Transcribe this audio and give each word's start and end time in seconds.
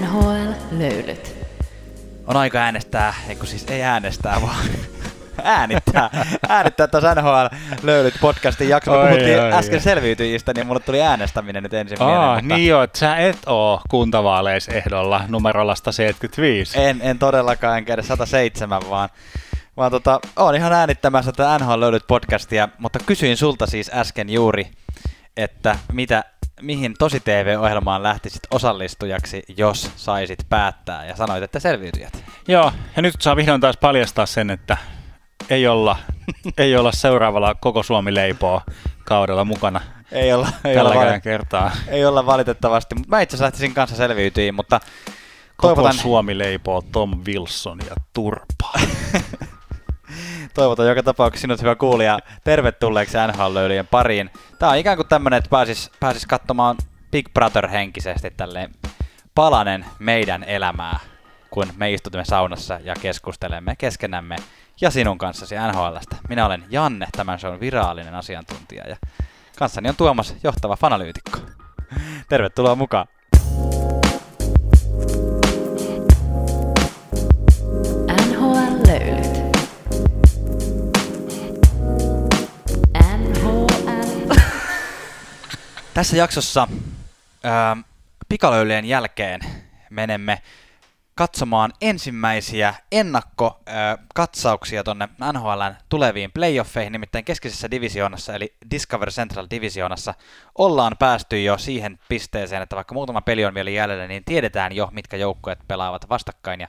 NHL-löylyt. 0.00 1.36
On 2.26 2.36
aika 2.36 2.58
äänestää, 2.58 3.14
eikö 3.28 3.46
siis 3.46 3.64
ei 3.68 3.82
äänestää, 3.82 4.42
vaan 4.42 4.66
äänittää. 5.42 6.10
äänittää 6.48 6.86
tuossa 6.88 7.14
NHL 7.14 7.56
löylyt 7.82 8.14
podcastin 8.20 8.68
jakso. 8.68 8.90
Me 8.90 8.96
Oi, 8.96 9.06
puhuttiin 9.08 9.40
oi, 9.40 9.52
äsken 9.52 9.76
oi. 9.76 9.80
selviytyjistä, 9.80 10.52
niin 10.54 10.66
mulle 10.66 10.80
tuli 10.80 11.02
äänestäminen 11.02 11.62
nyt 11.62 11.74
ensin 11.74 11.98
mieleen. 11.98 12.20
Aa, 12.20 12.34
mutta 12.40 12.54
niin 12.54 12.68
joo, 12.68 12.82
että 12.82 12.98
sä 12.98 13.16
et 13.16 13.38
oo 13.46 13.80
kuntavaaleisehdolla 13.90 15.24
numerolla 15.28 15.74
175. 15.74 16.80
en, 16.80 16.98
en 17.02 17.18
todellakaan, 17.18 17.78
enkä 17.78 17.94
edes 17.94 18.08
107, 18.08 18.82
vaan, 18.90 19.08
vaan 19.76 19.90
tota, 19.90 20.20
oon 20.36 20.54
ihan 20.54 20.72
äänittämässä 20.72 21.32
tätä 21.32 21.58
NHL 21.58 21.80
löylyt 21.80 22.04
podcastia, 22.08 22.68
mutta 22.78 22.98
kysyin 23.06 23.36
sulta 23.36 23.66
siis 23.66 23.90
äsken 23.94 24.30
juuri, 24.30 24.70
että 25.36 25.78
mitä, 25.92 26.24
mihin 26.62 26.94
tosi 26.98 27.20
TV-ohjelmaan 27.20 28.02
lähtisit 28.02 28.40
osallistujaksi, 28.50 29.42
jos 29.56 29.90
saisit 29.96 30.38
päättää, 30.48 31.04
ja 31.04 31.16
sanoit, 31.16 31.42
että 31.42 31.60
selviytyjät. 31.60 32.24
Joo, 32.48 32.72
ja 32.96 33.02
nyt 33.02 33.14
saa 33.20 33.36
vihdoin 33.36 33.60
taas 33.60 33.76
paljastaa 33.76 34.26
sen, 34.26 34.50
että 34.50 34.76
ei 35.50 35.66
olla, 35.66 35.96
ei 36.58 36.76
olla 36.76 36.92
seuraavalla 36.92 37.54
koko 37.54 37.82
Suomi 37.82 38.14
leipoo 38.14 38.62
kaudella 39.04 39.44
mukana 39.44 39.80
Ei 40.12 40.32
olla, 40.32 40.48
ei 40.64 40.78
olla, 40.78 40.94
valit- 40.94 41.20
kertaa. 41.20 41.70
ei 41.88 42.04
olla 42.04 42.26
valitettavasti, 42.26 42.94
mutta 42.94 43.08
mä 43.16 43.20
itse 43.20 43.36
asiassa 43.36 43.44
lähtisin 43.44 43.74
kanssa 43.74 43.96
selviytyihin, 43.96 44.54
mutta 44.54 44.80
Koko 45.56 45.74
toivotan, 45.74 45.98
Suomi 45.98 46.38
leipoo 46.38 46.82
Tom 46.92 47.20
Wilson 47.26 47.78
ja 47.88 47.94
turpaa. 48.12 48.72
toivotan 50.54 50.88
joka 50.88 51.02
tapauksessa 51.02 51.40
sinut 51.40 51.62
hyvä 51.62 51.74
kuulija 51.74 52.18
tervetulleeksi 52.44 53.16
NHL-löylyjen 53.16 53.86
pariin. 53.86 54.30
Tää 54.58 54.70
on 54.70 54.76
ikään 54.76 54.96
kuin 54.96 55.08
tämmönen, 55.08 55.36
että 55.36 55.50
pääsis, 55.50 55.90
pääsis 56.00 56.26
katsomaan 56.26 56.76
Big 57.10 57.28
Brother-henkisesti 57.34 58.30
tälleen 58.36 58.70
palanen 59.34 59.86
meidän 59.98 60.44
elämää, 60.44 60.98
kun 61.50 61.66
me 61.76 61.92
istutumme 61.92 62.24
saunassa 62.24 62.80
ja 62.84 62.94
keskustelemme 63.00 63.76
keskenämme 63.76 64.36
ja 64.80 64.90
sinun 64.90 65.18
kanssasi 65.18 65.54
NHLstä. 65.54 66.16
Minä 66.28 66.46
olen 66.46 66.64
Janne, 66.70 67.06
tämän 67.12 67.38
shown 67.38 67.60
virallinen 67.60 68.14
asiantuntija 68.14 68.88
ja 68.88 68.96
kanssani 69.58 69.88
on 69.88 69.96
Tuomas, 69.96 70.34
johtava 70.42 70.76
fanalyytikko. 70.76 71.38
Tervetuloa 72.28 72.74
mukaan. 72.74 73.06
Tässä 85.96 86.16
jaksossa 86.16 86.68
ää, 87.44 87.76
pikalöylyjen 88.28 88.84
jälkeen 88.84 89.40
menemme 89.90 90.42
katsomaan 91.14 91.72
ensimmäisiä 91.80 92.74
ennakkokatsauksia 92.92 94.84
tonne 94.84 95.08
NHLn 95.32 95.74
tuleviin 95.88 96.32
playoffeihin, 96.32 96.92
nimittäin 96.92 97.24
keskisessä 97.24 97.70
divisioonassa 97.70 98.34
eli 98.34 98.54
Discover 98.70 99.10
Central 99.10 99.46
divisioonassa 99.50 100.14
ollaan 100.58 100.96
päästy 100.98 101.42
jo 101.42 101.58
siihen 101.58 101.98
pisteeseen, 102.08 102.62
että 102.62 102.76
vaikka 102.76 102.94
muutama 102.94 103.20
peli 103.20 103.44
on 103.44 103.54
vielä 103.54 103.70
jäljellä, 103.70 104.06
niin 104.06 104.24
tiedetään 104.24 104.72
jo, 104.72 104.88
mitkä 104.92 105.16
joukkueet 105.16 105.58
pelaavat 105.68 106.08
vastakkain. 106.08 106.60
Ja 106.60 106.68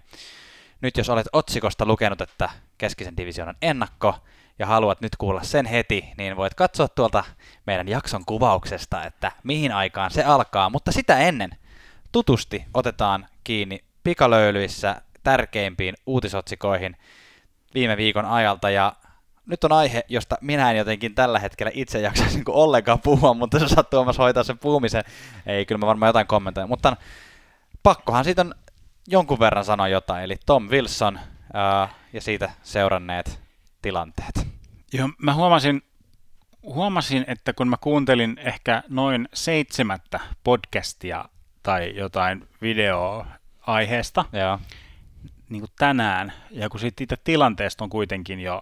nyt 0.81 0.97
jos 0.97 1.09
olet 1.09 1.27
otsikosta 1.33 1.85
lukenut, 1.85 2.21
että 2.21 2.49
keskisen 2.77 3.17
divisioonan 3.17 3.57
ennakko, 3.61 4.15
ja 4.59 4.65
haluat 4.65 5.01
nyt 5.01 5.15
kuulla 5.15 5.43
sen 5.43 5.65
heti, 5.65 6.13
niin 6.17 6.35
voit 6.35 6.53
katsoa 6.53 6.87
tuolta 6.87 7.23
meidän 7.67 7.87
jakson 7.87 8.25
kuvauksesta, 8.25 9.03
että 9.03 9.31
mihin 9.43 9.71
aikaan 9.71 10.11
se 10.11 10.23
alkaa. 10.23 10.69
Mutta 10.69 10.91
sitä 10.91 11.17
ennen 11.17 11.49
tutusti 12.11 12.65
otetaan 12.73 13.27
kiinni 13.43 13.83
pikalöylyissä 14.03 15.01
tärkeimpiin 15.23 15.95
uutisotsikoihin 16.05 16.97
viime 17.73 17.97
viikon 17.97 18.25
ajalta. 18.25 18.69
Ja 18.69 18.93
nyt 19.45 19.63
on 19.63 19.71
aihe, 19.71 20.03
josta 20.07 20.37
minä 20.41 20.71
en 20.71 20.77
jotenkin 20.77 21.15
tällä 21.15 21.39
hetkellä 21.39 21.71
itse 21.75 22.01
jaksaisi 22.01 22.35
niin 22.35 22.45
ollenkaan 22.47 22.99
puhua, 22.99 23.33
mutta 23.33 23.59
sä 23.59 23.67
saat 23.67 23.89
Tuomas 23.89 24.17
hoitaa 24.17 24.43
sen 24.43 24.59
puhumisen. 24.59 25.03
Ei, 25.45 25.65
kyllä 25.65 25.79
mä 25.79 25.87
varmaan 25.87 26.09
jotain 26.09 26.27
kommentoin, 26.27 26.69
mutta 26.69 26.97
pakkohan 27.83 28.23
siitä 28.23 28.41
on 28.41 28.55
jonkun 29.07 29.39
verran 29.39 29.65
sanoa 29.65 29.87
jotain. 29.87 30.23
Eli 30.23 30.35
Tom 30.45 30.69
Wilson 30.69 31.19
ää, 31.53 31.89
ja 32.13 32.21
siitä 32.21 32.49
seuranneet 32.63 33.39
tilanteet. 33.81 34.46
Joo, 34.93 35.09
mä 35.17 35.33
huomasin, 35.33 35.81
huomasin, 36.63 37.25
että 37.27 37.53
kun 37.53 37.67
mä 37.67 37.77
kuuntelin 37.81 38.37
ehkä 38.37 38.83
noin 38.89 39.29
seitsemättä 39.33 40.19
podcastia 40.43 41.25
tai 41.63 41.93
jotain 41.95 42.47
videoa 42.61 43.25
aiheesta, 43.61 44.25
Joo. 44.33 44.59
niin 45.49 45.61
kuin 45.61 45.71
tänään, 45.79 46.33
ja 46.51 46.69
kun 46.69 46.79
siitä 46.79 47.03
itse 47.03 47.17
tilanteesta 47.23 47.83
on 47.83 47.89
kuitenkin 47.89 48.39
jo 48.39 48.61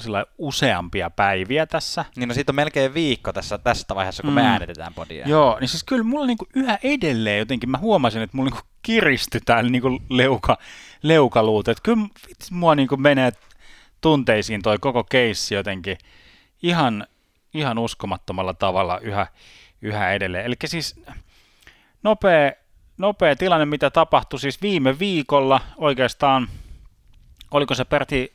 sillä 0.00 0.24
useampia 0.38 1.10
päiviä 1.10 1.66
tässä, 1.66 2.04
Niin 2.16 2.28
no 2.28 2.34
siitä 2.34 2.52
on 2.52 2.56
melkein 2.56 2.94
viikko 2.94 3.32
tässä, 3.32 3.58
tässä 3.58 3.94
vaiheessa, 3.94 4.22
kun 4.22 4.30
Mm. 4.32 4.34
me 4.34 4.42
äänitetään 4.46 4.94
podia. 4.94 5.28
Joo, 5.28 5.58
niin 5.60 5.68
siis 5.68 5.84
kyllä 5.84 6.02
mulla 6.04 6.26
niinku 6.26 6.46
yhä 6.54 6.78
edelleen 6.82 7.38
jotenkin, 7.38 7.70
mä 7.70 7.78
huomasin, 7.78 8.22
että 8.22 8.36
mulla 8.36 8.50
niinku 8.50 8.66
kiristyi 8.82 9.40
täällä 9.44 9.70
niinku 9.70 10.02
leuka, 10.08 10.58
leukaluut. 11.02 11.68
Että 11.68 11.82
kyllä 11.82 12.02
vitsi, 12.28 12.54
mua 12.54 12.74
niinku 12.74 12.96
menee 12.96 13.32
tunteisiin 14.02 14.62
toi 14.62 14.78
koko 14.78 15.04
keissi 15.04 15.54
jotenkin 15.54 15.98
ihan, 16.62 17.06
ihan 17.54 17.78
uskomattomalla 17.78 18.54
tavalla 18.54 18.98
yhä, 18.98 19.26
yhä 19.82 20.12
edelleen. 20.12 20.44
Eli 20.44 20.54
siis 20.64 21.04
nopea, 22.02 22.52
nopea 22.98 23.36
tilanne, 23.36 23.66
mitä 23.66 23.90
tapahtui 23.90 24.40
siis 24.40 24.62
viime 24.62 24.98
viikolla 24.98 25.60
oikeastaan, 25.76 26.48
oliko 27.50 27.74
se 27.74 27.84
Perti 27.84 28.32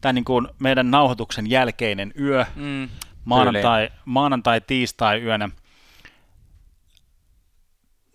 tämän 0.00 0.14
niin 0.14 0.24
kuin 0.24 0.48
meidän 0.58 0.90
nauhoituksen 0.90 1.50
jälkeinen 1.50 2.12
yö, 2.20 2.46
Mm, 2.54 2.88
maanantai, 3.24 3.90
maanantai 4.04 4.60
tiistai 4.60 5.22
yönä 5.22 5.48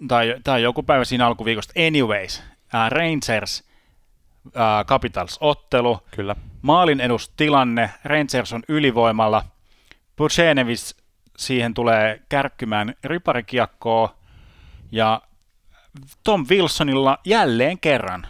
tai, 0.08 0.36
tai 0.44 0.64
joku 0.64 0.84
päivä 0.84 1.06
siinä 1.06 1.28
alkuviikosta. 1.28 1.74
Anyways, 1.88 2.44
äh, 2.76 2.92
Rangers 2.92 3.64
äh, 4.48 4.86
Capitals 4.86 5.38
ottelu, 5.42 6.00
Kyllä. 6.12 6.36
maalin 6.62 7.00
edustilanne, 7.00 7.90
Rangers 8.04 8.54
on 8.54 8.64
ylivoimalla, 8.68 9.44
Bucenevis 10.18 10.96
siihen 11.38 11.74
tulee 11.74 12.22
kärkkymään 12.30 12.94
riparikiekkoa 13.04 14.16
ja 14.92 15.22
Tom 16.24 16.46
Wilsonilla 16.50 17.18
jälleen 17.26 17.80
kerran, 17.80 18.28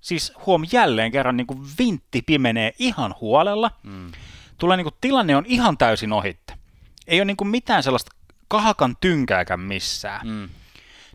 siis 0.00 0.32
huom 0.46 0.64
jälleen 0.72 1.12
kerran 1.12 1.36
niin 1.36 1.46
kuin 1.46 1.60
vintti 1.78 2.22
pimenee 2.22 2.72
ihan 2.78 3.14
huolella, 3.20 3.70
Mm. 3.82 4.12
tulee 4.58 4.76
niin 4.76 4.84
kuin, 4.84 4.94
tilanne 5.00 5.36
on 5.36 5.44
ihan 5.46 5.78
täysin 5.78 6.12
ohitte. 6.12 6.54
Ei 7.06 7.18
ole 7.20 7.24
niin 7.24 7.36
kuin 7.36 7.48
mitään 7.48 7.82
sellaista 7.82 8.16
kahakan 8.48 8.96
tynkääkään 9.00 9.60
missään. 9.60 10.26
Mm. 10.26 10.48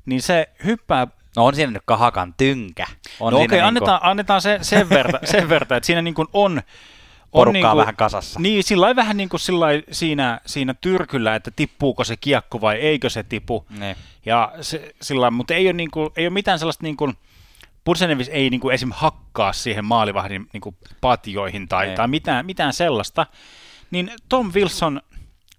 Niin 0.06 0.22
se 0.22 0.50
hyppää... 0.66 1.08
No 1.36 1.46
on 1.46 1.56
siinä 1.56 1.72
nyt 1.72 1.82
kahakan 1.86 2.34
tynkä. 2.38 2.88
On 3.20 3.34
no 3.34 3.40
okei, 3.40 3.48
niinku 3.48 3.68
annetaan, 3.68 4.00
annetaan 4.04 4.42
se 4.42 4.60
sen 4.62 4.90
verta, 4.90 5.20
sen 5.24 5.50
verta, 5.50 5.76
että 5.76 5.88
siinä 5.88 6.02
niin 6.02 6.14
kuin 6.14 6.28
on... 6.34 6.52
on 6.52 6.62
porukkaa 7.32 7.54
niin 7.54 7.66
kuin, 7.66 7.78
vähän 7.78 7.96
kasassa. 7.96 8.40
Niin, 8.40 8.64
sillä 8.64 8.96
vähän 8.96 9.18
niin 9.18 9.30
kuin 9.30 9.40
sillä 9.40 9.60
lailla 9.60 9.84
siinä, 9.92 10.42
siinä 10.46 10.74
tyrkyllä, 10.74 11.36
että 11.36 11.52
tippuuko 11.56 12.04
se 12.04 12.18
kiekko 12.18 12.62
vai 12.62 12.76
eikö 12.76 13.10
se 13.10 13.24
tipu. 13.24 13.66
Niin. 13.80 13.96
Ja 14.26 14.54
se, 14.62 14.96
sillä 15.02 15.32
mutta 15.32 15.54
ei 15.54 15.68
ole, 15.68 15.74
niin 15.74 15.92
kuin, 15.92 16.10
ei 16.16 16.28
ole 16.28 16.34
mitään 16.34 16.60
sellaista 16.60 16.84
niin 16.84 16.98
kuin, 16.98 17.14
Pursenevis 17.84 18.30
ei 18.30 18.50
niin 18.50 18.60
kuin 18.60 18.74
esim. 18.74 18.92
hakkaa 18.92 19.54
siihen 19.54 19.86
maalivahdin 19.86 20.48
niin 20.54 20.62
kuin 20.62 20.76
patjoihin 21.02 21.68
tai, 21.68 21.90
Ei. 21.90 21.96
tai 21.96 22.08
mitään, 22.08 22.46
mitään 22.46 22.74
sellaista. 22.74 23.26
Niin 23.92 24.12
Tom 24.30 24.52
Wilson, 24.54 25.02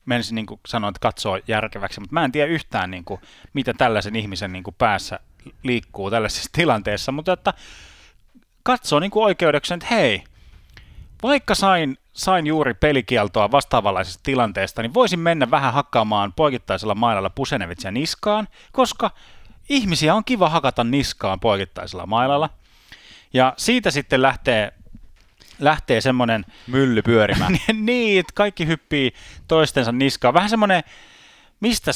menisin 0.04 0.34
niin 0.34 0.46
kuin 0.46 0.60
sanoa, 0.66 0.88
että 0.88 1.00
katsoo 1.00 1.38
järkeväksi, 1.48 2.00
mutta 2.00 2.14
mä 2.14 2.24
en 2.24 2.32
tiedä 2.32 2.52
yhtään, 2.52 2.90
niin 2.90 3.04
kuin, 3.04 3.20
mitä 3.52 3.74
tällaisen 3.74 4.16
ihmisen 4.16 4.52
niin 4.52 4.64
kuin 4.64 4.74
päässä 4.78 5.20
liikkuu 5.62 6.10
tällaisessa 6.10 6.50
tilanteessa, 6.58 7.12
mutta 7.12 7.32
että 7.32 7.54
katsoo 8.62 9.00
niin 9.00 9.10
kuin 9.10 9.24
oikeudeksi, 9.24 9.74
että 9.74 9.86
hei, 9.90 10.24
vaikka 11.22 11.54
sain, 11.54 11.98
sain 12.12 12.46
juuri 12.46 12.74
pelikieltoa 12.74 13.50
vastaavanlaisesta 13.50 14.20
tilanteesta, 14.22 14.82
niin 14.82 14.94
voisin 14.94 15.20
mennä 15.20 15.50
vähän 15.50 15.72
hakkaamaan 15.72 16.32
poikittaisella 16.32 16.94
mailalla 16.94 17.30
Pusenevitsia 17.30 17.90
niskaan, 17.90 18.48
koska 18.72 19.10
ihmisiä 19.68 20.14
on 20.14 20.24
kiva 20.24 20.48
hakata 20.48 20.84
niskaan 20.84 21.40
poikittaisella 21.40 22.06
mailalla. 22.06 22.50
Ja 23.32 23.54
siitä 23.56 23.90
sitten 23.90 24.22
lähtee, 24.22 24.72
lähtee 25.58 26.00
semmoinen, 26.00 26.44
Mylly 26.66 27.02
pyörimään. 27.02 27.58
niin, 27.72 28.20
että 28.20 28.32
kaikki 28.34 28.66
hyppii 28.66 29.12
toistensa 29.48 29.92
niskaan. 29.92 30.34
Vähän 30.34 30.50
semmoinen, 30.50 30.82
mistä 31.60 31.90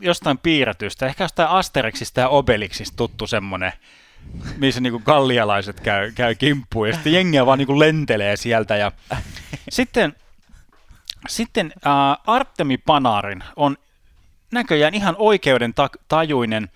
jostain 0.00 0.38
piirretystä, 0.38 1.06
ehkä 1.06 1.24
jostain 1.24 1.48
Asterixista 1.48 2.20
ja 2.20 2.28
Obelixista 2.28 2.96
tuttu 2.96 3.26
semmoinen, 3.26 3.72
missä 4.56 4.80
niinku 4.80 4.98
gallialaiset 4.98 5.80
käy, 5.80 6.12
käy 6.12 6.34
kimppuun 6.34 6.88
ja 6.88 6.94
sitten 6.94 7.12
jengiä 7.12 7.46
vaan 7.46 7.58
niinku 7.58 7.78
lentelee 7.78 8.36
sieltä. 8.36 8.76
Ja 8.76 8.92
sitten 9.68 10.14
sitten 11.28 11.72
äh, 11.86 11.92
Artemi 12.26 12.78
Panarin 12.78 13.44
on 13.56 13.76
näköjään 14.52 14.94
ihan 14.94 15.16
oikeuden 15.18 15.74
ta- 15.74 15.90
tajuinen 16.08 16.70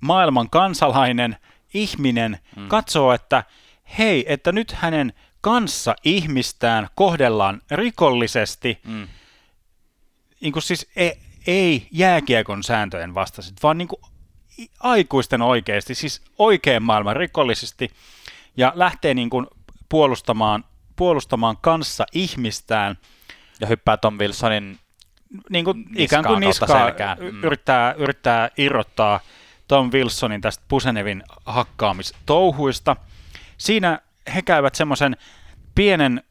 maailman 0.00 0.50
kansalainen, 0.50 1.36
ihminen 1.74 2.38
mm. 2.56 2.68
katsoo, 2.68 3.12
että 3.12 3.44
hei, 3.98 4.24
että 4.28 4.52
nyt 4.52 4.72
hänen 4.72 5.12
kanssa 5.40 5.96
ihmistään 6.04 6.88
kohdellaan 6.94 7.62
rikollisesti, 7.70 8.78
mm. 8.84 9.08
niin 10.40 10.52
kuin 10.52 10.62
siis 10.62 10.90
ei, 10.96 11.12
ei 11.46 11.88
jääkiekon 11.90 12.62
sääntöjen 12.62 13.14
vastaisesti, 13.14 13.60
vaan 13.62 13.78
niin 13.78 13.88
kuin 13.88 14.00
aikuisten 14.80 15.42
oikeasti, 15.42 15.94
siis 15.94 16.22
oikein 16.38 16.82
maailman 16.82 17.16
rikollisesti, 17.16 17.90
ja 18.56 18.72
lähtee 18.74 19.14
niin 19.14 19.30
kuin 19.30 19.46
puolustamaan, 19.88 20.64
puolustamaan 20.96 21.56
kanssa 21.60 22.06
ihmistään. 22.12 22.98
Ja 23.60 23.66
hyppää 23.66 23.96
Tom 23.96 24.18
Wilsonin 24.18 24.78
niin 25.50 25.64
kuin 25.64 25.84
ikään 25.96 26.24
kuin 26.24 26.40
niskaa 26.40 26.90
mm. 27.20 27.44
yrittää, 27.44 27.92
yrittää 27.92 28.50
irrottaa 28.56 29.20
Tom 29.68 29.90
Wilsonin 29.92 30.40
tästä 30.40 30.64
Pusenevin 30.68 31.22
hakkaamistouhuista. 31.46 32.96
Siinä 33.58 33.98
he 34.34 34.42
käyvät 34.42 34.74
semmoisen 34.74 35.16
pienen, 35.74 36.22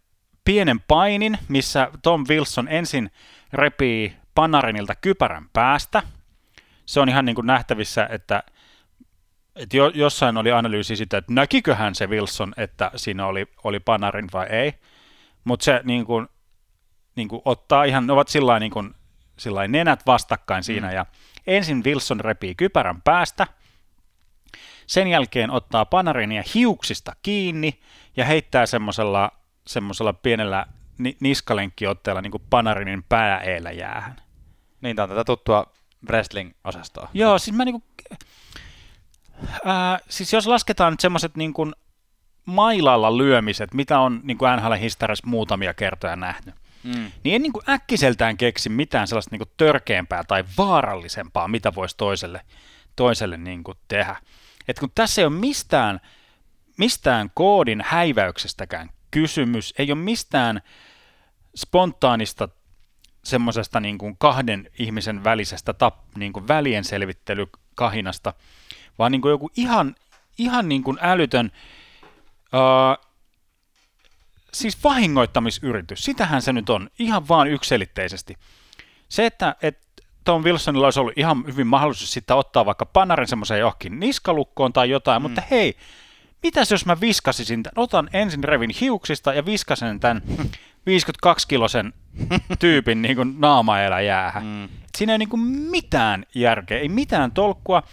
pienen 0.46 0.80
painin, 0.80 1.38
missä 1.48 1.92
Tom 2.02 2.26
Wilson 2.30 2.68
ensin 2.68 3.12
repii 3.54 4.16
Panarinilta 4.36 4.96
kypärän 4.96 5.50
päästä. 5.54 6.04
Se 6.86 7.00
on 7.00 7.10
ihan 7.10 7.26
niin 7.26 7.36
kuin 7.36 7.48
nähtävissä, 7.48 8.08
että, 8.12 8.44
että 9.56 9.78
jo, 9.78 9.88
jossain 9.88 10.38
oli 10.38 10.52
analyysi 10.52 10.96
sitä, 10.96 11.18
että 11.18 11.34
näkiköhän 11.34 11.96
se 11.96 12.08
Wilson, 12.08 12.54
että 12.58 12.92
siinä 12.96 13.26
oli, 13.26 13.48
oli 13.64 13.80
Panarin 13.80 14.30
vai 14.34 14.48
ei. 14.48 14.74
Mutta 15.44 15.64
se 15.64 15.82
niin 15.84 16.06
kuin, 16.06 16.28
niin 17.16 17.28
kuin 17.28 17.42
ottaa 17.46 17.84
ihan, 17.84 18.08
ne 18.08 18.14
ovat 18.14 18.28
sillä 18.28 18.60
niin 18.60 18.72
kuin, 18.72 18.96
sillä 19.40 19.68
nenät 19.68 20.06
vastakkain 20.06 20.64
siinä, 20.64 20.88
mm. 20.88 20.94
ja 20.94 21.06
ensin 21.48 21.84
Wilson 21.84 22.20
repii 22.20 22.56
kypärän 22.56 23.02
päästä, 23.02 23.48
sen 24.88 25.08
jälkeen 25.08 25.52
ottaa 25.52 25.86
Panarinia 25.86 26.44
hiuksista 26.54 27.16
kiinni 27.22 27.80
ja 28.18 28.26
heittää 28.26 28.66
semmoisella 28.66 29.32
semmoisella 29.68 30.14
pienellä 30.14 30.66
ni- 30.98 31.18
niskalenkkiotteella 31.20 32.22
niin 32.22 32.32
kuin 32.32 32.44
Panarinin 32.50 33.04
pääeellä 33.04 33.72
jäähän. 33.72 34.16
Niin, 34.82 34.96
tämä 34.96 35.04
on 35.04 35.10
tätä 35.10 35.24
tuttua 35.24 35.74
wrestling-osastoa. 36.08 37.10
Joo, 37.14 37.40
siis 37.40 37.58
mä 37.58 37.66
niinku, 37.66 37.84
ää, 39.66 40.00
siis 40.10 40.34
jos 40.34 40.48
lasketaan 40.48 40.94
nyt 40.94 41.00
semmoiset 41.00 41.38
niin 41.38 41.54
kuin 41.54 41.74
mailalla 42.46 43.18
lyömiset, 43.18 43.74
mitä 43.74 44.00
on 44.00 44.20
niin 44.24 44.38
kuin 44.38 44.52
NHL-historiassa 44.56 45.28
muutamia 45.28 45.74
kertoja 45.74 46.16
nähnyt, 46.16 46.56
mm. 46.84 47.12
niin 47.24 47.36
en 47.36 47.42
niin 47.42 47.54
kuin 47.54 47.70
äkkiseltään 47.70 48.38
keksi 48.38 48.70
mitään 48.70 49.08
sellaista 49.08 49.30
niin 49.32 49.40
kuin 49.40 49.52
törkeämpää 49.58 50.24
tai 50.24 50.44
vaarallisempaa, 50.58 51.48
mitä 51.48 51.76
voisi 51.76 51.98
toiselle, 51.98 52.42
toiselle 52.96 53.38
niin 53.38 53.64
kuin 53.64 53.78
tehdä. 53.88 54.16
Et 54.68 54.80
kun 54.80 54.92
tässä 54.96 55.22
ei 55.22 55.26
ole 55.26 55.36
mistään, 55.36 56.00
mistään 56.78 57.32
koodin 57.34 57.84
häiväyksestäkään 57.86 58.90
kysymys, 59.14 59.74
ei 59.78 59.92
ole 59.92 60.00
mistään 60.00 60.62
spontaanista 61.56 62.50
semmoisesta 63.24 63.80
niin 63.80 63.98
kuin 63.98 64.18
kahden 64.18 64.70
ihmisen 64.80 65.24
välisestä 65.24 65.74
tap, 65.74 65.96
niin 66.18 66.34
kuin 66.34 66.48
välien 66.48 66.84
selvittelykahinasta, 66.84 68.34
vaan 69.00 69.12
niin 69.12 69.22
kuin 69.22 69.30
joku 69.30 69.52
ihan, 69.58 69.96
ihan 70.38 70.70
niin 70.70 70.84
kuin 70.84 70.98
älytön, 71.02 71.52
uh, 72.54 73.08
siis 74.54 74.84
vahingoittamisyritys, 74.84 76.04
sitähän 76.04 76.42
se 76.42 76.54
nyt 76.54 76.70
on, 76.70 76.90
ihan 77.00 77.28
vaan 77.28 77.48
ykselitteisesti. 77.48 78.38
Se, 79.10 79.26
että, 79.26 79.56
että 79.62 79.84
Tom 80.24 80.44
Wilsonilla 80.44 80.88
olisi 80.88 81.00
ollut 81.00 81.18
ihan 81.18 81.44
hyvin 81.48 81.68
mahdollisuus 81.68 82.14
sitten 82.14 82.38
ottaa 82.38 82.66
vaikka 82.66 82.86
panarin 82.86 83.28
semmoiseen 83.28 83.60
johonkin 83.60 84.00
niskalukkoon 84.00 84.74
tai 84.74 84.90
jotain, 84.90 85.22
mm. 85.22 85.24
mutta 85.24 85.42
hei, 85.52 85.78
mitäs 86.44 86.72
jos 86.72 86.86
mä 86.86 87.00
viskasisin, 87.02 87.64
tämän? 87.64 87.84
otan 87.84 88.10
ensin 88.14 88.44
revin 88.44 88.70
hiuksista 88.82 89.34
ja 89.34 89.46
viskasen 89.46 90.00
tämän 90.00 90.22
52-kilosen 90.90 91.94
tyypin 92.60 93.02
niin 93.02 93.16
kuin 93.16 93.36
naamaelä 93.40 94.02
jäähän. 94.02 94.46
Mm. 94.46 94.70
Siinä 94.98 95.14
ei 95.14 95.20
niin 95.20 95.30
kuin 95.30 95.42
mitään 95.42 96.26
järkeä, 96.36 96.80
ei 96.80 96.90
mitään 96.90 97.32
tolkkua. 97.32 97.84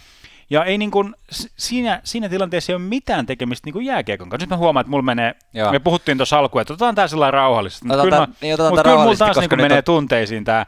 Ja 0.50 0.64
ei 0.64 0.78
niin 0.78 0.90
kuin, 0.90 1.14
siinä, 1.56 2.00
siinä 2.04 2.28
tilanteessa 2.28 2.72
ei 2.72 2.76
ole 2.76 2.82
mitään 2.82 3.26
tekemistä 3.26 3.66
niin 3.66 3.72
kuin 3.72 3.86
jääkiekon 3.86 4.28
kanssa. 4.28 4.42
Nyt 4.42 4.50
mä 4.50 4.56
huomaan, 4.56 4.80
että 4.80 4.90
mulla 4.90 5.02
menee, 5.02 5.34
Joo. 5.54 5.72
me 5.72 5.78
puhuttiin 5.78 6.18
tuossa 6.18 6.38
alkuun, 6.38 6.62
että 6.62 6.72
otetaan 6.72 6.94
tää 6.94 7.08
sellainen 7.08 7.34
rauhallisesti. 7.34 7.86
Mutta 7.86 8.02
kyllä, 8.02 8.28
niin, 8.40 8.56
mutta 8.68 8.82
kyllä 8.82 8.96
mulla 8.96 9.16
taas 9.16 9.36
niin 9.36 9.48
kuin 9.48 9.60
menee 9.60 9.78
on... 9.78 9.84
tunteisiin 9.84 10.44
tämä, 10.44 10.66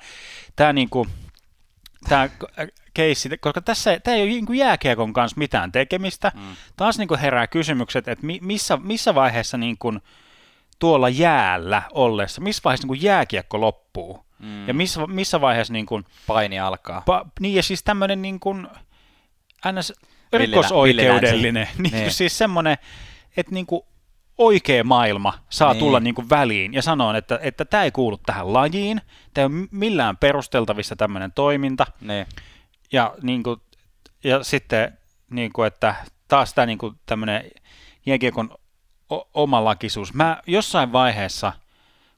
tämä 0.57 0.73
niin 0.73 0.89
kuin, 0.89 1.09
tämä 2.09 2.29
keissi, 2.95 3.39
koska 3.41 3.61
tässä 3.61 4.01
tämä 4.01 4.17
ei 4.17 4.23
ole 4.23 4.31
niin 4.31 4.55
jääkiekon 4.55 5.13
kanssa 5.13 5.39
mitään 5.39 5.73
tekemistä. 5.73 6.33
Mm. 6.35 6.57
Taas 6.77 6.99
niin 6.99 7.09
kuin 7.09 7.21
herää 7.21 7.47
kysymykset, 7.47 8.09
että 8.09 8.27
missä, 8.41 8.77
missä 8.77 9.15
vaiheessa 9.15 9.59
niin 9.59 9.77
kuin 9.79 10.01
tuolla 10.79 11.09
jäällä 11.09 11.83
ollessa, 11.93 12.41
missä 12.41 12.61
vaiheessa 12.65 12.85
niin 12.85 12.89
kuin 12.89 13.03
jääkiekko 13.03 13.61
loppuu? 13.61 14.25
Mm. 14.39 14.69
Ja 14.69 14.75
missä, 14.75 15.07
missä 15.07 15.41
vaiheessa 15.41 15.73
niin 15.73 15.87
kuin, 15.87 16.05
paini 16.27 16.61
alkaa? 16.61 17.03
Pa, 17.07 17.27
niin 17.41 17.55
ja 17.55 17.63
siis 17.63 17.83
tämmöinen 17.83 18.23
niin 18.23 18.41
kuin, 18.41 18.69
ns. 19.73 19.93
rikosoikeudellinen, 20.33 21.69
niin, 21.79 21.93
niin. 21.93 22.13
siis 22.13 22.39
semmoinen, 22.39 22.79
että 23.37 23.53
niin 23.53 23.67
kuin 23.67 23.83
oikea 24.39 24.85
maailma 24.85 25.39
saa 25.51 25.73
niin. 25.73 25.79
tulla 25.79 26.01
niin 26.01 26.15
kuin 26.15 26.31
väliin 26.31 26.75
ja 26.75 26.83
sanoa, 26.83 27.17
että, 27.17 27.39
että 27.43 27.65
tämä 27.65 27.85
ei 27.85 27.91
kuulu 27.91 28.17
tähän 28.17 28.53
lajiin, 28.53 29.01
tämä 29.35 29.43
ei 29.43 29.47
ole 29.47 29.69
millään 29.71 30.17
perusteltavissa 30.17 30.97
tämmöinen 30.97 31.33
toiminta. 31.33 31.87
Niin. 32.01 32.27
Ja, 32.93 33.15
niin 33.23 33.43
kuin, 33.43 33.61
ja 34.25 34.45
sitten, 34.45 34.99
niin 35.31 35.53
kuin, 35.53 35.67
että 35.67 35.95
taas 36.29 36.55
tämä 36.55 36.67
niin 36.67 36.79
kuin, 36.79 36.95
tämmöinen 37.07 37.51
jääkiekon 38.07 38.59
omalakisuus. 39.35 40.15
Mä 40.15 40.43
jossain 40.47 40.93
vaiheessa, 40.93 41.53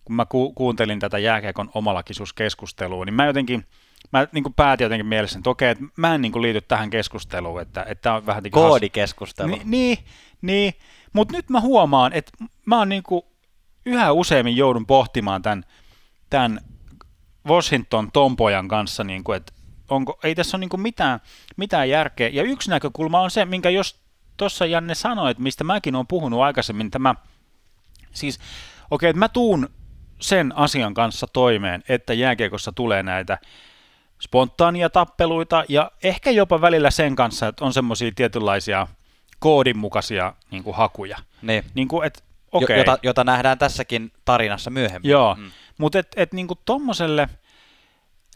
kun 0.04 0.16
mä 0.16 0.26
ku, 0.26 0.52
kuuntelin 0.52 1.00
tätä 1.00 1.18
jääkiekon 1.18 1.70
omalakisuuskeskustelua, 1.74 3.04
niin 3.04 3.14
mä 3.14 3.26
jotenkin, 3.26 3.66
mä 4.12 4.26
niin 4.32 4.44
kuin 4.44 4.54
päätin 4.54 4.84
jotenkin 4.84 5.06
mielessä, 5.06 5.38
että 5.38 5.50
okei, 5.50 5.70
että 5.70 5.84
mä 5.96 6.14
en 6.14 6.22
niin 6.22 6.32
kuin 6.32 6.42
liity 6.42 6.60
tähän 6.60 6.90
keskusteluun, 6.90 7.62
että, 7.62 7.86
että 7.88 8.14
on 8.14 8.26
vähän 8.26 8.42
niin 8.42 8.50
Koodikeskustelu. 8.50 9.48
Ni, 9.48 9.60
niin, 9.64 9.98
niin, 10.42 10.74
mutta 11.12 11.36
nyt 11.36 11.50
mä 11.50 11.60
huomaan, 11.60 12.12
että 12.12 12.32
mä 12.66 12.78
oon 12.78 12.88
niin 12.88 13.02
kuin 13.02 13.22
yhä 13.86 14.12
useammin 14.12 14.56
joudun 14.56 14.86
pohtimaan 14.86 15.42
tämän, 15.42 15.64
tämän 16.30 16.60
Washington 17.46 18.12
Tompojan 18.12 18.68
kanssa, 18.68 19.04
niin 19.04 19.24
kuin, 19.24 19.36
että 19.36 19.52
onko, 19.88 20.18
ei 20.22 20.34
tässä 20.34 20.56
ole 20.56 20.66
niin 20.70 20.80
mitään, 20.80 21.20
mitään 21.56 21.88
järkeä. 21.88 22.28
Ja 22.28 22.42
yksi 22.42 22.70
näkökulma 22.70 23.20
on 23.20 23.30
se, 23.30 23.44
minkä 23.44 23.70
jos 23.70 24.00
tuossa 24.36 24.66
Janne 24.66 24.94
sanoi, 24.94 25.30
että 25.30 25.42
mistä 25.42 25.64
mäkin 25.64 25.94
olen 25.94 26.06
puhunut 26.06 26.40
aikaisemmin, 26.40 26.90
tämä, 26.90 27.14
siis 28.12 28.38
okei, 28.38 28.46
okay, 28.90 29.10
että 29.10 29.18
mä 29.18 29.28
tuun 29.28 29.68
sen 30.20 30.56
asian 30.56 30.94
kanssa 30.94 31.26
toimeen, 31.26 31.82
että 31.88 32.14
jääkiekossa 32.14 32.72
tulee 32.72 33.02
näitä 33.02 33.38
spontaania 34.20 34.90
tappeluita 34.90 35.64
ja 35.68 35.90
ehkä 36.02 36.30
jopa 36.30 36.60
välillä 36.60 36.90
sen 36.90 37.16
kanssa, 37.16 37.48
että 37.48 37.64
on 37.64 37.72
semmoisia 37.72 38.12
tietynlaisia 38.14 38.86
koodinmukaisia 39.38 40.34
niin 40.50 40.64
kuin 40.64 40.76
hakuja. 40.76 41.18
Niin. 41.42 41.64
Niin 41.74 41.88
kuin, 41.88 42.06
et, 42.06 42.24
okay. 42.52 42.78
jota, 42.78 42.98
jota 43.02 43.24
nähdään 43.24 43.58
tässäkin 43.58 44.12
tarinassa 44.24 44.70
myöhemmin. 44.70 45.10
Joo, 45.10 45.34
mm. 45.34 45.50
mutta 45.78 45.98
et, 45.98 46.08
et, 46.16 46.32
niin 46.32 46.46
kuin 46.46 46.58
tommoselle 46.64 47.28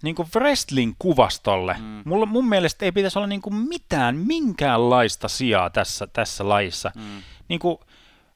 niin 0.03 0.15
kuin 0.15 0.29
wrestling-kuvastolle, 0.35 1.77
mm. 1.79 2.03
mulla, 2.05 2.27
mun 2.27 2.49
mielestä 2.49 2.85
ei 2.85 2.93
pitäisi 2.93 3.19
olla 3.19 3.27
niin 3.27 3.43
kuin 3.43 3.55
mitään, 3.55 4.17
minkäänlaista 4.17 5.29
sijaa 5.29 5.71
tässä, 5.71 6.07
tässä 6.07 6.49
lajissa. 6.49 6.91
Mm. 6.95 7.23
Niin 7.49 7.61
kuin, 7.61 7.79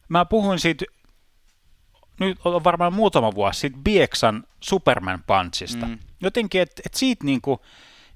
mä 0.08 0.24
puhuin 0.24 0.58
siitä, 0.58 0.84
nyt 2.20 2.38
on 2.44 2.64
varmaan 2.64 2.92
muutama 2.92 3.34
vuosi 3.34 3.60
siitä 3.60 3.78
Bieksan 3.84 4.44
Superman 4.60 5.24
Punchista. 5.26 5.86
Mm. 5.86 5.98
Jotenkin, 6.20 6.62
että 6.62 6.82
et 6.86 6.94
siitä 6.94 7.24
niin 7.24 7.40
kuin, 7.40 7.60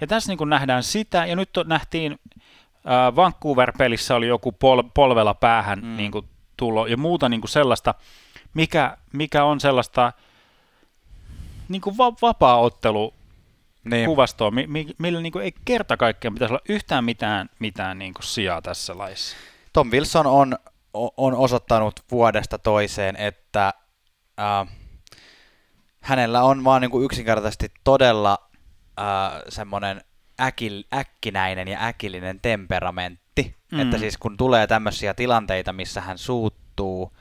ja 0.00 0.06
tässä 0.06 0.30
niin 0.30 0.38
kuin 0.38 0.50
nähdään 0.50 0.82
sitä, 0.82 1.26
ja 1.26 1.36
nyt 1.36 1.50
nähtiin 1.66 2.12
äh, 2.12 3.16
Vancouver-pelissä 3.16 4.14
oli 4.14 4.26
joku 4.26 4.52
pol, 4.52 4.82
polvella 4.94 5.34
päähän 5.34 5.78
mm. 5.78 5.96
niin 5.96 6.12
kuin 6.12 6.28
tulo, 6.56 6.86
ja 6.86 6.96
muuta 6.96 7.28
niin 7.28 7.40
kuin 7.40 7.48
sellaista, 7.48 7.94
mikä, 8.54 8.96
mikä 9.12 9.44
on 9.44 9.60
sellaista 9.60 10.12
niin 11.68 11.82
kuin 11.82 11.98
va- 11.98 12.16
vapaa-ottelu 12.22 13.14
niin. 13.90 14.06
kuvastoa, 14.06 14.50
mi- 14.50 14.66
mi- 14.66 14.94
millä 14.98 15.20
niin 15.20 15.32
kuin 15.32 15.44
ei 15.44 15.52
kerta 15.64 15.96
kaikkiaan 15.96 16.34
pitäisi 16.34 16.52
olla 16.52 16.62
yhtään 16.68 17.04
mitään, 17.04 17.48
mitään 17.58 17.98
niin 17.98 18.14
kuin 18.14 18.24
sijaa 18.24 18.62
tässä 18.62 18.98
laissa. 18.98 19.36
Tom 19.72 19.90
Wilson 19.90 20.26
on, 20.26 20.58
on 21.16 21.34
osoittanut 21.34 22.00
vuodesta 22.10 22.58
toiseen, 22.58 23.16
että 23.16 23.74
äh, 24.40 24.68
hänellä 26.00 26.42
on 26.42 26.64
vaan 26.64 26.82
niin 26.82 26.90
kuin 26.90 27.04
yksinkertaisesti 27.04 27.72
todella 27.84 28.38
äh, 29.00 29.42
semmoinen 29.48 30.00
äkil, 30.40 30.84
äkkinäinen 30.94 31.68
ja 31.68 31.86
äkillinen 31.86 32.40
temperamentti. 32.40 33.56
Mm. 33.72 33.80
Että 33.80 33.98
siis 33.98 34.18
kun 34.18 34.36
tulee 34.36 34.66
tämmöisiä 34.66 35.14
tilanteita, 35.14 35.72
missä 35.72 36.00
hän 36.00 36.18
suuttuu, 36.18 37.16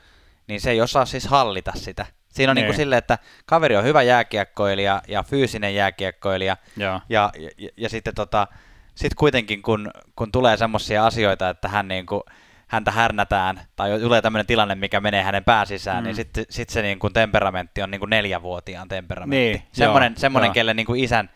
niin 0.48 0.60
se 0.60 0.70
ei 0.70 0.80
osaa 0.80 1.06
siis 1.06 1.26
hallita 1.26 1.72
sitä. 1.74 2.06
Siinä 2.36 2.50
on 2.50 2.56
niin 2.56 2.66
kuin 2.66 2.76
silleen, 2.76 2.98
että 2.98 3.18
kaveri 3.46 3.76
on 3.76 3.84
hyvä 3.84 4.02
jääkiekkoilija 4.02 5.02
ja 5.08 5.22
fyysinen 5.22 5.74
jääkiekkoilija. 5.74 6.56
Ja, 6.76 7.00
ja, 7.08 7.30
ja, 7.58 7.68
ja 7.76 7.88
sitten 7.88 8.14
tota, 8.14 8.46
sitten 8.94 9.16
kuitenkin 9.16 9.62
kun, 9.62 9.90
kun 10.16 10.32
tulee 10.32 10.56
semmoisia 10.56 11.06
asioita, 11.06 11.48
että 11.48 11.68
hän 11.68 11.88
niin 11.88 12.06
kuin, 12.06 12.22
häntä 12.66 12.90
härnätään, 12.90 13.60
tai 13.76 14.00
tulee 14.00 14.22
tämmöinen 14.22 14.46
tilanne, 14.46 14.74
mikä 14.74 15.00
menee 15.00 15.22
hänen 15.22 15.44
pääsisään, 15.44 15.96
niin 15.96 16.02
mm. 16.02 16.06
niin 16.06 16.16
sitten 16.16 16.44
sit 16.50 16.68
se 16.68 16.82
niin 16.82 16.98
kuin 16.98 17.12
temperamentti 17.12 17.82
on 17.82 17.90
niin 17.90 17.98
kuin 17.98 18.10
neljävuotiaan 18.10 18.88
temperamentti. 18.88 19.36
Niin, 19.36 19.62
semmoinen, 19.72 20.12
joo, 20.12 20.20
semmoinen 20.20 20.48
joo. 20.48 20.54
kelle 20.54 20.74
niin 20.74 20.86
kuin 20.86 21.04
isän, 21.04 21.30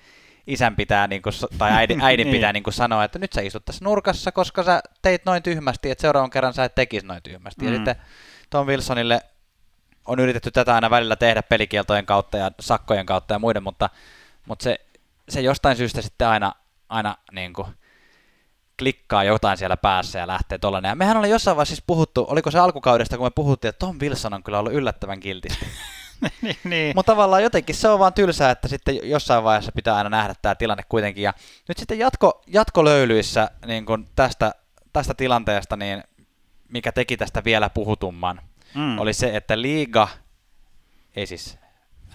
isän 0.47 0.77
pitää, 0.77 1.07
niin 1.07 1.23
kuin, 1.23 1.33
tai 1.59 1.73
äidin, 1.73 2.01
äidin 2.11 2.25
niin. 2.25 2.37
pitää 2.37 2.53
niin 2.53 2.63
kuin 2.63 2.75
sanoa, 2.75 3.05
että 3.05 3.19
nyt 3.19 3.33
sä 3.33 3.41
istut 3.41 3.65
tässä 3.65 3.85
nurkassa, 3.85 4.33
koska 4.33 4.63
sä 4.63 4.81
teit 5.03 5.25
noin 5.25 5.43
tyhmästi, 5.43 5.91
että 5.91 6.03
seuraavan 6.03 6.31
kerran 6.31 6.55
sä 6.55 6.65
et 6.65 6.75
tekisi 6.75 7.07
noin 7.07 7.23
tyhmästi. 7.23 7.65
Mm. 7.65 7.69
Ja 7.69 7.77
sitten 7.77 7.97
Tom 8.51 8.67
Wilsonille 8.67 9.21
on 10.07 10.21
yritetty 10.21 10.51
tätä 10.51 10.75
aina 10.75 10.91
välillä 10.91 11.17
tehdä 11.17 11.43
pelikieltojen 11.43 12.07
kautta 12.07 12.39
ja 12.39 12.51
sakkojen 12.61 13.07
kautta 13.07 13.35
ja 13.35 13.39
muiden, 13.39 13.63
mutta, 13.63 13.91
mutta 14.47 14.63
se, 14.63 14.81
se 15.29 15.41
jostain 15.41 15.77
syystä 15.77 16.03
sitten 16.03 16.29
aina, 16.29 16.53
aina 16.89 17.17
niin 17.33 17.53
kuin 17.53 17.67
klikkaa 18.79 19.25
jotain 19.25 19.59
siellä 19.59 19.77
päässä 19.77 20.19
ja 20.19 20.27
lähtee 20.27 20.59
tollanen. 20.59 20.89
Ja 20.89 20.95
mehän 20.95 21.17
oli 21.17 21.31
jossain 21.31 21.57
vaiheessa 21.57 21.75
siis 21.75 21.85
puhuttu, 21.87 22.27
oliko 22.29 22.51
se 22.51 22.59
alkukaudesta, 22.59 23.17
kun 23.17 23.27
me 23.27 23.31
puhuttiin, 23.31 23.69
että 23.69 23.87
Tom 23.87 23.99
Wilson 24.01 24.35
on 24.35 24.43
kyllä 24.43 24.59
ollut 24.59 24.73
yllättävän 24.73 25.21
kiltisti. 25.21 25.67
niin, 26.43 26.57
niin. 26.65 26.97
Mutta 26.97 27.13
tavallaan 27.13 27.43
jotenkin 27.43 27.75
se 27.75 27.89
on 27.89 27.99
vaan 27.99 28.15
tylsää, 28.15 28.51
että 28.51 28.69
sitten 28.69 28.99
jossain 29.03 29.45
vaiheessa 29.45 29.73
pitää 29.73 29.97
aina 29.97 30.11
nähdä 30.11 30.35
tämä 30.43 30.55
tilanne 30.55 30.85
kuitenkin. 30.89 31.25
Ja 31.25 31.35
nyt 31.69 31.79
sitten 31.79 31.99
jatko, 31.99 32.43
jatkolöylyissä 32.47 33.51
niin 33.67 33.87
kun 33.87 34.09
tästä, 34.17 34.55
tästä 34.93 35.15
tilanteesta, 35.15 35.77
niin 35.77 36.05
mikä 36.69 36.93
teki 36.93 37.17
tästä 37.17 37.45
vielä 37.45 37.71
puhutumman, 37.71 38.41
mm. 38.75 38.99
oli 38.99 39.13
se, 39.13 39.37
että 39.37 39.63
liiga, 39.63 40.09
ei 41.17 41.27
siis 41.27 41.59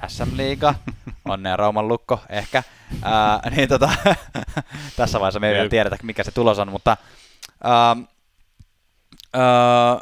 SM-liiga, 0.08 0.76
onnea 1.30 1.58
Rauman 1.58 1.88
lukko 1.88 2.22
ehkä, 2.30 2.64
ää, 3.02 3.42
niin 3.56 3.70
tota, 3.70 3.90
tässä 4.98 5.20
vaiheessa 5.20 5.40
me 5.40 5.48
ei 5.48 5.54
vielä 5.54 5.70
tiedetä, 5.70 5.98
mikä 6.04 6.24
se 6.24 6.32
tulos 6.32 6.60
on, 6.60 6.72
mutta 6.72 6.98
ää, 7.64 7.96
ää, 9.34 10.00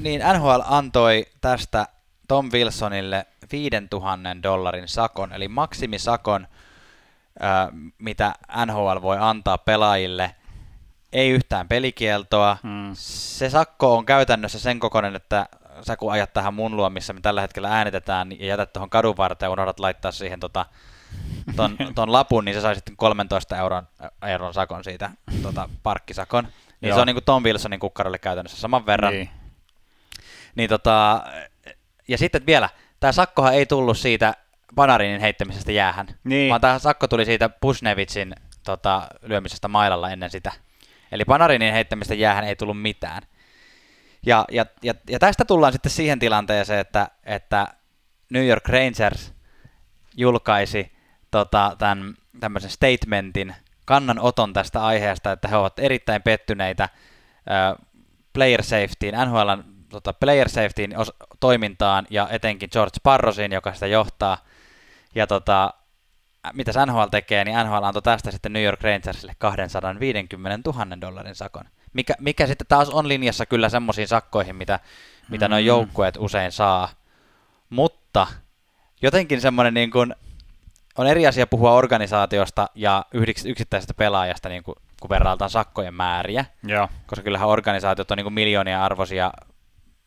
niin 0.00 0.20
NHL 0.34 0.60
antoi 0.64 1.26
tästä 1.40 1.86
Tom 2.28 2.48
Wilsonille 2.52 3.26
5000 3.52 4.42
dollarin 4.42 4.88
sakon, 4.88 5.32
eli 5.32 5.48
maksimisakon, 5.48 6.46
ää, 7.40 7.68
mitä 7.98 8.32
NHL 8.66 9.02
voi 9.02 9.16
antaa 9.20 9.58
pelaajille, 9.58 10.34
ei 11.12 11.30
yhtään 11.30 11.68
pelikieltoa. 11.68 12.56
Hmm. 12.62 12.90
Se 12.94 13.50
sakko 13.50 13.96
on 13.96 14.06
käytännössä 14.06 14.58
sen 14.58 14.80
kokoinen, 14.80 15.16
että 15.16 15.46
sä 15.82 15.96
kun 15.96 16.12
ajat 16.12 16.32
tähän 16.32 16.54
mun 16.54 16.76
luo, 16.76 16.90
missä 16.90 17.12
me 17.12 17.20
tällä 17.20 17.40
hetkellä 17.40 17.68
äänitetään, 17.68 18.40
ja 18.40 18.46
jätät 18.46 18.72
tuohon 18.72 18.90
kadun 18.90 19.16
varteen 19.16 19.46
ja 19.46 19.52
unohdat 19.52 19.80
laittaa 19.80 20.12
siihen 20.12 20.40
tota, 20.40 20.66
ton, 21.56 21.76
ton 21.94 22.12
lapun, 22.12 22.44
niin 22.44 22.54
sä 22.54 22.60
saisit 22.60 22.84
13 22.96 23.56
euron, 23.56 23.88
euron 24.26 24.54
sakon 24.54 24.84
siitä 24.84 25.10
tota, 25.42 25.68
parkkisakon. 25.82 26.48
Niin 26.80 26.94
se 26.94 27.00
on 27.00 27.06
niin 27.06 27.14
kuin 27.14 27.24
Tom 27.24 27.42
Wilsonin 27.42 27.80
kukkarolle 27.80 28.18
käytännössä 28.18 28.60
saman 28.60 28.86
verran. 28.86 29.12
Niin. 29.12 29.30
niin 30.54 30.68
tota, 30.68 31.24
ja 32.08 32.18
sitten 32.18 32.46
vielä, 32.46 32.68
tämä 33.00 33.12
sakkohan 33.12 33.54
ei 33.54 33.66
tullut 33.66 33.98
siitä 33.98 34.34
Panarinin 34.74 35.20
heittämisestä 35.20 35.72
jäähän, 35.72 36.06
niin. 36.24 36.50
vaan 36.50 36.60
tämä 36.60 36.78
sakko 36.78 37.08
tuli 37.08 37.24
siitä 37.24 37.48
Pusnevitsin 37.48 38.34
tota, 38.64 39.06
lyömisestä 39.22 39.68
mailalla 39.68 40.10
ennen 40.10 40.30
sitä. 40.30 40.52
Eli 41.12 41.24
Panarinin 41.24 41.72
heittämistä 41.72 42.14
jäähän 42.14 42.44
ei 42.44 42.56
tullut 42.56 42.82
mitään. 42.82 43.22
Ja, 44.26 44.44
ja, 44.50 44.66
ja, 44.82 44.94
ja 45.10 45.18
tästä 45.18 45.44
tullaan 45.44 45.72
sitten 45.72 45.92
siihen 45.92 46.18
tilanteeseen, 46.18 46.80
että, 46.80 47.08
että 47.24 47.68
New 48.30 48.46
York 48.46 48.68
Rangers 48.68 49.34
julkaisi 50.16 50.92
tota, 51.30 51.76
tämän 51.78 52.14
tämmöisen 52.40 52.70
statementin, 52.70 53.54
kannanoton 53.84 54.52
tästä 54.52 54.84
aiheesta, 54.84 55.32
että 55.32 55.48
he 55.48 55.56
ovat 55.56 55.78
erittäin 55.78 56.22
pettyneitä 56.22 56.84
äh, 56.84 57.86
player 58.32 58.62
safetyin, 58.62 59.14
NHLn 59.14 59.64
tota, 59.88 60.12
player 60.12 60.48
safetyin 60.48 60.96
os- 60.96 61.26
toimintaan 61.40 62.06
ja 62.10 62.28
etenkin 62.30 62.68
George 62.72 62.96
Parrosin, 63.02 63.52
joka 63.52 63.74
sitä 63.74 63.86
johtaa. 63.86 64.38
Ja 65.14 65.26
tota, 65.26 65.74
mitä 66.52 66.86
NHL 66.86 67.04
tekee, 67.10 67.44
niin 67.44 67.56
NHL 67.58 67.84
antoi 67.84 68.02
tästä 68.02 68.30
sitten 68.30 68.52
New 68.52 68.64
York 68.64 68.82
Rangersille 68.82 69.32
250 69.38 70.70
000 70.70 71.00
dollarin 71.00 71.34
sakon 71.34 71.64
mikä, 71.96 72.14
mikä 72.20 72.46
sitten 72.46 72.66
taas 72.66 72.90
on 72.90 73.08
linjassa 73.08 73.46
kyllä 73.46 73.68
semmoisiin 73.68 74.08
sakkoihin, 74.08 74.56
mitä, 74.56 74.80
mitä 75.28 75.48
mm. 75.48 75.50
noin 75.50 75.66
joukkueet 75.66 76.16
usein 76.18 76.52
saa. 76.52 76.88
Mutta 77.70 78.26
jotenkin 79.02 79.40
semmoinen 79.40 79.74
niin 79.74 79.90
kuin, 79.90 80.14
on 80.98 81.06
eri 81.06 81.26
asia 81.26 81.46
puhua 81.46 81.72
organisaatiosta 81.72 82.68
ja 82.74 83.04
yksittäisestä 83.44 83.94
pelaajasta, 83.94 84.48
niin 84.48 84.62
kuin, 84.62 84.74
kun 85.00 85.10
verrailtaan 85.10 85.50
sakkojen 85.50 85.94
määriä. 85.94 86.44
Ja. 86.66 86.88
Koska 87.06 87.22
kyllähän 87.22 87.48
organisaatiot 87.48 88.10
on 88.10 88.16
niin 88.16 88.24
kuin 88.24 88.34
miljoonia 88.34 88.84
arvoisia 88.84 89.32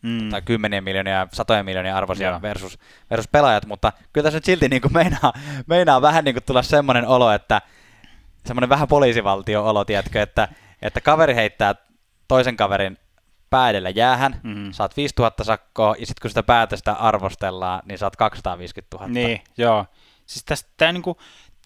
mm. 0.01 0.29
tai 0.29 0.41
kymmeniä 0.41 0.81
miljoonia, 0.81 1.27
satoja 1.33 1.63
miljoonia 1.63 1.97
arvoisia 1.97 2.41
versus, 2.41 2.79
versus 3.09 3.27
pelaajat, 3.31 3.65
mutta 3.65 3.93
kyllä 4.13 4.23
tässä 4.23 4.37
nyt 4.37 4.45
silti 4.45 4.69
niin 4.69 4.81
kuin 4.81 4.93
meinaa, 4.93 5.33
meinaa 5.67 6.01
vähän 6.01 6.23
niin 6.23 6.35
kuin 6.35 6.43
tulla 6.43 6.61
semmoinen 6.61 7.07
olo, 7.07 7.31
että 7.31 7.61
semmoinen 8.45 8.69
vähän 8.69 8.87
poliisivaltio-olo, 8.87 9.85
tiedätkö, 9.85 10.21
että 10.21 10.47
että 10.81 11.01
kaveri 11.01 11.35
heittää 11.35 11.75
toisen 12.27 12.57
kaverin 12.57 12.97
päädellä 13.49 13.89
jäähän, 13.89 14.39
mm. 14.43 14.71
saat 14.71 14.97
5000 14.97 15.43
sakkoa, 15.43 15.95
ja 15.99 16.05
sitten 16.05 16.21
kun 16.21 16.29
sitä 16.29 16.43
päätöstä 16.43 16.93
arvostellaan, 16.93 17.81
niin 17.85 17.97
saat 17.97 18.15
250 18.15 18.97
000. 18.97 19.07
Niin, 19.07 19.41
joo. 19.57 19.85
Siis 20.25 20.45
tästä 20.45 20.69
tämä 20.77 20.91
niinku, 20.91 21.17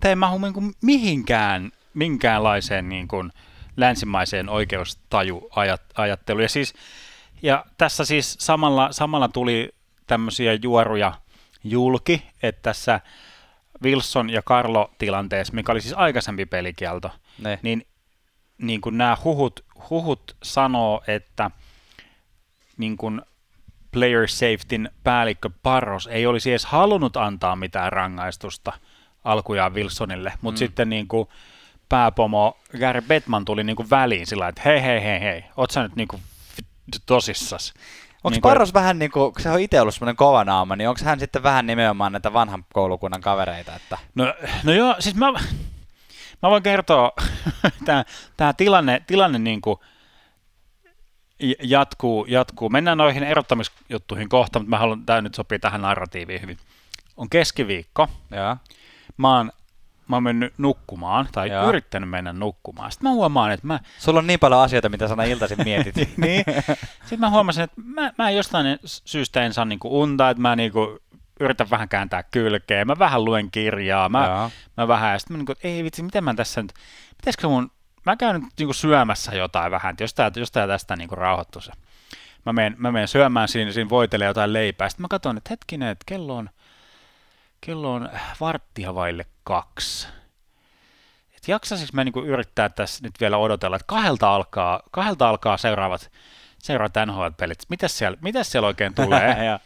ei 0.06 0.16
mahu 0.16 0.38
niinku 0.38 0.62
mihinkään, 0.82 1.72
minkäänlaiseen 1.94 2.90
niinku 2.90 3.26
länsimaiseen 3.78 4.50
oikeustajuajatteluun. 4.50 6.44
Ja, 6.44 6.50
siis, 6.50 6.74
ja 7.44 7.66
tässä 7.78 8.06
siis 8.06 8.36
samalla, 8.40 8.92
samalla 8.92 9.28
tuli 9.28 9.70
tämmöisiä 10.08 10.54
juoruja 10.54 11.14
julki, 11.64 12.24
että 12.44 12.62
tässä 12.62 13.00
Wilson 13.84 14.30
ja 14.30 14.42
Carlo 14.42 14.92
tilanteessa, 14.98 15.54
mikä 15.54 15.72
oli 15.72 15.82
siis 15.82 15.94
aikaisempi 15.94 16.46
pelikielto, 16.46 17.12
ne. 17.40 17.60
niin 17.62 17.88
niin 18.58 18.82
kuin 18.82 18.98
nämä 18.98 19.18
huhut, 19.24 19.66
huhut 19.90 20.36
sanoo, 20.44 21.04
että 21.08 21.52
niin 22.78 22.98
kuin 22.98 23.22
player 23.92 24.28
safetyn 24.28 24.92
päällikkö 25.04 25.50
Parros 25.64 26.08
ei 26.08 26.26
olisi 26.26 26.52
edes 26.52 26.66
halunnut 26.66 27.18
antaa 27.18 27.56
mitään 27.56 27.94
rangaistusta 27.94 28.74
alkujaan 29.24 29.74
Wilsonille, 29.74 30.34
mutta 30.42 30.58
mm. 30.58 30.60
sitten 30.60 30.90
niin 30.90 31.08
kuin 31.08 31.30
pääpomo 31.90 32.58
Gary 32.80 33.02
Bettman 33.02 33.46
tuli 33.46 33.64
niin 33.64 33.76
kuin 33.76 33.90
väliin 33.90 34.28
sillä 34.28 34.48
että 34.48 34.62
hei 34.66 34.84
hei 34.84 35.04
hei 35.04 35.20
hei, 35.20 35.44
oot 35.58 35.72
sä 35.72 35.84
nyt 35.84 35.96
niin 35.96 36.08
kuin 36.08 36.22
tosissas. 37.06 37.74
Onko 38.24 38.30
niin 38.30 38.42
Parros 38.42 38.72
kuin... 38.72 38.82
vähän 38.82 39.00
niin 39.00 39.12
kuin, 39.12 39.34
se 39.40 39.50
on 39.50 39.60
itse 39.60 39.82
ollut 39.82 39.94
semmoinen 39.94 40.16
kova 40.16 40.44
naama, 40.44 40.76
niin 40.76 40.90
onko 40.90 41.02
hän 41.04 41.20
sitten 41.20 41.44
vähän 41.44 41.68
nimenomaan 41.68 42.12
näitä 42.12 42.34
vanhan 42.34 42.66
koulukunnan 42.74 43.22
kavereita? 43.22 43.76
Että... 43.76 43.98
No, 44.16 44.34
no 44.64 44.74
joo, 44.74 44.96
siis 45.00 45.16
mä, 45.16 45.34
Mä 46.44 46.50
voin 46.50 46.64
kertoa, 46.64 47.12
tämä, 47.86 48.06
tämä 48.38 48.54
tilanne, 48.54 49.02
tilanne 49.08 49.40
niin 49.40 49.62
kuin 49.62 49.80
jatkuu, 51.64 52.26
jatkuu. 52.26 52.70
Mennään 52.70 52.98
noihin 52.98 53.24
erottamisjuttuihin 53.24 54.30
kohta, 54.30 54.60
mutta 54.60 54.70
mä 54.70 54.78
haluan, 54.78 55.06
tämä 55.06 55.22
nyt 55.22 55.36
sopii 55.36 55.60
tähän 55.60 55.82
narratiiviin 55.82 56.42
hyvin. 56.42 56.58
On 57.18 57.30
keskiviikko. 57.30 58.08
Ja. 58.32 58.58
Mä 59.18 59.38
oon 59.38 59.52
mä 60.08 60.16
oon 60.16 60.24
mennyt 60.24 60.54
nukkumaan, 60.58 61.28
tai 61.32 61.50
Joo. 61.50 61.70
yrittänyt 61.70 62.10
mennä 62.10 62.34
nukkumaan. 62.34 62.92
Sitten 62.92 63.10
mä 63.10 63.14
huomaan, 63.14 63.52
että 63.52 63.68
mä... 63.68 63.80
Sulla 64.00 64.20
on 64.20 64.28
niin 64.28 64.40
paljon 64.40 64.62
asioita, 64.62 64.90
mitä 64.90 65.08
sana 65.08 65.24
iltaisin 65.24 65.64
mietit. 65.64 65.96
niin. 66.18 66.46
Sitten 67.00 67.20
mä 67.20 67.30
huomasin, 67.30 67.64
että 67.64 67.82
mä, 67.86 68.12
mä 68.18 68.32
jostain 68.32 68.80
syystä 68.86 69.44
en 69.44 69.54
saa 69.54 69.66
niinku 69.66 70.02
unta, 70.02 70.30
että 70.30 70.42
mä 70.42 70.56
niinku 70.56 71.00
yritän 71.40 71.70
vähän 71.70 71.90
kääntää 71.90 72.24
kylkeä, 72.24 72.86
mä 72.86 73.00
vähän 73.00 73.26
luen 73.26 73.52
kirjaa, 73.52 74.10
mä, 74.10 74.50
mä 74.78 74.88
vähän, 74.88 75.14
ja 75.14 75.20
sitten 75.20 75.34
mä 75.34 75.38
niin 75.38 75.46
kuin, 75.46 75.56
ei 75.64 75.84
vitsi, 75.84 76.04
miten 76.04 76.24
mä 76.24 76.34
tässä 76.34 76.62
nyt, 76.62 76.74
pitäisikö 77.18 77.48
mun, 77.48 77.72
mä 78.06 78.16
käyn 78.16 78.36
nyt 78.36 78.44
niin 78.60 78.68
kuin 78.68 78.76
syömässä 78.76 79.36
jotain 79.36 79.72
vähän, 79.72 79.92
että 79.92 80.04
jos 80.04 80.14
tää, 80.14 80.32
jos 80.36 80.52
tää 80.52 80.68
tästä 80.68 80.96
niin 80.96 81.10
rauhoittuu 81.12 81.62
se. 81.62 81.72
Mä 82.46 82.54
menen, 82.54 82.76
mä 82.78 82.92
menen 82.92 83.08
syömään 83.08 83.48
siinä, 83.48 83.72
siinä 83.72 83.90
voitelee 83.90 84.28
jotain 84.28 84.54
leipää, 84.54 84.90
sitten 84.90 85.04
mä 85.04 85.08
katson, 85.08 85.38
että 85.38 85.50
hetkinen, 85.50 85.90
että 85.90 86.04
kello 86.06 86.36
on, 86.36 86.50
kello 87.66 87.94
on 87.94 88.10
varttia 88.40 88.96
vaille 88.96 89.26
kaksi. 89.44 90.08
Et 91.38 91.48
jaksaisiko 91.48 91.90
mä 91.94 92.04
niin 92.04 92.14
kuin 92.14 92.26
yrittää 92.26 92.70
tässä 92.70 93.04
nyt 93.04 93.14
vielä 93.20 93.38
odotella, 93.38 93.76
että 93.76 93.86
kahdelta 93.88 94.36
alkaa, 94.36 94.84
kahdelta 94.92 95.30
alkaa 95.30 95.58
seuraavat, 95.58 96.12
seuraavat 96.60 96.94
NHL-pelit. 97.06 97.64
Mitäs 97.70 97.98
siellä, 97.98 98.18
mitäs 98.22 98.52
siellä 98.52 98.68
oikein 98.68 98.94
tulee? 98.94 99.38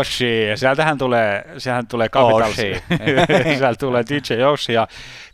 Oshi, 0.00 0.48
ja 0.48 0.56
sieltähän 0.56 0.98
tulee, 0.98 1.44
sieltähän 1.58 1.86
tulee 1.86 2.08
Capitals, 2.08 2.56
sieltä 3.58 3.78
tulee 3.78 4.04
DJ 4.08 4.42
Oshi 4.42 4.72
ja 4.72 4.88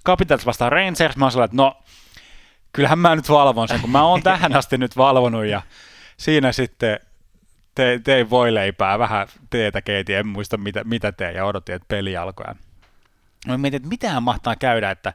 Capitals 0.07 0.47
vastaan 0.47 0.73
Rangers, 0.73 1.17
mä 1.17 1.25
oon 1.25 1.45
että 1.45 1.57
no, 1.57 1.83
kyllähän 2.73 2.99
mä 2.99 3.17
nyt 3.17 3.29
valvon 3.29 3.69
sen, 3.69 3.81
kun 3.81 3.91
mä 3.91 4.03
oon 4.03 4.23
tähän 4.23 4.57
asti 4.57 4.79
nyt 4.79 4.97
valvonut 4.97 5.47
ja 5.47 5.63
siinä 6.17 6.53
sitten 6.53 7.01
te, 7.75 8.01
tein 8.05 8.31
leipää, 8.51 8.99
vähän 8.99 9.27
teetä 9.51 9.83
keitin, 9.83 10.17
en 10.17 10.27
muista 10.27 10.57
mitä, 10.57 10.85
mitä 10.85 11.13
tein 11.13 11.37
ja 11.37 11.45
odotin, 11.45 11.75
että 11.75 11.87
peli 11.89 12.17
alkoi. 12.17 12.55
Mä 13.47 13.59
mietin, 13.59 13.77
että 13.77 13.89
mitähän 13.89 14.23
mahtaa 14.23 14.57
käydä, 14.57 14.91
että 14.91 15.13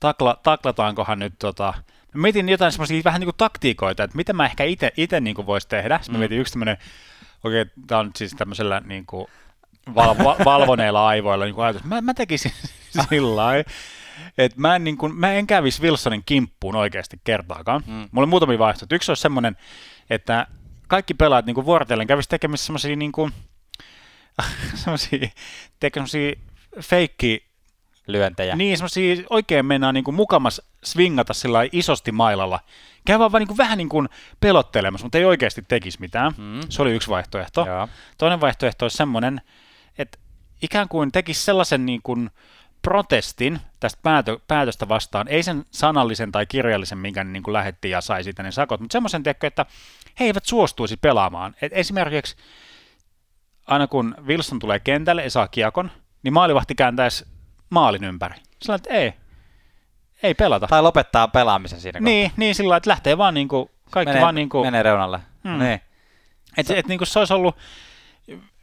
takla, 0.00 0.40
taklataankohan 0.42 1.18
nyt 1.18 1.34
tota, 1.38 1.74
Mä 2.14 2.22
mietin 2.22 2.48
jotain 2.48 2.72
semmoisia 2.72 3.04
vähän 3.04 3.20
niin 3.20 3.26
kuin 3.26 3.36
taktiikoita, 3.36 4.04
että 4.04 4.16
mitä 4.16 4.32
mä 4.32 4.44
ehkä 4.44 4.64
itse 4.96 5.20
niin 5.20 5.46
voisi 5.46 5.68
tehdä. 5.68 5.98
Sitten 5.98 6.12
mä 6.12 6.16
mm. 6.16 6.20
mietin 6.20 6.38
yksi 6.38 6.52
tämmöinen, 6.52 6.76
okei, 7.44 7.62
okay, 7.62 7.72
tämä 7.86 7.98
on 7.98 8.10
siis 8.16 8.34
tämmöisellä 8.38 8.82
niin 8.84 9.06
kuin 9.06 9.26
val, 9.94 10.14
val, 10.24 10.36
valvoneilla 10.44 11.08
aivoilla 11.08 11.44
niin 11.44 11.54
kuin 11.54 11.64
ajatus. 11.64 11.84
Mä, 11.84 12.00
mä 12.00 12.14
tekisin 12.14 12.52
sillä 13.08 13.42
että 14.38 14.60
mä 14.60 14.76
en, 14.76 14.84
niin 14.84 14.98
kuin, 14.98 15.14
mä 15.14 15.32
en 15.32 15.46
kävisi 15.46 15.82
Wilsonin 15.82 16.22
kimppuun 16.26 16.76
oikeasti 16.76 17.20
kertaakaan. 17.24 17.82
Mm. 17.86 18.08
Mulla 18.12 18.24
on 18.24 18.28
muutamia 18.28 18.58
vaihtoehtoja. 18.58 18.96
Yksi 18.96 19.10
olisi 19.10 19.22
semmoinen, 19.22 19.56
että 20.10 20.46
kaikki 20.88 21.14
pelaajat 21.14 21.46
niin 21.46 21.64
vuorotellen 21.64 22.06
kävisi 22.06 22.28
tekemässä 22.28 22.66
semmoisia 22.66 22.96
niin 22.96 23.12
kuin, 23.12 23.32
feikki 26.80 27.48
lyöntejä. 28.06 28.56
Niin, 28.56 28.78
semmoisia 28.78 29.16
oikein 29.30 29.66
mennään 29.66 29.94
niin 29.94 30.04
kuin 30.04 30.14
mukamas 30.14 30.62
swingata 30.84 31.34
sillä 31.34 31.60
isosti 31.72 32.12
mailalla. 32.12 32.60
Käy 33.06 33.18
vaan, 33.18 33.32
vaan 33.32 33.40
niin 33.40 33.48
kuin, 33.48 33.58
vähän 33.58 33.78
niin 33.78 33.88
kuin 33.88 34.08
pelottelemassa, 34.40 35.04
mutta 35.04 35.18
ei 35.18 35.24
oikeasti 35.24 35.62
tekisi 35.68 36.00
mitään. 36.00 36.32
Mm. 36.36 36.60
Se 36.68 36.82
oli 36.82 36.94
yksi 36.94 37.10
vaihtoehto. 37.10 37.66
Joo. 37.66 37.88
Toinen 38.18 38.40
vaihtoehto 38.40 38.84
olisi 38.84 38.96
semmoinen, 38.96 39.40
että 39.98 40.18
ikään 40.62 40.88
kuin 40.88 41.12
tekisi 41.12 41.44
sellaisen 41.44 41.86
niin 41.86 42.00
kuin 42.02 42.30
protestin 42.82 43.60
tästä 43.80 43.98
päätö, 44.02 44.38
päätöstä 44.48 44.88
vastaan, 44.88 45.28
ei 45.28 45.42
sen 45.42 45.64
sanallisen 45.70 46.32
tai 46.32 46.46
kirjallisen, 46.46 46.98
minkä 46.98 47.24
niin 47.24 47.42
kuin 47.42 47.52
lähetti 47.52 47.90
ja 47.90 48.00
sai 48.00 48.24
siitä 48.24 48.42
ne 48.42 48.52
sakot, 48.52 48.80
mutta 48.80 48.92
semmoisen 48.92 49.22
tekö, 49.22 49.46
että 49.46 49.66
he 50.20 50.24
eivät 50.24 50.44
suostuisi 50.44 50.96
pelaamaan. 50.96 51.56
Et 51.62 51.72
esimerkiksi 51.74 52.36
aina 53.66 53.86
kun 53.86 54.14
Wilson 54.26 54.58
tulee 54.58 54.80
kentälle 54.80 55.24
ja 55.24 55.30
saa 55.30 55.48
kiekon, 55.48 55.90
niin 56.22 56.32
maalivahti 56.32 56.74
kääntäisi 56.74 57.26
maalin 57.70 58.04
ympäri. 58.04 58.34
Sillä 58.62 58.74
että 58.74 58.90
ei, 58.94 59.12
ei 60.22 60.34
pelata. 60.34 60.66
Tai 60.66 60.82
lopettaa 60.82 61.28
pelaamisen 61.28 61.80
siinä 61.80 62.00
Niin, 62.00 62.24
kohtaa. 62.30 62.38
niin 62.38 62.54
sillä 62.54 62.76
että 62.76 62.90
lähtee 62.90 63.18
vaan 63.18 63.34
niin 63.34 63.48
kuin, 63.48 63.70
kaikki 63.90 64.10
menee, 64.10 64.22
vaan 64.22 64.34
niin 64.34 64.48
kuin, 64.48 64.66
menee 64.66 64.82
reunalle. 64.82 65.20
Mm. 65.44 65.58
Niin. 65.58 65.80
Et, 66.56 66.70
et, 66.70 66.86
niin 66.86 66.98
kuin 66.98 67.08
se 67.08 67.18
olisi 67.18 67.34
ollut 67.34 67.56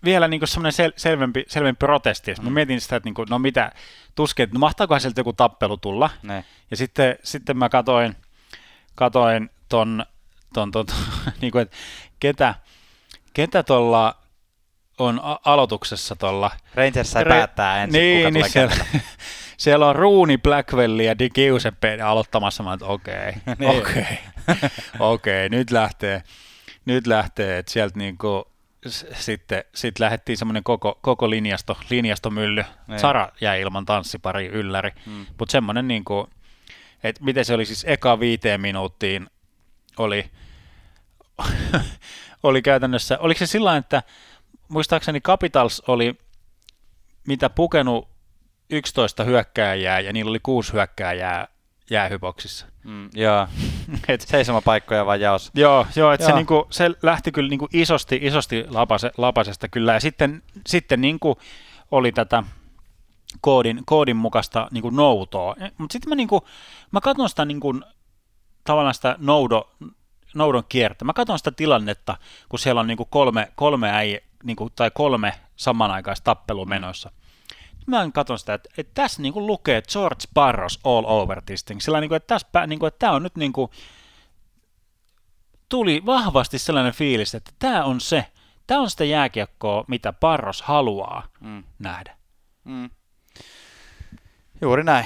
vielä 0.03 0.27
niin 0.27 0.47
semmoinen 0.47 0.71
sel, 0.71 0.91
selvempi, 0.95 1.43
selvempi 1.47 1.77
protesti. 1.79 2.33
Mm. 2.33 2.43
Mä 2.43 2.50
mietin 2.50 2.81
sitä, 2.81 2.95
että 2.95 3.07
niin 3.07 3.13
kuin, 3.13 3.27
no 3.29 3.39
mitä, 3.39 3.71
tuskin, 4.15 4.43
että 4.43 4.53
no 4.53 4.59
mahtaakohan 4.59 5.01
sieltä 5.01 5.19
joku 5.19 5.33
tappelu 5.33 5.77
tulla. 5.77 6.09
Ne. 6.24 6.45
Ja 6.71 6.77
sitten, 6.77 7.17
sitten 7.24 7.57
mä 7.57 7.69
katoin, 7.69 8.15
katoin 8.95 9.50
ton, 9.69 10.05
ton, 10.55 10.71
ton 10.71 10.85
niin 11.41 11.51
kuin, 11.51 11.62
että 11.62 11.75
ketä, 12.19 12.55
ketä 13.33 13.63
tuolla 13.63 14.15
on 14.97 15.19
a- 15.24 15.39
aloituksessa 15.45 16.15
tuolla. 16.15 16.51
Rangers 16.75 17.12
sai 17.12 17.24
Re- 17.24 17.29
päättää 17.29 17.83
ensin, 17.83 18.00
niin, 18.01 18.19
kuka 18.19 18.31
niin 18.31 18.51
siellä, 18.51 18.75
siellä 19.57 19.88
on 19.88 19.95
Rooney, 19.95 20.38
Blackwell 20.38 21.00
ja 21.00 21.19
Di 21.19 21.29
Giuseppe 21.29 22.01
aloittamassa, 22.01 22.63
mä 22.63 22.74
että 22.74 22.85
okei, 22.85 23.31
niin. 23.59 23.69
okei, 23.81 24.17
okei, 25.00 25.50
nyt 25.50 25.71
lähtee, 25.71 26.24
nyt 26.85 27.07
lähtee, 27.07 27.57
että 27.57 27.71
sieltä 27.71 28.00
niinku, 28.00 28.51
s- 28.88 29.05
sitten 29.13 29.63
sit 29.75 30.00
lähdettiin 30.00 30.38
semmoinen 30.38 30.63
koko, 30.63 31.00
koko 31.01 31.29
linjasto, 31.29 31.77
linjastomylly. 31.89 32.63
Niin. 32.88 33.00
Sara 33.00 33.29
jäi 33.41 33.62
ilman 33.62 33.85
tanssipari 33.85 34.47
ylläri, 34.47 34.91
hmm. 35.05 35.25
mutta 35.39 35.51
semmoinen 35.51 35.88
niinku, 35.88 36.29
että 37.03 37.24
miten 37.24 37.45
se 37.45 37.53
oli 37.53 37.65
siis 37.65 37.85
eka 37.88 38.19
viiteen 38.19 38.62
minuuttiin 38.62 39.27
oli, 39.97 40.31
oli 42.44 42.62
käytännössä, 42.62 43.18
oliko 43.20 43.38
se 43.38 43.46
sillä 43.46 43.77
että 43.77 44.04
muistaakseni 44.68 45.22
Capitals 45.22 45.84
oli 45.88 46.18
mitä 47.27 47.50
pukenut 47.50 48.08
11 48.70 49.24
hyökkääjää 49.24 50.00
ja 50.00 50.13
niillä 50.13 50.30
oli 50.30 50.39
kuusi 50.44 50.74
hyökkääjää 50.74 51.48
jäähyboksissa. 51.89 52.65
Mm, 52.84 53.10
joo, 53.13 53.48
et, 54.08 54.21
seisomapaikkoja 54.21 55.06
vaan 55.06 55.21
jaos. 55.21 55.52
Joo, 55.54 55.88
joo, 55.95 56.12
että 56.12 56.26
se, 56.26 56.34
niinku, 56.34 56.67
se 56.69 56.91
lähti 57.04 57.32
kyllä 57.32 57.50
niinku 57.50 57.67
isosti, 57.74 58.19
isosti 58.21 58.65
lapase, 58.69 59.12
lapasesta 59.17 59.67
kyllä. 59.67 59.93
Ja 59.93 60.00
sitten, 60.00 60.43
sitten 60.67 61.02
niinku 61.02 61.38
oli 61.91 62.12
tätä 62.12 62.43
koodin, 63.41 63.82
koodin 63.86 64.17
mukaista 64.17 64.67
niinku 64.71 64.89
noutoa. 64.89 65.56
Mutta 65.78 65.93
sitten 65.93 66.10
mä, 66.10 66.15
niinku, 66.15 66.48
mä 66.91 67.02
katson 67.02 67.30
sitä 67.30 67.45
niinku, 67.45 67.80
tavallaan 68.63 68.93
sitä 68.93 69.15
noudo, 69.19 69.69
noudon 70.36 70.63
kiertä. 70.69 71.06
Mä 71.06 71.13
katson 71.13 71.38
sitä 71.38 71.52
tilannetta, 71.52 72.17
kun 72.50 72.60
siellä 72.60 72.82
on 72.82 72.88
niinku 72.88 73.06
kolme, 73.06 73.52
kolme 73.56 73.91
äijä, 73.91 74.19
niin 74.43 74.56
kuin, 74.56 74.74
tai 74.76 74.91
kolme 74.93 75.34
samanaikaista 75.56 76.24
tappelua 76.24 76.65
menossa. 76.65 77.12
Mä 77.88 78.10
katson 78.13 78.39
sitä, 78.39 78.54
että, 78.54 78.69
että 78.78 78.91
tässä 78.93 79.21
niin 79.21 79.34
kuin 79.34 79.48
lukee 79.48 79.82
George 79.82 80.24
Barros 80.34 80.80
all 80.84 81.06
over 81.08 81.41
this 81.45 81.63
thing. 81.63 81.82
Sillä 81.82 82.00
niin 82.00 82.10
kuin, 82.10 82.17
että, 82.17 82.28
tässä, 82.28 82.67
niin 82.67 82.80
kuin, 82.80 82.88
että 82.88 83.00
tämä 83.00 83.13
on 83.13 83.24
nyt 83.24 83.36
niin 83.36 83.54
kuin, 83.54 83.71
tuli 85.69 86.06
vahvasti 86.06 86.60
sellainen 86.60 86.93
fiilis, 86.93 87.36
että 87.36 87.52
tämä 87.60 87.84
on 87.84 88.02
se, 88.02 88.26
tämä 88.67 88.82
on 88.82 88.89
sitä 88.89 89.04
jääkiekkoa, 89.04 89.86
mitä 89.88 90.13
Barros 90.13 90.62
haluaa 90.62 91.28
mm. 91.39 91.63
nähdä. 91.80 92.17
Mm. 92.63 92.89
Juuri 94.62 94.84
näin. 94.84 95.06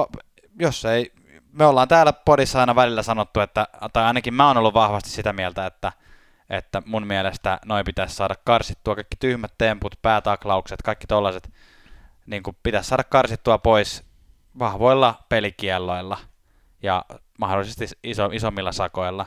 Pa- 0.00 0.24
jos 0.60 0.84
ei, 0.84 1.12
me 1.58 1.66
ollaan 1.66 1.88
täällä 1.88 2.12
podissa 2.12 2.60
aina 2.60 2.74
välillä 2.74 3.02
sanottu, 3.02 3.40
että, 3.40 3.68
tai 3.92 4.04
ainakin 4.04 4.34
mä 4.34 4.46
oon 4.48 4.56
ollut 4.56 4.74
vahvasti 4.74 5.10
sitä 5.10 5.32
mieltä, 5.32 5.66
että– 5.66 5.92
että 6.50 6.82
mun 6.86 7.06
mielestä 7.06 7.58
noin 7.64 7.84
pitäisi 7.84 8.14
saada 8.14 8.34
karsittua 8.44 8.94
kaikki 8.94 9.16
tyhmät 9.16 9.52
temput, 9.58 9.94
päätaklaukset, 10.02 10.82
kaikki 10.82 11.06
tollaiset, 11.06 11.52
niin 12.26 12.42
kuin 12.42 12.56
pitäisi 12.62 12.88
saada 12.88 13.04
karsittua 13.04 13.58
pois 13.58 14.04
vahvoilla 14.58 15.14
pelikielloilla 15.28 16.18
ja 16.82 17.04
mahdollisesti 17.38 17.86
iso, 18.04 18.30
isommilla 18.32 18.72
sakoilla. 18.72 19.26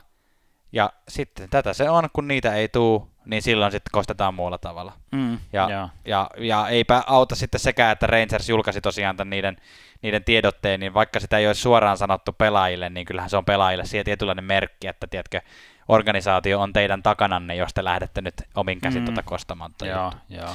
Ja 0.71 0.93
sitten 1.07 1.49
tätä 1.49 1.73
se 1.73 1.89
on, 1.89 2.09
kun 2.13 2.27
niitä 2.27 2.53
ei 2.53 2.67
tuu, 2.67 3.09
niin 3.29 3.41
silloin 3.41 3.71
sitten 3.71 3.91
kostetaan 3.91 4.33
muulla 4.33 4.57
tavalla. 4.57 4.93
Mm, 5.11 5.37
ja, 5.53 5.69
ja, 5.69 5.89
ja, 6.05 6.29
ja 6.37 6.67
eipä 6.67 7.03
auta 7.07 7.35
sitten 7.35 7.59
sekään, 7.59 7.91
että 7.91 8.07
Rangers 8.07 8.49
julkaisi 8.49 8.81
tosiaan 8.81 9.17
tämän 9.17 9.29
niiden, 9.29 9.57
niiden 10.01 10.23
tiedotteen, 10.23 10.79
niin 10.79 10.93
vaikka 10.93 11.19
sitä 11.19 11.37
ei 11.37 11.47
olisi 11.47 11.61
suoraan 11.61 11.97
sanottu 11.97 12.33
pelaajille, 12.33 12.89
niin 12.89 13.05
kyllähän 13.05 13.29
se 13.29 13.37
on 13.37 13.45
pelaajille 13.45 13.85
siihen 13.85 14.05
tietynlainen 14.05 14.45
merkki, 14.45 14.87
että 14.87 15.07
tiedätkö, 15.07 15.41
organisaatio 15.87 16.61
on 16.61 16.73
teidän 16.73 17.03
takananne, 17.03 17.55
jos 17.55 17.73
te 17.73 17.83
lähdette 17.83 18.21
nyt 18.21 18.33
omin 18.55 18.81
käsin 18.81 19.01
mm. 19.01 19.05
tuota 19.05 19.23
kostamaan. 19.23 19.71
Joo, 19.81 20.13
joo. 20.29 20.49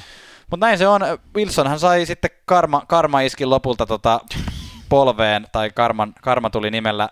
Mutta 0.50 0.66
näin 0.66 0.78
se 0.78 0.86
on. 0.86 1.00
Wilsonhan 1.36 1.78
sai 1.78 2.06
sitten 2.06 2.30
karma, 2.44 2.82
karma 2.88 3.20
iski 3.20 3.46
lopulta 3.46 3.86
tota 3.86 4.20
polveen, 4.88 5.46
tai 5.52 5.70
karman, 5.70 6.14
karma 6.22 6.50
tuli 6.50 6.70
nimellä 6.70 7.08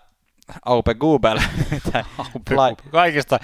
Aupe 0.65 0.93
Google. 0.93 1.41
Aupe 2.17 2.55
kaikista, 2.91 3.39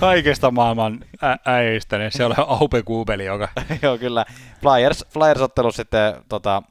kaikista 0.00 0.50
maailman 0.50 1.04
ä- 1.24 1.38
äijistä, 1.44 1.98
niin 1.98 2.12
se 2.12 2.24
on 2.24 2.34
Aupe 2.36 2.82
Google, 2.82 3.24
joka... 3.24 3.48
Joo, 3.82 3.98
kyllä. 3.98 4.24
Flyers, 4.60 5.04
Flyers-ottelu 5.08 5.72
sitten 5.72 6.24
tota, 6.28 6.62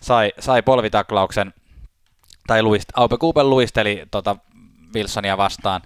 sai, 0.00 0.32
sai 0.38 0.62
polvitaklauksen, 0.62 1.54
tai 2.46 2.62
luist, 2.62 2.88
Aupe 2.94 3.16
Google 3.16 3.44
luisteli 3.44 4.06
tota, 4.10 4.36
Wilsonia 4.94 5.36
vastaan 5.36 5.82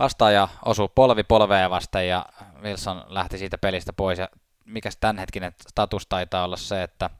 vastaaja 0.00 0.48
osui 0.64 0.88
polvi 0.94 1.22
polvea 1.22 1.70
vasten 1.70 2.08
ja 2.08 2.26
Wilson 2.62 3.04
lähti 3.08 3.38
siitä 3.38 3.58
pelistä 3.58 3.92
pois. 3.92 4.18
Ja 4.18 4.28
mikäs 4.64 4.96
tämänhetkinen 4.96 5.52
status 5.68 6.06
taitaa 6.06 6.44
olla 6.44 6.56
se, 6.56 6.82
että, 6.82 7.10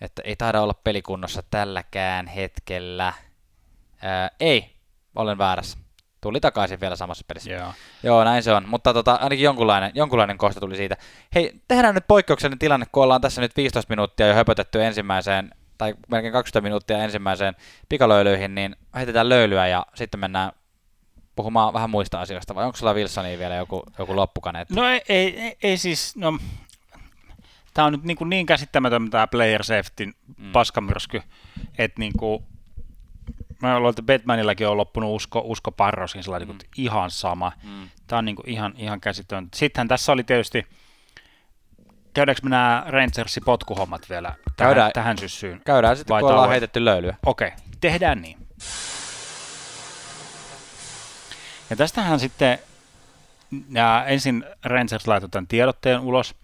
että 0.00 0.22
ei 0.24 0.36
taida 0.36 0.62
olla 0.62 0.74
pelikunnossa 0.84 1.42
tälläkään 1.50 2.26
hetkellä. 2.26 3.12
Ää, 4.02 4.30
ei, 4.40 4.73
olen 5.14 5.38
väärässä. 5.38 5.78
Tuli 6.20 6.40
takaisin 6.40 6.80
vielä 6.80 6.96
samassa 6.96 7.24
pelissä. 7.28 7.50
Joo, 7.50 7.72
Joo 8.02 8.24
näin 8.24 8.42
se 8.42 8.52
on. 8.52 8.68
Mutta 8.68 8.94
tota, 8.94 9.14
ainakin 9.14 9.44
jonkunlainen, 9.44 9.92
jonkunlainen 9.94 10.38
kohta 10.38 10.60
tuli 10.60 10.76
siitä. 10.76 10.96
Hei, 11.34 11.52
tehdään 11.68 11.94
nyt 11.94 12.04
poikkeuksellinen 12.08 12.58
tilanne, 12.58 12.86
kun 12.92 13.02
ollaan 13.02 13.20
tässä 13.20 13.40
nyt 13.40 13.56
15 13.56 13.92
minuuttia 13.92 14.26
jo 14.26 14.34
höpötetty 14.34 14.84
ensimmäiseen, 14.84 15.54
tai 15.78 15.94
melkein 16.08 16.32
20 16.32 16.68
minuuttia 16.68 16.98
ensimmäiseen 16.98 17.54
pikalöilyihin, 17.88 18.54
niin 18.54 18.76
heitetään 18.96 19.28
löylyä 19.28 19.66
ja 19.66 19.86
sitten 19.94 20.20
mennään 20.20 20.52
puhumaan 21.36 21.74
vähän 21.74 21.90
muista 21.90 22.20
asioista, 22.20 22.54
vai 22.54 22.64
onko 22.64 22.76
sulla 22.76 22.94
Wilsonia 22.94 23.38
vielä 23.38 23.54
joku, 23.54 23.82
joku 23.98 24.16
loppukaneetti? 24.16 24.74
No 24.74 24.88
ei, 24.88 25.02
ei, 25.08 25.56
ei 25.62 25.76
siis, 25.76 26.16
no 26.16 26.38
tämä 27.74 27.86
on 27.86 27.92
nyt 27.92 28.04
niin, 28.04 28.16
niin 28.26 28.46
käsittämätön 28.46 29.10
tämä 29.10 29.26
player 29.26 29.64
safety 29.64 30.06
mm. 30.06 30.52
paskamyrsky, 30.52 31.22
että 31.78 32.00
niin 32.00 32.12
kuin, 32.18 32.44
mä 33.68 33.78
luulen, 33.78 33.90
että 33.90 34.02
Batmanillakin 34.02 34.68
on 34.68 34.76
loppunut 34.76 35.14
usko, 35.14 35.42
usko 35.44 35.72
Parrosin 35.72 36.22
sillä 36.22 36.38
mm. 36.38 36.46
niin 36.46 36.58
ihan 36.76 37.10
sama. 37.10 37.52
Mm. 37.62 37.88
Tämä 38.06 38.18
on 38.18 38.24
niin 38.24 38.36
kuin 38.36 38.48
ihan, 38.48 38.74
ihan 38.76 39.00
käsittämätön. 39.00 39.48
Sittenhän 39.54 39.88
tässä 39.88 40.12
oli 40.12 40.24
tietysti, 40.24 40.66
käydäänkö 42.14 42.40
me 42.42 42.50
nämä 42.50 42.84
Rangersin 42.86 43.44
potkuhommat 43.44 44.10
vielä 44.10 44.28
tähän, 44.28 44.74
käydään, 44.74 44.90
tähän 44.94 45.18
syssyyn? 45.18 45.60
Käydään 45.64 45.96
sitten, 45.96 46.20
kun 46.20 46.30
ollaan 46.30 46.50
heitetty 46.50 46.84
löylyä. 46.84 47.16
Okei, 47.26 47.48
okay, 47.48 47.60
tehdään 47.80 48.22
niin. 48.22 48.38
Ja 51.70 51.76
tästähän 51.76 52.20
sitten 52.20 52.58
ja 53.70 54.04
ensin 54.06 54.44
Rangers 54.64 55.08
laittoi 55.08 55.30
tämän 55.30 55.46
tiedotteen 55.46 56.00
ulos 56.00 56.34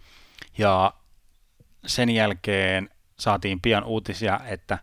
ja 0.59 0.93
sen 1.87 2.11
jälkeen 2.11 2.91
saatiin 3.19 3.61
pian 3.61 3.85
uutisia, 3.85 4.41
että 4.47 4.79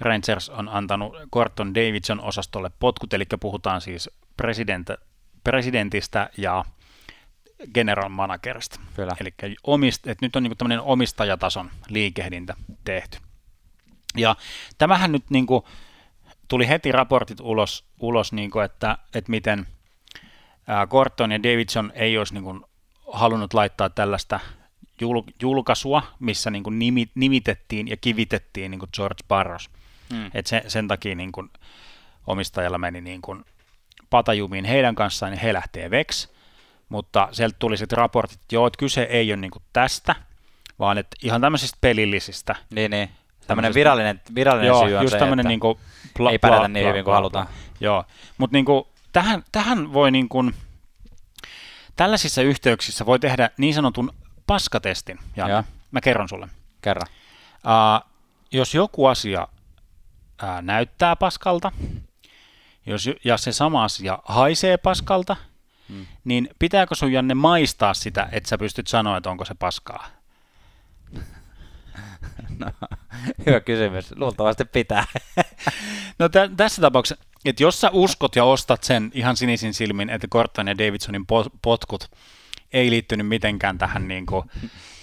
Rangers 0.00 0.48
on 0.48 0.68
antanut 0.68 1.16
Gordon 1.32 1.74
Davidson 1.74 2.20
osastolle 2.20 2.70
potkut, 2.78 3.14
eli 3.14 3.24
puhutaan 3.40 3.80
siis 3.80 4.10
president, 4.36 4.90
presidentistä 5.44 6.30
ja 6.36 6.64
general 7.74 8.08
managerista. 8.08 8.80
Kyllä. 8.96 9.12
Eli 9.20 9.56
omist, 9.62 10.06
että 10.06 10.26
nyt 10.26 10.36
on 10.36 10.42
niin 10.42 10.56
tämmöinen 10.56 10.80
omistajatason 10.80 11.70
liikehdintä 11.88 12.54
tehty. 12.84 13.18
Ja 14.16 14.36
tämähän 14.78 15.12
nyt 15.12 15.30
niin 15.30 15.46
kuin, 15.46 15.62
tuli 16.48 16.68
heti 16.68 16.92
raportit 16.92 17.40
ulos, 17.40 17.84
ulos 18.00 18.32
niin 18.32 18.50
kuin, 18.50 18.64
että, 18.64 18.98
että 19.14 19.30
miten 19.30 19.66
ää, 20.66 20.86
Gordon 20.86 21.32
ja 21.32 21.42
Davidson 21.42 21.92
ei 21.94 22.18
olisi 22.18 22.34
niin 22.34 22.44
kuin, 22.44 22.64
halunnut 23.12 23.54
laittaa 23.54 23.90
tällaista 23.90 24.40
jul, 25.00 25.22
julkaisua, 25.42 26.02
missä 26.18 26.50
niin 26.50 27.10
nimitettiin 27.14 27.88
ja 27.88 27.96
kivitettiin 27.96 28.70
niin 28.70 28.80
George 28.92 29.22
Barros. 29.28 29.70
Mm. 30.12 30.30
Et 30.34 30.46
se, 30.46 30.62
sen 30.68 30.88
takia 30.88 31.14
niin 31.14 31.32
kuin, 31.32 31.50
omistajalla 32.26 32.78
meni 32.78 33.00
niin 33.00 33.22
kuin, 33.22 33.44
patajumiin 34.10 34.64
heidän 34.64 34.94
kanssaan, 34.94 35.32
niin 35.32 35.40
he 35.40 35.52
lähtee 35.52 35.90
veksi. 35.90 36.28
Mutta 36.88 37.28
sieltä 37.32 37.56
tuli 37.58 37.76
sitten 37.76 37.98
raportit, 37.98 38.40
että 38.40 38.54
joo, 38.54 38.66
että 38.66 38.78
kyse 38.78 39.02
ei 39.02 39.32
ole 39.32 39.36
niin 39.36 39.50
tästä, 39.72 40.14
vaan 40.78 40.98
että 40.98 41.16
ihan 41.22 41.40
tämmöisistä 41.40 41.78
pelillisistä. 41.80 42.56
Niin, 42.70 42.90
niin. 42.90 43.10
Tämmöinen 43.46 43.74
virallinen, 43.74 44.20
virallinen 44.34 44.68
joo, 44.68 44.86
syy 44.86 44.96
on 44.96 45.02
just 45.02 45.12
se, 45.12 45.18
tämmöinen 45.18 45.44
että 45.44 45.48
niin 45.48 45.60
kuin 45.60 45.78
pla, 46.16 46.30
ei 46.30 46.38
pärjätä 46.38 46.68
niin 46.68 46.88
hyvin 46.88 47.04
kuin 47.04 47.14
halutaan. 47.14 47.48
Joo, 47.80 48.04
mutta 48.38 48.56
niin 48.56 48.64
kuin, 48.64 48.84
tähän, 49.12 49.44
tähän 49.52 49.92
voi 49.92 50.10
niin 50.10 50.28
kuin, 50.28 50.54
tällaisissa 51.96 52.42
yhteyksissä 52.42 53.06
voi 53.06 53.18
tehdä 53.18 53.50
niin 53.56 53.74
sanotun 53.74 54.12
paskatestin. 54.46 55.18
Ja 55.36 55.64
mä 55.90 56.00
kerron 56.00 56.28
sulle. 56.28 56.48
Kerran. 56.82 57.08
Uh, 57.54 58.10
jos 58.52 58.74
joku 58.74 59.06
asia 59.06 59.48
uh, 60.42 60.62
näyttää 60.62 61.16
paskalta, 61.16 61.72
jos, 62.86 63.10
ja 63.24 63.36
se 63.36 63.52
sama 63.52 63.84
asia 63.84 64.18
haisee 64.24 64.76
paskalta, 64.76 65.36
hmm. 65.88 66.06
niin 66.24 66.48
pitääkö 66.58 66.94
sun 66.94 67.12
Janne 67.12 67.34
maistaa 67.34 67.94
sitä, 67.94 68.28
että 68.32 68.48
sä 68.48 68.58
pystyt 68.58 68.86
sanoa, 68.86 69.16
että 69.16 69.30
onko 69.30 69.44
se 69.44 69.54
paskaa? 69.54 70.08
No, 72.58 72.66
hyvä 73.46 73.60
kysymys. 73.60 74.14
Luultavasti 74.16 74.64
pitää. 74.64 75.04
No 76.18 76.28
tä- 76.28 76.50
tässä 76.56 76.82
tapauksessa, 76.82 77.24
että 77.44 77.62
jos 77.62 77.80
sä 77.80 77.90
uskot 77.92 78.36
ja 78.36 78.44
ostat 78.44 78.84
sen 78.84 79.10
ihan 79.14 79.36
sinisin 79.36 79.74
silmin, 79.74 80.10
että 80.10 80.28
Gordon 80.28 80.68
ja 80.68 80.78
Davidsonin 80.78 81.22
po- 81.22 81.58
potkut 81.62 82.10
ei 82.72 82.90
liittynyt 82.90 83.28
mitenkään 83.28 83.78
tähän 83.78 84.08
niin 84.08 84.26
kuin, 84.26 84.50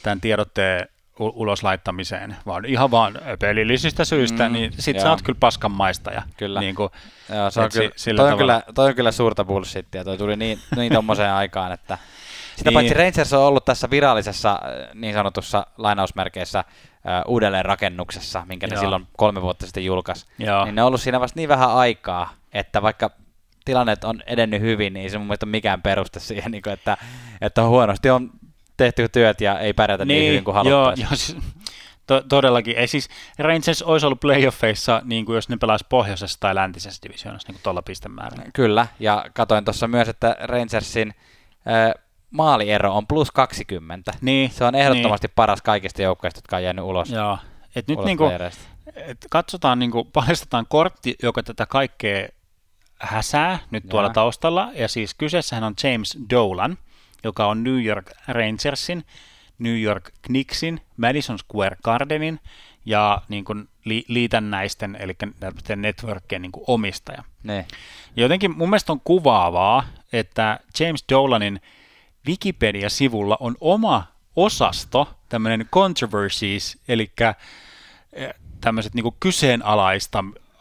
tämän 0.04 0.22
tiedotteen 0.22 0.88
ulos 1.20 1.64
laittamiseen, 1.64 2.36
vaan 2.46 2.66
ihan 2.66 2.92
vaan 2.92 3.20
pelillisistä 3.40 4.06
syistä, 4.06 4.50
mm, 4.50 4.54
niin 4.54 4.74
sit 4.80 4.96
joo. 4.96 5.04
sä 5.04 5.10
oot 5.10 5.22
kyllä 5.22 5.38
paskan 5.40 5.72
maistaja. 5.72 6.22
Kyllä. 6.38 6.60
Niin 6.60 6.76
kuin, 6.76 6.90
Joo, 7.36 7.52
se 7.52 7.62
on 7.62 7.72
si- 7.72 7.80
kyllä, 7.80 7.92
sillä 7.96 8.22
toi, 8.22 8.32
on 8.32 8.38
kyllä, 8.38 8.62
toi 8.76 8.88
on 8.88 8.96
kyllä 8.96 9.12
suurta 9.12 9.46
bullshittia. 9.46 10.04
Toi 10.04 10.18
tuli 10.18 10.36
niin, 10.36 10.60
niin 10.76 10.94
tommoseen 10.94 11.32
aikaan, 11.44 11.72
että 11.72 11.98
sitä 12.56 12.70
Niin. 12.70 12.74
paitsi 12.74 12.94
Rangers 12.94 13.34
on 13.34 13.40
ollut 13.44 13.66
tässä 13.66 13.90
virallisessa 13.90 14.52
äh, 14.52 14.90
niin 14.94 15.14
sanotussa 15.14 15.68
lainausmerkeissä 15.78 16.60
äh, 16.60 16.66
uudelleenrakennuksessa, 17.28 18.44
minkä 18.48 18.68
ne 18.68 18.74
Joo. 18.74 18.82
silloin 18.82 19.08
kolme 19.18 19.42
vuotta 19.42 19.66
sitten 19.66 19.86
julkaisi. 19.86 20.26
Joo. 20.40 20.66
Niin 20.66 20.76
ne 20.76 20.84
on 20.84 20.88
ollut 20.88 21.02
siinä 21.02 21.20
vasta 21.20 21.40
niin 21.40 21.50
vähän 21.50 21.72
aikaa, 21.76 22.34
että 22.54 22.82
vaikka 22.82 23.12
tilanne 23.66 23.96
on 24.04 24.24
edennyt 24.28 24.62
hyvin, 24.62 24.94
niin 24.94 25.04
ei 25.04 25.10
se 25.10 25.18
mun 25.18 25.28
mielestä 25.28 25.46
ole 25.46 25.52
mikään 25.52 25.82
peruste 25.82 26.20
siihen, 26.20 26.52
niin 26.52 26.62
kuin, 26.62 26.74
että, 26.74 26.98
että 27.42 27.64
huonosti 27.64 28.10
on 28.10 28.30
tehty 28.78 29.10
työt 29.10 29.42
ja 29.42 29.60
ei 29.60 29.74
pärjätä 29.74 30.06
niin, 30.06 30.20
niin 30.20 30.30
hyvin 30.30 30.44
kuin 30.44 30.56
joo, 30.56 30.64
haluttaisiin. 30.64 31.08
joo, 31.08 31.16
siis, 31.16 31.38
to, 32.08 32.22
todellakin. 32.30 32.78
Ei 32.78 32.88
siis 32.88 33.10
Rangers 33.40 33.84
olisi 33.84 34.06
ollut 34.06 34.20
playoffeissa, 34.20 35.02
niin 35.04 35.26
kuin 35.26 35.36
jos 35.36 35.50
ne 35.50 35.58
pelaisi 35.58 35.86
pohjoisessa 35.90 36.40
tai 36.40 36.56
läntisessä 36.56 37.04
divisioonassa 37.04 37.52
niin 37.52 37.62
tuolla 37.64 37.82
pistemäärällä. 37.82 38.46
Kyllä, 38.54 38.88
ja 39.00 39.26
katoin 39.34 39.66
tuossa 39.66 39.88
myös, 39.88 40.10
että 40.10 40.36
Rangersin 40.40 41.14
äh, 41.68 42.04
maaliero 42.32 42.96
on 42.96 43.08
plus 43.08 43.32
20. 43.32 44.12
Niin, 44.22 44.52
Se 44.52 44.66
on 44.66 44.76
ehdottomasti 44.76 45.28
paras 45.28 45.62
kaikista 45.62 46.02
joukkueista, 46.02 46.38
jotka 46.38 46.56
on 46.56 46.64
jäänyt 46.64 46.86
ulos. 46.86 47.10
Joo. 47.10 47.38
Et 47.76 47.88
nyt 47.88 47.98
ulos 47.98 48.06
niin 48.06 48.18
playereista. 48.18 48.64
et 48.96 49.18
katsotaan, 49.30 49.80
niin 49.80 49.92
kuin, 49.92 50.08
paljastetaan 50.14 50.66
kortti, 50.70 51.16
joka 51.24 51.44
tätä 51.44 51.66
kaikkea 51.66 52.28
häsää 53.00 53.60
nyt 53.72 53.84
Joo. 53.84 53.90
tuolla 53.90 54.10
taustalla. 54.10 54.70
Ja 54.74 54.88
siis 54.88 55.14
kyseessähän 55.14 55.64
on 55.64 55.74
James 55.84 56.18
Dolan, 56.30 56.78
joka 57.26 57.48
on 57.48 57.64
New 57.64 57.86
York 57.86 58.12
Rangersin, 58.28 59.04
New 59.60 59.82
York 59.82 60.12
Knicksin, 60.22 60.82
Madison 60.98 61.40
Square 61.40 61.78
Gardenin 61.84 62.40
ja 62.86 63.22
niin 63.30 63.46
kuin 63.46 63.70
li- 63.86 64.06
liitännäisten, 64.08 64.98
eli 65.00 65.16
näiden 65.40 65.82
networkien 65.82 66.42
niin 66.42 66.52
kuin 66.52 66.64
omistaja. 66.68 67.24
Niin. 67.44 67.66
Ja 68.16 68.24
jotenkin 68.24 68.58
mun 68.58 68.70
mielestä 68.70 68.92
on 68.92 69.02
kuvaavaa, 69.04 69.86
että 70.14 70.60
James 70.80 71.06
Dolanin 71.12 71.62
Wikipedia-sivulla 72.28 73.38
on 73.40 73.56
oma 73.62 74.04
osasto, 74.36 75.10
tämmöinen 75.30 75.70
controversies, 75.72 76.78
eli 76.88 77.12
tämmöiset 78.62 78.94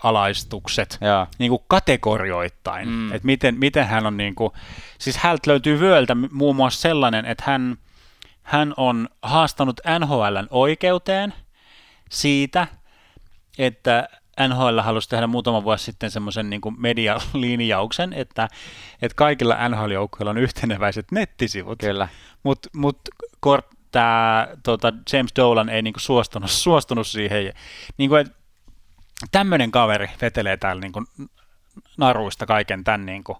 kyseenalaistukset 0.04 0.98
Joo. 1.00 1.26
niinku 1.38 1.58
kategorioittain, 1.68 2.88
Mm. 2.88 3.12
että 3.12 3.26
miten, 3.26 3.58
miten 3.58 3.86
hän 3.86 4.06
on 4.06 4.16
niinku, 4.16 4.52
siis 4.98 5.16
häneltä 5.16 5.50
löytyy 5.50 5.80
vyöltä 5.80 6.16
muun 6.32 6.56
muassa 6.56 6.80
sellainen, 6.80 7.26
että 7.26 7.44
hän, 7.46 7.76
hän 8.42 8.74
on 8.76 9.08
haastanut 9.22 9.80
NHLn 9.98 10.46
oikeuteen 10.50 11.34
siitä, 12.10 12.66
että 13.58 14.08
NHL 14.48 14.80
halusi 14.80 15.08
tehdä 15.08 15.26
muutama 15.26 15.64
vuosi 15.64 15.84
sitten 15.84 16.10
semmoisen 16.10 16.50
niin 16.50 16.60
medialinjauksen, 16.78 18.12
että, 18.12 18.48
että 19.02 19.16
kaikilla 19.16 19.56
NHL-joukkueilla 19.68 20.30
on 20.30 20.38
yhteneväiset 20.38 21.12
nettisivut, 21.12 21.78
Kyllä. 21.78 22.08
mutta 22.42 22.68
mut, 22.74 22.98
mut 23.40 23.68
tämä 23.90 24.48
tota, 24.62 24.92
James 25.12 25.32
Dolan 25.36 25.68
ei 25.68 25.82
niinku 25.82 26.00
suostunut, 26.00 26.50
suostunut 26.50 27.06
siihen. 27.06 27.52
Niinku, 27.98 28.14
et, 28.16 28.43
tämmöinen 29.30 29.70
kaveri 29.70 30.10
vetelee 30.20 30.56
täällä 30.56 30.80
niinku 30.80 31.04
naruista 31.96 32.46
kaiken 32.46 32.84
tämän 32.84 33.06
niinku 33.06 33.36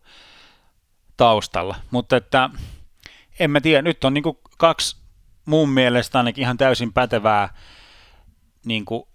taustalla. 1.16 1.76
Mutta 1.90 2.16
että 2.16 2.50
en 3.38 3.50
mä 3.50 3.60
tiedä, 3.60 3.82
nyt 3.82 4.04
on 4.04 4.14
niinku 4.14 4.40
kaksi 4.58 4.96
mun 5.44 5.68
mielestä 5.68 6.18
ainakin 6.18 6.42
ihan 6.42 6.56
täysin 6.56 6.92
pätevää 6.92 7.48
niinku 8.64 9.08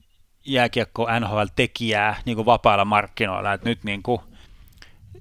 jääkiekko 0.46 1.08
NHL-tekijää 1.20 2.16
niinku 2.26 2.46
vapailla 2.46 2.86
markkinoilla. 2.86 3.54
Et 3.54 3.64
nyt 3.64 3.84
niinku, 3.84 4.24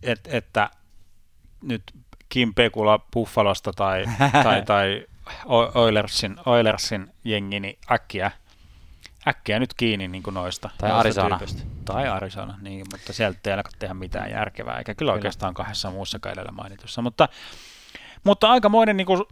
et, 0.03 0.21
että 0.33 0.71
nyt 1.63 1.83
Kim 2.29 2.55
Pekula 2.55 2.99
Buffalosta 3.13 3.73
tai, 3.73 4.05
tai, 4.43 4.63
tai 4.63 5.07
Oilersin, 5.75 6.37
Oilersin 6.47 7.11
jengi, 7.25 7.61
niin 7.61 7.79
äkkiä, 7.91 8.31
äkkiä 9.27 9.59
nyt 9.59 9.75
kiinni 9.75 10.09
niin 10.09 10.23
kuin 10.23 10.35
noista. 10.35 10.71
Tai 10.79 10.89
noista 10.91 11.01
Arizona. 11.01 11.29
tyypeistä. 11.39 11.63
Tai 11.85 12.09
Arizona, 12.09 12.59
niin, 12.61 12.87
mutta 12.93 13.13
sieltä 13.13 13.39
ei 13.51 13.53
alkaa 13.53 13.73
tehdä 13.79 13.95
mitään 13.95 14.31
järkevää, 14.31 14.79
eikä 14.79 14.95
kyllä 14.95 15.13
oikeastaan 15.13 15.55
kahdessa 15.55 15.91
muussa 15.91 16.19
edellä 16.33 16.53
mainitussa. 16.53 17.03
Mutta, 17.03 17.29
mutta 18.25 18.51
aikamoinen 18.51 18.97
niin 18.97 19.07
kuin 19.07 19.25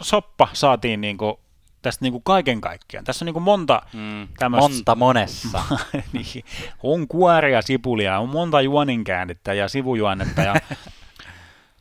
soppa 0.00 0.48
saatiin 0.52 1.00
niin 1.00 1.18
kuin, 1.18 1.34
tästä 1.82 2.04
niin 2.04 2.12
kuin 2.12 2.22
kaiken 2.24 2.60
kaikkiaan. 2.60 3.04
Tässä 3.04 3.24
on 3.24 3.26
niin 3.26 3.32
kuin 3.34 3.42
monta 3.42 3.82
Mm. 3.92 4.28
tämmöistä... 4.38 4.68
Monta 4.68 4.94
monessa. 4.94 5.62
niin, 6.12 6.44
on 6.82 7.08
kuoria 7.08 7.62
sipulia, 7.62 8.18
on 8.18 8.28
monta 8.28 8.60
juoninkäännettä 8.60 9.54
ja 9.54 9.68
sivujuonnetta. 9.68 10.40
Ja, 10.42 10.54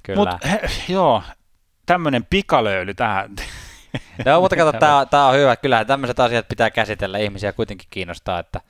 Kyllä. 0.04 0.32
Mut, 0.32 0.52
he, 0.52 0.62
joo, 0.88 1.24
tämmöinen 1.86 2.26
pikalöyly 2.30 2.93
tähän. 2.93 3.36
Joo, 4.26 4.42
mutta 4.42 4.56
kato, 4.56 4.80
tää, 4.80 5.06
tää 5.06 5.26
on 5.26 5.36
hyvä. 5.36 5.56
Kyllähän 5.56 5.88
tämmöiset 5.88 6.20
asiat 6.20 6.48
pitää 6.48 6.70
käsitellä. 6.70 7.18
Ihmisiä 7.18 7.54
kuitenkin 7.54 7.88
kiinnostaa, 7.90 8.40
että... 8.40 8.62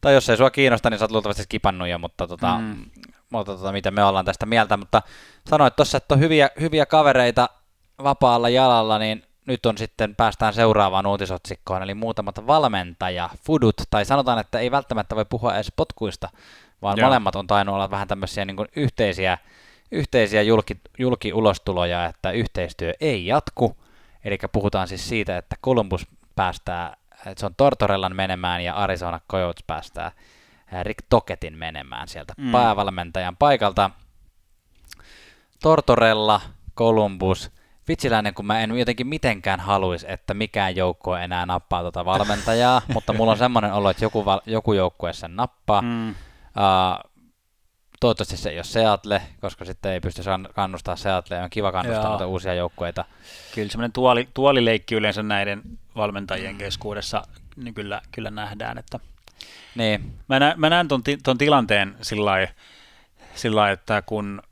Tai 0.00 0.14
jos 0.14 0.28
ei 0.28 0.36
sua 0.36 0.50
kiinnosta, 0.50 0.90
niin 0.90 0.98
sä 0.98 1.04
oot 1.04 1.10
luultavasti 1.10 1.42
skipannut 1.42 1.88
jo, 1.88 1.98
mutta, 1.98 2.26
tota, 2.26 2.58
mm. 2.58 2.84
Mutta 3.30 3.56
tota, 3.56 3.72
mitä 3.72 3.90
me 3.90 4.04
ollaan 4.04 4.24
tästä 4.24 4.46
mieltä. 4.46 4.76
Mutta 4.76 5.02
sanoit 5.48 5.76
tuossa, 5.76 5.96
että 5.96 6.14
on 6.14 6.20
hyviä, 6.20 6.50
hyviä 6.60 6.86
kavereita 6.86 7.48
vapaalla 8.02 8.48
jalalla, 8.48 8.98
niin 8.98 9.22
nyt 9.46 9.66
on 9.66 9.78
sitten 9.78 10.16
päästään 10.16 10.54
seuraavaan 10.54 11.06
uutisotsikkoon, 11.06 11.82
eli 11.82 11.94
muutamat 11.94 12.46
valmentaja, 12.46 13.30
fudut, 13.46 13.74
tai 13.90 14.04
sanotaan, 14.04 14.38
että 14.38 14.58
ei 14.58 14.70
välttämättä 14.70 15.16
voi 15.16 15.24
puhua 15.24 15.54
edes 15.54 15.72
potkuista, 15.76 16.28
vaan 16.82 16.98
Joo. 16.98 17.06
molemmat 17.06 17.36
on 17.36 17.46
tainnut 17.46 17.74
olla 17.74 17.90
vähän 17.90 18.08
tämmöisiä 18.08 18.44
niin 18.44 18.56
yhteisiä, 18.76 19.38
yhteisiä 19.90 20.42
julki, 20.42 20.80
julkiulostuloja, 20.98 22.06
että 22.06 22.30
yhteistyö 22.30 22.92
ei 23.00 23.26
jatku, 23.26 23.76
puhutaan 24.52 24.88
siis 24.88 25.08
siitä, 25.08 25.38
että 25.38 25.56
Columbus 25.64 26.06
päästää, 26.36 26.96
että 27.26 27.40
se 27.40 27.46
on 27.46 27.54
Tortorellan 27.56 28.16
menemään 28.16 28.64
ja 28.64 28.74
Arizona 28.74 29.20
Coyotes 29.30 29.64
päästää 29.66 30.12
ää, 30.72 30.82
Rick 30.82 30.98
Toketin 31.08 31.58
menemään 31.58 32.08
sieltä 32.08 32.32
mm. 32.36 32.52
Päävalmentajan 32.52 33.36
paikalta. 33.36 33.90
Tortorella, 35.62 36.40
Columbus, 36.76 37.50
Vitsiläinen, 37.88 38.34
kun 38.34 38.46
mä 38.46 38.60
en 38.60 38.78
jotenkin 38.78 39.06
mitenkään 39.06 39.60
haluaisi, 39.60 40.06
että 40.08 40.34
mikään 40.34 40.76
joukko 40.76 41.16
enää 41.16 41.46
nappaa 41.46 41.82
tuota 41.82 42.04
valmentajaa, 42.04 42.82
mutta 42.94 43.12
mulla 43.12 43.32
on 43.32 43.38
semmoinen 43.38 43.72
olo, 43.72 43.90
että 43.90 44.04
joku, 44.04 44.24
val- 44.24 44.40
joku 44.46 44.72
joukkue 44.72 45.12
sen 45.12 45.36
nappaa. 45.36 45.82
Mm. 45.82 46.10
Uh, 46.10 47.13
toivottavasti 48.04 48.36
se 48.36 48.50
ei 48.50 48.56
ole 48.56 48.64
Seattle, 48.64 49.22
koska 49.40 49.64
sitten 49.64 49.92
ei 49.92 50.00
pysty 50.00 50.22
kannustaa 50.54 50.96
Seattle, 50.96 51.42
on 51.42 51.50
kiva 51.50 51.72
kannustaa 51.72 52.08
noita 52.08 52.26
uusia 52.26 52.54
joukkueita. 52.54 53.04
Kyllä 53.54 53.68
semmoinen 53.68 53.92
tuoli, 53.92 54.28
tuolileikki 54.34 54.94
yleensä 54.94 55.22
näiden 55.22 55.62
valmentajien 55.96 56.58
keskuudessa 56.58 57.22
niin 57.56 57.74
kyllä, 57.74 58.02
kyllä 58.12 58.30
nähdään, 58.30 58.78
että 58.78 59.00
niin. 59.74 60.12
mä, 60.28 60.38
nä, 60.38 60.54
mä 60.56 60.70
näen 60.70 60.88
ton, 60.88 61.02
ton 61.22 61.38
tilanteen 61.38 61.96
sillä 62.02 62.46
lailla, 63.44 63.70
että 63.70 64.02
kun 64.02 64.42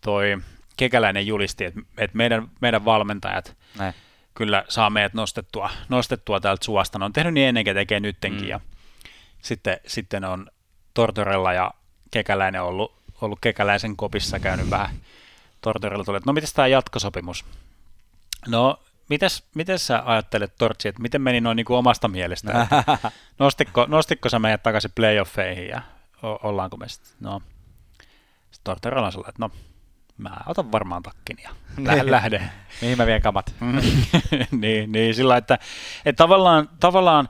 toi 0.00 0.38
Kekäläinen 0.76 1.26
julisti, 1.26 1.64
että, 1.64 1.80
että 1.98 2.16
meidän, 2.16 2.48
meidän 2.60 2.84
valmentajat 2.84 3.56
Näin. 3.78 3.94
kyllä 4.34 4.64
saa 4.68 4.90
meidät 4.90 5.14
nostettua, 5.14 5.70
nostettua 5.88 6.40
täältä 6.40 6.64
suosta. 6.64 6.98
Ne 6.98 7.04
on 7.04 7.12
tehnyt 7.12 7.34
niin 7.34 7.48
ennenkin, 7.48 7.74
tekee 7.74 8.00
nyttenkin. 8.00 8.42
Mm. 8.42 8.48
Ja 8.48 8.60
sitten, 9.42 9.76
sitten 9.86 10.24
on 10.24 10.46
Tortorella 10.94 11.52
ja 11.52 11.70
Kekäläinen 12.10 12.62
ollut, 12.62 12.92
ollut 13.20 13.38
Kekäläisen 13.40 13.96
kopissa 13.96 14.38
käynyt 14.38 14.70
vähän 14.70 14.96
Tortorella 15.60 16.04
tuli, 16.04 16.16
että 16.16 16.30
no 16.30 16.32
miten 16.32 16.50
tämä 16.54 16.68
jatkosopimus? 16.68 17.44
No, 18.48 18.80
mites, 19.08 19.44
miten 19.54 19.78
sä 19.78 20.02
ajattelet, 20.04 20.56
Tortsi, 20.58 20.88
että 20.88 21.02
miten 21.02 21.22
meni 21.22 21.40
noin 21.40 21.56
niin 21.56 21.64
kuin 21.64 21.76
omasta 21.76 22.08
mielestä? 22.08 22.66
nostikko, 23.38 23.86
nostikko 23.88 24.28
sä 24.28 24.38
meidät 24.38 24.62
takaisin 24.62 24.92
playoffeihin 24.94 25.68
ja 25.68 25.82
o- 26.22 26.48
ollaanko 26.48 26.76
me 26.76 26.88
sitten? 26.88 27.12
No, 27.20 27.42
sitten 28.50 28.64
Tortorella 28.64 29.06
on 29.06 29.12
sellainen, 29.12 29.30
että 29.30 29.42
no, 29.42 29.50
mä 30.18 30.36
otan 30.46 30.72
varmaan 30.72 31.02
takkin 31.02 31.36
ja 31.42 31.50
niin. 31.76 32.10
lähden. 32.10 32.50
Mihin 32.80 32.98
mä 32.98 33.06
vien 33.06 33.22
kamat? 33.22 33.54
niin, 34.50 34.92
niin, 34.92 35.14
sillä 35.14 35.36
että, 35.36 35.58
että 36.04 36.22
tavallaan, 36.22 36.68
tavallaan, 36.80 37.28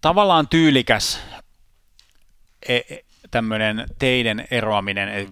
tavallaan 0.00 0.48
tyylikäs 0.48 1.20
e, 2.68 2.76
e, 2.76 3.04
tämmöinen 3.30 3.86
teiden 3.98 4.48
eroaminen, 4.50 5.08
eli 5.08 5.28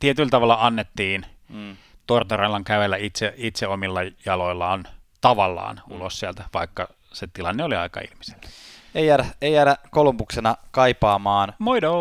tietyllä 0.00 0.30
tavalla 0.30 0.58
annettiin 0.60 1.26
mm. 1.48 1.76
Tortorellan 2.06 2.64
kävellä 2.64 2.96
itse, 2.96 3.34
itse 3.36 3.66
omilla 3.66 4.00
jaloillaan 4.26 4.84
tavallaan 5.20 5.80
mm. 5.86 5.96
ulos 5.96 6.18
sieltä, 6.18 6.44
vaikka 6.54 6.88
se 7.12 7.26
tilanne 7.32 7.64
oli 7.64 7.76
aika 7.76 8.00
ilmiselvä. 8.00 8.40
Ei 8.94 9.06
jäädä, 9.06 9.26
ei 9.40 9.52
jäädä 9.52 9.76
Kolumbuksena 9.90 10.56
kaipaamaan. 10.70 11.54
Moido! 11.58 11.92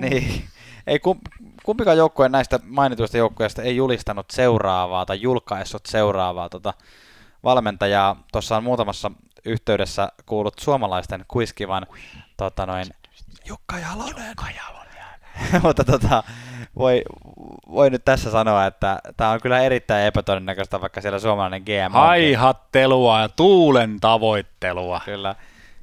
Niin. 0.00 0.44
Ei, 0.86 0.98
kum, 0.98 1.18
kumpikaan 1.62 1.96
joukkue 1.96 2.28
näistä 2.28 2.60
mainituista 2.64 3.16
joukkueista 3.16 3.62
ei 3.62 3.76
julistanut 3.76 4.30
seuraavaa 4.30 5.06
tai 5.06 5.20
julkaissut 5.20 5.86
seuraavaa 5.86 6.48
tota 6.48 6.74
valmentajaa. 7.44 8.22
Tuossa 8.32 8.56
on 8.56 8.64
muutamassa 8.64 9.10
yhteydessä 9.44 10.08
kuullut 10.26 10.58
suomalaisten 10.58 11.24
kuiskivan 11.28 11.86
tota 12.36 12.66
noin, 12.66 12.86
Jukka 13.44 13.78
Jalonen. 13.78 14.28
Jukka 14.28 14.46
Jalonen. 14.56 14.80
Mutta 15.62 15.84
tota, 15.84 16.22
voi, 16.76 17.02
voi 17.70 17.90
nyt 17.90 18.04
tässä 18.04 18.30
sanoa, 18.30 18.66
että 18.66 18.98
tämä 19.16 19.30
on 19.30 19.40
kyllä 19.40 19.60
erittäin 19.60 20.06
epätodennäköistä, 20.06 20.80
vaikka 20.80 21.00
siellä 21.00 21.18
suomalainen 21.18 21.62
GM 21.62 21.92
Haihattelua 21.92 23.20
ja 23.20 23.28
tuulen 23.28 24.00
tavoittelua. 24.00 25.00
Kyllä, 25.04 25.34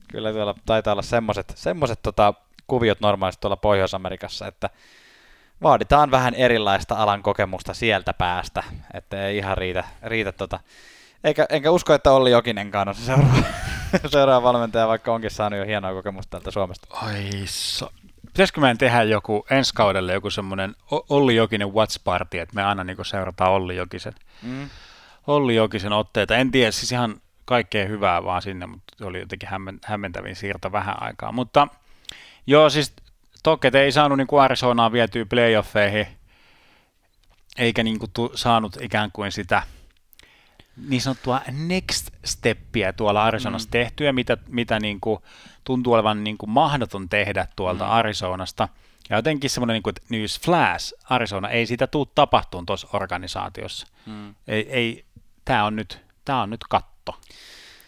kyllä 0.07 0.33
tuolla 0.33 0.55
taitaa 0.65 0.91
olla 0.91 1.01
semmoiset, 1.01 1.53
semmoiset 1.55 1.99
tota, 2.03 2.33
kuviot 2.67 2.99
normaalisti 3.01 3.41
tuolla 3.41 3.57
Pohjois-Amerikassa, 3.57 4.47
että 4.47 4.69
vaaditaan 5.63 6.11
vähän 6.11 6.33
erilaista 6.33 6.95
alan 6.95 7.23
kokemusta 7.23 7.73
sieltä 7.73 8.13
päästä, 8.13 8.63
että 8.93 9.27
ei 9.27 9.37
ihan 9.37 9.57
riitä, 9.57 9.83
riitä 10.03 10.31
tota. 10.31 10.59
Eikä, 11.23 11.45
enkä 11.49 11.71
usko, 11.71 11.93
että 11.93 12.11
Olli 12.11 12.31
Jokinenkaan 12.31 12.87
on 12.87 12.95
se 12.95 13.05
seuraava, 13.05 13.43
seuraava 14.11 14.47
valmentaja, 14.47 14.87
vaikka 14.87 15.13
onkin 15.13 15.31
saanut 15.31 15.59
jo 15.59 15.65
hienoa 15.65 15.93
kokemusta 15.93 16.29
täältä 16.31 16.51
Suomesta. 16.51 16.87
Ai 16.91 17.31
so. 17.45 17.91
Pitäisikö 18.25 18.61
meidän 18.61 18.77
tehdä 18.77 19.03
joku 19.03 19.45
ensi 19.49 19.73
kaudelle 19.73 20.13
joku 20.13 20.29
semmoinen 20.29 20.75
Olli 21.09 21.35
Jokinen 21.35 21.73
Watch 21.73 22.03
Party, 22.03 22.39
että 22.39 22.55
me 22.55 22.63
aina 22.63 22.83
niin 22.83 22.97
seurataan 23.05 23.51
Olli 23.51 23.75
Jokisen, 23.75 24.13
mm. 24.41 24.69
Olli 25.27 25.55
Jokisen 25.55 25.93
otteita. 25.93 26.35
En 26.35 26.51
tiedä, 26.51 26.71
siis 26.71 26.91
ihan 26.91 27.21
kaikkea 27.45 27.87
hyvää 27.87 28.23
vaan 28.23 28.41
sinne, 28.41 28.65
mutta 28.65 29.05
oli 29.05 29.19
jotenkin 29.19 29.49
hämmentävin 29.85 30.35
siirto 30.35 30.71
vähän 30.71 31.01
aikaa. 31.01 31.31
Mutta 31.31 31.67
joo, 32.47 32.69
siis 32.69 32.93
Toket 33.43 33.75
ei 33.75 33.91
saanut 33.91 34.17
niin 34.17 34.27
kuin 34.27 34.41
Arizonaa 34.41 34.91
vietyä 34.91 35.25
playoffeihin, 35.25 36.07
eikä 37.57 37.83
niin 37.83 37.99
kuin 37.99 38.11
tu, 38.13 38.31
saanut 38.35 38.77
ikään 38.81 39.11
kuin 39.13 39.31
sitä 39.31 39.63
niin 40.89 41.01
sanottua 41.01 41.41
next 41.51 42.09
steppiä 42.25 42.93
tuolla 42.93 43.23
Arizonassa 43.23 43.67
mm. 43.67 43.71
tehtyä, 43.71 44.13
mitä, 44.13 44.37
mitä 44.47 44.79
niin 44.79 44.99
kuin 44.99 45.19
tuntuu 45.63 45.93
olevan 45.93 46.23
niin 46.23 46.37
kuin 46.37 46.49
mahdoton 46.49 47.09
tehdä 47.09 47.47
tuolta 47.55 47.85
mm. 47.85 47.91
Arizonasta. 47.91 48.69
Ja 49.09 49.15
jotenkin 49.15 49.49
semmoinen 49.49 49.73
niin 49.73 49.83
kuin, 49.83 49.95
news 50.09 50.39
flash, 50.39 50.93
Arizona, 51.09 51.49
ei 51.49 51.65
sitä 51.65 51.87
tule 51.87 52.07
tapahtumaan 52.15 52.65
tuossa 52.65 52.87
organisaatiossa. 52.93 53.87
Mm. 54.05 54.35
Ei, 54.47 54.69
ei, 54.69 55.05
tämä 55.45 55.65
on 55.65 55.75
nyt, 55.75 56.01
on 56.29 56.49
nyt 56.49 56.63
katto. 56.69 57.15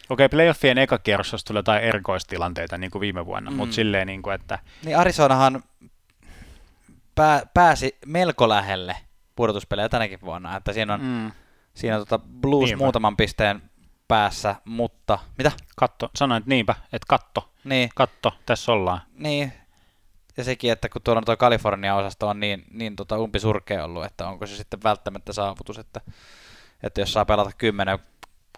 Okei, 0.08 0.28
playoffien 0.28 0.78
eka 0.78 0.98
kierros, 0.98 1.32
jos 1.32 1.44
tulee 1.44 1.58
jotain 1.58 1.82
erikoistilanteita 1.82 2.78
niin 2.78 2.90
kuin 2.90 3.00
viime 3.00 3.26
vuonna, 3.26 3.50
mm. 3.50 3.56
mutta 3.56 3.74
silleen, 3.74 4.06
niin 4.06 4.22
kuin, 4.22 4.34
että... 4.34 4.58
Niin 4.84 4.98
Arizonahan 4.98 5.62
pää, 7.14 7.42
pääsi 7.54 7.96
melko 8.06 8.48
lähelle 8.48 8.96
pudotuspelejä 9.36 9.88
tänäkin 9.88 10.20
vuonna, 10.20 10.56
että 10.56 10.72
siinä 10.72 10.94
on, 10.94 11.00
mm. 11.00 11.32
Siinä 11.74 11.98
tota 11.98 12.18
Blues 12.18 12.68
niinpä. 12.68 12.84
muutaman 12.84 13.16
pisteen 13.16 13.62
päässä, 14.08 14.56
mutta... 14.64 15.18
Mitä? 15.38 15.52
Katto, 15.76 16.10
sanoin, 16.14 16.38
että 16.38 16.48
niinpä, 16.48 16.72
että 16.72 17.06
katto. 17.08 17.52
Niin. 17.64 17.88
Katto, 17.94 18.32
tässä 18.46 18.72
ollaan. 18.72 19.00
Niin, 19.14 19.52
ja 20.36 20.44
sekin, 20.44 20.72
että 20.72 20.88
kun 20.88 21.02
tuolla 21.02 21.22
tuo 21.22 21.36
Kalifornia-osasto 21.36 22.28
on 22.28 22.40
niin, 22.40 22.64
niin 22.70 22.96
tota 22.96 23.18
umpisurkea 23.18 23.84
ollut, 23.84 24.04
että 24.04 24.28
onko 24.28 24.46
se 24.46 24.56
sitten 24.56 24.82
välttämättä 24.84 25.32
saavutus, 25.32 25.78
että, 25.78 26.00
että 26.82 27.00
jos 27.00 27.12
saa 27.12 27.24
pelata 27.24 27.50
kymmenen 27.58 27.98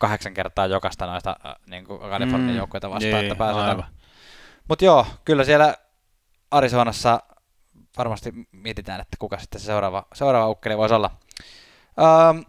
kahdeksan 0.01 0.35
kertaa 0.35 0.66
jokaista 0.66 1.07
noista 1.07 1.37
niin 1.66 1.85
kuin 1.85 2.01
Kalifornian 2.01 2.51
mm, 2.51 2.57
joukkueita 2.57 2.90
vastaan, 2.90 3.12
niin, 3.12 3.25
että 3.25 3.35
pääsee 3.35 3.85
Mutta 4.68 4.85
joo, 4.85 5.07
kyllä 5.25 5.44
siellä 5.44 5.75
Arizonassa 6.51 7.22
varmasti 7.98 8.33
mietitään, 8.53 9.01
että 9.01 9.16
kuka 9.18 9.38
sitten 9.38 9.61
se 9.61 9.64
seuraava, 9.64 10.07
seuraava 10.14 10.48
ukkeli 10.48 10.77
voisi 10.77 10.94
olla. 10.94 11.11
Ähm, 12.01 12.40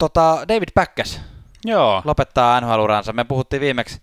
tota, 0.00 0.44
David 0.48 0.68
Päkkäs 0.74 1.20
Joo. 1.64 2.02
lopettaa 2.04 2.60
NHL-uransa. 2.60 3.12
Me 3.12 3.24
puhuttiin 3.24 3.60
viimeksi, 3.60 4.02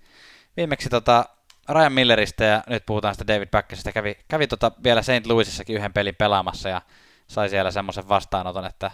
viimeksi 0.58 0.90
tota 0.90 1.26
Ryan 1.70 1.94
Milleristä 1.94 2.44
ja 2.44 2.64
nyt 2.68 2.86
puhutaan 2.86 3.16
sitä 3.16 3.34
David 3.34 3.48
Päkkäsistä. 3.48 3.92
Kävi, 3.92 4.18
kävi 4.28 4.48
tota 4.48 4.72
vielä 4.84 5.02
St. 5.02 5.26
Louisissakin 5.26 5.76
yhden 5.76 5.94
pelin 5.94 6.16
pelaamassa 6.16 6.70
ja 6.70 6.82
sai 7.28 7.50
siellä 7.50 7.72
semmoisen 7.72 8.10
vastaanoton, 8.10 8.66
että 8.66 8.92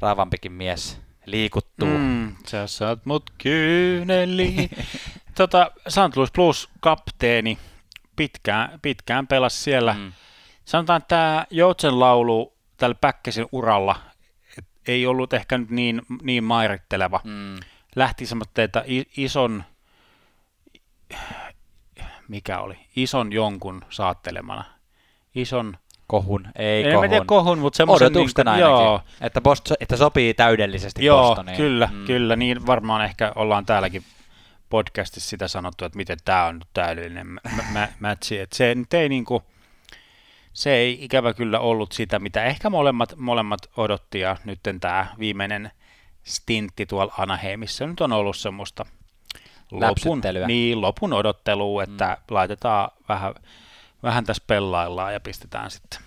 raavampikin 0.00 0.52
mies 0.52 1.00
liikuttuu. 1.26 1.88
Mm, 1.88 2.36
sä 2.46 2.66
saat 2.66 3.06
mut 3.06 3.30
kyyneli. 3.42 4.70
tota, 5.34 5.70
St. 5.88 6.16
Louis 6.16 6.32
Plus 6.32 6.68
kapteeni 6.80 7.58
pitkään, 8.16 8.78
pitkään 8.82 9.26
pelasi 9.26 9.62
siellä. 9.62 9.94
Mm. 9.94 10.12
Sanotaan, 10.64 10.96
että 10.96 11.08
tämä 11.08 11.46
Joutsen 11.50 12.00
laulu 12.00 12.52
tällä 12.76 12.94
Päkkäsin 13.00 13.46
uralla 13.52 13.96
ei 14.88 15.06
ollut 15.06 15.32
ehkä 15.32 15.58
nyt 15.58 15.70
niin, 15.70 16.02
niin 16.22 16.44
mairitteleva. 16.44 17.20
Mm. 17.24 17.56
Lähti 17.96 18.24
että 18.56 18.84
ison, 19.16 19.64
mikä 22.28 22.58
oli, 22.58 22.78
ison 22.96 23.32
jonkun 23.32 23.82
saattelemana. 23.90 24.64
Ison 25.34 25.76
kohun, 26.06 26.48
ei 26.56 26.84
en 26.84 26.94
kohun. 26.94 27.08
tiedä 27.08 27.24
kohun, 27.24 27.58
mutta 27.58 27.76
semmoisen... 27.76 28.12
Niin, 28.12 28.30
ainakin, 28.38 28.60
joo. 28.60 29.00
Että, 29.20 29.40
Bost, 29.40 29.72
että 29.80 29.96
sopii 29.96 30.34
täydellisesti 30.34 31.04
Joo, 31.04 31.28
Bostoniin. 31.28 31.56
kyllä, 31.56 31.88
mm. 31.92 32.04
kyllä, 32.04 32.36
niin 32.36 32.66
varmaan 32.66 33.04
ehkä 33.04 33.32
ollaan 33.34 33.66
täälläkin 33.66 34.02
podcastissa 34.70 35.30
sitä 35.30 35.48
sanottu, 35.48 35.84
että 35.84 35.96
miten 35.96 36.18
tämä 36.24 36.44
on 36.44 36.60
täydellinen 36.74 37.40
matchi, 38.00 38.38
että 38.38 38.56
se 38.56 38.74
nyt 38.74 38.94
ei 38.94 39.08
niinku, 39.08 39.42
se 40.58 40.74
ei 40.74 41.04
ikävä 41.04 41.34
kyllä 41.34 41.60
ollut 41.60 41.92
sitä, 41.92 42.18
mitä 42.18 42.44
ehkä 42.44 42.70
molemmat, 42.70 43.16
molemmat 43.16 43.60
odotti, 43.76 44.20
ja 44.20 44.36
nyt 44.44 44.60
tämä 44.80 45.06
viimeinen 45.18 45.70
stintti 46.24 46.86
tuolla 46.86 47.14
Anaheimissa 47.18 47.86
nyt 47.86 48.00
on 48.00 48.12
ollut 48.12 48.36
semmoista 48.36 48.86
lopun, 49.70 50.20
niin, 50.46 50.80
lopun 50.80 51.12
odottelua, 51.12 51.82
että 51.82 52.16
mm. 52.20 52.34
laitetaan 52.34 52.90
vähän 53.08 53.34
vähän 54.02 54.24
tässä 54.24 54.42
pellaillaan 54.46 55.12
ja 55.12 55.20
pistetään 55.20 55.70
sitten 55.70 56.00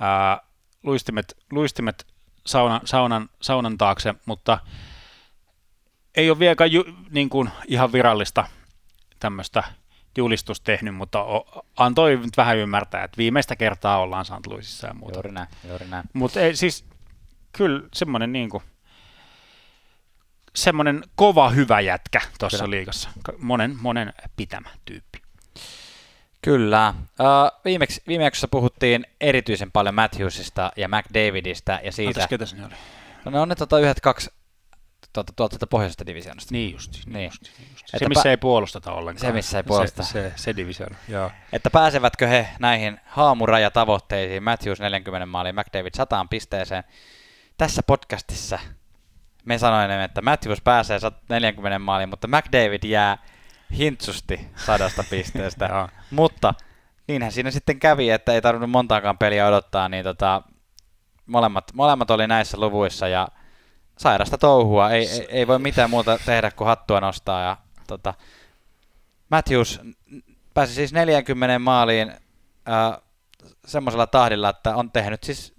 ää, 0.00 0.40
luistimet, 0.82 1.36
luistimet 1.50 2.06
sauna, 2.46 2.80
saunan, 2.84 3.28
saunan 3.42 3.78
taakse, 3.78 4.14
mutta 4.26 4.58
ei 6.16 6.30
ole 6.30 6.38
vieläkään 6.38 6.72
ju, 6.72 6.84
niin 7.10 7.28
kuin 7.28 7.50
ihan 7.68 7.92
virallista 7.92 8.44
tämmöistä 9.20 9.64
julistus 10.18 10.60
tehnyt, 10.60 10.94
mutta 10.94 11.24
antoi 11.76 12.16
nyt 12.16 12.36
vähän 12.36 12.56
ymmärtää, 12.56 13.04
että 13.04 13.16
viimeistä 13.16 13.56
kertaa 13.56 13.98
ollaan 13.98 14.24
St. 14.24 14.46
Louisissa 14.46 14.86
ja 14.86 14.94
muuta. 14.94 15.16
Juuri 15.16 15.32
näin, 15.32 15.48
juuri 15.68 15.86
näin. 15.88 16.04
Mutta 16.12 16.40
siis 16.54 16.84
kyllä 17.52 17.82
semmoinen 17.94 18.32
niin 18.32 18.50
kuin, 18.50 18.62
semmoinen 20.54 21.04
kova 21.14 21.50
hyvä 21.50 21.80
jätkä 21.80 22.20
tuossa 22.38 22.70
liigassa. 22.70 23.10
Monen, 23.38 23.76
monen 23.80 24.12
pitämä 24.36 24.70
tyyppi. 24.84 25.18
Kyllä. 26.42 26.94
Uh, 26.98 27.60
viimeksi, 27.64 28.02
viime 28.08 28.24
jaksossa 28.24 28.48
puhuttiin 28.48 29.06
erityisen 29.20 29.72
paljon 29.72 29.94
Matthewsista 29.94 30.72
ja 30.76 30.88
McDavidistä 30.88 31.80
ja 31.84 31.92
siitä. 31.92 32.20
Antas, 32.20 32.28
ketä 32.28 32.46
se 32.46 32.56
oli? 32.56 32.74
No 33.24 33.30
ne 33.30 33.40
on 33.40 33.48
ne 33.48 33.54
tota, 33.54 33.78
yhdet 33.78 34.00
kaksi 34.00 34.30
tuota, 35.24 35.32
tuolta 35.36 35.52
sieltä 35.52 35.66
pohjoisesta 35.66 36.06
divisioonasta. 36.06 36.54
Niin 36.54 36.72
just, 36.72 36.92
niin, 37.06 37.12
Niin. 37.12 37.24
just, 37.24 37.42
niin 37.58 37.68
just. 37.72 37.84
Että 37.84 37.98
Se, 37.98 38.08
missä 38.08 38.28
pä- 38.28 38.30
ei 38.30 38.36
puolusteta 38.36 38.92
ollenkaan. 38.92 39.20
Se, 39.20 39.32
missä 39.32 39.56
ei 39.58 39.62
puolusteta. 39.62 40.02
Se, 40.02 40.12
se, 40.12 40.32
se 40.36 40.56
division, 40.56 40.90
joo. 41.08 41.30
Että 41.52 41.70
pääsevätkö 41.70 42.26
he 42.26 42.48
näihin 42.60 43.00
haamurajatavoitteisiin, 43.06 44.42
Matthews 44.42 44.80
40 44.80 45.26
maaliin, 45.26 45.54
McDavid 45.54 45.94
100 45.96 46.26
pisteeseen. 46.30 46.84
Tässä 47.58 47.82
podcastissa 47.82 48.58
me 49.44 49.58
sanoimme, 49.58 50.04
että 50.04 50.22
Matthews 50.22 50.60
pääsee 50.60 50.98
40 51.28 51.78
maaliin, 51.78 52.08
mutta 52.08 52.28
McDavid 52.28 52.84
jää 52.84 53.18
hintsusti 53.76 54.48
sadasta 54.56 55.04
pisteestä. 55.10 55.88
Mutta 56.10 56.54
niinhän 57.08 57.32
siinä 57.32 57.50
sitten 57.50 57.80
kävi, 57.80 58.10
että 58.10 58.32
ei 58.32 58.42
tarvinnut 58.42 58.70
montaakaan 58.70 59.18
peliä 59.18 59.46
odottaa, 59.46 59.88
niin 59.88 60.04
tota, 60.04 60.42
molemmat, 61.26 61.64
molemmat 61.74 62.10
oli 62.10 62.26
näissä 62.26 62.60
luvuissa 62.60 63.08
ja 63.08 63.28
sairasta 63.98 64.38
touhua. 64.38 64.90
Ei, 64.90 65.08
ei, 65.08 65.26
ei 65.28 65.46
voi 65.46 65.58
mitään 65.58 65.90
muuta 65.90 66.18
tehdä 66.26 66.50
kuin 66.50 66.68
hattua 66.68 67.00
nostaa. 67.00 67.42
Ja, 67.42 67.56
tota, 67.86 68.14
Matthews 69.28 69.80
pääsi 70.54 70.74
siis 70.74 70.92
40 70.92 71.58
maaliin 71.58 72.08
äh, 72.08 73.02
semmoisella 73.66 74.06
tahdilla, 74.06 74.48
että 74.48 74.76
on 74.76 74.92
tehnyt 74.92 75.22
siis 75.22 75.54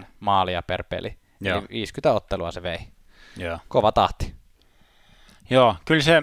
0,8 0.00 0.04
maalia 0.20 0.62
per 0.62 0.84
peli. 0.84 1.18
Joo. 1.40 1.58
Eli 1.58 1.66
50 1.68 2.12
ottelua 2.12 2.52
se 2.52 2.62
vei. 2.62 2.78
Joo. 3.36 3.58
Kova 3.68 3.92
tahti. 3.92 4.34
Joo, 5.50 5.76
kyllä 5.84 6.02
se 6.02 6.22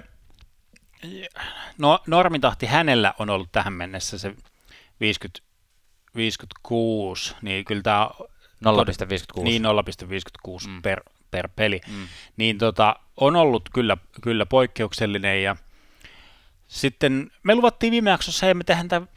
no, 1.77 1.99
normitahti 2.07 2.65
hänellä 2.65 3.13
on 3.19 3.29
ollut 3.29 3.51
tähän 3.51 3.73
mennessä 3.73 4.17
se 4.17 4.35
50, 4.99 5.39
56, 6.15 7.35
niin 7.41 7.65
kyllä 7.65 7.81
tämä 7.81 8.09
0,56. 8.65 9.43
niin 9.43 9.63
0,56 9.63 10.67
Mm. 10.67 10.81
per, 10.81 11.01
per 11.31 11.49
peli, 11.55 11.81
Mm. 11.87 12.07
niin 12.37 12.57
tota, 12.57 12.95
on 13.17 13.35
ollut 13.35 13.69
kyllä, 13.73 13.97
kyllä 14.21 14.45
poikkeuksellinen 14.45 15.43
ja 15.43 15.55
sitten 16.67 17.31
me 17.43 17.55
luvattiin 17.55 17.91
viime 17.91 18.09
jaksossa, 18.09 18.45
ja 18.45 18.55
me 18.55 18.63
tehdään 18.63 18.87
tämä 18.87 19.07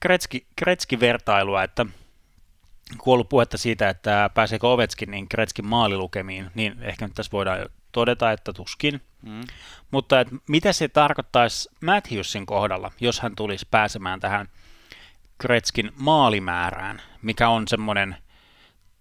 Kretski, 0.00 0.46
Kretski-vertailua, 0.56 1.62
että 1.62 1.86
kun 2.98 3.12
on 3.12 3.14
ollut 3.14 3.28
puhetta 3.28 3.58
siitä, 3.58 3.88
että 3.88 4.30
pääseekö 4.34 4.68
Ovetskin 4.68 5.10
niin 5.10 5.28
Kretskin 5.28 5.66
maalilukemiin, 5.66 6.50
niin 6.54 6.82
ehkä 6.82 7.06
nyt 7.06 7.14
tässä 7.14 7.32
voidaan 7.32 7.66
todeta, 7.92 8.32
että 8.32 8.52
tuskin. 8.52 9.00
Mm. 9.22 9.40
Mutta 9.90 10.20
et 10.20 10.28
mitä 10.48 10.72
se 10.72 10.88
tarkoittaisi 10.88 11.68
Matthewsin 11.84 12.46
kohdalla, 12.46 12.90
jos 13.00 13.20
hän 13.20 13.36
tulisi 13.36 13.66
pääsemään 13.70 14.20
tähän 14.20 14.48
Kretskin 15.38 15.92
maalimäärään, 15.96 17.02
mikä 17.22 17.48
on 17.48 17.68
semmoinen 17.68 18.16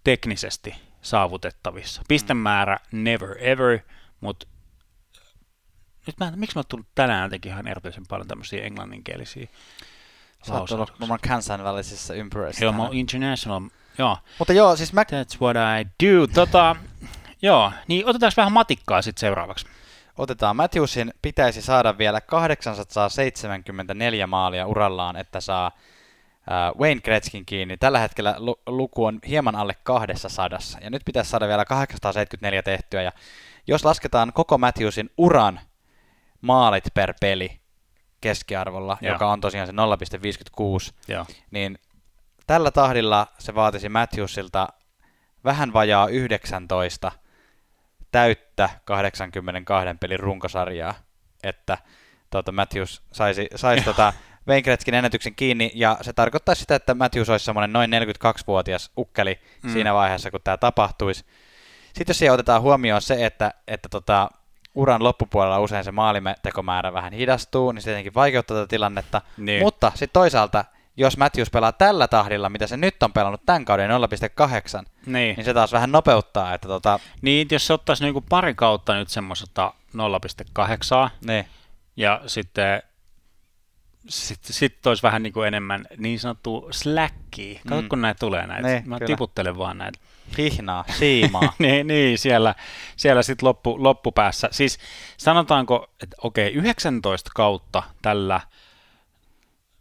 teknisesti 0.08 0.76
saavutettavissa. 1.02 2.02
Pistemäärä 2.08 2.78
never 2.92 3.36
ever, 3.40 3.80
mutta 4.22 4.48
nyt 6.08 6.16
mä, 6.20 6.32
miksi 6.36 6.56
mä 6.56 6.60
oon 6.60 6.66
tullut 6.70 6.88
tänään 6.96 7.24
jotenkin 7.24 7.52
ihan 7.52 7.68
erityisen 7.68 8.04
paljon 8.10 8.28
tämmöisiä 8.28 8.64
englanninkielisiä 8.64 9.48
Sä 10.44 10.54
oot 10.54 10.72
ollut 10.72 11.00
varmaan 11.00 11.20
kansainvälisessä 11.28 12.14
ympyröissä. 12.14 12.66
Joo, 12.66 12.74
mä 12.74 12.84
oon 12.84 12.94
international, 12.94 13.62
joo, 13.98 14.18
Mutta 14.40 14.54
joo, 14.54 14.76
siis 14.76 14.94
Mac, 14.94 15.10
that's 15.12 15.42
what 15.42 15.58
I 15.58 15.86
do. 16.06 16.28
Tota, 16.28 16.76
joo, 17.42 17.72
niin 17.88 18.06
otetaanko 18.06 18.34
vähän 18.38 18.54
matikkaa 18.54 19.02
sitten 19.02 19.20
seuraavaksi? 19.20 19.66
otetaan 20.18 20.56
Matthewsin, 20.56 21.14
pitäisi 21.22 21.62
saada 21.62 21.98
vielä 21.98 22.22
874 22.22 24.28
maalia 24.28 24.68
urallaan, 24.68 25.16
että 25.16 25.42
saa 25.42 25.72
Wayne 26.80 27.02
Gretzkin 27.02 27.46
kiinni. 27.46 27.78
Tällä 27.78 28.00
hetkellä 28.00 28.36
lu- 28.38 28.62
luku 28.66 29.06
on 29.06 29.20
hieman 29.28 29.56
alle 29.56 29.76
200, 29.84 30.60
ja 30.82 30.90
nyt 30.90 31.02
pitäisi 31.06 31.30
saada 31.30 31.48
vielä 31.48 31.66
874 31.66 32.64
tehtyä, 32.64 33.02
ja 33.02 33.12
jos 33.68 33.86
lasketaan 33.86 34.34
koko 34.34 34.58
Matthewsin 34.58 35.10
uran 35.18 35.60
maalit 36.42 36.84
per 36.94 37.14
peli 37.22 37.60
keskiarvolla, 38.22 38.98
Joo. 39.02 39.14
joka 39.14 39.32
on 39.32 39.42
tosiaan 39.42 39.68
se 39.68 39.74
0,56, 39.74 40.94
Joo. 41.08 41.26
niin 41.52 41.80
tällä 42.48 42.72
tahdilla 42.72 43.28
se 43.40 43.56
vaatisi 43.56 43.90
Matthewsilta 43.90 44.68
vähän 45.44 45.74
vajaa 45.74 46.08
19 46.08 47.12
täyttä 48.12 48.70
82 48.86 49.88
pelin 50.00 50.20
runkosarjaa, 50.20 50.94
että 51.44 51.78
tuota 52.30 52.52
Matthews 52.52 53.02
saisi, 53.12 53.48
saisi 53.56 53.86
tota 53.92 54.14
Wayne 54.48 54.62
Gretzkin 54.62 54.94
ennätyksen 54.94 55.36
kiinni, 55.36 55.72
ja 55.76 55.98
se 56.02 56.14
tarkoittaisi 56.14 56.60
sitä, 56.60 56.76
että 56.76 56.94
Matthews 56.96 57.30
olisi 57.30 57.46
semmoinen 57.46 57.74
noin 57.74 57.92
42-vuotias 57.94 58.92
ukkeli 58.98 59.40
Mm. 59.64 59.74
siinä 59.74 59.94
vaiheessa, 59.94 60.32
kun 60.32 60.40
tämä 60.44 60.58
tapahtuisi. 60.58 61.26
Sitten 61.86 62.06
jos 62.08 62.18
siihen 62.20 62.34
otetaan 62.34 62.62
huomioon 62.62 63.02
se, 63.02 63.26
että, 63.26 63.54
että 63.68 63.90
tota, 63.90 64.30
uran 64.76 65.04
loppupuolella 65.04 65.60
usein 65.60 65.84
se 65.84 65.92
maalitekomäärä 65.92 66.94
vähän 66.94 67.14
hidastuu, 67.14 67.72
niin 67.72 67.82
se 67.82 67.86
tietenkin 67.86 68.14
vaikeuttaa 68.14 68.58
tätä 68.58 68.68
tilannetta. 68.68 69.22
Niin. 69.38 69.64
Mutta 69.64 69.90
sitten 69.96 70.14
toisaalta, 70.14 70.66
jos 70.98 71.18
Matthews 71.18 71.50
pelaa 71.50 71.72
tällä 71.72 72.08
tahdilla, 72.08 72.50
mitä 72.50 72.68
se 72.68 72.78
nyt 72.78 73.04
on 73.04 73.14
pelannut 73.14 73.42
tämän 73.46 73.66
kauden 73.66 73.90
0,8, 73.90 74.86
Niin. 75.06 75.36
niin 75.36 75.46
se 75.46 75.54
taas 75.54 75.72
vähän 75.74 75.92
nopeuttaa, 75.92 76.54
että 76.54 76.68
tota, 76.68 77.00
Niin, 77.22 77.48
jos 77.52 77.68
se 77.68 77.74
ottaisi 77.74 78.04
niinku 78.04 78.22
pari 78.22 78.56
kautta 78.56 78.96
nyt 78.96 79.10
semmoista 79.10 79.74
0,8 79.94 81.10
niin, 81.28 81.46
ja 81.98 82.22
sitten 82.28 82.84
sitten 84.10 84.54
sit 84.54 84.88
olisi 84.88 85.04
vähän 85.04 85.24
niinku 85.24 85.42
enemmän 85.42 85.86
niin 85.98 86.20
sanottu 86.20 86.68
slackia. 86.72 87.60
Kato, 87.70 87.82
Mm. 87.82 87.90
kun 87.90 88.02
näitä 88.02 88.20
tulee 88.20 88.48
näitä. 88.48 88.68
Niin, 88.68 88.90
Mä 88.90 88.96
kyllä. 89.00 89.08
tiputtelen 89.08 89.58
vaan 89.58 89.78
näitä. 89.78 90.00
hihnaa, 90.38 90.86
siimaa. 91.00 91.54
niin, 91.60 91.88
niin, 91.88 92.18
siellä, 92.18 92.56
siellä 92.96 93.22
sitten 93.24 93.48
loppu, 93.48 93.84
loppupäässä. 93.84 94.48
Siis 94.52 94.80
sanotaanko, 95.18 95.90
että 96.04 96.16
okei, 96.24 96.54
19 96.54 97.32
kautta 97.36 97.84
tällä 98.02 98.42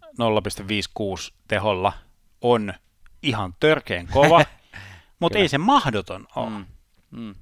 0,56 0.05 1.33
teholla 1.49 1.93
on 2.41 2.75
ihan 3.23 3.55
törkeen 3.61 4.07
kova, 4.13 4.45
mutta 5.21 5.39
ei 5.39 5.49
se 5.49 5.59
mahdoton 5.59 6.27
ole. 6.37 6.51
mm, 6.51 6.67
mm. 7.11 7.35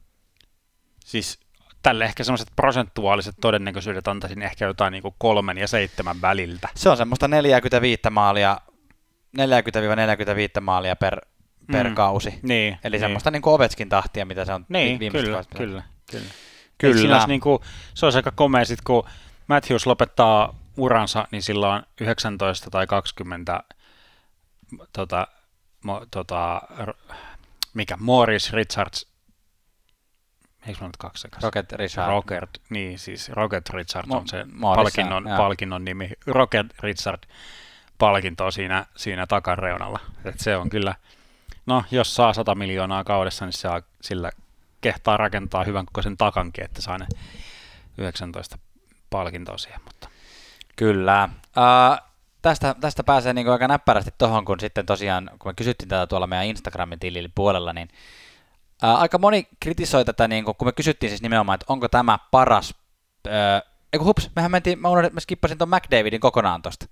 Siis 1.05 1.41
tälle 1.85 2.05
ehkä 2.05 2.25
semmoiset 2.25 2.49
prosentuaaliset 2.57 3.35
todennäköisyydet 3.41 4.09
antaisin 4.09 4.43
ehkä 4.43 4.65
jotain 4.65 4.93
niin 4.93 5.03
kuin 5.03 5.15
kolmen 5.19 5.59
ja 5.59 5.69
seitsemän 5.69 6.21
väliltä. 6.21 6.69
Se 6.75 6.89
on 6.89 6.97
semmoista 6.97 7.29
45 7.29 8.01
maalia, 8.11 8.59
40-45 9.39 10.61
maalia 10.61 10.97
per, 10.97 11.21
per 11.73 11.89
Mm. 11.89 11.95
kausi. 11.95 12.39
Niin, 12.43 12.79
Eli 12.85 12.93
niin. 12.95 13.01
semmoista 13.01 13.31
niin 13.31 13.43
kuin 13.43 13.55
Ovechkin 13.55 13.89
tahtia, 13.89 14.27
mitä 14.27 14.45
se 14.45 14.53
on 14.53 14.67
Niin, 14.69 14.99
viimeiset 15.01 15.27
kyllä, 15.29 15.45
kyllä, 15.57 15.83
kyllä. 16.11 16.25
Kyllä. 16.79 16.97
Siinä 17.01 17.15
olisi 17.15 17.29
niin 17.29 17.41
kuin, 17.41 17.59
se 17.95 18.07
olisi 18.07 18.19
aika 18.19 18.31
komea, 18.31 18.65
sit 18.65 18.81
kun 18.81 19.05
Matthews 19.47 19.87
lopettaa 19.87 20.55
uransa, 20.77 21.29
niin 21.31 21.43
sillä 21.43 21.73
on 21.75 21.83
19 22.01 22.71
tai 22.71 22.87
20 22.87 23.63
tota, 24.93 25.29
mo, 25.85 26.07
tota, 26.11 26.63
mikä, 27.75 27.97
Morris 28.01 28.53
Richards, 28.53 29.07
eikö 30.67 30.81
mä 30.81 30.87
nyt 30.87 30.97
kaksi 30.97 31.21
sekaisin? 31.21 31.47
Rocket 31.47 31.73
Richard. 31.73 32.09
Rocket, 32.09 32.63
niin 32.71 32.99
siis 32.99 33.29
Rocket 33.29 33.71
Richard 33.71 34.07
Mo- 34.07 34.17
on 34.17 34.29
se 34.29 34.47
Morris, 34.53 34.83
palkinnon, 34.83 35.25
palkinnon 35.37 35.85
nimi. 35.85 36.11
Rocket 36.27 36.67
Richard 36.81 37.23
palkinto 37.99 38.51
siinä, 38.51 38.87
siinä 38.97 39.27
takareunalla. 39.27 40.01
Et 40.25 40.41
se 40.41 40.57
on 40.57 40.71
kyllä, 40.71 40.95
no 41.67 41.85
jos 41.91 42.15
saa 42.15 42.33
100 42.33 42.55
miljoonaa 42.55 43.05
kaudessa, 43.05 43.45
niin 43.45 43.53
se 43.53 43.59
saa, 43.59 43.83
sillä 44.01 44.31
kehtaa 44.81 45.17
rakentaa 45.17 45.65
hyvän 45.65 45.87
kokoisen 45.87 46.17
takankin, 46.17 46.65
että 46.65 46.83
saa 46.83 46.99
ne 46.99 47.07
19 47.99 48.59
palkintoa 49.11 49.59
siihen. 49.59 49.81
Mutta. 49.85 50.09
Kyllä. 50.77 51.29
Uh, 51.35 52.09
tästä, 52.43 52.75
tästä 52.81 53.05
pääsee 53.05 53.33
niin 53.33 53.49
aika 53.49 53.69
näppärästi 53.69 54.15
tuohon, 54.19 54.45
kun 54.45 54.61
sitten 54.61 54.87
tosiaan, 54.87 55.31
kun 55.39 55.49
me 55.51 55.55
kysyttiin 55.55 55.89
tätä 55.89 56.07
tuolla 56.07 56.27
meidän 56.27 56.47
Instagramin 56.47 56.99
tilillä 56.99 57.29
puolella, 57.35 57.73
niin 57.73 57.89
uh, 58.83 59.01
aika 59.01 59.19
moni 59.19 59.49
kritisoi 59.61 60.05
tätä, 60.05 60.29
niin 60.29 60.45
kun 60.45 60.55
me 60.65 60.73
kysyttiin 60.73 61.11
siis 61.11 61.23
nimenomaan, 61.23 61.55
että 61.55 61.67
onko 61.69 61.89
tämä 61.89 62.19
paras, 62.31 62.75
uh, 63.27 63.71
eiku 63.93 64.05
hups, 64.05 64.31
mehän 64.37 64.51
mentiin, 64.51 64.79
mä, 64.79 64.89
unohdin, 64.89 65.15
mä 65.15 65.21
skippasin 65.21 65.59
tuon 65.59 65.69
McDavidin 65.71 66.21
kokonaan 66.21 66.63
tosta. 66.63 66.87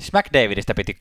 Siis 0.00 0.12
McDavidistä 0.12 0.74
piti 0.74 0.98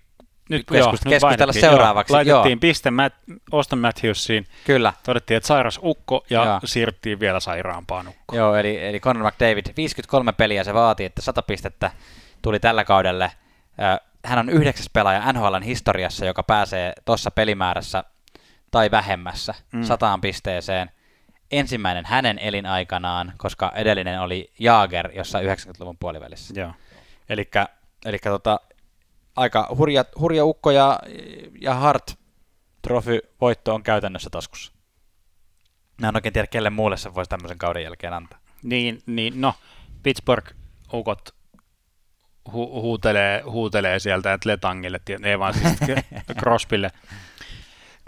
Nyt, 0.49 0.61
keskust- 0.71 0.77
joo, 0.77 0.91
nyt 0.91 1.01
keskustella 1.03 1.29
vaihdettiin. 1.29 1.61
seuraavaksi. 1.61 2.13
Joo, 2.13 2.17
laitettiin 2.17 2.51
Joo. 2.55 2.59
piste 2.59 2.91
Matt, 2.91 3.15
Auston 3.51 3.79
Matthewsiin, 3.79 4.47
Kyllä. 4.65 4.93
todettiin, 5.03 5.37
että 5.37 5.47
sairas 5.47 5.79
ukko 5.83 6.25
ja 6.29 6.45
Joo. 6.45 6.59
siirryttiin 6.65 7.19
vielä 7.19 7.39
sairaampaan 7.39 8.07
ukkoon. 8.07 8.37
Joo, 8.37 8.55
eli, 8.55 8.85
eli 8.85 8.99
Conor 8.99 9.23
McDavid, 9.31 9.65
53 9.77 10.31
peliä 10.33 10.63
se 10.63 10.73
vaatii, 10.73 11.05
että 11.05 11.21
100 11.21 11.41
pistettä 11.41 11.91
tuli 12.41 12.59
tällä 12.59 12.83
kaudelle. 12.83 13.31
Hän 14.25 14.39
on 14.39 14.49
yhdeksäs 14.49 14.89
pelaaja 14.93 15.33
NHLn 15.33 15.61
historiassa, 15.63 16.25
joka 16.25 16.43
pääsee 16.43 16.93
tuossa 17.05 17.31
pelimäärässä 17.31 18.03
tai 18.73 18.91
vähemmässä 18.91 19.53
mm. 19.71 19.83
sataan 19.83 20.21
pisteeseen. 20.21 20.91
Ensimmäinen 21.51 22.05
hänen 22.05 22.39
elinaikanaan, 22.39 23.33
koska 23.37 23.71
edellinen 23.75 24.21
oli 24.21 24.51
Jaager 24.59 25.11
jossa 25.11 25.39
90-luvun 25.39 25.97
puolivälissä. 25.97 26.53
Joo. 26.61 26.73
Eli 28.05 28.19
tota, 28.23 28.59
aika 29.35 29.67
hurja, 29.77 30.05
hurja 30.19 30.45
ukko 30.45 30.71
ja, 30.71 30.99
ja 31.61 31.73
Hart 31.73 32.19
Trophy 32.81 33.19
voitto 33.41 33.75
on 33.75 33.83
käytännössä 33.83 34.29
taskussa. 34.29 34.73
Mä 36.01 36.09
en 36.09 36.15
oikein 36.15 36.33
tiedä, 36.33 36.47
kelle 36.47 36.69
muulle 36.69 36.97
se 36.97 37.13
voisi 37.13 37.29
tämmöisen 37.29 37.57
kauden 37.57 37.83
jälkeen 37.83 38.13
antaa. 38.13 38.39
Niin, 38.63 38.99
niin 39.05 39.41
no, 39.41 39.53
Pittsburgh-ukot 40.03 41.35
hu- 42.49 42.81
huutelee, 42.81 43.41
huutelee 43.41 43.99
sieltä, 43.99 44.33
että 44.33 44.49
Letangille, 44.49 44.99
ei 45.23 45.39
vaan 45.39 45.53
siis 45.53 45.73
Crosbylle, 46.39 46.91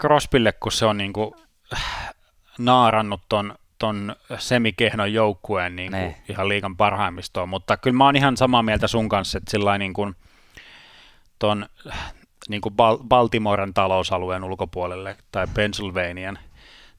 Crosbylle, 0.00 0.52
kun 0.52 0.72
se 0.72 0.86
on 0.86 0.96
niinku 0.96 1.36
naarannut 2.58 3.20
ton, 3.28 3.54
ton 3.78 4.16
semikehnon 4.38 5.12
joukkueen 5.12 5.76
niin 5.76 5.92
kuin 5.92 6.16
ihan 6.28 6.48
liikan 6.48 6.76
parhaimmistoon, 6.76 7.48
mutta 7.48 7.76
kyllä 7.76 7.96
mä 7.96 8.04
oon 8.04 8.16
ihan 8.16 8.36
samaa 8.36 8.62
mieltä 8.62 8.88
sun 8.88 9.08
kanssa, 9.08 9.38
että 9.38 9.50
sillä 9.50 9.78
niin 9.78 9.94
kuin 9.94 10.16
ton 11.38 11.66
niin 12.48 12.60
kuin 12.60 12.74
Baltimoren 13.08 13.74
talousalueen 13.74 14.44
ulkopuolelle 14.44 15.16
tai 15.32 15.46
Pennsylvanian 15.54 16.38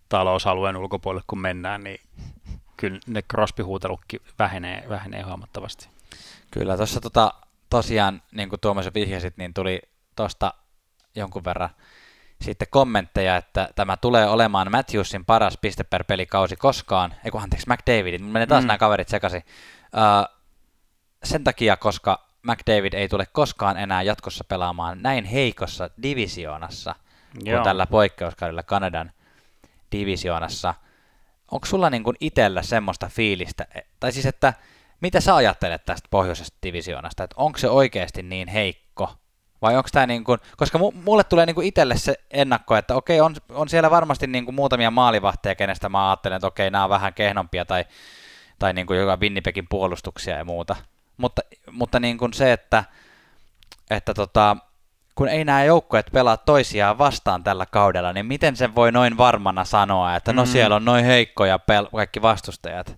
talousalueen 0.09 0.77
ulkopuolelle 0.77 1.23
kun 1.27 1.39
mennään, 1.39 1.83
niin 1.83 1.99
kyllä 2.77 2.99
ne 3.07 3.21
Crosby-huutelukki 3.21 4.21
vähenee, 4.39 4.85
vähenee 4.89 5.21
huomattavasti. 5.21 5.89
Kyllä, 6.51 6.77
tuossa 6.77 7.01
tota, 7.01 7.33
tosiaan, 7.69 8.21
niin 8.31 8.49
kuin 8.49 8.59
Tuomas 8.59 8.89
vihjasit, 8.93 9.37
niin 9.37 9.53
tuli 9.53 9.81
tuosta 10.15 10.53
jonkun 11.15 11.43
verran 11.45 11.69
sitten 12.41 12.67
kommentteja, 12.71 13.37
että 13.37 13.69
tämä 13.75 13.97
tulee 13.97 14.27
olemaan 14.27 14.71
Matthewsin 14.71 15.25
paras 15.25 15.57
piste 15.61 15.83
per 15.83 16.03
pelikausi 16.03 16.55
koskaan. 16.55 17.13
Ei 17.25 17.31
kun 17.31 17.41
anteeksi, 17.41 17.67
McDavidin. 17.69 18.23
Menee 18.23 18.47
taas 18.47 18.63
mm. 18.63 18.67
nämä 18.67 18.77
kaverit 18.77 19.09
sekaisin. 19.09 19.43
Uh, 19.93 20.37
sen 21.23 21.43
takia, 21.43 21.77
koska 21.77 22.27
McDavid 22.43 22.93
ei 22.93 23.07
tule 23.07 23.25
koskaan 23.25 23.77
enää 23.77 24.01
jatkossa 24.01 24.43
pelaamaan 24.43 25.01
näin 25.01 25.25
heikossa 25.25 25.89
divisioonassa 26.03 26.95
Joo. 27.43 27.57
kuin 27.57 27.63
tällä 27.63 27.85
poikkeuskaudella 27.85 28.63
Kanadan 28.63 29.11
divisioonassa. 29.91 30.73
Onko 31.51 31.65
sulla 31.65 31.89
niin 31.89 32.03
itsellä 32.19 32.61
semmoista 32.61 33.09
fiilistä, 33.09 33.67
e, 33.75 33.81
tai 33.99 34.11
siis 34.11 34.25
että 34.25 34.53
mitä 35.01 35.21
sä 35.21 35.35
ajattelet 35.35 35.85
tästä 35.85 36.07
pohjoisesta 36.11 36.57
divisioonasta, 36.63 37.23
että 37.23 37.35
onko 37.37 37.57
se 37.57 37.69
oikeasti 37.69 38.23
niin 38.23 38.47
heikko, 38.47 39.15
vai 39.61 39.75
onko 39.77 39.89
tämä 39.91 40.07
niin 40.07 40.23
kuin, 40.23 40.39
koska 40.57 40.79
mulle 40.93 41.23
tulee 41.23 41.45
niin 41.45 41.55
kuin 41.55 41.67
itselle 41.67 41.97
se 41.97 42.15
ennakko, 42.31 42.75
että 42.75 42.95
okei, 42.95 43.21
on, 43.21 43.35
on 43.49 43.69
siellä 43.69 43.91
varmasti 43.91 44.27
niin 44.27 44.45
kuin 44.45 44.55
muutamia 44.55 44.91
maalivahteja, 44.91 45.55
kenestä 45.55 45.89
mä 45.89 46.09
ajattelen, 46.09 46.35
että 46.35 46.47
okei, 46.47 46.71
nämä 46.71 46.83
on 46.83 46.89
vähän 46.89 47.13
kehnompia 47.13 47.65
tai, 47.65 47.85
tai 48.59 48.73
niin 48.73 48.87
kuin 48.87 48.99
joka 48.99 49.17
Winnipegin 49.17 49.67
puolustuksia 49.69 50.37
ja 50.37 50.45
muuta. 50.45 50.75
Mutta, 51.17 51.41
mutta 51.71 51.99
niin 51.99 52.17
kuin 52.17 52.33
se, 52.33 52.51
että, 52.53 52.83
että 53.89 54.13
tota, 54.13 54.57
kun 55.15 55.27
ei 55.27 55.45
nämä 55.45 55.63
joukkueet 55.63 56.09
pelaa 56.13 56.37
toisiaan 56.37 56.97
vastaan 56.97 57.43
tällä 57.43 57.65
kaudella, 57.65 58.13
niin 58.13 58.25
miten 58.25 58.55
sen 58.55 58.75
voi 58.75 58.91
noin 58.91 59.17
varmana 59.17 59.63
sanoa, 59.63 60.15
että 60.15 60.33
no 60.33 60.45
mm. 60.45 60.51
siellä 60.51 60.75
on 60.75 60.85
noin 60.85 61.05
heikkoja 61.05 61.57
pel- 61.57 61.89
kaikki 61.95 62.21
vastustajat? 62.21 62.97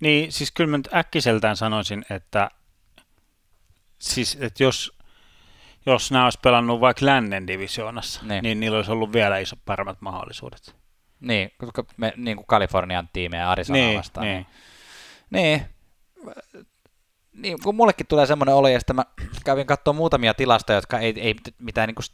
Niin, 0.00 0.32
siis 0.32 0.52
kyllä 0.52 0.70
mä 0.70 0.76
nyt 0.76 0.94
äkkiseltään 0.94 1.56
sanoisin, 1.56 2.04
että, 2.10 2.50
siis, 3.98 4.38
että 4.40 4.62
jos, 4.62 4.99
jos 5.86 6.12
nämä 6.12 6.24
olisi 6.24 6.38
pelannut 6.42 6.80
vaikka 6.80 7.06
lännen 7.06 7.46
divisioonassa, 7.46 8.20
niin. 8.24 8.42
niin 8.42 8.60
niillä 8.60 8.76
olisi 8.76 8.92
ollut 8.92 9.12
vielä 9.12 9.38
iso 9.38 9.56
paremmat 9.64 10.00
mahdollisuudet. 10.00 10.76
Niin, 11.20 11.50
koska 11.58 11.84
me, 11.96 12.12
niin 12.16 12.36
kuin 12.36 12.46
Kalifornian 12.46 13.08
tiimejä 13.12 13.50
Arizona 13.50 13.78
niin, 13.78 13.98
vastaan. 13.98 14.26
Niin. 14.26 14.46
niin. 15.30 15.60
niin 15.60 15.66
niin, 17.32 17.58
kun 17.62 17.74
mullekin 17.74 18.06
tulee 18.06 18.26
semmoinen 18.26 18.54
olo, 18.54 18.68
ja 18.68 18.80
sitten 18.80 18.96
mä 18.96 19.04
kävin 19.44 19.66
katsoa 19.66 19.94
muutamia 19.94 20.34
tilastoja, 20.34 20.76
jotka 20.76 20.98
ei, 20.98 21.14
ei 21.20 21.34
mitään 21.58 21.88
niin 21.88 21.94
kuin 21.94 22.04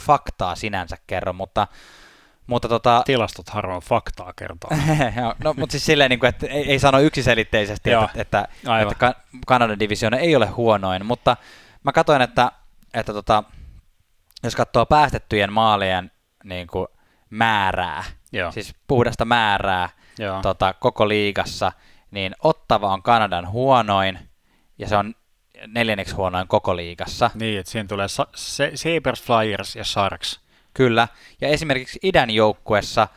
faktaa 0.00 0.54
sinänsä 0.54 0.96
kerro, 1.06 1.32
mutta 1.32 1.66
mutta 2.46 2.68
tota... 2.68 3.02
Tilastot 3.04 3.48
harvoin 3.48 3.82
faktaa 3.82 4.32
kertoo. 4.32 4.70
no, 5.44 5.54
mutta 5.56 5.72
siis 5.72 5.86
silleen, 5.86 6.10
niin 6.10 6.20
kuin, 6.20 6.28
että 6.28 6.46
ei, 6.46 6.70
ei 6.70 6.78
sano 6.78 7.00
yksiselitteisesti, 7.00 7.90
että, 7.90 8.08
että, 8.14 8.48
että 8.82 9.14
Kanadan 9.46 9.78
divisioona 9.78 10.16
ei 10.16 10.36
ole 10.36 10.46
huonoin, 10.46 11.06
mutta 11.06 11.36
mä 11.84 11.92
katsoin, 11.92 12.22
että, 12.22 12.52
että 12.94 13.12
tota, 13.12 13.44
jos 14.42 14.56
katsoo 14.56 14.86
päästettyjen 14.86 15.52
maalien 15.52 16.10
niin 16.44 16.66
kuin 16.66 16.88
määrää, 17.30 18.04
Joo. 18.32 18.52
siis 18.52 18.74
puhdasta 18.86 19.24
määrää 19.24 19.88
tota, 20.42 20.74
koko 20.74 21.08
liigassa, 21.08 21.72
niin 22.10 22.34
Ottava 22.42 22.92
on 22.92 23.02
Kanadan 23.02 23.48
huonoin, 23.50 24.18
ja 24.78 24.88
se 24.88 24.96
on 24.96 25.14
neljänneksi 25.66 26.14
huonoin 26.14 26.48
koko 26.48 26.76
liigassa. 26.76 27.30
Niin, 27.34 27.60
että 27.60 27.72
siihen 27.72 27.88
tulee 27.88 28.08
Sa- 28.08 28.28
Sabres, 28.74 29.22
Flyers 29.22 29.76
ja 29.76 29.84
Sharks. 29.84 30.40
Kyllä, 30.74 31.08
ja 31.40 31.48
esimerkiksi 31.48 31.98
idän 32.02 32.30
joukkuessa, 32.30 33.08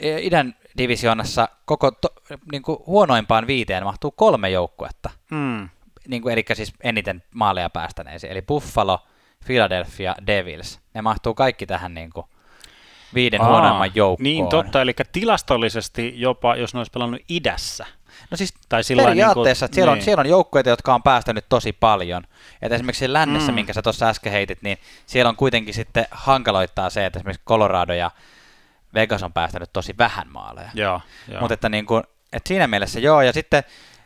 e, 0.00 0.18
idän 0.18 0.54
divisioonassa 0.78 1.48
koko 1.64 1.90
to, 1.90 2.08
niin 2.52 2.62
kuin 2.62 2.78
huonoimpaan 2.86 3.46
viiteen 3.46 3.84
mahtuu 3.84 4.10
kolme 4.10 4.50
joukkuetta. 4.50 5.10
Mm. 5.30 5.68
Niin 6.08 6.22
kuin, 6.22 6.32
eli 6.32 6.44
siis 6.54 6.72
eniten 6.82 7.22
maaleja 7.34 7.70
päästäneisiin, 7.70 8.32
eli 8.32 8.42
Buffalo, 8.42 9.06
Philadelphia, 9.46 10.14
Devils. 10.26 10.80
Ne 10.94 11.02
mahtuu 11.02 11.34
kaikki 11.34 11.66
tähän 11.66 11.94
niin 11.94 12.10
kuin 12.10 12.26
viiden 13.14 13.40
Aa, 13.40 13.48
huonoimman 13.48 13.90
joukkoon. 13.94 14.24
Niin 14.24 14.48
totta, 14.48 14.82
eli 14.82 14.94
tilastollisesti 15.12 16.20
jopa, 16.20 16.56
jos 16.56 16.74
ne 16.74 16.80
olisi 16.80 16.92
pelannut 16.92 17.20
idässä, 17.28 17.86
No 18.30 18.36
siis 18.36 18.54
tai 18.68 18.84
sillä 18.84 19.02
periaatteessa, 19.02 19.66
niin 19.66 19.70
kuin, 19.70 19.74
siellä, 19.74 19.92
on, 19.92 19.98
niin. 19.98 20.04
siellä 20.04 20.20
on 20.20 20.26
joukkueita, 20.26 20.70
jotka 20.70 20.94
on 20.94 21.02
päästänyt 21.02 21.44
tosi 21.48 21.72
paljon. 21.72 22.24
Et 22.62 22.72
esimerkiksi 22.72 23.12
lännessä, 23.12 23.52
mm. 23.52 23.54
minkä 23.54 23.72
sä 23.72 23.82
tuossa 23.82 24.08
äsken 24.08 24.32
heitit, 24.32 24.62
niin 24.62 24.78
siellä 25.06 25.28
on 25.28 25.36
kuitenkin 25.36 25.74
sitten 25.74 26.06
hankaloittaa 26.10 26.90
se, 26.90 27.06
että 27.06 27.18
esimerkiksi 27.18 27.44
Colorado 27.46 27.92
ja 27.92 28.10
Vegas 28.94 29.22
on 29.22 29.32
päästänyt 29.32 29.70
tosi 29.72 29.94
vähän 29.98 30.28
maaleja. 30.28 30.70
Joo, 30.74 31.00
joo. 31.28 31.40
Mutta 31.40 31.54
että, 31.54 31.68
niin 31.68 31.86
kuin, 31.86 32.02
että 32.32 32.48
siinä 32.48 32.66
mielessä 32.66 33.00
joo, 33.00 33.22
ja 33.22 33.32
sitten 33.32 33.64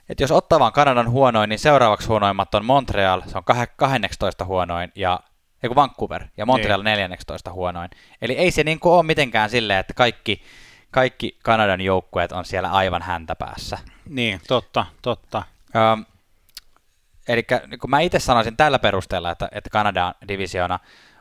että 0.09 0.23
jos 0.23 0.31
Ottavan 0.31 0.73
Kanadan 0.73 1.11
huonoin, 1.11 1.49
niin 1.49 1.59
seuraavaksi 1.59 2.09
huonoimmat 2.09 2.55
on 2.55 2.65
Montreal, 2.65 3.23
se 3.27 3.39
on 3.39 3.45
12 3.77 4.45
huonoin, 4.45 4.93
ja 4.95 5.21
eiku 5.63 5.75
Vancouver, 5.75 6.25
ja 6.37 6.47
Montreal 6.47 6.83
niin. 6.83 7.01
14 7.01 7.53
huonoin. 7.53 7.91
Eli 8.23 8.33
ei 8.33 8.51
se 8.51 8.65
niin 8.65 8.81
kuin 8.81 8.93
ole 8.93 9.03
mitenkään 9.03 9.51
silleen, 9.51 9.79
että 9.79 9.95
kaikki, 9.95 10.43
kaikki 10.91 11.39
Kanadan 11.43 11.81
joukkueet 11.81 12.33
on 12.33 12.45
siellä 12.45 12.71
aivan 12.71 13.03
häntä 13.03 13.35
päässä. 13.35 13.79
Niin, 14.09 14.41
totta, 14.49 14.87
totta. 15.03 15.43
Öm, 15.77 16.05
eli 17.29 17.47
kun 17.81 17.91
mä 17.91 18.01
itse 18.01 18.19
sanoisin 18.19 18.57
tällä 18.57 18.79
perusteella, 18.79 19.31
että, 19.31 19.49
että 19.53 19.71
Kanadan 19.71 20.15
divisioona 20.29 20.79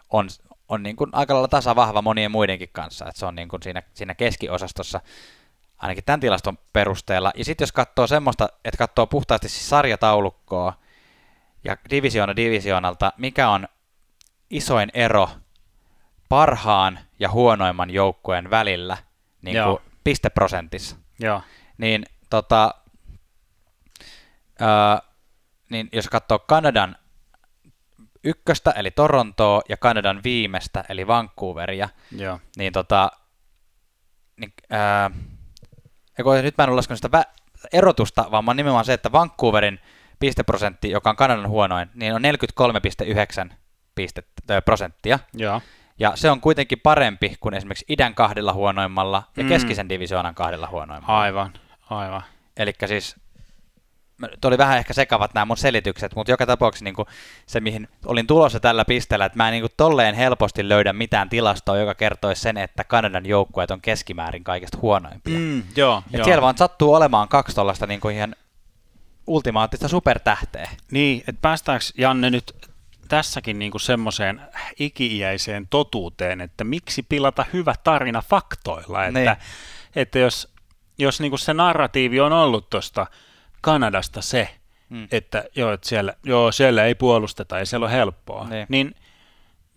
on, 0.09 0.27
on 0.69 0.83
niin 0.83 0.95
kuin 0.95 1.09
aika 1.13 1.33
lailla 1.33 1.47
tasavahva 1.47 2.01
monien 2.01 2.31
muidenkin 2.31 2.69
kanssa, 2.71 3.05
että 3.07 3.19
se 3.19 3.25
on 3.25 3.35
niin 3.35 3.47
kuin 3.47 3.63
siinä, 3.63 3.83
siinä 3.93 4.15
keskiosastossa 4.15 5.01
ainakin 5.78 6.03
tämän 6.03 6.19
tilaston 6.19 6.57
perusteella. 6.73 7.32
Ja 7.36 7.45
sitten 7.45 7.65
jos 7.65 7.71
katsoo 7.71 8.07
semmoista, 8.07 8.49
että 8.65 8.78
katsoo 8.78 9.07
puhtaasti 9.07 9.49
siis 9.49 9.69
sarjataulukkoa 9.69 10.73
ja 11.63 11.78
divisioona 11.89 12.36
divisioonalta, 12.36 13.13
mikä 13.17 13.49
on 13.49 13.67
isoin 14.49 14.89
ero 14.93 15.30
parhaan 16.30 16.99
ja 17.19 17.30
huonoimman 17.30 17.89
joukkueen 17.89 18.49
välillä 18.49 18.97
niin 19.41 19.63
kuin 19.63 19.78
pisteprosentissa, 20.03 20.95
Joo. 21.19 21.41
niin 21.78 22.05
tota, 22.30 22.73
ää, 24.59 25.01
niin 25.69 25.89
jos 25.91 26.07
katsoo 26.07 26.39
Kanadan 26.39 26.95
ykköstä, 28.23 28.71
eli 28.71 28.91
Torontoa, 28.91 29.61
ja 29.69 29.78
Kanadan 29.78 30.21
viimeistä, 30.23 30.84
eli 30.89 31.07
Vancouveria, 31.07 31.89
Joo. 32.11 32.39
niin 32.57 32.73
tota, 32.73 33.11
niin, 34.38 34.53
ää, 36.18 36.41
nyt 36.41 36.57
mä 36.57 36.63
en 36.63 36.70
ole 36.70 36.76
laskenut 36.76 36.99
sitä 37.01 37.18
vä- 37.18 37.32
erotusta, 37.74 38.26
vaan 38.32 38.45
mä 38.45 38.53
nimenomaan 38.53 38.86
se, 38.86 38.93
että 38.93 39.11
Vancouverin 39.11 39.80
pisteprosentti, 40.20 40.89
joka 40.89 41.09
on 41.09 41.15
Kanadan 41.15 41.49
huonoin, 41.49 41.89
niin 41.93 42.13
on 42.13 42.22
43,9 43.49 43.53
pistettä, 43.95 44.61
prosenttia. 44.61 45.20
Joo. 45.34 45.61
Ja 45.99 46.11
se 46.15 46.30
on 46.30 46.41
kuitenkin 46.41 46.80
parempi 46.84 47.36
kuin 47.39 47.53
esimerkiksi 47.53 47.86
idän 47.89 48.15
kahdella 48.15 48.53
huonoimmalla 48.53 49.24
ja 49.38 49.43
mm. 49.43 49.49
keskisen 49.49 49.89
divisioonan 49.89 50.36
kahdella 50.36 50.68
huonoimmalla. 50.68 51.22
Aivan, 51.22 51.53
aivan. 51.89 52.22
Eli 52.57 52.74
siis 52.86 53.15
oli 54.45 54.57
vähän 54.57 54.78
ehkä 54.78 54.93
sekavat 54.93 55.34
nämä 55.34 55.45
mun 55.45 55.57
selitykset, 55.57 56.15
mutta 56.15 56.32
joka 56.32 56.45
tapauksessa 56.45 56.84
niin 56.84 56.95
kuin 56.95 57.07
se, 57.45 57.59
mihin 57.59 57.88
olin 58.05 58.28
tulossa 58.28 58.59
tällä 58.59 58.86
pisteellä, 58.86 59.26
että 59.26 59.38
mä 59.38 59.47
en 59.47 59.51
niin 59.51 59.61
kuin 59.61 59.74
tolleen 59.78 60.15
helposti 60.15 60.70
löydä 60.70 60.93
mitään 60.93 61.30
tilastoa, 61.30 61.78
joka 61.78 61.95
kertoisi 61.95 62.41
sen, 62.41 62.57
että 62.57 62.84
Kanadan 62.84 63.26
joukkueet 63.26 63.72
on 63.72 63.82
keskimäärin 63.82 64.43
kaikista 64.43 64.78
huonoimpia. 64.82 65.39
Mm, 65.39 65.63
joo, 65.76 66.03
Et 66.07 66.13
joo. 66.18 66.26
Siellä 66.26 66.41
vaan 66.41 66.57
sattuu 66.57 66.93
olemaan 66.93 67.28
kaksi 67.28 67.55
tuollaista 67.55 67.88
niin 67.88 67.99
kuin 67.99 68.15
ihan 68.15 68.36
ultimaattista 69.28 69.88
supertähteä. 69.88 70.70
Niin, 70.91 71.20
että 71.28 71.41
päästäänkö 71.41 71.86
Janne 71.97 72.30
nyt 72.30 72.55
tässäkin 73.07 73.59
niin 73.59 73.80
semmoiseen 73.80 74.41
ikiiäiseen 74.80 75.68
totuuteen, 75.70 76.41
että 76.41 76.63
miksi 76.63 77.03
pilata 77.03 77.45
hyvä 77.53 77.76
tarina 77.84 78.22
faktoilla, 78.22 79.05
että, 79.05 79.20
Niin. 79.20 79.36
että 79.95 80.20
jos, 80.20 80.53
jos 80.97 81.20
niin 81.20 81.32
kuin 81.32 81.39
se 81.39 81.53
narratiivi 81.53 82.20
on 82.20 82.34
ollut 82.34 82.70
tuosta 82.70 83.07
Kanadasta 83.61 84.21
se, 84.21 84.49
Mm. 84.89 85.07
että 85.11 85.43
joo, 85.55 85.73
että 85.73 85.89
siellä, 85.89 86.13
joo, 86.23 86.51
siellä 86.51 86.85
ei 86.85 86.95
puolusteta, 86.95 87.59
ei 87.59 87.65
siellä 87.65 87.85
ole 87.85 87.93
helppoa, 87.93 88.47
Niin. 88.49 88.65
niin 88.69 88.95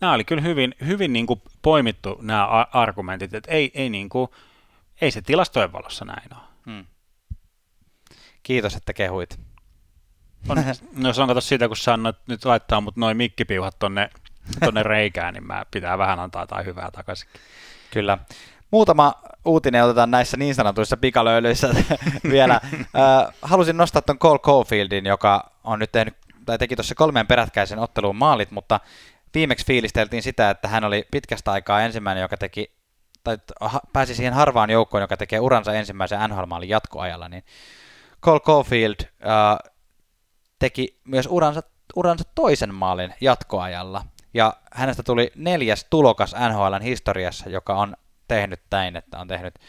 nämä 0.01 0.13
oli 0.13 0.23
kyllä 0.23 0.41
hyvin, 0.41 0.75
hyvin 0.85 1.13
niin 1.13 1.27
kuin 1.27 1.41
poimittu 1.61 2.17
nämä 2.21 2.45
argumentit, 2.73 3.33
että 3.33 3.51
ei, 3.51 3.71
ei, 3.73 3.89
niin 3.89 4.09
kuin, 4.09 4.27
ei 5.01 5.11
se 5.11 5.21
tilastojen 5.21 5.71
valossa 5.71 6.05
näin 6.05 6.33
ole. 6.33 6.41
Mm. 6.65 6.85
Kiitos, 8.43 8.75
että 8.75 8.93
kehuit. 8.93 9.39
On, 10.49 10.57
no 10.95 11.13
se 11.13 11.21
on 11.21 11.27
kato 11.27 11.41
siitä, 11.41 11.67
kun 11.67 11.77
sä 11.77 11.93
annat 11.93 12.17
nyt 12.27 12.45
laittaa 12.45 12.81
mut 12.81 12.97
noin 12.97 13.17
mikkipiuhat 13.17 13.79
tonne, 13.79 14.09
tonne 14.65 14.83
reikään, 14.93 15.33
niin 15.33 15.47
mä 15.47 15.65
pitää 15.71 15.97
vähän 15.97 16.19
antaa 16.19 16.47
tai 16.47 16.65
hyvää 16.65 16.91
takaisin. 16.91 17.29
Kyllä. 17.91 18.17
Muutama 18.71 19.13
uutinen 19.45 19.83
otetaan 19.83 20.11
näissä 20.11 20.37
niin 20.37 20.55
sanotuissa 20.55 20.97
pikalöylyissä 20.97 21.69
vielä. 22.31 22.61
Halusin 23.41 23.77
nostaa 23.77 24.01
tuon 24.01 24.19
Cole 24.19 24.39
Cofieldin, 24.39 25.05
joka 25.05 25.51
on 25.63 25.79
nyt 25.79 25.91
tehnyt, 25.91 26.13
tai 26.45 26.57
teki 26.57 26.75
tuossa 26.75 26.95
kolmeen 26.95 27.27
perätkäisen 27.27 27.79
otteluun 27.79 28.15
maalit, 28.15 28.51
mutta 28.51 28.79
viimeksi 29.33 29.65
fiilisteltiin 29.65 30.23
sitä, 30.23 30.49
että 30.49 30.67
hän 30.67 30.83
oli 30.83 31.07
pitkästä 31.11 31.51
aikaa 31.51 31.81
ensimmäinen, 31.81 32.21
joka 32.21 32.37
teki, 32.37 32.71
tai 33.23 33.37
pääsi 33.93 34.15
siihen 34.15 34.33
harvaan 34.33 34.69
joukkoon, 34.69 35.01
joka 35.01 35.17
tekee 35.17 35.39
uransa 35.39 35.73
ensimmäisen 35.73 36.19
NHL-maalin 36.29 36.69
jatkoajalla, 36.69 37.29
niin 37.29 37.43
Cole 38.21 38.39
Caulfield 38.39 38.95
äh, 39.01 39.71
teki 40.59 40.99
myös 41.05 41.27
uransa, 41.31 41.63
uransa 41.95 42.23
toisen 42.35 42.75
maalin 42.75 43.13
jatkoajalla. 43.21 44.05
Ja 44.33 44.53
hänestä 44.73 45.03
tuli 45.03 45.31
neljäs 45.35 45.87
tulokas 45.89 46.35
NHLn 46.49 46.81
historiassa, 46.81 47.49
joka 47.49 47.75
on 47.75 47.95
tehnyt 48.31 48.61
näin, 48.71 48.95
että 48.95 49.19
on 49.19 49.27
tehnyt 49.27 49.59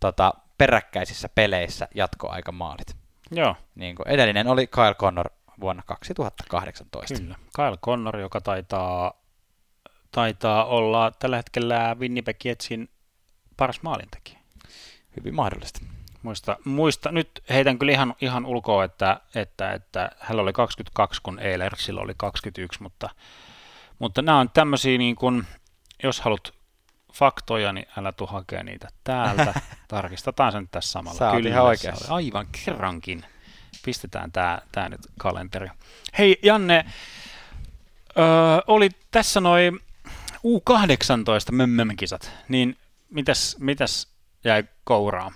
tota, 0.00 0.34
peräkkäisissä 0.58 1.28
peleissä 1.28 1.88
jatkoaikamaalit. 1.94 2.96
Joo, 3.30 3.56
Niin 3.74 3.96
kuin 3.96 4.08
edellinen 4.08 4.46
oli 4.46 4.66
Kyle 4.66 4.94
Connor 4.94 5.30
vuonna 5.60 5.82
2018. 5.86 7.18
kyllä. 7.18 7.36
Kyle 7.56 7.76
Connor, 7.76 8.18
joka 8.18 8.40
taitaa, 8.40 9.12
taitaa 10.12 10.64
olla 10.64 11.12
tällä 11.18 11.36
hetkellä 11.36 11.96
Winnipeg 11.98 12.44
Jetsin 12.44 12.88
paras 13.56 13.82
maalintekijä. 13.82 14.38
Hyvin 15.16 15.34
mahdollista. 15.34 15.80
Muista, 16.22 16.56
muista, 16.64 17.12
nyt 17.12 17.30
heitän 17.48 17.78
kyllä 17.78 17.92
ihan, 17.92 18.14
ihan 18.20 18.46
ulkoa, 18.46 18.84
että, 18.84 19.20
että, 19.34 19.72
että 19.72 20.10
hänellä 20.18 20.42
oli 20.42 20.52
22, 20.52 21.20
kun 21.22 21.38
Eilersillä 21.38 22.00
oli 22.00 22.14
21, 22.16 22.82
mutta, 22.82 23.08
mutta 23.98 24.22
nämä 24.22 24.38
on 24.38 24.50
tämmöisiä, 24.50 24.98
niin 24.98 25.16
kuin, 25.16 25.46
jos 26.02 26.20
haluat 26.20 26.61
faktoja, 27.12 27.72
niin 27.72 27.86
älä 27.98 28.12
tuu 28.12 28.26
hakea 28.26 28.62
niitä 28.62 28.88
täältä. 29.04 29.54
Tarkistetaan 29.88 30.52
se 30.52 30.60
nyt 30.60 30.70
tässä 30.70 30.90
samalla. 30.92 31.18
Sä 31.18 31.30
Kyllä 31.36 31.48
ihan 31.48 31.64
oikeassa. 31.64 32.14
Aivan 32.14 32.46
kerrankin. 32.64 33.24
Pistetään 33.84 34.32
tämä 34.32 34.58
tää 34.72 34.88
nyt 34.88 35.00
kalenteri. 35.18 35.68
Hei 36.18 36.38
Janne, 36.42 36.84
öö, 38.18 38.24
oli 38.66 38.88
tässä 39.10 39.40
noin 39.40 39.80
U18 40.36 41.52
mömmömkisat, 41.52 42.30
niin 42.48 42.76
mitäs, 43.10 43.56
mitäs 43.60 44.08
jäi 44.44 44.64
kouraa? 44.84 45.32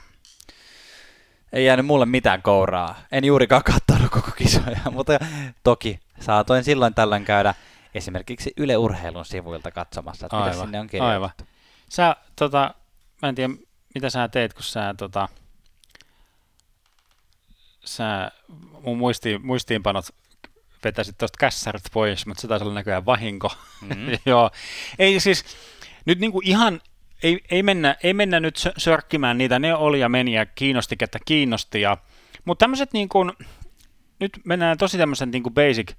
Ei 1.52 1.64
jäänyt 1.64 1.86
mulle 1.86 2.06
mitään 2.06 2.42
kouraa. 2.42 2.94
En 3.12 3.24
juurikaan 3.24 3.62
katsonut 3.64 4.10
koko 4.10 4.30
kisoja, 4.30 4.80
mutta 4.92 5.12
toki 5.62 6.00
saatoin 6.20 6.64
silloin 6.64 6.94
tällöin 6.94 7.24
käydä 7.24 7.54
esimerkiksi 7.94 8.52
Yle 8.56 8.76
Urheilun 8.76 9.24
sivuilta 9.24 9.70
katsomassa, 9.70 10.26
että 10.26 10.36
mitä 10.36 10.50
Aivan, 10.50 10.66
sinne 10.66 10.80
on 10.80 10.86
kirjoitettu. 10.86 11.12
aivan. 11.12 11.30
Sä, 11.88 12.16
tota, 12.36 12.74
mä 13.22 13.28
en 13.28 13.34
tiedä, 13.34 13.54
mitä 13.94 14.10
sä 14.10 14.28
teet, 14.28 14.54
kun 14.54 14.62
sä, 14.62 14.94
tota, 14.98 15.28
sä 17.84 18.30
mun 18.82 18.98
muistiin, 18.98 19.46
muistiinpanot 19.46 20.04
vetäisit 20.84 21.18
tuosta 21.18 21.38
kässärit 21.38 21.82
pois, 21.92 22.26
mutta 22.26 22.40
se 22.40 22.48
taisi 22.48 22.64
olla 22.64 22.74
näköjään 22.74 23.06
vahinko. 23.06 23.52
Mm. 23.80 24.06
Joo. 24.26 24.50
Ei 24.98 25.20
siis, 25.20 25.44
nyt 26.04 26.18
niinku 26.18 26.40
ihan, 26.44 26.80
ei, 27.22 27.40
ei, 27.50 27.62
mennä, 27.62 27.96
ei 28.02 28.14
mennä 28.14 28.40
nyt 28.40 28.58
sö- 28.58 28.72
sörkkimään 28.76 29.38
niitä, 29.38 29.58
ne 29.58 29.74
oli 29.74 30.00
ja 30.00 30.08
meni 30.08 30.32
ja 30.32 30.46
kiinnosti, 30.46 30.96
ketä 30.96 31.18
kiinnosti. 31.24 31.80
Ja, 31.80 31.96
mutta 32.44 32.62
tämmöiset 32.62 32.92
niin 32.92 33.08
kuin, 33.08 33.32
nyt 34.18 34.40
mennään 34.44 34.78
tosi 34.78 34.98
tämmöisen 34.98 35.30
niin 35.30 35.42
kuin 35.42 35.54
basic, 35.54 35.92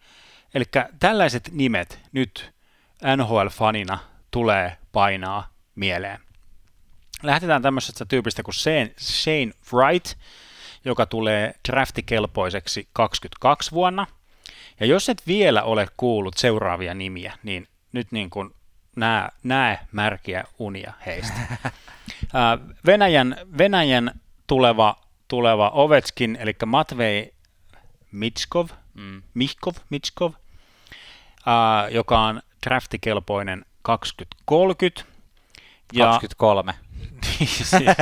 eli 0.54 0.64
tällaiset 1.00 1.50
nimet 1.52 2.00
nyt 2.12 2.52
NHL-fanina 3.18 3.98
tulee 4.32 4.78
painaa 4.92 5.57
mieleen. 5.78 6.20
Lähdetään 7.24 7.62
tämmöisestä 7.62 8.06
tyypistä 8.06 8.44
kuin 8.44 8.56
Shane, 8.56 8.92
Shane 9.00 9.52
Wright, 9.74 10.18
joka 10.86 11.06
tulee 11.06 11.54
draftikelpoiseksi 11.68 12.88
22 12.94 13.72
vuonna. 13.72 14.08
Ja 14.80 14.86
jos 14.86 15.10
et 15.10 15.28
vielä 15.28 15.64
ole 15.64 15.88
kuullut 15.98 16.38
seuraavia 16.38 16.94
nimiä, 16.94 17.34
niin 17.44 17.68
nyt 17.92 18.12
niin 18.12 18.30
kuin 18.30 18.54
näe, 18.96 19.30
näe 19.44 19.80
märkiä 19.92 20.44
unia 20.60 20.94
heistä. 21.06 21.40
Ää, 22.34 22.58
Venäjän, 22.86 23.36
Venäjän 23.58 24.22
tuleva, 24.48 24.96
tuleva 25.28 25.72
Ovechkin, 25.74 26.38
eli 26.42 26.56
Matvei 26.66 27.34
Mitskov, 28.12 28.68
Mm. 28.98 29.22
Mihkov, 29.34 29.74
Mitskov, 29.90 30.34
ää, 31.46 31.90
joka 31.90 32.20
on 32.20 32.42
draftikelpoinen 32.66 33.66
2030. 33.82 35.17
23. 35.98 36.74
Ja, 37.86 37.96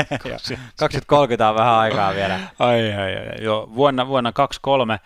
2030 0.80 1.50
on 1.50 1.56
vähän 1.56 1.74
aikaa 1.74 2.14
vielä. 2.14 2.40
ai, 2.60 2.94
ai, 2.94 3.18
ai, 3.18 3.44
joo, 3.44 3.72
vuonna, 3.76 4.08
vuonna 4.08 4.32
23. 4.32 5.00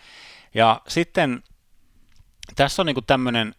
Ja 0.54 0.80
sitten 0.88 1.42
tässä 2.56 2.82
on 2.82 2.86
niinku 2.86 3.02
tämmöinen 3.02 3.54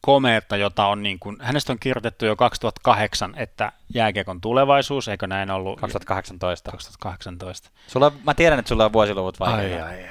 komeetta, 0.00 0.56
jota 0.56 0.86
on 0.86 1.02
niin 1.02 1.18
kuin, 1.18 1.36
hänestä 1.40 1.72
on 1.72 1.78
kirjoitettu 1.78 2.26
jo 2.26 2.36
2008, 2.36 3.34
että 3.36 3.72
jääkiekon 3.94 4.40
tulevaisuus, 4.40 5.08
eikö 5.08 5.26
näin 5.26 5.50
ollut? 5.50 5.80
2018. 5.80 6.70
2018. 6.70 7.70
Sulla, 7.86 8.12
mä 8.24 8.34
tiedän, 8.34 8.58
että 8.58 8.68
sulla 8.68 8.84
on 8.84 8.92
vuosiluvut 8.92 9.36
Ai, 9.40 9.52
vaikeita. 9.52 9.86
ai, 9.86 9.92
ai, 9.92 10.02
ai. 10.02 10.08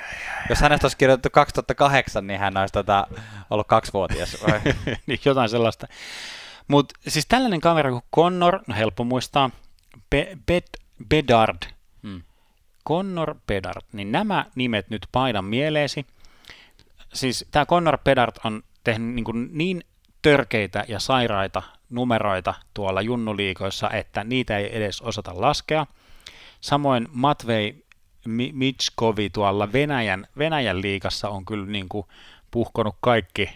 Jos 0.49 0.61
hänestä 0.61 0.85
olisi 0.85 0.97
kirjoitettu 0.97 1.29
2008, 1.29 2.27
niin 2.27 2.39
hän 2.39 2.57
olisi 2.57 2.73
tota, 2.73 3.07
ollut 3.49 3.67
kaksivuotias. 3.67 4.37
niin 5.07 5.19
jotain 5.25 5.49
sellaista. 5.49 5.87
Mutta 6.69 6.99
siis 7.07 7.25
tällainen 7.29 7.61
kaveri 7.61 7.89
kuin 7.91 8.03
Connor, 8.15 8.59
no 8.67 8.75
helppo 8.75 9.03
muistaa, 9.03 9.49
Be- 10.09 10.37
Bed- 10.51 10.81
Bedard, 11.09 11.57
Mm. 12.01 12.21
Connor 12.87 13.35
Bedard, 13.47 13.81
niin 13.93 14.11
nämä 14.11 14.45
nimet 14.55 14.89
nyt 14.89 15.07
painan 15.11 15.45
mieleesi. 15.45 16.05
Siis 17.13 17.45
tämä 17.51 17.65
Connor 17.65 17.97
Bedard 17.97 18.35
on 18.43 18.63
tehnyt 18.83 19.15
niin, 19.15 19.23
kuin 19.23 19.49
niin 19.51 19.83
törkeitä 20.21 20.85
ja 20.87 20.99
sairaita 20.99 21.61
numeroita 21.89 22.53
tuolla 22.73 23.01
junnuliikoissa, 23.01 23.89
että 23.89 24.23
niitä 24.23 24.57
ei 24.57 24.77
edes 24.77 25.01
osata 25.01 25.31
laskea. 25.41 25.85
Samoin 26.61 27.07
Matvei 27.11 27.85
Mi- 28.25 28.51
Mitskovi 28.53 29.29
tuolla 29.29 29.73
Venäjän, 29.73 30.27
Venäjän 30.37 30.81
liigassa 30.81 31.29
on 31.29 31.45
kyllä 31.45 31.65
niin 31.65 31.89
kuin 31.89 32.05
puhkonut 32.51 32.95
kaikki 33.01 33.49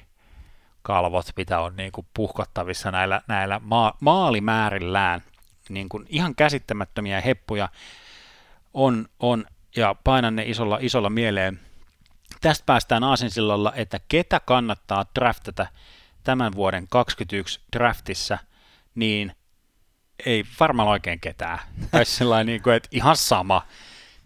kalvot, 0.84 1.26
mitä 1.38 1.60
on 1.60 1.76
niin 1.76 1.92
kuin 1.92 2.08
puhkottavissa 2.14 2.92
näillä, 2.92 3.22
näillä 3.28 3.62
maa, 3.64 3.98
maalimäärillään. 4.00 5.24
Niin 5.70 5.90
kuin 5.90 6.06
ihan 6.10 6.36
käsittämättömiä 6.36 7.22
heppuja 7.22 7.70
on, 8.74 9.06
on 9.20 9.46
ja 9.76 9.96
painan 10.04 10.36
ne 10.36 10.44
isolla, 10.46 10.78
isolla 10.82 11.10
mieleen. 11.10 11.60
Tästä 12.42 12.64
päästään 12.66 13.04
aasinsillalla, 13.04 13.74
että 13.76 14.00
ketä 14.08 14.40
kannattaa 14.40 15.06
draftata 15.16 15.68
tämän 16.24 16.56
vuoden 16.56 16.88
21 16.88 17.60
draftissa, 17.76 18.38
niin 18.96 19.36
ei 20.26 20.44
varmaan 20.60 20.90
oikein 20.90 21.20
ketään. 21.20 21.60
Tai 21.92 22.06
sellainen, 22.06 22.46
niin 22.46 22.64
kuin, 22.64 22.76
että 22.76 22.90
ihan 22.92 23.18
sama. 23.18 23.66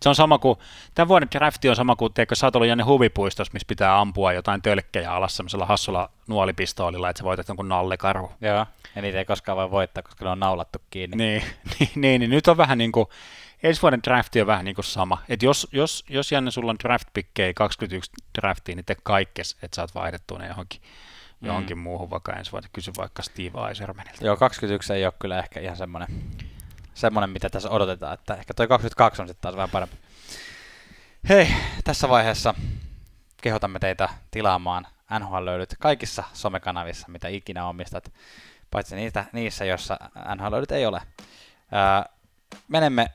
Se 0.01 0.09
on 0.09 0.15
sama 0.15 0.37
kuin, 0.37 0.59
tämän 0.95 1.07
vuoden 1.07 1.27
drafti 1.31 1.69
on 1.69 1.75
sama 1.75 1.95
kuin, 1.95 2.13
teekö 2.13 2.35
sä 2.35 2.47
oot 2.47 2.55
ollut 2.55 2.67
Janne 2.67 2.83
huvipuistossa, 2.83 3.53
missä 3.53 3.65
pitää 3.67 3.99
ampua 3.99 4.33
jotain 4.33 4.61
tölkkejä 4.61 5.11
alas 5.13 5.37
semmoisella 5.37 5.65
hassulla 5.65 6.09
nuolipistoolilla, 6.27 7.09
että 7.09 7.17
sä 7.17 7.23
voitat 7.23 7.47
jonkun 7.47 7.69
nallekarhu. 7.69 8.31
Joo, 8.41 8.65
ja 8.95 9.01
niitä 9.01 9.17
ei 9.17 9.25
koskaan 9.25 9.57
voi 9.57 9.71
voittaa, 9.71 10.03
koska 10.03 10.25
ne 10.25 10.31
on 10.31 10.39
naulattu 10.39 10.79
kiinni. 10.89 11.17
Niin, 11.17 11.43
niin, 11.79 11.89
niin, 11.95 12.19
niin 12.19 12.29
nyt 12.29 12.47
on 12.47 12.57
vähän 12.57 12.77
niin 12.77 12.91
kuin, 12.91 13.07
ensi 13.63 13.81
vuoden 13.81 14.03
drafti 14.03 14.41
on 14.41 14.47
vähän 14.47 14.65
niin 14.65 14.75
kuin 14.75 14.85
sama. 14.85 15.17
Et 15.29 15.43
jos, 15.43 15.67
jos, 15.71 16.05
jos 16.09 16.31
Janne, 16.31 16.51
sulla 16.51 16.71
on 16.71 16.77
draft 16.83 17.07
pickejä 17.13 17.53
21 17.53 18.11
draftiin, 18.41 18.75
niin 18.75 18.85
tee 18.85 18.95
kaikkes, 19.03 19.57
että 19.61 19.75
saat 19.75 19.95
vaihdettua 19.95 20.37
ne 20.37 20.47
johonkin, 20.47 20.81
Mm. 21.41 21.47
johonkin 21.47 21.77
muuhun 21.77 22.09
vaikka 22.09 22.33
ensi 22.33 22.51
vuonna. 22.51 22.69
Kysy 22.73 22.91
vaikka 22.97 23.23
Steve 23.23 23.67
Eisermanilta. 23.69 24.25
Joo, 24.25 24.37
21 24.37 24.93
ei 24.93 25.05
ole 25.05 25.13
kyllä 25.19 25.39
ehkä 25.39 25.59
ihan 25.59 25.77
semmoinen, 25.77 26.07
semmoinen 26.97 27.29
mitä 27.29 27.49
tässä 27.49 27.69
odotetaan, 27.69 28.13
että 28.13 28.35
ehkä 28.35 28.53
toi 28.53 28.67
22 28.67 29.21
on 29.21 29.27
sitten 29.27 29.41
taas 29.41 29.55
vähän 29.55 29.69
parempi. 29.69 29.95
Hei, 31.29 31.47
tässä 31.83 32.09
vaiheessa 32.09 32.53
kehotamme 33.41 33.79
teitä 33.79 34.09
tilaamaan 34.31 34.87
NHL 35.19 35.45
löydyt 35.45 35.75
kaikissa 35.79 36.23
somekanavissa, 36.33 37.07
mitä 37.07 37.27
ikinä 37.27 37.67
omistat, 37.67 38.11
paitsi 38.71 38.95
niitä, 38.95 39.25
niissä, 39.31 39.65
joissa 39.65 39.97
NHL 40.35 40.51
löydyt 40.51 40.71
ei 40.71 40.85
ole. 40.85 41.01
Öö, 41.73 42.13
menemme 42.67 43.07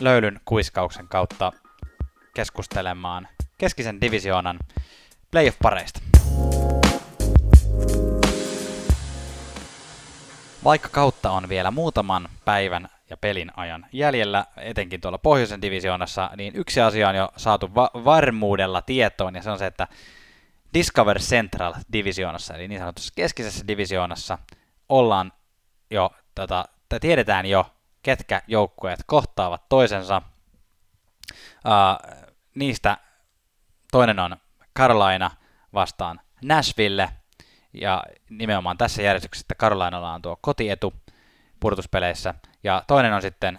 löylyn 0.00 0.40
kuiskauksen 0.44 1.08
kautta 1.08 1.52
keskustelemaan 2.34 3.28
keskisen 3.58 4.00
divisioonan 4.00 4.58
playoff-pareista. 5.30 6.17
Vaikka 10.68 10.88
kautta 10.88 11.30
on 11.30 11.48
vielä 11.48 11.70
muutaman 11.70 12.28
päivän 12.44 12.88
ja 13.10 13.16
pelin 13.16 13.52
ajan 13.56 13.86
jäljellä, 13.92 14.46
etenkin 14.56 15.00
tuolla 15.00 15.18
pohjoisen 15.18 15.62
divisioonassa, 15.62 16.30
niin 16.36 16.56
yksi 16.56 16.80
asia 16.80 17.08
on 17.08 17.14
jo 17.14 17.28
saatu 17.36 17.74
va- 17.74 17.90
varmuudella 17.94 18.82
tietoon, 18.82 19.34
ja 19.34 19.42
se 19.42 19.50
on 19.50 19.58
se, 19.58 19.66
että 19.66 19.88
Discover 20.74 21.18
Central 21.18 21.74
divisioonassa, 21.92 22.54
eli 22.54 22.68
niin 22.68 22.80
sanotussa 22.80 23.12
keskisessä 23.16 23.66
divisioonassa, 23.66 24.38
ollaan 24.88 25.32
jo, 25.90 26.10
tota, 26.34 26.64
tiedetään 27.00 27.46
jo, 27.46 27.74
ketkä 28.02 28.42
joukkueet 28.46 29.00
kohtaavat 29.06 29.68
toisensa. 29.68 30.22
Uh, 31.32 32.18
niistä 32.54 32.96
toinen 33.92 34.18
on 34.18 34.36
Carolina 34.78 35.30
vastaan 35.74 36.20
Nashville, 36.42 37.08
ja 37.80 38.04
nimenomaan 38.30 38.78
tässä 38.78 39.02
järjestyksessä, 39.02 39.44
että 39.44 39.54
Carolinalla 39.54 40.12
on 40.12 40.22
tuo 40.22 40.38
kotietu 40.40 40.94
purtuspeleissä, 41.60 42.34
ja 42.64 42.82
toinen 42.86 43.12
on 43.12 43.22
sitten 43.22 43.58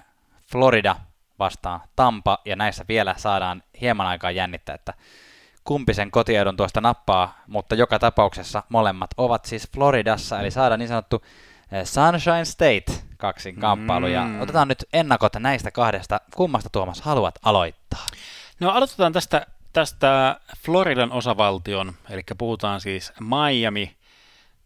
Florida 0.52 0.96
vastaan 1.40 1.82
Tampa, 1.96 2.38
ja 2.46 2.56
näissä 2.56 2.86
vielä 2.88 3.16
saadaan 3.18 3.64
hieman 3.82 4.08
aikaa 4.08 4.32
jännittää, 4.32 4.76
että 4.76 4.94
kumpi 5.64 5.94
sen 5.94 6.12
kotiedun 6.12 6.58
tuosta 6.58 6.82
nappaa, 6.82 7.38
mutta 7.48 7.76
joka 7.76 8.00
tapauksessa 8.00 8.64
molemmat 8.70 9.10
ovat 9.18 9.46
siis 9.46 9.70
Floridassa, 9.76 10.40
eli 10.40 10.52
saadaan 10.52 10.80
niin 10.80 10.88
sanottu 10.88 11.24
eh, 11.72 11.86
Sunshine 11.86 12.46
State 12.46 13.04
kaksin 13.18 13.56
kamppailu, 13.56 14.06
mm. 14.08 14.14
ja 14.14 14.28
otetaan 14.40 14.68
nyt 14.68 14.86
ennakot 14.94 15.34
näistä 15.40 15.72
kahdesta. 15.72 16.22
Kummasta 16.36 16.70
Tuomas 16.70 17.02
haluat 17.02 17.36
aloittaa? 17.44 18.06
No 18.60 18.70
aloitetaan 18.70 19.14
tästä, 19.14 19.48
tästä 19.74 20.40
Floridan 20.66 21.12
osavaltion, 21.12 21.94
eli 22.10 22.22
puhutaan 22.38 22.82
siis 22.82 23.14
Miami, 23.20 23.98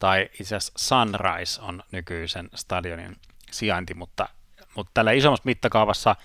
tai 0.04 0.30
itse 0.39 0.56
asiassa 0.56 0.74
Sunrise 0.78 1.62
on 1.62 1.84
nykyisen 1.91 2.49
stadionin 2.56 3.16
sijainti, 3.51 3.93
mutta, 3.93 4.30
mutta 4.76 4.91
tällä 4.93 5.12
isommassa 5.12 5.45
mittakaavassa 5.45 6.16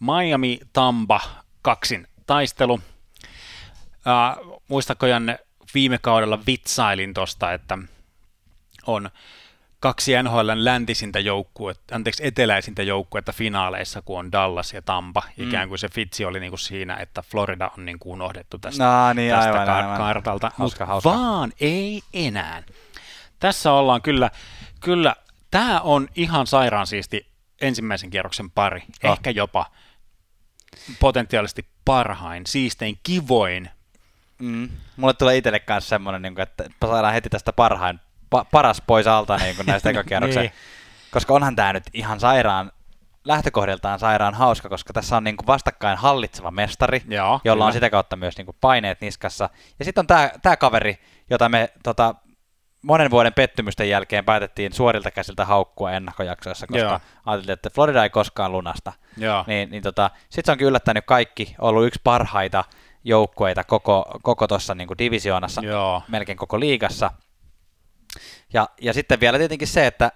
Miami 0.00 0.60
Tampa 0.72 1.20
kaksin 1.62 2.08
taistelu. 2.26 2.74
Uh, 2.74 4.62
muistatko 4.68 5.06
Janne, 5.06 5.38
viime 5.74 5.98
kaudella 5.98 6.38
vitsailin 6.46 7.14
tuosta, 7.14 7.52
että 7.52 7.78
on 8.86 9.10
kaksi 9.84 10.22
NHL 10.22 10.50
läntisintä 10.54 11.20
joukkuetta, 11.20 11.94
anteeksi, 11.96 12.26
eteläisintä 12.26 12.82
joukkuetta 12.82 13.32
finaaleissa, 13.32 14.02
kun 14.02 14.18
on 14.18 14.32
Dallas 14.32 14.72
ja 14.72 14.82
Tampa. 14.82 15.22
Mm. 15.36 15.48
Ikään 15.48 15.68
kuin 15.68 15.78
se 15.78 15.88
fitsi 15.88 16.24
oli 16.24 16.40
niin 16.40 16.50
kuin 16.50 16.58
siinä, 16.58 16.96
että 16.96 17.22
Florida 17.22 17.70
on 17.78 17.84
niin 17.84 17.98
kuin 17.98 18.12
unohdettu 18.12 18.58
tästä, 18.58 18.84
no, 18.84 19.12
niin, 19.12 19.34
tästä 19.34 19.50
aivan, 19.50 19.66
kar- 19.66 19.70
aivan. 19.70 19.96
kartalta. 19.96 20.50
Hauska, 20.58 20.86
hauska. 20.86 21.10
Vaan 21.10 21.52
ei 21.60 22.02
enää. 22.12 22.62
Tässä 23.40 23.72
ollaan 23.72 24.02
kyllä, 24.02 24.30
kyllä 24.80 25.16
tämä 25.50 25.80
on 25.80 26.08
ihan 26.16 26.46
sairaan 26.46 26.86
siisti 26.86 27.26
ensimmäisen 27.60 28.10
kierroksen 28.10 28.50
pari, 28.50 28.82
Oh. 29.04 29.12
ehkä 29.12 29.30
jopa 29.30 29.66
potentiaalisesti 31.00 31.66
parhain, 31.84 32.46
siistein, 32.46 32.98
kivoin. 33.02 33.70
Mm. 34.38 34.68
Mulle 34.96 35.14
tulee 35.14 35.36
itselle 35.36 35.60
kanssa 35.60 35.88
semmoinen, 35.88 36.22
niin 36.22 36.34
kuin, 36.34 36.42
että 36.42 36.64
saadaan 36.86 37.14
heti 37.14 37.28
tästä 37.28 37.52
parhain, 37.52 38.00
pa- 38.36 38.46
paras 38.50 38.82
pois 38.86 39.06
alta 39.06 39.36
niin 39.36 39.56
kuin 39.56 39.66
näistä 39.66 39.90
ekakierroksen. 39.90 40.42
Niin. 40.42 40.52
Koska 41.10 41.34
onhan 41.34 41.56
tämä 41.56 41.72
nyt 41.72 41.84
ihan 41.92 42.20
sairaan, 42.20 42.72
lähtökohdiltaan 43.24 43.98
sairaan 43.98 44.34
hauska, 44.34 44.68
koska 44.68 44.92
tässä 44.92 45.16
on 45.16 45.24
niin 45.24 45.36
kuin 45.36 45.46
vastakkain 45.46 45.98
hallitseva 45.98 46.50
mestari, 46.50 47.02
Joo, 47.08 47.40
jolla 47.44 47.56
kyllä. 47.56 47.64
on 47.64 47.72
sitä 47.72 47.90
kautta 47.90 48.16
myös 48.16 48.36
niin 48.36 48.46
kuin 48.46 48.56
paineet 48.60 49.00
niskassa. 49.00 49.50
Ja 49.78 49.84
sitten 49.84 50.02
on 50.02 50.06
tämä, 50.06 50.30
tämä 50.42 50.56
kaveri, 50.56 50.98
jota 51.30 51.48
me 51.48 51.68
tota, 51.82 52.14
monen 52.82 53.10
vuoden 53.10 53.32
pettymysten 53.32 53.88
jälkeen 53.88 54.24
päätettiin 54.24 54.72
suorilta 54.72 55.10
käsiltä 55.10 55.44
haukkua 55.44 55.92
ennakkojaksoissa, 55.92 56.66
koska 56.66 56.88
Joo. 56.88 57.00
ajateltiin, 57.26 57.52
että 57.52 57.70
Florida 57.70 58.02
ei 58.02 58.10
koskaan 58.10 58.52
lunasta. 58.52 58.92
Joo. 59.16 59.44
Niin, 59.46 59.70
niin 59.70 59.82
tota, 59.82 60.10
sitten 60.22 60.44
se 60.46 60.52
onkin 60.52 60.66
yllättänyt 60.66 61.04
kaikki, 61.06 61.54
ollut 61.58 61.86
yksi 61.86 62.00
parhaita 62.04 62.64
joukkueita 63.04 63.64
koko, 63.64 64.18
koko 64.22 64.46
tuossa 64.46 64.74
niin 64.74 64.88
divisioonassa, 64.98 65.60
Joo. 65.64 66.02
melkein 66.08 66.38
koko 66.38 66.60
liigassa. 66.60 67.10
Ja, 68.52 68.68
ja 68.80 68.92
sitten 68.92 69.20
vielä 69.20 69.38
tietenkin 69.38 69.68
se, 69.68 69.86
että 69.86 70.12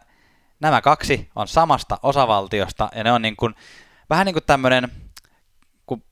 nämä 0.61 0.81
kaksi 0.81 1.31
on 1.37 1.49
samasta 1.49 1.99
osavaltiosta, 2.03 2.89
ja 2.95 3.05
ne 3.05 3.13
on 3.13 3.23
niin 3.23 3.37
kuin, 3.37 3.55
vähän 4.11 4.27
niin 4.27 4.35
kuin 4.35 4.45
tämmöinen, 4.47 4.89
kun 5.87 6.03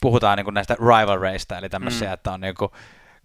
puhutaan 0.00 0.36
niin 0.38 0.44
kuin 0.44 0.54
näistä 0.54 0.74
rivalreista, 0.74 1.58
eli 1.58 1.68
tämmöisiä, 1.68 2.08
Mm. 2.08 2.14
että 2.14 2.32
on 2.32 2.40
niin 2.40 2.54
kuin 2.54 2.70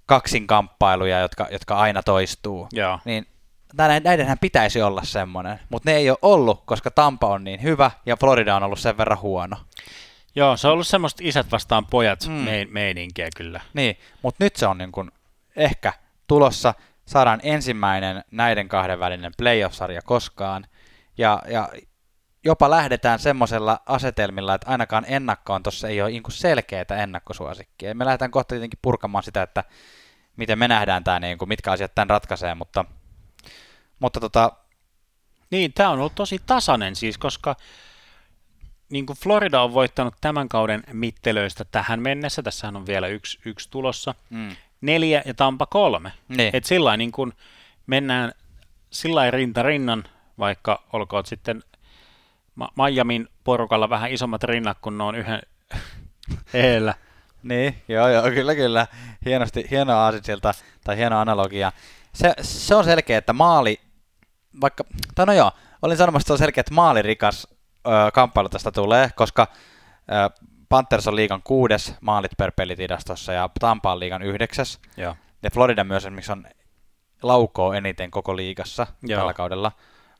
kaksinkamppailuja, 0.05 1.19
jotka, 1.19 1.47
jotka 1.51 1.75
aina 1.77 2.03
toistuu. 2.03 2.67
Joo. 2.71 2.99
Niin 3.05 3.27
näiden, 3.77 4.03
näidenhän 4.03 4.37
pitäisi 4.39 4.81
olla 4.81 5.03
semmoinen, 5.03 5.59
mutta 5.69 5.89
ne 5.89 5.97
ei 5.97 6.09
ole 6.09 6.17
ollut, 6.21 6.63
koska 6.65 6.91
Tampa 6.91 7.27
on 7.27 7.43
niin 7.43 7.63
hyvä 7.63 7.91
ja 8.05 8.17
Florida 8.17 8.55
on 8.55 8.63
ollut 8.63 8.79
sen 8.79 8.97
verran 8.97 9.21
huono. 9.21 9.57
Joo, 10.35 10.57
se 10.57 10.67
on 10.67 10.73
ollut 10.73 10.87
semmoista 10.87 11.21
isät 11.25 11.51
vastaan 11.51 11.85
pojat 11.85 12.19
Mm. 12.27 12.31
mein, 12.33 12.67
meininkiä 12.71 13.27
kyllä. 13.37 13.61
Niin, 13.73 13.97
mutta 14.21 14.43
nyt 14.43 14.55
se 14.55 14.67
on 14.67 14.77
niin 14.77 14.91
kuin 14.91 15.11
ehkä 15.55 15.93
tulossa. 16.27 16.73
Saadaan 17.05 17.39
ensimmäinen 17.43 18.23
näiden 18.31 18.67
kahden 18.67 18.99
välinen 18.99 19.31
playoff-sarja 19.37 20.01
koskaan. 20.01 20.65
Ja, 21.17 21.41
ja 21.47 21.69
jopa 22.43 22.69
lähdetään 22.69 23.19
semmoisella 23.19 23.79
asetelmilla, 23.85 24.55
että 24.55 24.71
ainakaan 24.71 25.05
ennakkoon 25.07 25.63
tuossa 25.63 25.87
ei 25.87 26.01
ole 26.01 26.09
niin 26.11 26.23
selkeää 26.29 26.85
ennakkosuosikkia. 27.03 27.95
Me 27.95 28.05
lähdetään 28.05 28.31
kohta 28.31 28.49
tietenkin 28.49 28.79
purkamaan 28.81 29.23
sitä, 29.23 29.41
että 29.41 29.63
miten 30.37 30.59
me 30.59 30.67
nähdään 30.67 31.03
tämä, 31.03 31.19
niin 31.19 31.37
kuin, 31.37 31.49
mitkä 31.49 31.71
asiat 31.71 31.95
tämän 31.95 32.09
ratkaisee, 32.09 32.55
mutta, 32.55 32.85
mutta 33.99 34.19
tota, 34.19 34.51
Niin, 35.51 35.73
tämä 35.73 35.89
on 35.89 35.99
ollut 35.99 36.15
tosi 36.15 36.39
tasainen 36.45 36.95
siis, 36.95 37.17
koska 37.17 37.55
niin 38.89 39.05
kuin 39.05 39.17
Florida 39.17 39.61
on 39.61 39.73
voittanut 39.73 40.15
tämän 40.21 40.49
kauden 40.49 40.83
mittelöistä 40.93 41.65
tähän 41.65 42.01
mennessä, 42.01 42.43
tässähän 42.43 42.75
on 42.75 42.85
vielä 42.85 43.07
yksi, 43.07 43.39
yksi 43.45 43.69
tulossa, 43.71 44.15
mm, 44.29 44.55
neljä 44.81 45.21
ja 45.25 45.33
Tampa 45.33 45.65
kolme. 45.65 46.11
niin, 46.27 46.55
Et 46.55 46.65
sillä 46.65 46.97
niin 46.97 47.11
kuin 47.11 47.33
mennään 47.87 48.31
sillä 48.89 49.31
rinta 49.31 49.63
rinnan, 49.63 50.03
vaikka 50.39 50.83
olkoon 50.93 51.25
sitten 51.25 51.63
Miamin 52.75 53.27
porukalla 53.43 53.89
vähän 53.89 54.11
isommat 54.11 54.43
rinnat, 54.43 54.77
kun 54.81 54.97
ne 54.97 55.03
on 55.03 55.15
yhden 55.15 55.41
eellä. 56.53 56.93
Niin, 57.43 57.75
joo, 57.87 58.07
joo, 58.07 58.23
kyllä, 58.23 58.55
kyllä. 58.55 58.87
Hienosti, 59.25 59.67
hieno 59.71 59.93
aasinsilta 59.93 60.53
tai 60.83 60.97
hieno 60.97 61.19
analogia. 61.19 61.71
Se, 62.13 62.33
se 62.41 62.75
on 62.75 62.83
selkeä, 62.83 63.17
että 63.17 63.33
maali, 63.33 63.79
vaikka, 64.61 64.83
tai 65.15 65.25
no 65.25 65.33
joo, 65.33 65.51
olin 65.81 65.97
sanomassa, 65.97 66.23
että 66.23 66.27
se 66.27 66.33
on 66.33 66.37
selkeä, 66.37 66.61
että 66.61 66.73
maalirikas 66.73 67.47
ö, 67.87 68.11
kamppailu 68.13 68.49
tästä 68.49 68.71
tulee, 68.71 69.09
koska 69.15 69.47
ö, 70.11 70.45
Panthers 70.71 71.07
on 71.07 71.15
liigan 71.15 71.41
kuudes 71.43 71.93
maalit 72.01 72.31
per 72.37 72.51
pelitilastossa 72.55 73.33
ja 73.33 73.49
Tampa 73.59 73.91
on 73.91 73.99
liigan 73.99 74.21
yhdeksäs. 74.21 74.79
Joo. 74.97 75.15
Ja 75.43 75.49
Florida 75.49 75.83
myös 75.83 76.05
esimerkiksi 76.05 76.31
on 76.31 76.45
laukoo 77.23 77.73
eniten 77.73 78.11
koko 78.11 78.35
liigassa 78.35 78.87
Joo. 79.03 79.19
tällä 79.19 79.33
kaudella. 79.33 79.71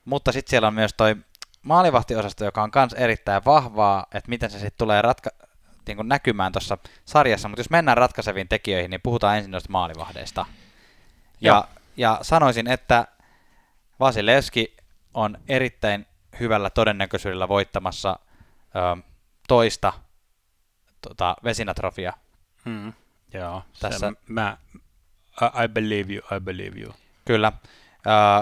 Mutta 0.06 0.32
sitten 0.32 0.50
siellä 0.50 0.68
on 0.68 0.74
myös 0.74 0.94
toi 0.98 1.16
maalivahtiosasto, 1.62 2.46
joka 2.46 2.64
on 2.64 2.72
myös 2.76 2.94
erittäin 2.94 3.46
vahvaa, 3.46 4.06
että 4.14 4.30
miten 4.30 4.50
se 4.50 4.60
sitten 4.60 4.78
tulee 4.78 5.02
ratka- 5.02 5.48
niin 5.88 5.96
kuin 5.96 6.08
näkymään 6.08 6.52
tuossa 6.52 6.78
sarjassa. 7.06 7.48
Mutta 7.48 7.60
jos 7.60 7.70
mennään 7.70 7.98
ratkaiseviin 7.98 8.48
tekijöihin, 8.48 8.92
niin 8.92 9.02
puhutaan 9.02 9.38
ensin 9.38 9.52
noista 9.52 9.72
maalivahdeista. 9.72 10.46
Ja, 11.42 11.54
Joo. 11.54 11.64
ja 11.98 12.20
sanoisin, 12.22 12.68
että 12.68 13.08
Vasilevski 14.00 14.78
on 15.14 15.38
erittäin 15.48 16.08
hyvällä 16.40 16.70
todennäköisyydellä 16.70 17.48
voittamassa 17.48 18.20
ö, 18.76 19.02
toista 19.48 19.94
tota, 21.08 21.36
vesinatrofia. 21.44 22.14
Mm. 22.66 22.94
Joo. 23.34 23.64
Tässä- 23.80 24.00
Se, 24.00 24.14
mä, 24.28 24.58
I, 25.64 25.68
believe 25.68 26.14
you, 26.14 26.38
I 26.38 26.40
believe 26.40 26.80
you. 26.82 26.94
Kyllä. 27.26 27.52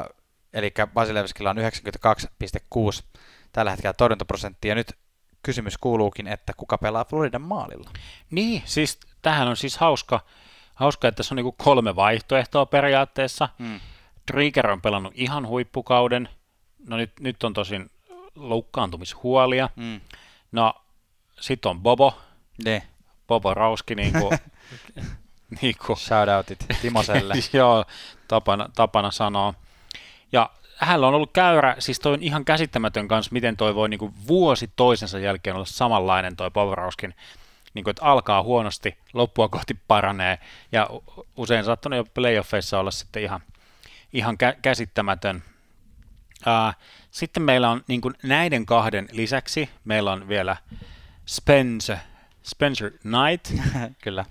Ö, 0.06 0.14
eli 0.54 0.72
Vasilevskilla 0.96 1.50
on 1.50 1.58
92,6 1.58 3.04
tällä 3.52 3.72
hetkellä 3.72 3.94
torjuntaprosentti. 3.94 4.68
Ja 4.68 4.76
nyt 4.76 4.94
kysymys 5.44 5.78
kuuluukin, 5.78 6.28
että 6.28 6.54
kuka 6.58 6.78
pelaa 6.78 7.06
Floridan 7.06 7.42
maalilla? 7.42 7.90
Niin, 8.32 8.62
siis 8.66 9.00
tähän 9.22 9.48
on 9.48 9.58
siis 9.58 9.78
hauska, 9.78 10.20
hauska 10.76 11.08
että 11.08 11.18
tässä 11.18 11.34
on 11.34 11.36
niinku 11.36 11.52
kolme 11.64 11.96
vaihtoehtoa 11.96 12.66
periaatteessa. 12.66 13.50
Mm. 13.58 13.80
Trigger 14.26 14.70
on 14.72 14.82
pelannut 14.82 15.14
ihan 15.16 15.48
huippukauden. 15.48 16.30
No 16.88 16.98
nyt, 16.98 17.12
nyt 17.20 17.44
on 17.44 17.54
tosin 17.54 17.92
loukkaantumishuolia. 18.36 19.70
Mm. 19.76 20.02
No, 20.52 20.74
sitten 21.40 21.70
on 21.70 21.82
Bobo, 21.82 22.22
Ne. 22.66 22.84
Bobo 23.28 23.54
Rauski, 23.54 23.96
niin 23.96 24.14
kuin, 24.14 24.40
niin 25.62 25.76
kuin, 25.86 25.98
Shoutoutit 25.98 26.66
Timoselle. 26.82 27.34
joo, 27.54 27.86
tapana, 28.28 28.70
tapana 28.76 29.12
sanoa. 29.12 29.54
Ja 30.32 30.50
hänellä 30.80 31.08
on 31.08 31.14
ollut 31.14 31.34
käyrä, 31.34 31.76
siis 31.80 32.00
toi 32.00 32.14
on 32.14 32.24
ihan 32.24 32.46
käsittämätön 32.46 33.08
kanssa, 33.08 33.34
miten 33.34 33.58
toi 33.58 33.76
voi 33.76 33.90
niin 33.90 34.00
kuin 34.00 34.14
vuosi 34.28 34.72
toisensa 34.76 35.20
jälkeen 35.20 35.56
olla 35.56 35.66
samanlainen 35.66 36.36
toi 36.36 36.52
Powerhouskin, 36.52 37.16
niin 37.74 37.84
kuin, 37.84 37.92
että 37.92 38.06
alkaa 38.06 38.44
huonosti, 38.44 38.98
loppua 39.14 39.50
kohti 39.50 39.74
paranee, 39.88 40.40
ja 40.72 40.90
usein 41.38 41.66
saattanut 41.66 41.98
jo 41.98 42.04
playoffeissa 42.14 42.80
olla 42.80 42.92
sitten 42.92 43.24
ihan, 43.24 43.42
ihan 44.14 44.38
kä- 44.44 44.60
käsittämätön. 44.62 45.44
Uh, 46.40 46.74
sitten 47.12 47.44
meillä 47.44 47.70
on 47.70 47.84
niin 47.88 48.02
kuin 48.02 48.14
näiden 48.24 48.66
kahden 48.66 49.08
lisäksi, 49.12 49.70
meillä 49.86 50.12
on 50.12 50.28
vielä 50.28 50.58
Spencer, 51.26 51.98
Spencer 52.44 52.92
Knight, 52.92 53.64
Kyllä. 54.04 54.26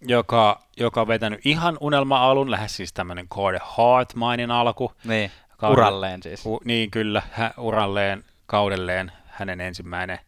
joka, 0.00 0.62
joka 0.76 1.00
on 1.00 1.08
vetänyt 1.08 1.40
ihan 1.44 1.78
unelma-alun, 1.80 2.50
lähes 2.50 2.76
siis 2.76 2.92
tämmöinen 2.92 3.28
Corey 3.28 3.60
Hart-mainin 3.62 4.50
alku. 4.50 4.92
Niin, 5.04 5.30
Kauden- 5.56 5.78
uralleen 5.78 6.22
siis. 6.22 6.46
U, 6.46 6.60
niin 6.64 6.90
kyllä, 6.90 7.22
hä, 7.30 7.54
uralleen, 7.58 8.24
kaudelleen 8.46 9.12
hänen 9.26 9.60
ensimmäinen. 9.60 10.18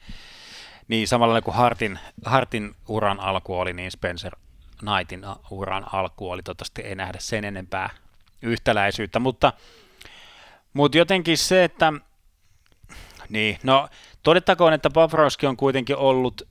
Niin 0.89 1.09
samalla 1.09 1.41
kuin 1.43 1.55
Hartin, 1.55 1.99
Hartin 2.24 2.74
uran 2.89 3.20
alku 3.20 3.59
oli, 3.59 3.72
niin 3.72 3.91
Spencer 3.91 4.37
Knightin 4.78 5.24
uran 5.51 5.95
alku 5.95 6.30
oli. 6.30 6.43
Toivottavasti 6.43 6.82
ei 6.82 6.95
nähdä 6.95 7.18
sen 7.20 7.45
enempää 7.45 7.91
yhtäläisyyttä, 8.43 9.18
mutta, 9.18 9.53
mutta 10.72 10.99
jotenkin 10.99 11.39
se, 11.39 11.64
että 11.64 11.93
niin, 13.28 13.59
no 13.62 13.89
todettakoon, 14.22 14.72
että 14.72 14.91
Bobrovski 14.91 15.47
on 15.47 15.57
kuitenkin 15.57 15.97
ollut 15.97 16.43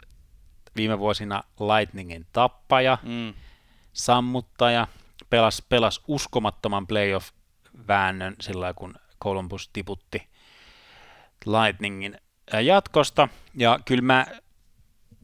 viime 0.76 1.00
vuosina 1.00 1.44
Lightningin 1.60 2.26
tappaja, 2.32 2.98
Mm. 3.04 3.34
sammuttaja, 3.94 4.88
pelas, 5.30 5.62
pelas 5.70 6.02
uskomattoman 6.08 6.88
playoff-väännön 6.88 8.36
sillä 8.42 8.74
kun 8.74 8.96
Columbus 9.24 9.70
tiputti 9.74 10.28
Lightningin 11.46 12.18
jatkosta, 12.64 13.28
ja 13.56 13.80
kyllä 13.86 14.02
mä, 14.02 14.26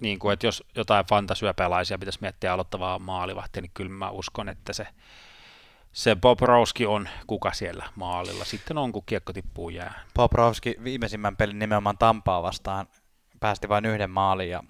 niin 0.02 0.20
kuin, 0.20 0.34
että 0.34 0.48
jos 0.48 0.64
jotain 0.76 1.06
fantasyöpelaisia 1.06 1.98
pitäisi 1.98 2.20
miettiä 2.22 2.54
aloittavaa 2.54 3.00
maalivahtia, 3.00 3.62
niin 3.62 3.72
kyllä 3.74 3.92
mä 3.92 4.10
uskon, 4.10 4.50
että 4.50 4.74
se, 4.74 4.88
se 5.92 6.16
Bob 6.16 6.40
Rowski 6.42 6.86
on 6.86 7.10
kuka 7.28 7.54
siellä 7.54 7.86
maalilla. 7.96 8.46
Sitten 8.46 8.78
on, 8.78 8.92
kun 8.92 9.04
kiekko 9.06 9.34
tippuu 9.34 9.70
jää. 9.70 10.04
Bobrovski 10.16 10.76
viimeisimmän 10.84 11.38
pelin 11.38 11.60
nimenomaan 11.60 11.98
Tampaa 11.98 12.44
vastaan 12.44 12.88
päästi 13.40 13.70
vain 13.70 13.86
yhden 13.86 14.10
maalin 14.10 14.50
ja 14.50 14.64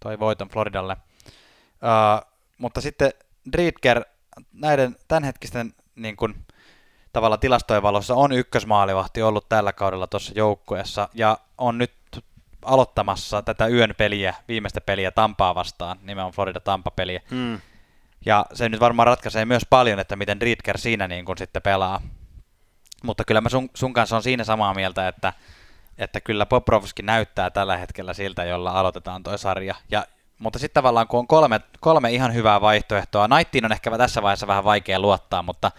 toi 0.00 0.18
voiton 0.18 0.48
Floridalle. 0.48 0.96
Uh, 1.26 2.30
mutta 2.58 2.80
sitten 2.80 3.10
Driedger 3.52 4.04
näiden 4.52 4.96
tämänhetkisten 5.08 5.72
niin 5.96 6.16
kuin, 6.16 6.46
tavalla 7.12 7.38
tilastojen 7.38 7.82
valossa 7.82 8.14
on 8.14 8.32
ykkösmaalivahti 8.32 9.22
ollut 9.22 9.48
tällä 9.48 9.72
kaudella 9.72 10.06
tuossa 10.06 10.32
joukkueessa 10.36 11.08
ja 11.14 11.38
on 11.58 11.78
nyt 11.78 11.92
aloittamassa 12.62 13.42
tätä 13.42 13.66
yön 13.66 13.94
peliä, 13.98 14.34
viimeistä 14.48 14.80
peliä 14.80 15.10
Tampaa 15.10 15.54
vastaan, 15.54 15.98
nimenomaan 16.02 16.32
Florida-Tampa-peliä. 16.34 17.20
Mm. 17.30 17.60
Ja 18.26 18.46
se 18.52 18.68
nyt 18.68 18.80
varmaan 18.80 19.06
ratkaisee 19.06 19.44
myös 19.44 19.66
paljon, 19.70 19.98
että 19.98 20.16
miten 20.16 20.42
Riedker 20.42 20.78
siinä 20.78 21.08
niin 21.08 21.24
kuin 21.24 21.38
sitten 21.38 21.62
pelaa. 21.62 22.00
Mutta 23.02 23.24
kyllä 23.24 23.40
mä 23.40 23.48
sun, 23.48 23.68
sun 23.74 23.92
kanssa 23.92 24.16
on 24.16 24.22
siinä 24.22 24.44
samaa 24.44 24.74
mieltä, 24.74 25.08
että, 25.08 25.32
että 25.98 26.20
kyllä 26.20 26.46
Poprovski 26.46 27.02
näyttää 27.02 27.50
tällä 27.50 27.76
hetkellä 27.76 28.14
siltä, 28.14 28.44
jolla 28.44 28.70
aloitetaan 28.70 29.22
toi 29.22 29.38
sarja. 29.38 29.74
Ja, 29.90 30.06
mutta 30.38 30.58
sitten 30.58 30.74
tavallaan 30.80 31.08
kun 31.08 31.20
on 31.20 31.26
kolme, 31.26 31.60
kolme 31.80 32.12
ihan 32.12 32.34
hyvää 32.34 32.60
vaihtoehtoa, 32.60 33.28
Knightiin 33.28 33.64
on 33.64 33.72
ehkä 33.72 33.98
tässä 33.98 34.22
vaiheessa 34.22 34.46
vähän 34.46 34.64
vaikea 34.64 35.00
luottaa, 35.00 35.42
mutta, 35.42 35.70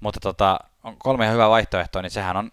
mutta 0.00 0.20
tota, 0.20 0.60
on 0.84 0.96
kolme 0.98 1.24
ihan 1.24 1.34
hyvää 1.34 1.48
vaihtoehtoa, 1.48 2.02
niin 2.02 2.10
sehän 2.10 2.36
on 2.36 2.52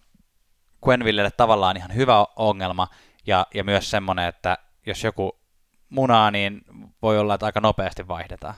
Quenvillelle 0.88 1.32
tavallaan 1.32 1.78
ihan 1.78 1.96
hyvä 1.96 2.26
ongelma 2.36 2.88
ja, 3.28 3.48
ja 3.54 3.64
myös 3.64 3.90
semmoinen, 3.90 4.26
että 4.26 4.58
jos 4.86 5.04
joku 5.04 5.42
munaa, 5.90 6.32
niin 6.32 6.62
voi 7.02 7.20
olla, 7.20 7.34
että 7.34 7.46
aika 7.46 7.62
nopeasti 7.62 8.08
vaihdetaan. 8.08 8.56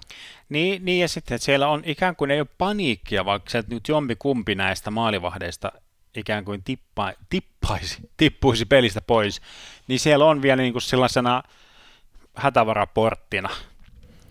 Niin, 0.50 0.86
niin, 0.86 1.02
ja 1.02 1.08
sitten 1.08 1.36
että 1.36 1.46
siellä 1.46 1.68
on 1.68 1.82
ikään 1.86 2.16
kuin 2.16 2.32
ei 2.32 2.40
ole 2.40 2.48
paniikkia, 2.58 3.26
vaikka 3.26 3.50
se 3.50 3.64
nyt 3.68 3.88
jompi 3.88 4.16
kumpi 4.16 4.56
näistä 4.56 4.92
maalivahdeista 4.92 5.72
ikään 6.16 6.46
kuin 6.46 6.64
tippa, 6.64 7.14
tippaisi, 7.30 8.10
tippuisi 8.18 8.66
pelistä 8.66 9.02
pois, 9.02 9.42
niin 9.88 10.00
siellä 10.00 10.26
on 10.26 10.42
vielä 10.42 10.62
niin 10.62 10.74
kuin 10.74 10.82
sellaisena 10.82 11.44
hätävaraporttina. 12.36 13.50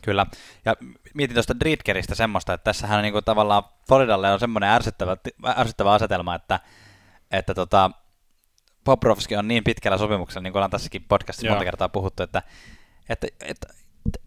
Kyllä. 0.03 0.27
Ja 0.65 0.77
mietin 1.15 1.35
tuosta 1.35 1.61
Driedgeristä 1.61 2.15
semmoista, 2.15 2.55
että 2.55 2.65
tässähän 2.65 2.99
on 2.99 3.03
niinku 3.03 3.23
tavallaan 3.23 3.63
Floridalle 3.89 4.33
on 4.33 4.41
semmoinen 4.41 4.71
ärsyttävä, 4.71 5.17
ärsyttävä 5.57 5.93
asetelma, 5.93 6.35
että, 6.35 6.61
että 7.31 7.55
tota, 7.55 7.91
Poprovski 8.85 9.37
on 9.37 9.49
niin 9.49 9.65
pitkällä 9.65 9.99
sopimuksella, 9.99 10.43
niin 10.43 10.53
kuin 10.53 10.61
ollaan 10.61 10.71
tässäkin 10.71 11.05
podcastissa 11.09 11.47
Joo. 11.47 11.55
monta 11.55 11.65
kertaa 11.65 11.89
puhuttu, 11.89 12.23
että, 12.23 12.43
että, 13.09 13.27
että 13.41 13.67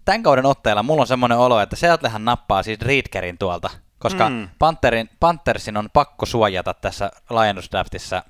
tämän 0.05 0.23
kauden 0.23 0.45
otteella 0.45 0.83
mulla 0.83 1.01
on 1.01 1.07
semmoinen 1.07 1.37
olo, 1.37 1.59
että 1.59 1.75
Seattlehän 1.75 2.25
nappaa 2.25 2.63
siis 2.63 2.79
Driedgerin 2.79 3.37
tuolta, 3.37 3.69
koska 4.05 4.29
Mm. 4.29 4.49
Pantherin, 4.59 5.09
Panthersin 5.19 5.77
on 5.77 5.89
pakko 5.93 6.25
suojata 6.25 6.73
tässä 6.73 7.11
laajennusdraftissa 7.29 8.23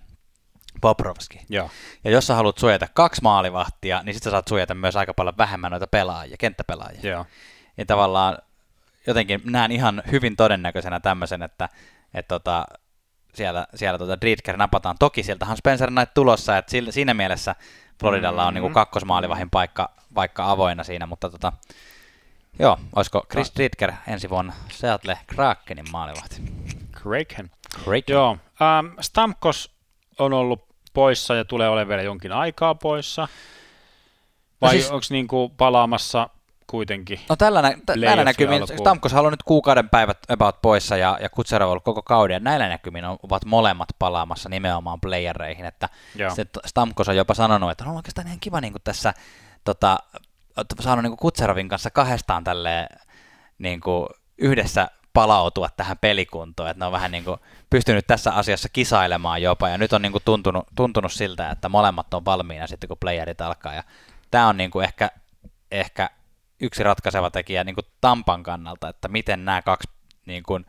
Poprovski. 0.82 1.42
Joo. 1.50 1.70
Ja 2.04 2.12
jos 2.12 2.28
sä 2.28 2.36
haluat 2.36 2.58
suojata 2.58 2.88
kaksi 2.94 3.22
maalivahtia, 3.24 4.02
niin 4.04 4.14
sitten 4.14 4.30
sä 4.30 4.32
saat 4.32 4.48
suojata 4.48 4.76
myös 4.76 4.96
aika 4.96 5.14
paljon 5.14 5.38
vähemmän 5.38 5.72
noita 5.72 5.88
pelaajia, 5.88 6.38
kenttäpelaajia. 6.40 7.00
Joo. 7.10 7.26
Niin 7.78 7.88
tavallaan 7.88 8.38
jotenkin 9.08 9.42
näen 9.46 9.72
ihan 9.72 10.04
hyvin 10.12 10.36
todennäköisenä 10.36 11.00
tämmöisen, 11.00 11.44
että, 11.44 11.70
että 12.14 12.36
tota, 12.36 12.66
siellä, 13.34 13.68
siellä 13.76 13.98
tota 13.98 14.22
Driedger 14.22 14.58
napataan. 14.58 14.96
Toki 15.00 15.24
sieltähän 15.24 15.58
Spencer 15.58 15.92
Knight 15.92 16.14
tulossa, 16.14 16.58
että 16.58 16.72
siinä 16.90 17.14
mielessä 17.14 17.56
Floridalla 18.00 18.46
on 18.48 18.54
Mm. 18.54 18.56
niinku 18.56 18.70
kakkosmaalivahin 18.70 19.50
paikka, 19.50 19.90
paikka 20.14 20.52
avoinna 20.52 20.84
siinä, 20.84 21.06
mutta 21.06 21.30
tota, 21.30 21.54
joo, 22.60 22.78
olisiko 22.96 23.26
Chris 23.32 23.52
Driedger 23.56 23.92
ensi 24.08 24.30
vuonna 24.30 24.54
Seattle 24.72 25.20
Krakenin 25.28 25.92
maalivahti? 25.92 26.42
Kraken. 26.92 27.52
Kraken. 27.84 28.14
Joo. 28.14 28.38
Ähm, 28.62 28.88
Stamkos 29.02 29.76
on 30.20 30.34
ollut 30.34 30.66
poissa 30.94 31.36
ja 31.36 31.46
tulee 31.46 31.70
olemaan 31.70 31.88
vielä 31.88 32.02
jonkin 32.02 32.32
aikaa 32.32 32.76
poissa. 32.76 33.28
Vai 34.62 34.70
siis- 34.70 34.84
siis... 34.84 34.92
onko 34.92 35.06
niinku 35.10 35.50
palaamassa 35.50 36.30
kuitenkin? 36.68 37.20
No 37.30 37.36
tällä, 37.36 37.62
nä- 37.62 37.70
t- 37.72 37.74
näillä 37.88 38.06
Playoffin 38.06 38.26
näkymin 38.26 38.62
alkuun. 38.62 38.80
Stamkos 38.80 39.14
on 39.14 39.32
nyt 39.32 39.44
kuukauden 39.44 39.90
päivät 39.90 40.18
about 40.30 40.62
poissa 40.62 40.98
ja, 40.98 41.18
ja 41.22 41.30
Kutserov 41.30 41.68
on 41.68 41.72
ollut 41.72 41.84
koko 41.84 42.02
kauden. 42.02 42.44
Näillä 42.44 42.70
näkymin 42.70 43.06
on, 43.06 43.18
ovat 43.24 43.46
molemmat 43.46 43.90
palaamassa 44.00 44.50
nimenomaan 44.50 45.02
playereihin. 45.02 45.66
Että 45.66 45.90
Stamkos 46.66 47.10
on 47.10 47.18
jopa 47.18 47.34
sanonut, 47.34 47.72
että 47.72 47.84
on 47.86 47.96
oikeastaan 47.96 48.28
ihan 48.28 48.40
kiva 48.40 48.62
niin 48.62 48.74
kuin 48.74 48.82
tässä 48.84 49.14
tota, 49.64 50.00
saanut 50.80 51.04
niin 51.04 51.12
kuin 51.12 51.20
Kutserovin 51.20 51.70
kanssa 51.70 51.90
kahdestaan 51.90 52.44
tälleen, 52.44 52.88
niin 53.58 53.82
kuin 53.82 54.08
yhdessä 54.38 54.88
palautua 55.14 55.70
tähän 55.78 55.98
pelikuntoon, 55.98 56.70
että 56.70 56.80
ne 56.80 56.86
on 56.86 56.92
vähän 56.92 57.12
niin 57.12 57.24
kuin 57.24 57.40
pystynyt 57.70 58.08
tässä 58.08 58.32
asiassa 58.32 58.70
kisailemaan 58.70 59.42
jopa, 59.42 59.70
ja 59.70 59.78
nyt 59.78 59.94
on 59.94 60.02
niin 60.02 60.12
kuin 60.12 60.24
tuntunut, 60.26 60.68
tuntunut 60.76 61.12
siltä, 61.12 61.50
että 61.50 61.70
molemmat 61.70 62.14
on 62.14 62.26
valmiina 62.26 62.68
sitten, 62.68 62.88
kun 62.88 62.98
playerit 62.98 63.42
alkaa, 63.42 63.74
ja 63.74 63.84
tämä 64.32 64.48
on 64.48 64.58
niin 64.58 64.72
kuin 64.72 64.84
ehkä, 64.84 65.12
ehkä 65.72 66.10
yksi 66.60 66.84
ratkaiseva 66.84 67.32
tekijä 67.32 67.64
niin 67.64 67.76
kuin 67.76 67.86
Tampan 68.02 68.44
kannalta, 68.44 68.90
että 68.90 69.08
miten 69.08 69.46
nämä 69.46 69.62
kaksi 69.62 69.90
niin 70.26 70.44
kuin, 70.44 70.66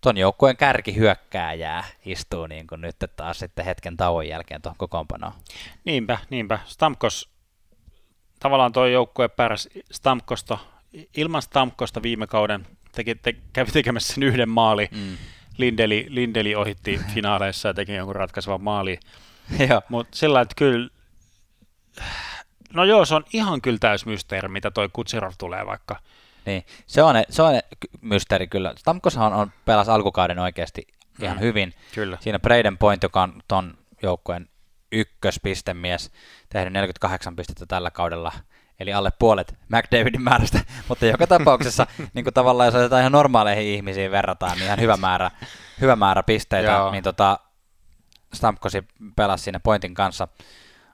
ton 0.00 0.16
joukkueen 0.16 0.56
kärkihyökkääjää 0.56 1.84
istuu 2.04 2.46
niin 2.46 2.66
kuin 2.66 2.80
nyt 2.80 2.96
taas 3.16 3.38
sitten 3.38 3.64
hetken 3.64 3.96
tauon 3.96 4.28
jälkeen 4.28 4.62
tuohon 4.62 4.78
kokoonpanoon. 4.78 5.32
Niinpä, 5.84 6.18
niinpä. 6.30 6.58
Stamkos, 6.64 7.30
tavallaan 8.38 8.72
tuo 8.72 8.86
joukkue 8.86 9.28
pärjäsi 9.28 9.70
Stamkosta, 9.92 10.58
ilman 11.16 11.42
Stamkosta 11.42 12.02
viime 12.02 12.26
kauden 12.26 12.66
teki, 12.92 13.14
te, 13.14 13.36
kävi 13.52 13.70
tekemässä 13.70 14.14
sen 14.14 14.22
yhden 14.22 14.48
maali. 14.48 14.88
Mm. 14.90 15.16
Lindeli, 15.58 16.06
Lindeli 16.08 16.54
ohitti 16.54 17.00
finaaleissa 17.14 17.68
ja 17.68 17.74
teki 17.74 17.94
jonkun 17.94 18.16
ratkaisevan 18.16 18.62
maali. 18.62 19.00
Mutta 19.88 20.16
sillä 20.16 20.40
että 20.40 20.54
kyllä, 20.58 20.88
no 22.74 22.84
joo, 22.84 23.04
se 23.04 23.14
on 23.14 23.24
ihan 23.32 23.60
kyllä 23.60 23.78
täys 23.78 24.06
mysteeri, 24.06 24.48
mitä 24.48 24.70
toi 24.70 24.88
Kutsirov 24.92 25.32
tulee 25.38 25.66
vaikka. 25.66 25.96
Niin, 26.46 26.64
se 26.86 27.02
on, 27.02 27.14
se 27.30 27.42
on 27.42 27.60
mysteeri 28.00 28.46
kyllä. 28.46 28.74
Stamkoshan 28.76 29.32
on 29.32 29.52
pelas 29.64 29.88
alkukauden 29.88 30.38
oikeasti 30.38 30.86
ihan 31.22 31.36
Mm. 31.36 31.40
hyvin. 31.40 31.74
Kyllä. 31.94 32.18
Siinä 32.20 32.38
Braden 32.38 32.78
Point, 32.78 33.02
joka 33.02 33.22
on 33.22 33.42
ton 33.48 33.78
joukkueen 34.02 34.48
ykköspistemies, 34.92 36.10
tehnyt 36.48 36.72
48 36.72 37.36
pistettä 37.36 37.66
tällä 37.66 37.90
kaudella, 37.90 38.32
eli 38.80 38.92
alle 38.92 39.10
puolet 39.18 39.54
McDavidin 39.68 40.22
määrästä, 40.22 40.60
mutta 40.88 41.06
joka 41.06 41.26
tapauksessa 41.26 41.86
niin 42.14 42.24
kuin 42.24 42.34
tavallaan 42.34 42.66
jos 42.66 42.74
otetaan 42.74 43.00
ihan 43.02 43.12
normaaleihin 43.12 43.74
ihmisiin 43.74 44.10
verrataan, 44.10 44.52
niin 44.52 44.66
ihan 44.66 44.80
hyvä 44.80 44.96
määrä, 44.96 45.30
hyvä 45.80 45.96
määrä 45.96 46.22
pisteitä, 46.22 46.70
Joo. 46.70 46.90
niin 46.90 47.04
tota, 47.04 47.38
Stamkosi 48.34 48.84
pelasi 49.16 49.44
siinä 49.44 49.60
Pointin 49.60 49.94
kanssa 49.94 50.28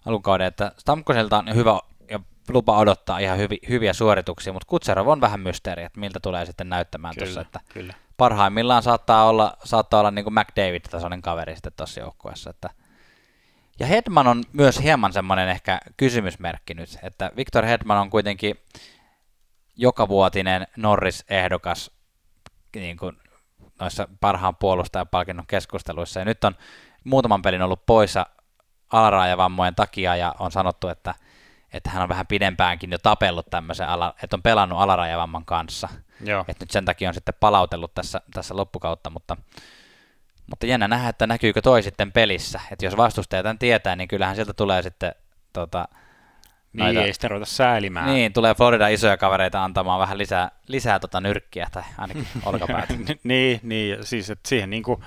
alkukauden, 0.07 0.47
että 0.47 0.73
Stamkosilta 0.79 1.39
on 1.39 1.55
hyvä 1.55 1.81
ja 2.11 2.21
lupa 2.49 2.79
odottaa 2.79 3.19
ihan 3.19 3.39
hyvi, 3.39 3.59
hyviä 3.69 3.93
suorituksia, 3.93 4.53
mutta 4.53 4.67
Kutserov 4.67 5.07
on 5.07 5.21
vähän 5.21 5.41
mysteeri, 5.41 5.85
että 5.85 6.01
miltä 6.01 6.21
tulee 6.21 6.47
sitten 6.47 6.69
näyttämään 6.69 7.15
tuossa, 7.19 7.41
että 7.41 7.61
kyllä. 7.69 7.95
parhaimmillaan 8.17 8.83
saattaa 8.83 9.25
olla, 9.29 9.57
saattaa 9.65 10.01
olla 10.01 10.11
niin 10.11 10.25
kuin 10.25 10.35
McDavid-tasoinen 10.35 11.23
kaveri 11.23 11.55
sitten 11.55 11.73
tuossa 11.77 12.01
joukkueessa, 12.01 12.51
että 12.51 12.71
ja 13.81 13.87
Hedman 13.87 14.27
on 14.27 14.43
myös 14.53 14.83
hieman 14.83 15.13
semmoinen 15.13 15.49
ehkä 15.49 15.81
kysymysmerkki 15.97 16.75
nyt, 16.75 16.99
että 17.03 17.31
Victor 17.37 17.65
Hedman 17.65 17.99
on 17.99 18.11
kuitenkin 18.11 18.57
jokavuotinen 19.77 20.67
Norris-ehdokas 20.77 21.91
niin 22.75 22.97
kuin 22.97 23.17
noissa 23.81 24.09
parhaan 24.21 24.57
puolustajan 24.57 25.09
palkinnon 25.09 25.47
keskusteluissa, 25.47 26.21
ja 26.21 26.25
nyt 26.25 26.45
on 26.45 26.57
muutaman 27.05 27.43
pelin 27.43 27.63
ollut 27.63 27.87
poissa 27.87 28.27
alaraajavammojen 28.93 29.75
takia, 29.75 30.17
ja 30.17 30.35
on 30.39 30.53
sanottu, 30.53 30.89
että, 30.89 31.15
että 31.73 31.91
hän 31.91 32.03
on 32.03 32.09
vähän 32.09 32.27
pidempäänkin 32.27 32.93
jo 32.93 32.99
tapellut 32.99 33.47
tämmöisen, 33.51 33.89
ala, 33.89 34.15
että 34.23 34.37
on 34.37 34.43
pelannut 34.43 34.81
alaraajavamman 34.81 35.45
kanssa. 35.45 35.89
Joo. 36.21 36.45
Että 36.49 36.65
nyt 36.65 36.71
sen 36.71 36.85
takia 36.85 37.09
on 37.09 37.15
sitten 37.15 37.35
palautellut 37.41 37.95
tässä, 37.95 38.21
tässä 38.35 38.57
loppukautta, 38.57 39.11
mutta, 39.11 39.37
mutta 40.51 40.67
jännä 40.67 40.89
nähdä, 40.89 41.09
että 41.09 41.27
näkyykö 41.27 41.63
toi 41.63 41.83
sitten 41.83 42.13
pelissä. 42.13 42.61
Että 42.71 42.85
jos 42.85 42.97
vastustaja 42.97 43.43
tämän 43.43 43.59
tietää, 43.59 43.97
niin 43.97 44.09
kyllähän 44.09 44.37
sieltä 44.37 44.53
tulee 44.53 44.83
sitten 44.83 45.15
tota, 45.53 45.89
niin, 46.73 46.85
noita, 46.85 47.03
ei 47.03 47.13
sitä 47.13 47.29
ruveta 47.29 47.51
säälimään. 47.51 48.07
Niin, 48.07 48.33
tulee 48.33 48.55
Florida 48.55 48.89
isoja 48.89 49.17
kavereita 49.17 49.65
antamaan 49.65 50.01
vähän 50.01 50.19
lisää, 50.19 50.51
lisää 50.69 50.99
tota 50.99 51.21
nyrkkiä 51.21 51.69
tai 51.73 51.83
ainakin 51.99 52.27
olkapäätä. 52.47 52.95
niin, 53.25 53.61
niin, 53.63 53.99
siis 54.07 54.31
että 54.31 54.49
siihen 54.49 54.71
niin 54.71 54.83
kuin, 54.83 55.05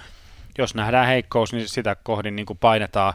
jos 0.57 0.75
nähdään 0.75 1.07
heikkous, 1.07 1.53
niin 1.53 1.69
sitä 1.69 1.95
kohdin 1.95 2.35
niin 2.35 2.45
kuin 2.45 2.59
painetaan. 2.59 3.13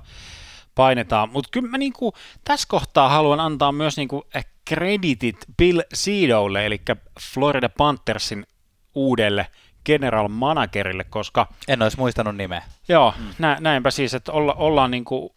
painetaan. 0.75 1.29
Mutta 1.29 1.49
kyllä 1.53 1.69
mä 1.69 1.79
niin 1.79 1.93
kuin, 1.93 2.13
tässä 2.45 2.69
kohtaa 2.69 3.09
haluan 3.09 3.41
antaa 3.41 3.73
myös 3.73 3.97
niin 3.97 4.09
kuin, 4.09 4.23
kreditit 4.65 5.37
Bill 5.57 5.83
Cedolle, 5.95 6.67
eli 6.67 6.81
Florida 7.21 7.69
Panthersin 7.69 8.47
uudelle 8.95 9.47
general 9.85 10.29
managerille, 10.29 11.05
koska... 11.05 11.47
En 11.69 11.83
olisi 11.83 11.99
muistanut 11.99 12.37
nimeä. 12.37 12.63
Joo, 12.89 13.15
mm. 13.19 13.25
nä, 13.39 13.57
näinpä 13.61 13.91
siis, 13.91 14.15
että 14.15 14.33
olla, 14.33 14.55
ollaan 14.55 14.91
niin 14.91 15.05
kuin 15.05 15.31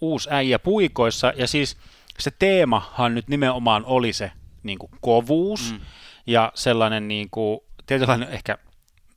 uusi 0.00 0.28
äijä 0.32 0.58
puikoissa, 0.58 1.32
ja 1.36 1.48
siis 1.48 1.76
se 2.18 2.30
teemahan 2.30 3.14
nyt 3.14 3.28
nimenomaan 3.28 3.84
oli 3.84 4.12
se 4.12 4.32
niin 4.62 4.78
kuin 4.78 4.90
kovuus 5.00 5.72
mm. 5.72 5.80
ja 6.26 6.52
sellainen 6.54 7.08
niin 7.08 7.28
kuin, 7.30 7.60
tietynlainen 7.86 8.28
ehkä 8.28 8.58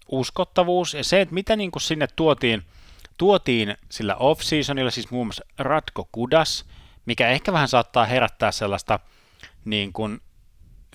uskottavuus 0.08 0.94
ja 0.94 1.04
se, 1.04 1.22
että 1.22 1.34
mitä 1.34 1.56
niin 1.56 1.72
kuin 1.72 1.82
sinne 1.82 2.08
tuotiin, 2.16 2.64
tuotiin 3.18 3.78
sillä 3.90 4.16
off-seasonilla, 4.16 4.92
siis 4.92 5.12
muun 5.12 5.28
muassa 5.28 5.46
Ratko 5.58 6.10
Kudas, 6.12 6.66
mikä 7.06 7.30
ehkä 7.30 7.54
vähän 7.54 7.68
saattaa 7.68 8.06
herättää 8.06 8.52
sellaista 8.52 9.00
niin 9.66 9.94
kuin 9.94 10.22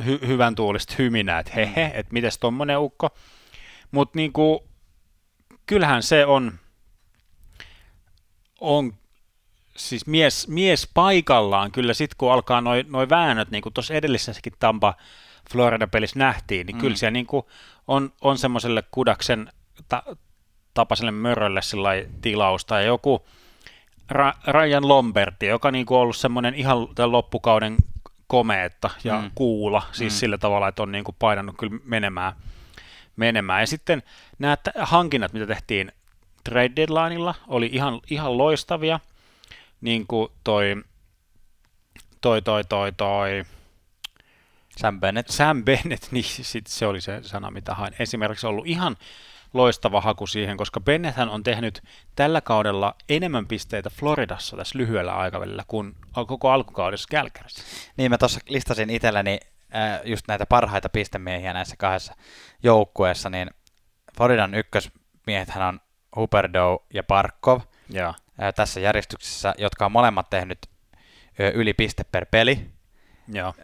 hy- 0.01 0.27
hyvän 0.27 0.55
tuulista 0.55 0.95
hyminää, 0.99 1.39
että 1.39 1.53
hehe, 1.55 1.89
mm. 1.89 2.01
että 2.01 2.13
mites 2.13 2.39
tommonen 2.39 2.79
ukko. 2.79 3.11
Mutta 3.93 4.17
niin 4.17 4.33
kuin, 4.33 4.61
kyllähän 5.67 6.03
se 6.03 6.27
on, 6.27 6.53
on 8.61 8.93
siis 9.77 10.07
mies, 10.07 10.49
mies 10.49 10.91
paikallaan 10.95 11.73
kyllä 11.73 11.95
sitten 11.95 12.17
kun 12.19 12.33
alkaa 12.33 12.61
noin 12.61 12.87
noi 12.89 13.09
väännöt, 13.09 13.51
niin 13.51 13.63
kuin 13.63 13.73
tuossa 13.73 13.95
edellisessäkin 13.95 14.53
Tampa 14.59 14.95
Florida-pelissä 15.51 16.19
nähtiin, 16.19 16.67
niin 16.67 16.77
mm. 16.77 16.81
kyllä 16.81 16.97
siellä 16.97 17.13
niin 17.13 17.27
kuin 17.27 17.47
on, 17.89 18.13
on 18.21 18.39
semmoiselle 18.39 18.83
kudaksen 18.91 19.53
ta, 19.89 20.03
tapaiselle 20.75 21.11
mörölle 21.11 21.61
tilaus 22.23 22.65
tai 22.65 22.87
joku 22.87 23.27
Ra- 24.13 24.53
Ryan 24.53 24.89
Lomberti, 24.89 25.47
joka 25.47 25.71
niin 25.71 25.87
kuin 25.87 25.99
ollut 25.99 26.17
semmoinen 26.17 26.55
ihan 26.55 26.79
loppukauden 27.07 27.77
komeetta 28.27 28.91
ja 29.05 29.21
mm. 29.21 29.31
kuula, 29.35 29.83
siis 29.93 30.13
mm. 30.13 30.17
sillä 30.17 30.39
tavalla, 30.39 30.69
että 30.69 30.83
on 30.83 30.93
niin 30.93 31.05
kuin 31.05 31.17
painanut 31.19 31.57
kyllä 31.59 31.79
menemään, 31.85 32.33
menemään. 33.27 33.61
Ja 33.61 33.67
sitten 33.67 34.03
nämä 34.39 34.57
hankinnat, 34.79 35.33
mitä 35.33 35.47
tehtiin 35.47 35.93
trade 36.45 36.73
deadlineilla, 36.77 37.35
oli 37.49 37.71
ihan, 37.73 38.01
ihan 38.11 38.39
loistavia– 38.39 39.01
niin 39.83 40.07
kuin 40.07 40.29
toi, 40.45 40.83
toi, 42.21 42.43
toi, 42.43 42.65
toi, 42.65 42.93
toi, 42.93 43.45
Sam 44.77 45.01
Bennett. 45.01 45.29
Sam 45.29 45.65
Bennett, 45.65 46.09
niin 46.13 46.25
sit 46.25 46.67
se 46.67 46.87
oli 46.87 47.01
se 47.01 47.21
sana, 47.23 47.51
mitä 47.51 47.75
hain. 47.75 47.95
Esimerkiksi 47.99 48.47
ollut 48.47 48.67
ihan 48.67 48.97
loistava 49.55 50.01
haku 50.01 50.27
siihen, 50.27 50.57
koska 50.57 50.81
Bennetthän 50.81 51.29
on 51.29 51.43
tehnyt 51.43 51.83
tällä 52.17 52.41
kaudella 52.41 52.95
enemmän 53.09 53.47
pisteitä 53.47 53.91
Floridassa 53.91 54.57
tässä 54.57 54.79
lyhyellä 54.79 55.17
aikavälillä 55.17 55.65
kuin 55.67 55.97
koko 56.27 56.51
alkukaudessa 56.51 57.09
Kälkärissä. 57.11 57.65
Niin, 57.97 58.11
mä 58.11 58.19
tuossa 58.19 58.41
listasin 58.49 58.91
itselleni 58.91 59.41
äh, 59.75 60.01
just 60.05 60.29
näitä 60.29 60.47
parhaita 60.47 60.89
pistemiehiä 60.89 61.53
näissä 61.53 61.77
kahdessa 61.77 62.15
joukkueessa, 62.63 63.31
niin 63.31 63.51
Floridan 64.17 64.55
ykkösmiehethän 64.55 65.69
on 65.69 65.81
Huberdeau 66.17 66.79
ja 66.95 67.03
Parkov. 67.03 67.61
Ja 67.89 68.15
tässä 68.55 68.81
järjestyksessä, 68.81 69.55
jotka 69.59 69.87
on 69.87 69.93
molemmat 69.93 70.31
tehnyt 70.31 70.59
yli 71.55 71.75
piste 71.75 72.05
per 72.05 72.27
peli. 72.31 72.71
Joo. 73.29 73.55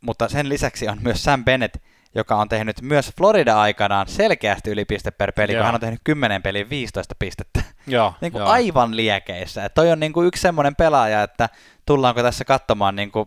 Mutta 0.00 0.28
sen 0.28 0.48
lisäksi 0.48 0.88
on 0.88 0.98
myös 1.02 1.24
Sam 1.24 1.44
Bennett, 1.44 1.76
joka 2.14 2.36
on 2.36 2.48
tehnyt 2.48 2.82
myös 2.82 3.12
Florida-aikanaan 3.18 4.08
selkeästi 4.08 4.70
yli 4.70 4.84
piste 4.84 5.10
per 5.10 5.32
peli, 5.32 5.52
Joo. 5.52 5.60
kun 5.60 5.66
hän 5.66 5.74
on 5.74 5.80
tehnyt 5.80 6.00
10 6.04 6.42
peliin 6.42 6.70
15 6.70 7.14
pistettä. 7.18 7.62
Joo, 7.86 8.14
niin 8.20 8.32
kuin 8.32 8.40
jo. 8.40 8.46
aivan 8.46 8.96
liekeissä. 8.96 9.64
Et 9.64 9.74
toi 9.74 9.90
on 9.90 10.00
niin 10.00 10.12
kuin 10.12 10.26
yksi 10.26 10.42
semmoinen 10.42 10.76
pelaaja, 10.76 11.22
että 11.22 11.48
tullaanko 11.86 12.22
tässä 12.22 12.44
katsomaan 12.44 12.96
niin 12.96 13.12
kuin 13.12 13.26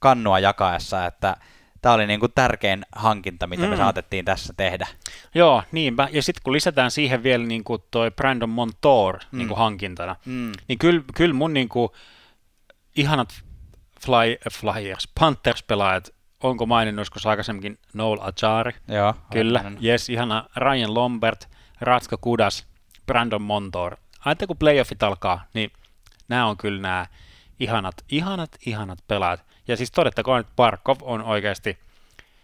kannua 0.00 0.38
jakaessa, 0.38 1.06
että 1.06 1.36
tämä 1.84 1.94
oli 1.94 2.06
niin 2.06 2.20
kuin 2.20 2.32
tärkein 2.34 2.86
hankinta, 2.96 3.46
mitä 3.46 3.62
mm. 3.62 3.68
me 3.68 3.76
saatettiin 3.76 4.24
tässä 4.24 4.54
tehdä. 4.56 4.86
Joo, 5.34 5.62
niinpä. 5.72 6.08
Ja 6.12 6.22
sitten 6.22 6.42
kun 6.44 6.52
lisätään 6.52 6.90
siihen 6.90 7.22
vielä 7.22 7.44
niin 7.44 7.64
kuin 7.64 7.82
toi 7.90 8.10
Brandon 8.10 8.48
Montour 8.48 9.18
mm. 9.32 9.38
niin 9.38 9.48
kuin 9.48 9.58
hankintana, 9.58 10.16
mm. 10.24 10.52
niin 10.68 10.78
kyllä, 10.78 11.02
kyllä 11.14 11.34
mun 11.34 11.52
niin 11.52 11.68
kuin 11.68 11.88
ihanat 12.96 13.42
fly, 14.00 14.36
Flyers, 14.52 15.08
Panthers-pelaajat, 15.20 16.14
onko 16.42 16.66
maininnut 16.66 17.00
joskus 17.00 17.26
aikaisemminkin 17.26 17.78
Noel 17.94 18.18
Ajari? 18.20 18.72
Joo. 18.88 19.14
Kyllä, 19.32 19.64
yes, 19.84 20.08
ihana 20.08 20.48
Ryan 20.56 20.94
Lombert, 20.94 21.48
Ratsko 21.80 22.18
Kudas, 22.18 22.66
Brandon 23.06 23.42
Montour. 23.42 23.96
Ajatteko 24.24 24.46
kun 24.50 24.58
playoffit 24.58 25.02
alkaa, 25.02 25.44
niin 25.54 25.70
nämä 26.28 26.46
on 26.46 26.56
kyllä 26.56 26.82
nämä 26.82 27.06
ihanat, 27.60 27.94
ihanat, 28.08 28.50
ihanat 28.66 28.98
pelaajat. 29.08 29.53
Ja 29.68 29.76
siis 29.76 29.90
todettakoon, 29.90 30.40
että 30.40 30.52
Barkov 30.56 30.96
on 31.02 31.22
oikeasti, 31.22 31.78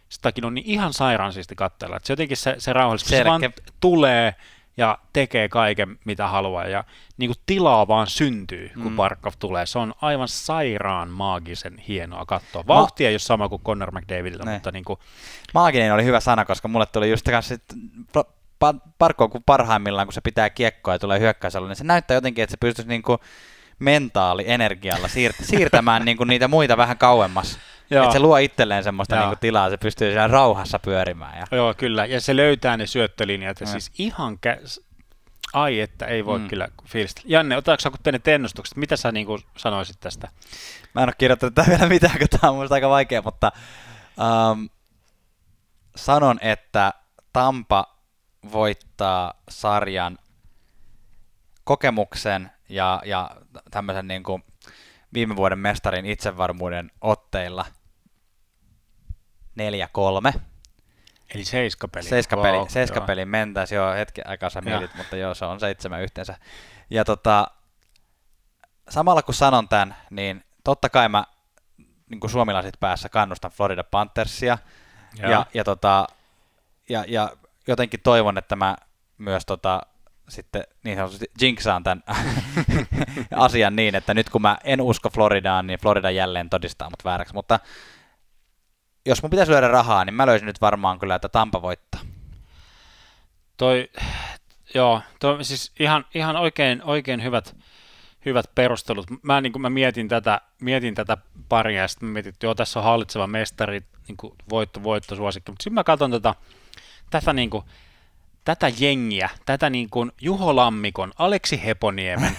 sitäkin 0.09 0.45
on 0.45 0.55
niin 0.55 0.67
ihan 0.67 0.93
sairaan 0.93 1.33
siisti 1.33 1.55
katsella. 1.55 1.97
Että 1.97 2.07
se 2.07 2.13
jotenkin 2.13 2.37
se, 2.37 2.55
se 2.59 2.73
rauhallisesti, 2.73 3.17
se 3.17 3.25
vaan 3.25 3.43
tulee 3.81 4.35
ja 4.77 4.99
tekee 5.13 5.49
kaiken, 5.49 5.99
mitä 6.05 6.29
haluaa. 6.29 6.67
Ja 6.67 6.85
niin 7.17 7.29
kuin 7.29 7.39
tilaa 7.47 7.89
vaan 7.89 8.07
syntyy, 8.07 8.71
kun 8.75 8.93
mm. 8.93 8.97
Barkov 8.97 9.33
tulee. 9.39 9.67
Se 9.67 9.79
on 9.79 9.95
aivan 10.03 10.29
sairaan 10.29 11.09
maagisen 11.11 11.79
hienoa 11.79 12.27
katsoa. 12.27 12.67
Vauhti 12.67 13.05
Ma- 13.05 13.09
ei 13.09 13.15
ole 13.15 13.19
sama 13.19 13.49
kuin 13.49 13.63
Connor 13.63 13.91
McDavidilla, 13.91 14.45
ne. 14.45 14.53
mutta 14.53 14.73
niin 14.73 14.85
kuin... 14.85 14.99
Maaginen 15.55 15.95
oli 15.95 16.05
hyvä 16.05 16.21
sana, 16.21 16.45
koska 16.45 16.69
mulle 16.69 16.87
tuli 16.87 17.11
just 17.11 17.27
kanssa 17.27 17.55
Barkov 18.99 19.31
kuin 19.31 19.45
parhaimmillaan, 19.47 20.07
kun 20.07 20.13
se 20.13 20.21
pitää 20.21 20.51
kiekkoa 20.51 20.95
ja 20.95 20.99
tulee 20.99 21.21
hyökkäysalueen, 21.21 21.69
niin 21.69 21.77
se 21.77 21.85
näyttää 21.85 22.15
jotenkin, 22.15 22.45
että 22.45 22.51
se 22.51 22.57
pystyisi 22.61 22.89
niin 22.89 23.03
kuin 23.03 23.19
mentaalienergialla 23.81 25.07
siir- 25.07 25.45
siirtämään 25.51 26.05
niinku 26.05 26.25
niitä 26.25 26.49
muita 26.49 26.77
vähän 26.77 26.99
kauemmas. 26.99 27.59
Että 27.91 28.13
se 28.13 28.19
luo 28.19 28.37
itselleen 28.37 28.85
semmoista 28.85 29.21
niinku 29.21 29.37
tilaa, 29.41 29.71
se 29.71 29.77
pystyy 29.77 30.11
siellä 30.11 30.29
rauhassa 30.29 30.79
pyörimään. 30.79 31.39
Ja... 31.39 31.57
Joo, 31.57 31.75
kyllä. 31.75 32.07
Ja 32.07 32.21
se 32.21 32.37
löytää 32.37 32.77
ne 32.77 32.87
syöttölinjat. 32.87 33.61
Ja 33.61 33.67
mm. 33.67 33.71
siis 33.71 33.91
ihan 33.99 34.39
kä- 34.47 34.83
Ai, 35.53 35.81
että 35.81 36.07
ei 36.07 36.25
voi 36.25 36.39
mm. 36.39 36.49
kyllä 36.49 36.69
fiilistä. 36.87 37.23
Janne, 37.25 37.57
otatko 37.57 37.81
sä 37.81 37.91
tänne 38.03 38.21
ennustukset? 38.27 38.77
Mitä 38.77 38.97
sä 38.97 39.13
niin 39.13 39.27
kuin 39.27 39.43
sanoisit 39.57 40.01
tästä? 40.01 40.29
Mä 40.95 41.03
en 41.03 41.09
ole 41.09 41.15
kirjoittanut 41.19 41.55
tätä 41.55 41.71
vielä 41.79 41.87
mitään, 41.87 42.19
kun 42.19 42.29
tämä 42.29 42.51
on 42.51 42.57
minusta 42.57 42.75
aika 42.75 42.89
vaikea, 42.89 43.23
mutta 43.23 43.53
um, 44.53 44.69
sanon, 45.97 46.39
että 46.41 46.93
Tampa 47.33 47.97
voittaa 48.53 49.35
sarjan 49.49 50.19
kokemuksen 51.65 52.51
ja, 52.71 53.03
ja 53.05 53.31
tämmöisen 53.71 54.09
niin 54.09 54.23
kuin 54.23 54.45
viime 55.15 55.37
vuoden 55.37 55.59
mestarin 55.59 56.07
itsevarmuuden 56.07 56.91
otteilla 57.01 57.65
4-3. 60.35 60.41
Eli 61.35 61.45
seiskapeli. 61.45 62.05
Seiskapeli, 62.05 62.57
wow, 62.57 62.69
seiskapeli 62.69 63.25
mentäisi 63.25 63.75
jo 63.75 63.93
hetken 63.93 64.29
aikaa 64.29 64.51
sä 64.51 64.61
mietit, 64.61 64.95
mutta 64.95 65.17
joo, 65.17 65.35
se 65.35 65.45
on 65.45 65.61
seitsemän 65.61 66.03
yhteensä. 66.03 66.39
Ja 66.91 67.05
tota, 67.05 67.47
samalla 68.89 69.23
kun 69.23 69.35
sanon 69.35 69.69
tämän, 69.69 69.97
niin 70.11 70.45
totta 70.65 70.89
kai 70.89 71.09
mä 71.09 71.25
niin 72.09 72.21
kuin 72.21 72.31
suomilaiset 72.31 72.77
päässä 72.81 73.09
kannustan 73.09 73.51
Florida 73.51 73.85
Panthersia. 73.85 74.59
Ja, 75.17 75.47
ja, 75.55 75.65
tota, 75.65 76.07
ja, 76.89 77.05
ja 77.09 77.33
jotenkin 77.67 78.01
toivon, 78.01 78.39
että 78.39 78.57
mä 78.57 78.77
myös 79.19 79.47
tota, 79.47 79.81
sitten 80.31 80.65
niin 80.85 80.97
sanotusti 80.97 81.27
jinxaan 81.41 81.83
tämän 81.83 82.03
asian 83.37 83.77
niin, 83.77 83.95
että 83.95 84.15
nyt 84.15 84.31
kun 84.31 84.43
mä 84.43 84.59
en 84.65 84.81
usko 84.81 85.11
Floridaan, 85.11 85.67
niin 85.67 85.79
Florida 85.79 86.11
jälleen 86.11 86.51
todistaa 86.51 86.91
mut 86.91 87.05
vääräksi. 87.05 87.35
Mutta 87.35 87.61
jos 89.07 89.23
mun 89.23 89.31
pitäisi 89.31 89.53
lyödä 89.53 89.69
rahaa, 89.69 90.05
niin 90.05 90.15
mä 90.15 90.27
löysin 90.27 90.47
nyt 90.47 90.61
varmaan 90.61 90.99
kyllä, 90.99 91.15
että 91.15 91.29
Tampa 91.29 91.63
voittaa. 91.63 92.01
Toi, 93.57 93.89
joo, 94.75 95.03
toi, 95.21 95.45
siis 95.45 95.73
ihan, 95.81 96.05
ihan 96.15 96.37
oikein, 96.37 96.83
oikein 96.85 97.23
hyvät, 97.23 97.57
hyvät 98.25 98.47
perustelut. 98.55 99.07
Mä, 99.23 99.41
niin 99.41 99.61
mä 99.61 99.71
mietin 99.71 100.09
tätä, 100.09 100.41
mietin 100.61 100.95
tätä 100.95 101.17
paria 101.49 101.81
ja 101.81 101.89
sitten 101.89 102.09
mä 102.09 102.13
mietin, 102.13 102.29
että 102.29 102.47
joo, 102.47 102.55
tässä 102.55 102.79
on 102.79 102.85
hallitseva 102.85 103.27
mestari, 103.27 103.81
niin 104.09 104.17
voitto, 104.51 104.83
voitto, 104.83 105.17
suosikki. 105.17 105.53
Mutta 105.53 105.63
sitten 105.63 105.75
mä 105.75 105.85
katson 105.85 106.11
tätä, 106.11 106.35
tätä, 107.11 107.33
niin 107.33 107.51
kuin, 107.51 107.65
tätä 108.45 108.73
jengiä, 108.79 109.31
tätä 109.47 109.71
niin 109.71 109.91
kuin 109.91 110.13
Juho 110.21 110.57
Lammikon, 110.57 111.13
Aleksi 111.19 111.65
Heponiemen, 111.65 112.37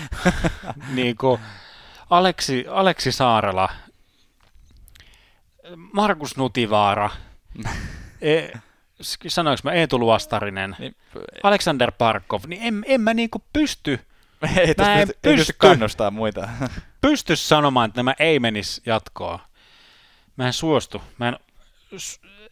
niin 0.94 1.16
kuin 1.16 1.40
Aleksi, 2.10 2.64
Aleksi 2.70 3.12
Saarela, 3.12 3.68
Markus 5.92 6.36
Nutivaara, 6.36 7.10
e, 8.20 8.48
sanoinko 9.28 9.60
mä 9.64 9.72
Eetu 9.72 9.98
Luostarinen, 9.98 10.76
niin, 10.78 10.96
Alexander 11.42 11.92
Parkov, 11.98 12.42
niin 12.46 12.62
en, 12.62 12.84
en 12.86 13.00
mä 13.00 13.14
niinku 13.14 13.44
pysty, 13.52 14.00
ei, 14.56 14.74
mä 14.78 14.94
en 14.94 15.08
pysty, 15.08 15.20
pysty 15.22 15.52
kannustaa 15.58 16.10
muita. 16.10 16.48
pysty 17.00 17.36
sanomaan, 17.36 17.88
että 17.88 17.98
nämä 17.98 18.14
ei 18.18 18.40
menisi 18.40 18.82
jatkoa. 18.86 19.48
Mä 20.36 20.46
en 20.46 20.52
suostu. 20.52 21.02
Mä 21.18 21.28
en, 21.28 21.36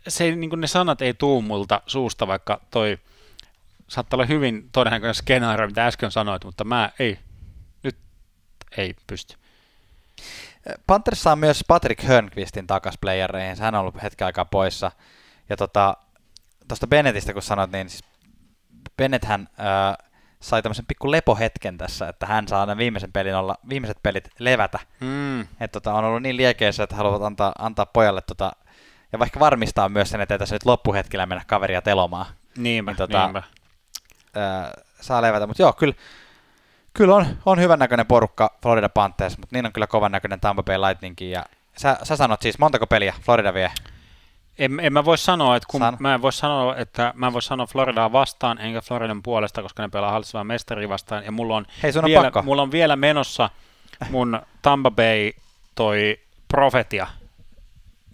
se 0.08 0.24
ei, 0.24 0.36
niin 0.36 0.50
ne 0.56 0.66
sanat 0.66 1.02
ei 1.02 1.14
tuu 1.14 1.42
multa 1.42 1.82
suusta, 1.86 2.26
vaikka 2.26 2.60
toi 2.70 2.98
saattaa 3.88 4.16
olla 4.16 4.26
hyvin 4.26 4.68
todennäköinen 4.72 5.14
skenaario, 5.14 5.66
mitä 5.66 5.86
äsken 5.86 6.10
sanoit, 6.10 6.44
mutta 6.44 6.64
mä 6.64 6.90
ei, 6.98 7.18
nyt 7.82 7.96
ei 8.76 8.94
pysty. 9.06 9.36
Panthers 10.86 11.22
saa 11.22 11.36
myös 11.36 11.64
Patrick 11.68 12.02
Hörnqvistin 12.02 12.66
takas 12.66 12.98
playereihin, 13.00 13.58
hän 13.60 13.74
on 13.74 13.80
ollut 13.80 14.02
hetken 14.02 14.26
aikaa 14.26 14.44
poissa. 14.44 14.90
Ja 15.48 15.56
tota, 15.56 15.96
tuosta 16.68 16.86
Bennettistä 16.86 17.32
kun 17.32 17.42
sanoit, 17.42 17.72
niin 17.72 17.88
siis 17.90 18.04
Bennetthän 18.96 19.48
äh, 19.60 20.06
sai 20.40 20.62
tämmöisen 20.62 20.86
pikku 20.86 21.10
lepohetken 21.10 21.78
tässä, 21.78 22.08
että 22.08 22.26
hän 22.26 22.48
saa 22.48 22.66
nämä 22.66 22.78
viimeisen 22.78 23.12
pelin 23.12 23.34
olla, 23.34 23.56
viimeiset 23.68 23.98
pelit 24.02 24.28
levätä. 24.38 24.78
Mm. 25.00 25.40
Että 25.40 25.68
tota, 25.68 25.94
on 25.94 26.04
ollut 26.04 26.22
niin 26.22 26.36
liekeissä, 26.36 26.82
että 26.82 26.96
haluavat 26.96 27.22
antaa, 27.22 27.52
antaa 27.58 27.86
pojalle 27.86 28.20
tota, 28.20 28.52
ja 29.12 29.18
vaikka 29.18 29.40
varmistaa 29.40 29.88
myös 29.88 30.10
sen, 30.10 30.20
että 30.20 30.38
tässä 30.38 30.54
nyt 30.54 30.64
loppuhetkellä 30.64 31.26
mennä 31.26 31.44
kaveria 31.46 31.82
telomaan. 31.82 32.26
Niinpä, 32.56 32.90
niin, 32.90 32.96
tota, 32.96 33.24
niinpä. 33.24 33.42
Äh, 34.36 34.72
saa 35.00 35.22
levätä, 35.22 35.46
mutta 35.46 35.62
joo, 35.62 35.72
kyllä, 35.72 35.94
kyllä 36.94 37.14
on, 37.14 37.26
on 37.46 37.60
hyvän 37.60 37.78
näköinen 37.78 38.06
porukka 38.06 38.58
Florida 38.62 38.88
Panthers, 38.88 39.38
mutta 39.38 39.56
niin 39.56 39.66
on 39.66 39.72
kyllä 39.72 39.86
kovan 39.86 40.12
näköinen 40.12 40.40
Tampa 40.40 40.62
Bay 40.62 40.78
Lightningkin. 40.78 41.30
Ja 41.30 41.44
sä, 41.76 41.98
sä 42.02 42.16
sanot 42.16 42.42
siis, 42.42 42.58
montako 42.58 42.86
peliä 42.86 43.14
Florida 43.22 43.54
vie? 43.54 43.70
En, 44.58 44.80
en 44.80 44.92
mä 44.92 45.04
voi 45.04 45.18
sanoa, 45.18 45.56
että 45.56 45.66
kun 45.70 45.80
San... 45.80 45.96
mä 45.98 46.14
en 46.14 46.22
voi 46.22 46.32
sanoa, 46.32 46.76
että 46.76 47.12
mä 47.16 47.26
en 47.26 47.32
voi 47.32 47.42
sanoa 47.42 47.66
Floridaa 47.66 48.12
vastaan, 48.12 48.58
enkä 48.58 48.80
Floridan 48.80 49.22
puolesta, 49.22 49.62
koska 49.62 49.82
ne 49.82 49.88
pelaa 49.88 50.10
hallitsevaa 50.10 50.44
mestari 50.44 50.88
vastaan. 50.88 51.24
Ja 51.24 51.32
mulla 51.32 51.56
on, 51.56 51.66
Hei, 51.82 51.92
on 51.98 52.04
vielä, 52.04 52.22
pakko. 52.22 52.42
mulla 52.42 52.62
on 52.62 52.72
vielä 52.72 52.96
menossa 52.96 53.50
mun 54.10 54.40
Tampa 54.62 54.90
Bay 54.90 55.32
toi 55.74 56.20
profetia. 56.48 57.06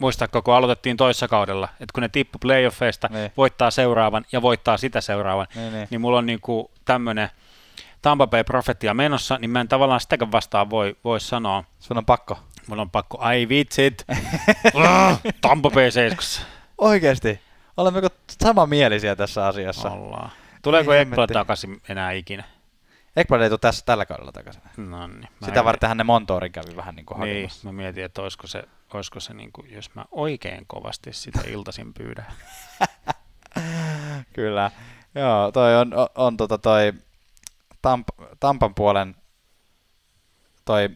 Muistatko, 0.02 0.42
kun 0.42 0.54
aloitettiin 0.54 0.96
toissa 0.96 1.28
kaudella, 1.28 1.68
että 1.72 1.92
kun 1.94 2.02
ne 2.02 2.08
tippu 2.08 2.38
playoffeista, 2.38 3.08
niin. 3.12 3.32
voittaa 3.36 3.70
seuraavan 3.70 4.24
ja 4.32 4.42
voittaa 4.42 4.76
sitä 4.76 5.00
seuraavan, 5.00 5.46
niin, 5.54 5.72
niin. 5.72 5.88
niin 5.90 6.00
mulla 6.00 6.18
on 6.18 6.26
niinku 6.26 6.70
tämmönen 6.84 7.28
Tampa 8.02 8.26
Bay 8.26 8.44
profetia 8.44 8.94
menossa, 8.94 9.38
niin 9.38 9.50
mä 9.50 9.60
en 9.60 9.68
tavallaan 9.68 10.00
sitäkään 10.00 10.32
vastaan 10.32 10.70
voi, 10.70 10.96
voi 11.04 11.20
sanoa. 11.20 11.64
Sun 11.80 11.98
on 11.98 12.04
pakko. 12.04 12.38
Mulla 12.66 12.82
on 12.82 12.90
pakko, 12.90 13.18
ai 13.20 13.48
vitsit, 13.48 14.06
Tampa 15.40 15.70
Bay 15.70 15.90
7. 15.90 16.24
Oikeesti? 16.78 17.40
Olemmeko 17.76 18.08
samanmielisiä 18.42 19.16
tässä 19.16 19.46
asiassa? 19.46 19.90
Ollaan. 19.90 20.30
Tuleeko 20.62 20.94
Ekblad 20.94 21.32
takaisin 21.32 21.82
enää 21.88 22.12
ikinä? 22.12 22.44
Ekblad 23.16 23.40
ei 23.40 23.48
tule 23.48 23.58
tässä 23.58 23.86
tällä 23.86 24.06
kaudella 24.06 24.32
takaisin. 24.32 24.62
No 24.76 25.06
niin. 25.06 25.28
Sitä 25.44 25.64
vartenhan 25.64 25.96
ne 25.96 26.04
Montoorin 26.04 26.52
kävi 26.52 26.76
vähän 26.76 26.94
niin 26.94 27.06
kuin 27.06 27.20
Niin, 27.20 27.34
hakemassa. 27.36 27.68
mä 27.68 27.72
mietin, 27.72 28.04
että 28.04 28.22
olisiko 28.22 28.46
se, 28.46 28.64
olisiko 28.98 29.20
se 29.20 29.34
niin 29.34 29.52
kuin, 29.52 29.72
jos 29.72 29.94
mä 29.94 30.04
oikein 30.10 30.66
kovasti 30.66 31.12
sitä 31.12 31.40
iltaisin 31.46 31.94
pyydän. 31.94 32.26
Kyllä. 34.32 34.70
Joo, 35.14 35.52
toi 35.52 35.76
on, 35.76 35.94
on, 35.94 36.08
on 36.14 36.36
tota 36.36 36.58
toi 36.58 36.92
Tamp, 37.82 38.08
Tampan 38.40 38.74
puolen 38.74 39.16
toi 40.64 40.88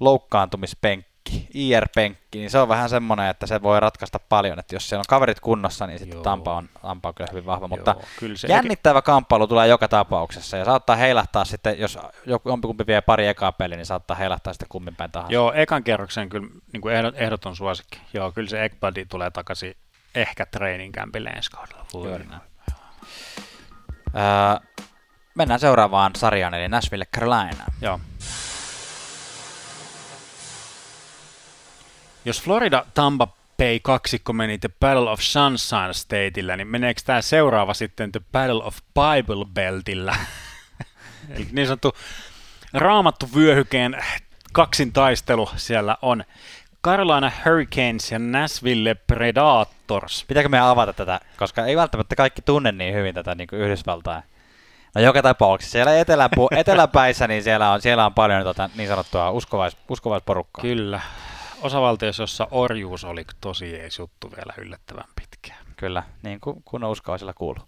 loukkaantumispenkki, 0.00 1.13
IR-penkki, 1.54 2.38
niin 2.38 2.50
se 2.50 2.58
on 2.58 2.68
vähän 2.68 2.88
semmoinen, 2.88 3.30
että 3.30 3.46
se 3.46 3.62
voi 3.62 3.80
ratkaista 3.80 4.18
paljon, 4.18 4.58
että 4.58 4.74
jos 4.74 4.88
siellä 4.88 5.00
on 5.00 5.04
kaverit 5.08 5.40
kunnossa, 5.40 5.86
niin 5.86 5.98
sitten 5.98 6.22
Tampa 6.22 6.56
on, 6.56 6.68
Tampa 6.82 7.08
on 7.08 7.14
kyllä 7.14 7.28
hyvin 7.32 7.46
vahva, 7.46 7.66
Joo, 7.66 7.76
mutta 7.76 7.96
kyllä 8.18 8.36
se 8.36 8.48
jännittävä 8.48 8.98
eikä... 8.98 9.06
kamppailu 9.06 9.46
tulee 9.46 9.68
joka 9.68 9.88
tapauksessa, 9.88 10.56
ja 10.56 10.64
saattaa 10.64 10.96
heilahtaa 10.96 11.44
sitten, 11.44 11.78
jos 11.78 11.98
jompikumpi 12.44 12.86
vie 12.86 13.00
pari 13.00 13.26
ekaa 13.26 13.52
peliä, 13.52 13.76
niin 13.76 13.86
saattaa 13.86 14.16
heilahtaa 14.16 14.52
sitten 14.52 14.68
kummin 14.68 14.96
päin 14.96 15.10
tahansa. 15.10 15.32
Joo, 15.32 15.52
ekan 15.52 15.84
kerroksen 15.84 16.28
kyllä 16.28 16.48
niin 16.72 16.80
kuin 16.80 16.94
ehdot, 16.94 17.14
ehdoton 17.18 17.56
suosikki. 17.56 18.00
Joo, 18.12 18.32
kyllä 18.32 18.48
se 18.48 18.64
Ekbadi 18.64 19.06
tulee 19.06 19.30
takaisin 19.30 19.76
ehkä 20.14 20.46
training 20.46 20.94
campille 20.94 21.28
ensi 21.28 21.50
kaudella. 21.50 22.40
Öö, 24.16 24.68
mennään 25.34 25.60
seuraavaan 25.60 26.12
sarjaan, 26.16 26.54
eli 26.54 26.68
Nashville 26.68 27.06
Carolina. 27.06 27.64
Joo. 27.80 28.00
Jos 32.24 32.42
Florida 32.42 32.84
Tampa 32.94 33.28
Bay 33.58 33.80
kaksikko 33.82 34.32
meni 34.32 34.58
The 34.58 34.68
Battle 34.80 35.10
of 35.10 35.20
Sunshine 35.20 35.92
Stateillä, 35.92 36.56
niin 36.56 36.68
meneekö 36.68 37.00
tämä 37.04 37.22
seuraava 37.22 37.74
sitten 37.74 38.12
The 38.12 38.20
Battle 38.32 38.62
of 38.64 38.78
Bible 38.94 39.44
Beltillä? 39.54 40.16
Eli 41.34 41.46
niin 41.52 41.66
sanottu 41.66 41.96
raamattu 42.72 43.28
vyöhykeen 43.34 44.02
kaksin 44.52 44.92
taistelu 44.92 45.50
siellä 45.56 45.96
on. 46.02 46.24
Carolina 46.84 47.32
Hurricanes 47.44 48.12
ja 48.12 48.18
Nashville 48.18 48.94
Predators. 48.94 50.24
Pitääkö 50.28 50.48
me 50.48 50.60
avata 50.60 50.92
tätä, 50.92 51.20
koska 51.36 51.66
ei 51.66 51.76
välttämättä 51.76 52.16
kaikki 52.16 52.42
tunne 52.42 52.72
niin 52.72 52.94
hyvin 52.94 53.14
tätä 53.14 53.34
niin 53.34 53.48
Yhdysvaltain 53.52 54.22
No 54.94 55.00
joka 55.00 55.22
tapauksessa 55.22 55.72
siellä 55.72 55.92
eteläpäissä, 56.60 57.28
niin 57.28 57.42
siellä 57.42 57.70
on, 57.70 57.82
siellä 57.82 58.06
on 58.06 58.14
paljon 58.14 58.42
tota, 58.42 58.70
niin 58.76 58.88
sanottua 58.88 59.30
uskovais, 59.30 59.76
uskovaisporukkaa. 59.88 60.62
Kyllä. 60.62 61.00
Osavaltiossa, 61.62 62.22
jossa 62.22 62.48
orjuus 62.50 63.04
oli 63.04 63.24
tosi 63.40 63.76
ees 63.76 63.98
juttu 63.98 64.30
vielä 64.36 64.54
yllättävän 64.58 65.04
pitkään. 65.20 65.66
Kyllä, 65.76 66.02
niin 66.22 66.40
kuin 66.40 66.62
kun 66.64 66.84
uskovaisilla 66.84 67.34
kuuluu. 67.34 67.64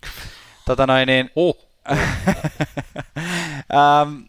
tota 0.64 0.86
noin, 0.86 1.06
niin, 1.06 1.30
uh. 1.36 1.66
ähm, 3.76 4.20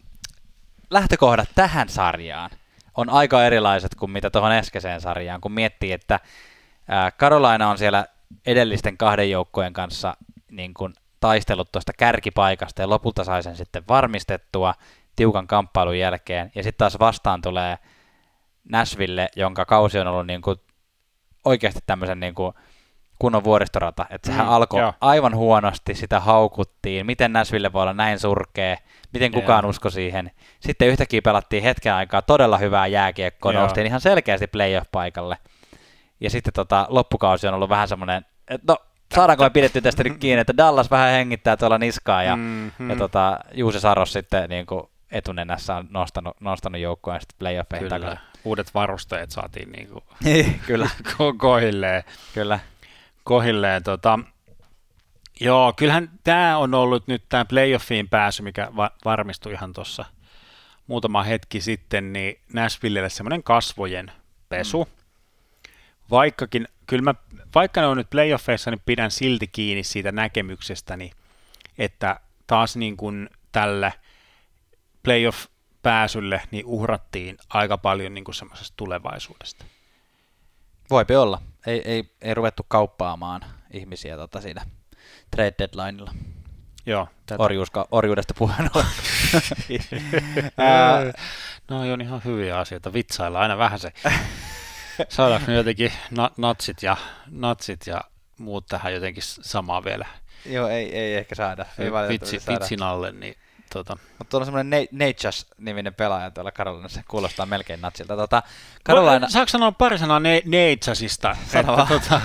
lähtökohdat 0.90 1.48
tähän 1.54 1.88
sarjaan 1.88 2.50
on 2.96 3.10
aika 3.10 3.44
erilaiset 3.44 3.94
kuin 3.94 4.10
mitä 4.10 4.30
tuohon 4.30 4.52
äskeiseen 4.52 5.00
sarjaan, 5.00 5.40
kun 5.40 5.52
miettii, 5.52 5.92
että 5.92 6.14
äh, 6.14 7.12
Carolina 7.18 7.70
on 7.70 7.78
siellä 7.78 8.06
edellisten 8.46 8.98
kahden 8.98 9.30
joukkojen 9.30 9.72
kanssa 9.72 10.16
niin 10.50 10.74
kuin 10.74 10.94
taistellut 11.20 11.72
tuosta 11.72 11.92
kärkipaikasta 11.92 12.82
ja 12.82 12.90
lopulta 12.90 13.24
sai 13.24 13.42
sen 13.42 13.56
sitten 13.56 13.82
varmistettua 13.88 14.74
tiukan 15.16 15.46
kamppailun 15.46 15.98
jälkeen. 15.98 16.52
Ja 16.54 16.62
sitten 16.62 16.78
taas 16.78 16.98
vastaan 16.98 17.42
tulee 17.42 17.78
Nashville, 18.72 19.28
jonka 19.36 19.64
kausi 19.64 19.98
on 19.98 20.06
ollut 20.06 20.26
niin 20.26 20.42
kuin 20.42 20.56
oikeasti 21.44 21.80
tämmöisen 21.86 22.20
niin 22.20 22.34
kuin 22.34 22.54
kunnon 23.18 23.44
vuoristorata. 23.44 24.06
Että 24.10 24.26
sehän 24.26 24.46
mm, 24.46 24.52
alkoi 24.52 24.80
joo. 24.80 24.92
aivan 25.00 25.36
huonosti, 25.36 25.94
sitä 25.94 26.20
haukuttiin, 26.20 27.06
miten 27.06 27.32
Nashville 27.32 27.72
voi 27.72 27.82
olla 27.82 27.92
näin 27.92 28.18
surkea, 28.18 28.76
miten 29.12 29.32
kukaan 29.32 29.64
joo. 29.64 29.70
usko 29.70 29.90
siihen. 29.90 30.30
Sitten 30.60 30.88
yhtäkkiä 30.88 31.22
pelattiin 31.22 31.62
hetken 31.62 31.94
aikaa 31.94 32.22
todella 32.22 32.58
hyvää 32.58 32.86
jääkiekkoa, 32.86 33.52
noustiin 33.52 33.86
ihan 33.86 34.00
selkeästi 34.00 34.46
playoff-paikalle. 34.46 35.36
Ja 36.20 36.30
sitten 36.30 36.52
tota, 36.52 36.86
loppukausi 36.88 37.48
on 37.48 37.54
ollut 37.54 37.68
vähän 37.68 37.88
semmoinen, 37.88 38.24
että 38.48 38.72
no 38.72 38.76
saadaanko 39.14 39.44
me 39.44 39.50
pidetty 39.50 39.80
tästä 39.80 40.04
nyt 40.04 40.18
kiinni, 40.18 40.40
että 40.40 40.56
Dallas 40.56 40.90
vähän 40.90 41.12
hengittää 41.12 41.56
tuolla 41.56 41.78
niskaa 41.78 42.22
ja, 42.22 42.36
mm-hmm. 42.36 42.90
ja 42.90 42.96
tota, 42.96 43.38
Juuse 43.54 43.80
Saros 43.80 44.12
sitten 44.12 44.50
niin 44.50 44.66
kuin 44.66 44.82
etunenässä 45.10 45.76
on 45.76 45.86
nostanut, 45.90 46.40
nostanut 46.40 46.80
joukkoa 46.80 47.20
sitten 47.20 47.38
playoffeihin 47.38 47.88
takaisin. 47.88 48.18
Uudet 48.44 48.74
varusteet 48.74 49.30
saatiin 49.30 49.72
niin 49.72 49.88
kuin 49.88 50.04
kyllä. 50.66 50.88
kohilleen. 51.38 52.04
Kyllä. 52.34 52.60
Kohilleen. 53.24 53.82
Tota, 53.82 54.18
joo, 55.40 55.72
kyllähän 55.72 56.10
tämä 56.24 56.58
on 56.58 56.74
ollut 56.74 57.06
nyt 57.06 57.24
tämä 57.28 57.44
playoffiin 57.44 58.08
pääsy, 58.08 58.42
mikä 58.42 58.68
va- 58.76 58.90
varmistui 59.04 59.52
ihan 59.52 59.72
tuossa 59.72 60.04
muutama 60.86 61.22
hetki 61.22 61.60
sitten, 61.60 62.12
niin 62.12 62.40
Nashvillelle 62.52 63.10
semmoinen 63.10 63.42
kasvojen 63.42 64.12
pesu. 64.48 64.84
Mm. 64.84 64.90
Vaikkakin, 66.10 66.68
kyllä 66.86 67.02
mä 67.02 67.14
vaikka 67.54 67.80
ne 67.80 67.86
on 67.86 67.96
nyt 67.96 68.10
playoffeissa, 68.10 68.70
niin 68.70 68.82
pidän 68.86 69.10
silti 69.10 69.46
kiinni 69.46 69.84
siitä 69.84 70.12
näkemyksestäni, 70.12 71.10
että 71.78 72.20
taas 72.46 72.76
niin 72.76 72.96
kuin 72.96 73.30
tälle 73.52 73.92
playoff-pääsylle 75.08 76.42
niin 76.50 76.66
uhrattiin 76.66 77.36
aika 77.48 77.78
paljon 77.78 78.14
niin 78.14 78.24
kuin 78.24 78.34
semmoisesta 78.34 78.74
tulevaisuudesta. 78.76 79.64
Voipi 80.90 81.16
olla. 81.16 81.42
Ei, 81.66 81.82
ei, 81.84 82.14
ei 82.22 82.34
ruvettu 82.34 82.66
kauppaamaan 82.68 83.44
ihmisiä 83.72 84.16
tota 84.16 84.40
siinä 84.40 84.66
trade 85.30 85.54
deadlineilla. 85.58 86.14
Joo. 86.86 87.08
Tätä. 87.26 87.42
Orjuuska, 87.42 87.88
orjuudesta 87.90 88.34
puheen 88.34 88.70
no 91.70 91.92
on 91.92 92.00
ihan 92.00 92.22
hyviä 92.24 92.58
asioita. 92.58 92.92
Vitsailla 92.92 93.40
aina 93.40 93.58
vähän 93.58 93.78
se. 93.78 93.92
Saadaanko 95.08 95.50
jotenkin 95.50 95.92
na- 96.10 96.30
natsit, 96.36 96.82
ja, 96.82 96.96
natsit 97.30 97.86
ja 97.86 98.00
muut 98.38 98.66
tähän 98.66 98.94
jotenkin 98.94 99.22
samaa 99.22 99.84
vielä? 99.84 100.06
Joo, 100.46 100.68
ei, 100.68 100.96
ei 100.96 101.14
ehkä 101.14 101.34
saada. 101.34 101.66
Ei 101.78 101.92
Vitsi, 102.08 102.40
saada. 102.40 102.60
Vitsin 102.60 102.82
alle, 102.82 103.12
niin 103.12 103.36
Tota. 103.72 103.96
Mutta 104.18 104.30
tuolla 104.30 104.42
on 104.42 104.46
semmoinen 104.46 104.88
Natures-niminen 104.92 105.94
pelaaja 105.94 106.30
tuolla 106.30 106.52
Karolinassa, 106.52 107.00
se 107.00 107.04
kuulostaa 107.08 107.46
melkein 107.46 107.80
natsilta. 107.80 108.16
Tota, 108.16 108.42
Karolaina... 108.84 109.26
No, 109.26 109.30
saanko 109.30 109.48
sanoa 109.48 109.72
pari 109.72 109.98
sanaa 109.98 110.20
ne- 110.20 110.42
Natchasista? 110.44 111.30
Että, 111.54 111.86
tota, 111.88 112.20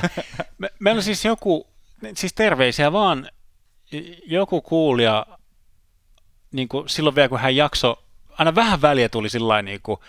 me, 0.58 0.70
meillä 0.80 1.00
on 1.00 1.04
siis 1.04 1.26
joku, 1.26 1.68
siis 2.16 2.34
terveisiä 2.34 2.92
vaan, 2.92 3.30
joku 4.26 4.62
kuulija, 4.62 5.26
niin 6.52 6.68
kuin 6.68 6.90
silloin 6.90 7.16
vielä 7.16 7.30
kun 7.30 7.40
hän 7.40 7.56
jakso, 7.56 8.04
aina 8.32 8.56
vähän 8.56 8.82
väliä 8.82 9.10
tuli 9.10 9.30
sillä 9.30 9.62
niin 9.62 9.80
kuin, 9.84 10.00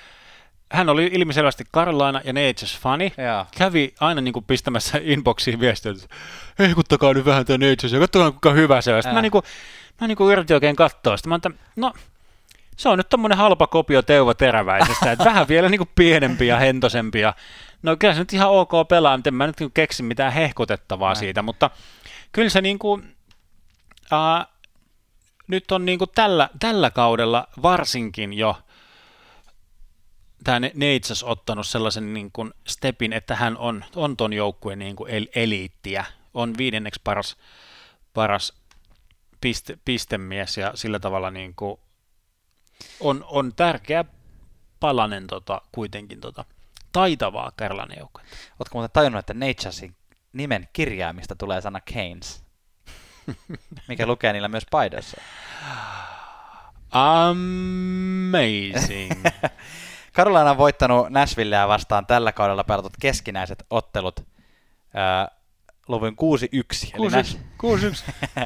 hän 0.74 0.88
oli 0.88 1.10
ilmiselvästi 1.12 1.64
Carolina 1.74 2.20
ja 2.24 2.32
Natures 2.32 2.78
fani. 2.78 3.12
Jaa. 3.16 3.46
Kävi 3.58 3.94
aina 4.00 4.20
niin 4.20 4.32
kuin 4.32 4.44
pistämässä 4.44 4.98
inboxiin 5.14 5.60
viestiä, 5.60 5.92
että 5.92 6.16
heikuttakaa 6.58 7.14
nyt 7.14 7.24
vähän 7.24 7.46
tämä 7.46 7.66
Natures 7.68 7.92
ja 7.92 7.98
katsokaa 7.98 8.30
kuinka 8.30 8.50
hyvä 8.52 8.80
se 8.80 8.94
on. 8.94 9.02
Sitten 9.02 9.14
mä 9.14 9.22
niin 9.22 9.32
kuin, 9.32 9.44
mä 10.00 10.06
niin 10.06 10.16
kuin 10.16 10.32
yritin 10.32 10.54
oikein 10.54 10.76
katsoa. 10.76 11.16
Sitten 11.16 11.28
mä 11.28 11.36
että 11.36 11.50
no, 11.76 11.92
se 12.76 12.88
on 12.88 12.98
nyt 12.98 13.08
tommonen 13.08 13.38
halpa 13.38 13.66
kopio 13.66 14.02
Teuvo 14.02 14.34
Teräväisestä, 14.34 15.12
että 15.12 15.24
vähän 15.24 15.48
vielä 15.48 15.68
niin 15.68 15.78
kuin 15.78 15.90
pienempi 15.94 16.46
ja 16.46 16.58
hentosempi. 16.58 17.20
Ja, 17.20 17.34
no 17.82 17.96
kyllä 17.96 18.14
se 18.14 18.20
nyt 18.20 18.32
ihan 18.32 18.50
ok 18.50 18.70
pelaa, 18.88 19.16
mutta 19.16 19.28
en 19.28 19.34
mä 19.34 19.46
nyt 19.46 19.60
niin 19.60 19.72
keksi 19.72 20.02
mitään 20.02 20.32
hehkutettavaa 20.32 21.08
Näin. 21.08 21.16
siitä, 21.16 21.42
mutta 21.42 21.70
kyllä 22.32 22.48
se 22.48 22.60
niin 22.60 22.78
kuin, 22.78 23.16
äh, 24.12 24.46
nyt 25.48 25.72
on 25.72 25.84
niin 25.84 25.98
kuin 25.98 26.10
tällä, 26.14 26.48
tällä 26.60 26.90
kaudella 26.90 27.48
varsinkin 27.62 28.32
jo 28.32 28.56
tämä 30.44 30.60
Neitsas 30.74 31.22
ottanut 31.22 31.66
sellaisen 31.66 32.14
niin 32.14 32.32
kuin 32.32 32.52
stepin, 32.66 33.12
että 33.12 33.36
hän 33.36 33.56
on, 33.56 33.84
on 33.96 34.16
ton 34.16 34.32
joukkueen 34.32 34.78
niin 34.78 34.96
kuin 34.96 35.10
el- 35.10 35.26
eliittiä, 35.34 36.04
on 36.34 36.54
viidenneksi 36.58 37.00
paras, 37.04 37.36
paras 38.14 38.52
piste, 39.40 39.78
pistemies 39.84 40.56
ja 40.56 40.72
sillä 40.74 40.98
tavalla 40.98 41.30
niin 41.30 41.54
kuin 41.54 41.80
on, 43.00 43.24
on 43.28 43.52
tärkeä 43.56 44.04
palanen 44.80 45.26
tota, 45.26 45.62
kuitenkin 45.72 46.20
tota, 46.20 46.44
taitavaa 46.92 47.52
Carolina 47.58 47.94
joukkuetta. 47.98 48.36
Oletko 48.58 48.78
muuten 48.78 48.90
tajunnut, 48.92 49.18
että 49.18 49.34
Naturesin 49.34 49.96
nimen 50.32 50.68
kirjaimista 50.72 51.36
tulee 51.36 51.60
sana 51.60 51.80
Keynes, 51.80 52.44
mikä 53.88 54.06
lukee 54.06 54.32
niillä 54.32 54.48
myös 54.48 54.66
paidoissa? 54.70 55.16
Amazing. 56.90 57.92
Carolina 60.14 60.50
on 60.50 60.58
voittanut 60.58 61.10
Nashvilleä 61.10 61.68
vastaan 61.68 62.06
tällä 62.06 62.32
kaudella 62.32 62.64
pelatut 62.64 62.92
keskinäiset 63.00 63.66
ottelut 63.70 64.20
äh, 64.20 65.36
luvun 65.88 66.16
6-1. 66.92 66.96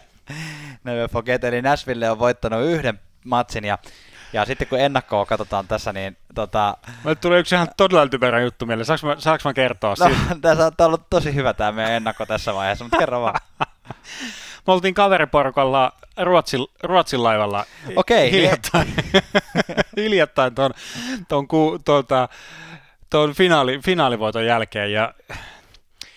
6-1. 0.01 0.03
Never 0.85 1.09
forget, 1.09 1.45
eli 1.45 1.63
Nashville 1.63 2.11
on 2.11 2.19
voittanut 2.19 2.65
yhden 2.65 3.01
matsin 3.25 3.65
ja 3.65 3.79
ja 4.33 4.45
sitten 4.45 4.67
kun 4.69 4.81
ennakkoa 4.81 5.27
katsotaan 5.27 5.69
tässä, 5.69 5.93
niin 5.93 6.17
tota... 6.35 6.77
Mä 7.05 7.15
tulee 7.15 7.41
yksi 7.41 7.55
ihan 7.55 7.69
todella 7.77 8.09
typerä 8.09 8.41
juttu 8.41 8.67
mieleen. 8.67 8.85
Saanko 8.85 9.07
mä, 9.07 9.17
saanko 9.19 9.43
mä 9.49 9.55
kertoa? 9.55 9.95
No, 9.99 10.11
tässä 10.41 10.67
on 10.67 10.87
ollut 10.87 11.11
tosi 11.11 11.35
hyvä 11.35 11.55
tämä 11.55 11.73
meidän 11.73 11.93
ennakko 11.93 12.27
tässä 12.27 12.55
vaiheessa, 12.55 12.85
mutta 12.85 12.99
kerro 12.99 13.21
vaan. 13.23 13.41
Me 14.67 14.73
oltiin 14.73 14.95
kaveriporukalla 14.95 15.93
Ruotsin, 16.23 16.67
Ruotsin 16.83 17.23
laivalla 17.23 17.65
Okei, 17.97 18.33
hiljattain, 18.33 18.95
hiljattain 19.97 20.55
tuon, 20.55 20.71
tuon, 21.29 21.49
tuota, 21.85 22.29
tuon 23.11 23.35
finaali, 23.35 23.79
finaalivoiton 23.85 24.47
jälkeen. 24.47 24.93
Ja, 24.93 25.15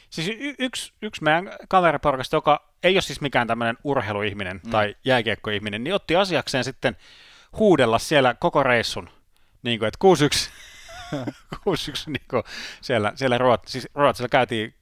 siis 0.10 0.28
y- 0.28 0.56
yksi, 0.60 0.94
yksi 1.02 1.24
meidän 1.24 1.52
kaveriporukasta, 1.70 2.36
joka 2.36 2.72
ei 2.84 2.96
ole 2.96 3.02
siis 3.02 3.22
mikään 3.22 3.48
tämmöinen 3.48 3.78
urheiluihminen 3.84 4.62
mm. 4.64 4.72
tai 4.72 4.96
jääkiekkoihminen, 5.06 5.84
niin 5.84 5.94
otti 5.94 6.16
asiakseen 6.16 6.64
sitten 6.64 6.98
huudella 7.58 8.00
siellä 8.00 8.34
koko 8.34 8.64
reissun, 8.64 9.10
niin 9.64 9.80
kuin, 9.80 9.88
että 9.88 10.00
6-1, 11.16 11.18
6-1 11.56 12.04
niin 12.08 12.26
kuin 12.30 12.44
siellä, 12.82 13.12
siellä 13.16 13.38
Ruot, 13.38 13.68
siis 13.68 13.88
Ruotsilla 13.96 14.30
käytiin 14.30 14.74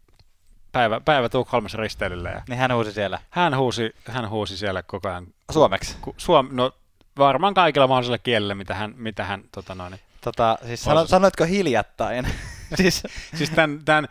päivä, 0.71 0.99
päivä 0.99 1.29
Tukholmassa 1.29 1.77
risteilyllä. 1.77 2.29
Ja 2.29 2.41
niin 2.49 2.59
hän 2.59 2.73
huusi 2.73 2.91
siellä? 2.91 3.19
Hän 3.29 3.57
huusi, 3.57 3.95
hän 4.05 4.29
huusi 4.29 4.57
siellä 4.57 4.83
koko 4.83 5.09
ajan. 5.09 5.27
Suomeksi? 5.51 5.97
Ku, 6.01 6.15
suom, 6.17 6.49
no 6.51 6.71
varmaan 7.17 7.53
kaikilla 7.53 7.87
mahdollisilla 7.87 8.17
kielillä, 8.17 8.55
mitä 8.55 8.73
hän, 8.75 8.93
mitä 8.97 9.23
hän 9.23 9.43
tota 9.51 9.75
noin, 9.75 9.99
Tota, 10.21 10.57
siis 10.65 10.83
sano, 10.83 11.07
sanoitko 11.07 11.45
hiljattain? 11.45 12.27
siis 12.77 13.03
siis 13.35 13.49
tämän, 13.49 13.79
tämän, 13.85 14.07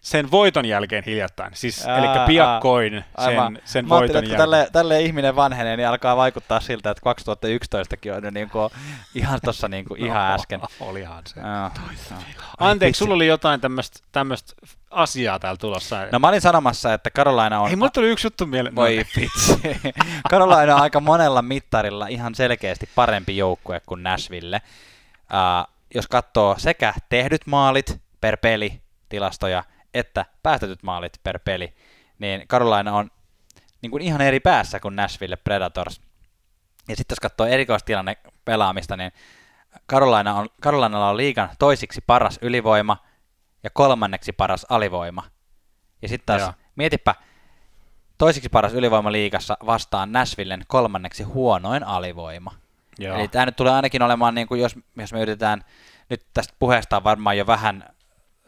sen 0.00 0.30
voiton 0.30 0.64
jälkeen 0.64 1.04
hiljattain, 1.06 1.50
siis, 1.54 1.86
aa, 1.86 1.98
eli 1.98 2.06
piakkoin 2.26 3.04
aa, 3.16 3.26
sen, 3.26 3.62
sen 3.64 3.88
voiton 3.88 4.16
jälkeen. 4.16 4.38
Tälle, 4.38 4.68
tälle 4.72 5.02
ihminen 5.02 5.36
vanhenee, 5.36 5.76
niin 5.76 5.88
alkaa 5.88 6.16
vaikuttaa 6.16 6.60
siltä, 6.60 6.90
että 6.90 7.10
2011kin 7.10 8.26
on 8.26 8.34
niin 8.34 8.50
kuin, 8.50 8.70
ihan 9.14 9.40
tuossa 9.44 9.68
niin 9.68 9.84
kuin, 9.84 10.04
ihan 10.04 10.28
no, 10.28 10.34
äsken. 10.40 10.60
Olihan 10.80 11.22
se. 11.26 11.40
No, 11.40 11.48
no. 11.48 12.16
Anteeksi, 12.58 12.98
sulla 12.98 13.14
oli 13.14 13.26
jotain 13.26 13.60
tämmöistä 14.12 14.54
asiaa 14.90 15.38
täällä 15.38 15.58
tulossa. 15.58 16.06
No 16.12 16.18
mä 16.18 16.28
olin 16.28 16.40
sanomassa, 16.40 16.94
että 16.94 17.10
Karolaina 17.10 17.60
on... 17.60 17.70
Ei, 17.70 17.76
mulla 17.76 17.90
tuli 17.90 18.08
yksi 18.08 18.26
juttu 18.26 18.46
mieleen. 18.46 18.74
Voi 18.74 18.96
no. 18.96 19.04
vitsi. 19.16 19.60
Karolaina 20.30 20.74
on 20.74 20.82
aika 20.82 21.00
monella 21.00 21.42
mittarilla 21.42 22.06
ihan 22.06 22.34
selkeästi 22.34 22.88
parempi 22.94 23.36
joukkue 23.36 23.80
kuin 23.86 24.02
Nashville. 24.02 24.62
Uh, 25.32 25.79
jos 25.94 26.08
katsoo 26.08 26.54
sekä 26.58 26.94
tehdyt 27.08 27.46
maalit 27.46 28.00
per 28.20 28.36
peli 28.36 28.82
tilastoja, 29.08 29.64
että 29.94 30.26
päästetyt 30.42 30.82
maalit 30.82 31.20
per 31.22 31.38
peli, 31.38 31.74
niin 32.18 32.48
Carolina 32.48 32.92
on 32.92 33.10
niin 33.82 33.90
kuin 33.90 34.02
ihan 34.02 34.20
eri 34.20 34.40
päässä 34.40 34.80
kuin 34.80 34.96
Nashville 34.96 35.36
Predators. 35.36 36.00
Ja 36.88 36.96
sitten 36.96 37.14
jos 37.14 37.20
katsoo 37.20 37.46
erikoistilanne 37.46 38.16
pelaamista, 38.44 38.96
niin 38.96 39.12
Carolina 39.90 40.34
on, 40.34 40.48
Carolinalla 40.62 41.10
on 41.10 41.16
liigan 41.16 41.48
toisiksi 41.58 42.00
paras 42.06 42.38
ylivoima 42.42 42.96
ja 43.62 43.70
kolmanneksi 43.70 44.32
paras 44.32 44.66
alivoima. 44.68 45.24
Ja 46.02 46.08
sitten 46.08 46.26
taas, 46.26 46.40
Joo. 46.40 46.52
mietipä, 46.76 47.14
toisiksi 48.18 48.48
paras 48.48 48.74
ylivoima 48.74 49.12
liigassa 49.12 49.56
vastaan 49.66 50.12
Nashvillen 50.12 50.64
kolmanneksi 50.68 51.22
huonoin 51.22 51.84
alivoima. 51.84 52.54
Joo. 53.00 53.18
Eli 53.18 53.28
tämä 53.28 53.46
nyt 53.46 53.56
tulee 53.56 53.72
ainakin 53.72 54.02
olemaan, 54.02 54.34
niin 54.34 54.46
kuin 54.46 54.60
jos, 54.60 54.76
jos 54.96 55.12
me 55.12 55.20
yritetään, 55.20 55.64
nyt 56.08 56.26
tästä 56.34 56.54
puheesta 56.58 56.96
on 56.96 57.04
varmaan 57.04 57.38
jo 57.38 57.46
vähän, 57.46 57.88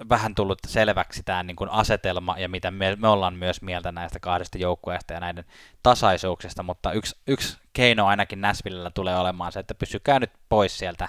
vähän 0.08 0.34
tullut 0.34 0.58
selväksi 0.66 1.22
tämä 1.22 1.42
niin 1.42 1.56
kuin 1.56 1.70
asetelma 1.70 2.38
ja 2.38 2.48
mitä 2.48 2.70
me, 2.70 2.96
me 2.96 3.08
ollaan 3.08 3.34
myös 3.34 3.62
mieltä 3.62 3.92
näistä 3.92 4.20
kahdesta 4.20 4.58
joukkueesta 4.58 5.12
ja 5.12 5.20
näiden 5.20 5.44
tasaisuuksista, 5.82 6.62
mutta 6.62 6.92
yksi, 6.92 7.16
yksi 7.26 7.58
keino 7.72 8.06
ainakin 8.06 8.40
Näsvillellä 8.40 8.90
tulee 8.90 9.16
olemaan 9.16 9.52
se, 9.52 9.60
että 9.60 9.74
pysykää 9.74 10.18
nyt 10.18 10.30
pois 10.48 10.78
sieltä 10.78 11.08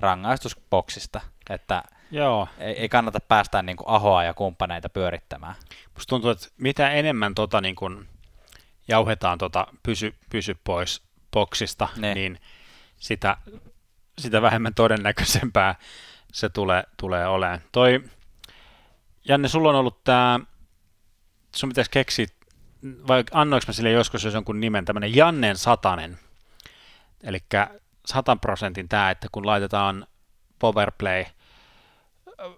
rangaistusboksista, 0.00 1.20
että 1.50 1.82
Joo. 2.10 2.48
Ei, 2.58 2.80
ei 2.80 2.88
kannata 2.88 3.20
päästää 3.20 3.62
niin 3.62 3.76
kuin 3.76 3.88
ahoa 3.88 4.24
ja 4.24 4.34
kumppaneita 4.34 4.88
pyörittämään. 4.88 5.54
Musta 5.94 6.08
tuntuu, 6.08 6.30
että 6.30 6.48
mitä 6.56 6.90
enemmän 6.90 7.34
tota 7.34 7.60
niin 7.60 7.76
kuin 7.76 8.08
jauhetaan 8.88 9.38
tota 9.38 9.66
pysy, 9.82 10.14
pysy 10.30 10.56
pois 10.64 11.02
boksista, 11.32 11.88
ne. 11.96 12.14
niin 12.14 12.40
sitä, 12.96 13.36
sitä 14.18 14.42
vähemmän 14.42 14.74
todennäköisempää 14.74 15.74
se 16.32 16.48
tulee, 16.48 16.84
tulee 16.96 17.26
olemaan. 17.26 17.60
Toi, 17.72 18.04
Janne, 19.28 19.48
sulla 19.48 19.68
on 19.68 19.74
ollut 19.74 20.04
tämä, 20.04 20.40
sun 21.56 21.68
pitäisi 21.68 21.90
keksiä, 21.90 22.26
vai 23.08 23.24
annoinko 23.32 23.64
mä 23.66 23.72
sille 23.72 23.90
joskus 23.90 24.24
jos 24.24 24.34
jonkun 24.34 24.60
nimen, 24.60 24.84
tämmöinen 24.84 25.16
Jannen 25.16 25.56
Satanen, 25.56 26.18
eli 27.22 27.38
100 28.06 28.36
prosentin 28.36 28.88
tämä, 28.88 29.10
että 29.10 29.28
kun 29.32 29.46
laitetaan 29.46 30.06
powerplay, 30.58 31.24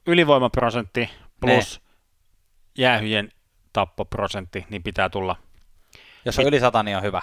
ylivoimaprosentti 0.07 1.11
plus 1.41 1.81
ne. 1.81 1.91
jäähyjen 2.79 3.33
tappoprosentti, 3.73 4.67
niin 4.71 4.83
pitää 4.83 5.09
tulla. 5.09 5.37
Jos 6.25 6.39
on 6.39 6.47
yli 6.47 6.61
100, 6.61 6.83
niin 6.83 6.97
on 6.97 7.03
hyvä. 7.03 7.23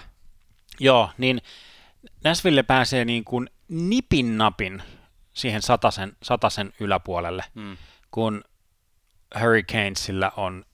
Joo, 0.80 1.10
niin 1.18 1.42
Nashville 2.24 2.64
pääsee 2.64 3.06
niin 3.06 3.26
kuin 3.26 3.50
nipin 3.68 4.38
napin 4.38 4.84
siihen 5.34 5.62
satasen, 5.62 6.18
satasen 6.24 6.74
yläpuolelle, 6.80 7.44
mm. 7.54 7.78
kun 8.12 8.44
Hurricanesilla 9.42 10.32
on 10.38 10.66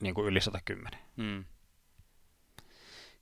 niin 0.00 0.14
kuin 0.14 0.26
yli 0.26 0.40
110. 0.40 1.00
Mm. 1.16 1.44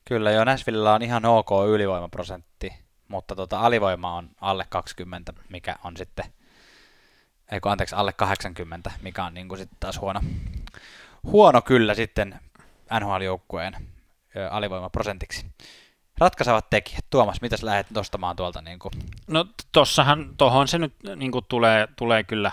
Kyllä 0.05 0.31
jo 0.31 0.45
Nashvillella 0.45 0.95
on 0.95 1.03
ihan 1.03 1.25
ok 1.25 1.51
ylivoimaprosentti, 1.69 2.73
mutta 3.09 3.37
tota, 3.37 3.61
alivoima 3.61 4.15
on 4.15 4.31
alle 4.41 4.67
20, 4.69 5.33
mikä 5.49 5.77
on 5.85 5.97
sitten, 5.97 6.25
eikö 7.53 7.71
anteeksi, 7.71 7.95
alle 7.95 8.13
80, 8.13 8.91
mikä 9.03 9.25
on 9.25 9.35
niin 9.35 9.49
kuin 9.49 9.59
sitten 9.59 9.77
taas 9.81 10.01
huono. 10.01 10.21
Huono 11.23 11.63
kyllä 11.63 11.95
sitten 11.95 12.41
NHL-joukkueen 13.01 13.77
alivoimaprosentiksi. 14.51 15.47
Ratkaisevat 16.19 16.71
tekijät. 16.71 17.05
Tuomas, 17.11 17.41
mitäs 17.41 17.63
lähdet 17.63 17.91
nostamaan 17.91 18.37
tuolta? 18.37 18.63
Niin 18.63 18.79
kuin? 18.79 18.93
No 19.27 19.47
tossahan, 19.73 20.35
tohon 20.37 20.69
se 20.69 20.79
nyt 20.79 20.95
niin 21.17 21.33
kuin 21.33 21.45
tulee, 21.49 21.89
tulee 21.97 22.25
kyllä 22.25 22.53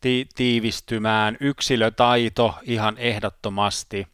ti- 0.00 0.28
tiivistymään. 0.34 1.36
Yksilötaito 1.40 2.58
ihan 2.62 2.98
ehdottomasti. 2.98 4.06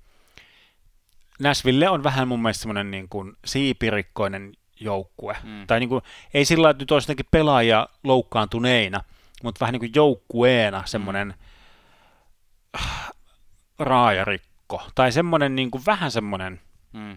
Nashville 1.41 1.89
on 1.89 2.05
vähän 2.05 2.29
mun 2.29 2.43
mielestä 2.43 2.63
semmoinen 2.63 2.91
niin 2.91 3.09
kuin 3.09 3.37
siipirikkoinen 3.45 4.53
joukkue. 4.81 5.37
Mm. 5.43 5.67
Tai 5.67 5.81
niin 5.81 5.89
kuin, 5.89 6.03
ei 6.35 6.45
sillä 6.45 6.71
että 6.71 6.83
nyt 6.83 6.91
olisi 6.91 7.05
jotenkin 7.05 7.27
pelaajia 7.31 7.89
loukkaantuneina, 8.05 9.01
mutta 9.43 9.61
vähän 9.61 9.73
niin 9.73 9.81
kuin 9.81 9.93
joukkueena 9.95 10.83
semmoinen 10.87 11.35
mm. 12.73 12.85
raajarikko. 13.79 14.83
Tai 14.95 15.13
semmoinen 15.13 15.57
niin 15.57 15.71
kuin, 15.71 15.83
vähän 15.87 16.11
semmoinen, 16.11 16.61
mm. 16.93 17.17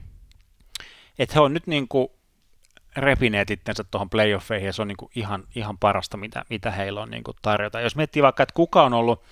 Että 1.19 1.33
he 1.33 1.39
on 1.39 1.53
nyt 1.53 1.67
niin 1.67 1.87
kuin 1.87 2.07
repineet 2.97 3.51
itsensä 3.51 3.83
tuohon 3.83 4.09
playoffeihin 4.09 4.65
ja 4.65 4.73
se 4.73 4.81
on 4.81 4.87
niin 4.87 4.97
kuin 4.97 5.11
ihan, 5.15 5.43
ihan 5.55 5.77
parasta, 5.77 6.17
mitä, 6.17 6.45
mitä 6.49 6.71
heillä 6.71 7.01
on 7.01 7.09
niin 7.09 7.23
kuin 7.23 7.37
tarjota. 7.41 7.81
Jos 7.81 7.95
miettii 7.95 8.23
vaikka, 8.23 8.43
että 8.43 8.53
kuka 8.53 8.83
on 8.83 8.93
ollut 8.93 9.23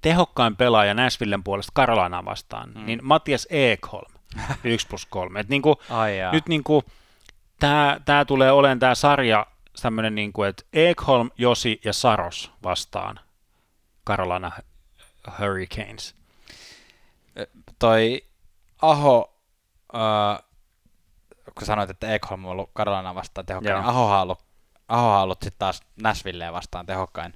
tehokkain 0.00 0.56
pelaaja 0.56 0.94
Nashvillen 0.94 1.44
puolesta 1.44 1.72
Karolanaa 1.74 2.24
vastaan, 2.24 2.72
mm. 2.74 2.86
niin 2.86 3.00
Matias 3.02 3.46
Ekholm, 3.50 4.12
1 4.64 4.86
plus 4.86 5.06
3. 5.06 5.40
Et 5.40 5.48
niin 5.48 5.62
kuin, 5.62 5.76
Ai 5.90 6.12
nyt 6.32 6.48
niin 6.48 6.64
kuin, 6.64 6.84
tämä, 7.60 8.00
tämä 8.04 8.24
tulee 8.24 8.52
olemaan 8.52 8.78
tämä 8.78 8.94
sarja 8.94 9.46
tämmöinen, 9.82 10.14
niin 10.14 10.32
kuin, 10.32 10.48
että 10.48 10.62
Ekholm, 10.72 11.30
Josi 11.38 11.80
ja 11.84 11.92
Saros 11.92 12.50
vastaan 12.62 13.20
Carolina 14.06 14.52
Hurricanes. 15.38 16.14
Toi 17.78 18.24
Aho, 18.82 19.34
äh, 19.94 20.45
kun 21.58 21.66
sanoit, 21.66 21.90
että 21.90 22.14
Ekholm 22.14 22.44
on 22.44 22.50
ollut 22.50 22.70
Carolina 22.76 23.14
vastaan 23.14 23.46
tehokkain, 23.46 23.74
niin 23.74 23.88
Aho 23.88 24.14
on 24.14 24.20
ollut, 24.20 24.38
Aho 24.88 25.10
on 25.16 25.22
ollut 25.22 25.42
sitten 25.42 25.58
taas 25.58 25.80
Nashvilleen 26.02 26.52
vastaan 26.52 26.86
tehokkain 26.86 27.32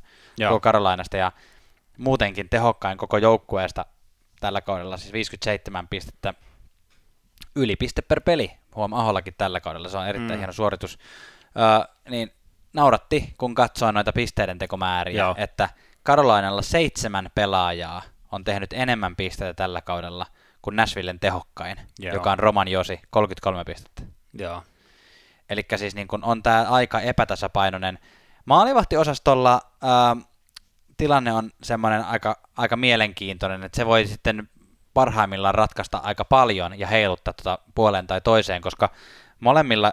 koko 0.49 0.61
Carolinasta 0.61 1.17
ja 1.17 1.33
muutenkin 1.99 2.49
tehokkain 2.49 2.99
koko 2.99 3.19
joukkueesta 3.19 3.87
tällä 4.41 4.61
kaudella, 4.61 4.97
siis 4.97 5.13
57 5.13 5.89
pistettä 5.89 6.35
yli 7.57 7.77
piste 7.77 8.03
per 8.03 8.21
peli, 8.21 8.51
huom 8.75 8.93
Ahollakin 8.93 9.35
tällä 9.39 9.61
kaudella, 9.61 9.89
se 9.89 9.99
on 9.99 10.07
erittäin 10.07 10.33
mm. 10.33 10.39
hieno 10.39 10.53
suoritus, 10.53 10.99
öö, 11.57 11.95
niin 12.09 12.33
nauratti, 12.73 13.35
kun 13.39 13.55
katsoin 13.55 13.95
noita 13.95 14.13
pisteiden 14.13 14.59
tekomääriä, 14.59 15.23
Joo. 15.23 15.35
että 15.39 15.69
Karolainalla 16.03 16.63
seitsemän 16.63 17.31
pelaajaa 17.35 18.03
on 18.33 18.45
tehnyt 18.45 18.73
enemmän 18.73 19.17
pisteitä 19.17 19.55
tällä 19.55 19.81
kaudella 19.81 20.27
kuin 20.63 20.77
Nashvillen 20.77 21.21
tehokkain, 21.21 21.81
Joo. 21.99 22.15
joka 22.15 22.33
on 22.33 22.39
Roman 22.39 22.69
Josi, 22.69 23.01
33 23.11 23.65
pistettä. 23.65 24.03
Joo. 24.33 24.63
Eli 25.51 25.63
siis 25.77 25.95
niin 25.95 26.09
kun 26.09 26.25
on 26.25 26.43
tämä 26.43 26.67
aika 26.69 27.01
epätasapainoinen. 27.01 27.99
Maalivahtiosastolla 28.45 29.61
ää, 29.83 30.17
tilanne 30.97 31.33
on 31.33 31.51
semmoinen 31.63 32.05
aika, 32.05 32.37
aika 32.57 32.77
mielenkiintoinen, 32.77 33.65
että 33.65 33.77
se 33.77 33.87
voi 33.87 34.07
sitten 34.07 34.49
parhaimmillaan 34.95 35.55
ratkaista 35.55 35.99
aika 35.99 36.25
paljon 36.25 36.79
ja 36.79 36.87
heiluttaa 36.87 37.35
tuota 37.35 37.59
puoleen 37.75 38.07
tai 38.07 38.21
toiseen, 38.21 38.63
koska 38.63 38.91
molemmilla 39.41 39.93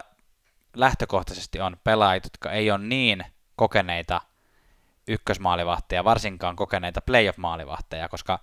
lähtökohtaisesti 0.76 1.60
on 1.60 1.76
pelaajat, 1.84 2.24
jotka 2.24 2.52
ei 2.52 2.70
ole 2.70 2.78
niin 2.78 3.24
kokeneita 3.56 4.20
ykkösmaalivahteja, 5.08 6.04
varsinkaan 6.04 6.56
kokeneita 6.56 7.00
playoff-maalivahteja, 7.00 8.08
koska 8.08 8.38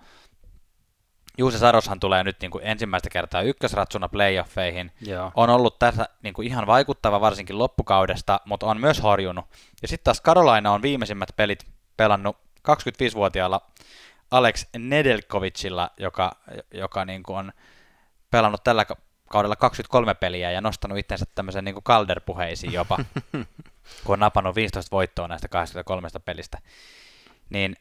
Juuse 1.38 1.57
Saroshan 1.57 1.99
tulee 1.99 2.24
nyt 2.24 2.41
niin 2.41 2.52
kuin 2.52 2.64
ensimmäistä 2.68 3.10
kertaa 3.10 3.41
ykkösratsuna 3.41 4.10
playoffeihin. 4.10 4.91
Joo. 5.02 5.32
On 5.36 5.49
ollut 5.49 5.80
tässä 5.80 6.10
niin 6.24 6.34
kuin 6.34 6.48
ihan 6.48 6.68
vaikuttava 6.68 7.22
varsinkin 7.22 7.60
loppukaudesta, 7.60 8.40
mutta 8.45 8.66
on 8.66 8.80
myös 8.80 9.03
horjunut. 9.03 9.45
Ja 9.82 9.88
sitten 9.88 10.03
taas 10.03 10.22
Karolaina 10.22 10.72
on 10.72 10.82
viimeisimmät 10.82 11.30
pelit 11.36 11.66
pelannut 11.98 12.38
25-vuotiaalla 12.68 13.62
Alex 14.32 14.66
Nedelkovicilla, 14.78 15.91
joka, 15.98 16.32
joka 16.74 17.06
niin 17.06 17.24
kuin 17.24 17.38
on 17.38 17.52
pelannut 18.32 18.64
tällä 18.64 18.86
kaudella 19.30 19.56
23 19.56 20.14
peliä 20.14 20.52
ja 20.52 20.62
nostanut 20.62 20.98
itsensä 20.98 21.26
tämmöisen 21.36 21.66
niin 21.66 21.84
Calder-puheisiin 21.84 22.74
jopa, 22.74 22.98
kun 24.03 24.14
on 24.14 24.20
napannut 24.20 24.56
15 24.56 24.91
voittoa 24.91 25.28
näistä 25.28 25.48
23 25.48 26.07
pelistä. 26.26 26.57
Niin, 27.49 27.76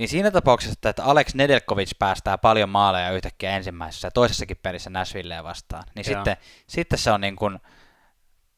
niin 0.00 0.08
siinä 0.08 0.30
tapauksessa, 0.30 0.88
että 0.88 1.04
Alex 1.04 1.34
Nedelkovic 1.34 1.98
päästää 1.98 2.38
paljon 2.38 2.68
maaleja 2.68 3.10
yhtäkkiä 3.10 3.56
ensimmäisessä 3.56 4.06
ja 4.06 4.10
toisessakin 4.10 4.56
pelissä 4.62 4.90
Nashvilleen 4.90 5.44
vastaan, 5.44 5.84
niin 5.94 6.04
sitten, 6.04 6.36
sitten 6.66 6.98
se 6.98 7.10
on 7.10 7.20
niin 7.20 7.36
kuin, 7.36 7.58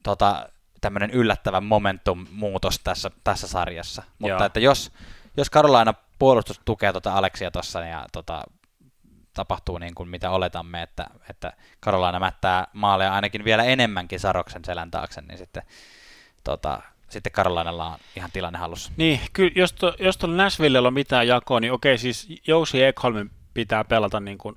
tota, 0.02 0.48
tämmöinen 0.80 1.10
yllättävä 1.10 1.60
momentum-muutos 1.60 2.80
tässä, 2.84 3.10
tässä 3.24 3.48
sarjassa. 3.48 4.02
Mutta 4.18 4.28
Joo. 4.28 4.44
että 4.44 4.60
jos, 4.60 4.92
jos 5.36 5.50
Carolina 5.50 5.94
puolustus 6.18 6.60
tukee 6.64 6.92
tuota 6.92 7.14
Aleksia 7.14 7.50
tuossa 7.50 7.80
ja 7.80 8.06
tota, 8.12 8.44
tapahtuu 9.34 9.78
niin 9.78 9.94
kuin 9.94 10.08
mitä 10.08 10.30
oletamme, 10.30 10.82
että, 10.82 11.06
että 11.30 11.52
Carolina 11.84 12.20
mättää 12.20 12.66
maaleja 12.72 13.14
ainakin 13.14 13.44
vielä 13.44 13.64
enemmänkin 13.64 14.20
Saroksen 14.20 14.64
selän 14.64 14.90
taakse, 14.90 15.20
niin 15.20 15.38
sitten, 15.38 15.62
tota, 16.44 16.82
sitten 17.12 17.32
Carolinalla 17.32 17.86
on 17.86 17.98
ihan 18.16 18.30
tilanne 18.32 18.58
hallussa. 18.58 18.92
Niin, 18.96 19.20
kyllä 19.32 19.52
jos, 19.56 19.72
to, 19.72 19.94
jos 19.98 20.16
tuolla 20.16 20.36
Nashvillella 20.36 20.88
on 20.88 20.94
mitään 20.94 21.28
jakoa, 21.28 21.60
niin 21.60 21.72
okei, 21.72 21.98
siis 21.98 22.28
Jousi 22.46 22.82
Ekholmin 22.82 23.30
pitää 23.54 23.84
pelata 23.84 24.20
niin 24.20 24.38
kuin 24.38 24.56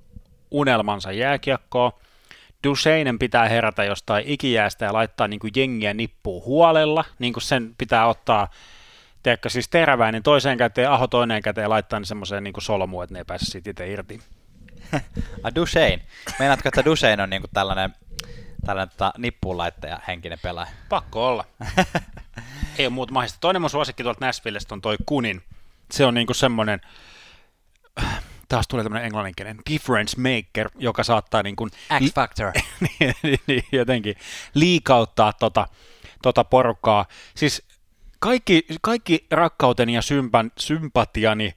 unelmansa 0.51 1.11
jääkiekkoa, 1.11 1.99
Duseinen 2.63 3.19
pitää 3.19 3.49
herätä 3.49 3.83
jostain 3.83 4.23
ikijäästä 4.27 4.85
ja 4.85 4.93
laittaa 4.93 5.27
niin 5.27 5.39
kuin 5.39 5.51
jengiä 5.55 5.93
nippuun 5.93 6.45
huolella, 6.45 7.05
niin 7.19 7.33
kuin 7.33 7.43
sen 7.43 7.75
pitää 7.77 8.07
ottaa 8.07 8.47
tiedätkö, 9.23 9.49
siis 9.49 9.69
teräväinen 9.69 10.23
toiseen 10.23 10.57
käteen, 10.57 10.91
aho 10.91 11.07
toinen 11.07 11.41
käteen 11.41 11.65
ja 11.65 11.69
laittaa 11.69 11.99
ne 11.99 12.05
semmoiseen 12.05 12.43
niin 12.43 12.53
solmuun, 12.59 13.03
että 13.03 13.13
ne 13.13 13.19
ei 13.19 13.25
pääse 13.25 13.45
siitä 13.45 13.69
itse 13.69 13.91
irti. 13.91 14.19
A 15.43 15.55
Dusein. 15.55 16.01
Meinaatko, 16.39 16.69
että 16.69 16.85
Dusein 16.85 17.21
on 17.21 17.29
niinku 17.29 17.47
tällainen, 17.53 17.93
tällainen 18.65 18.89
tota, 18.89 19.13
nippuun 19.17 19.57
laittaja 19.57 19.99
henkinen 20.07 20.39
pelaaja? 20.41 20.71
Pakko 20.89 21.27
olla. 21.27 21.45
ei 22.77 22.85
ole 22.85 22.93
muuta 22.93 23.13
mahdollista. 23.13 23.39
Toinen 23.41 23.61
mun 23.61 23.69
suosikki 23.69 24.03
tuolta 24.03 24.25
Nashvillestä 24.25 24.75
on 24.75 24.81
toi 24.81 24.95
Kunin. 25.05 25.41
Se 25.91 26.05
on 26.05 26.13
niinku 26.13 26.33
semmoinen, 26.33 26.81
taas 28.49 28.67
tulee 28.67 28.83
tämmöinen 28.83 29.05
englanninkielinen 29.05 29.61
difference 29.71 30.17
maker, 30.21 30.69
joka 30.77 31.03
saattaa 31.03 31.43
niin 31.43 31.55
kuin, 31.55 31.71
niin, 33.23 33.39
niin, 33.47 33.63
jotenkin 33.71 34.15
liikauttaa 34.53 35.33
tota, 35.33 35.67
tota 36.21 36.43
porukkaa. 36.43 37.05
Siis 37.35 37.63
kaikki, 38.19 38.65
kaikki 38.81 39.27
rakkauteni 39.31 39.93
ja 39.93 40.01
sympan, 40.01 40.51
sympatiani 40.59 41.53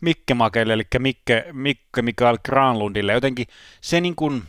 Mikke 0.00 0.34
Makelle, 0.34 0.72
eli 0.72 0.82
Mikke, 0.98 1.46
Mikke 1.52 2.02
Mikael 2.02 2.38
Granlundille, 2.44 3.12
jotenkin 3.12 3.46
se 3.80 4.00
niin 4.00 4.16
kuin, 4.16 4.42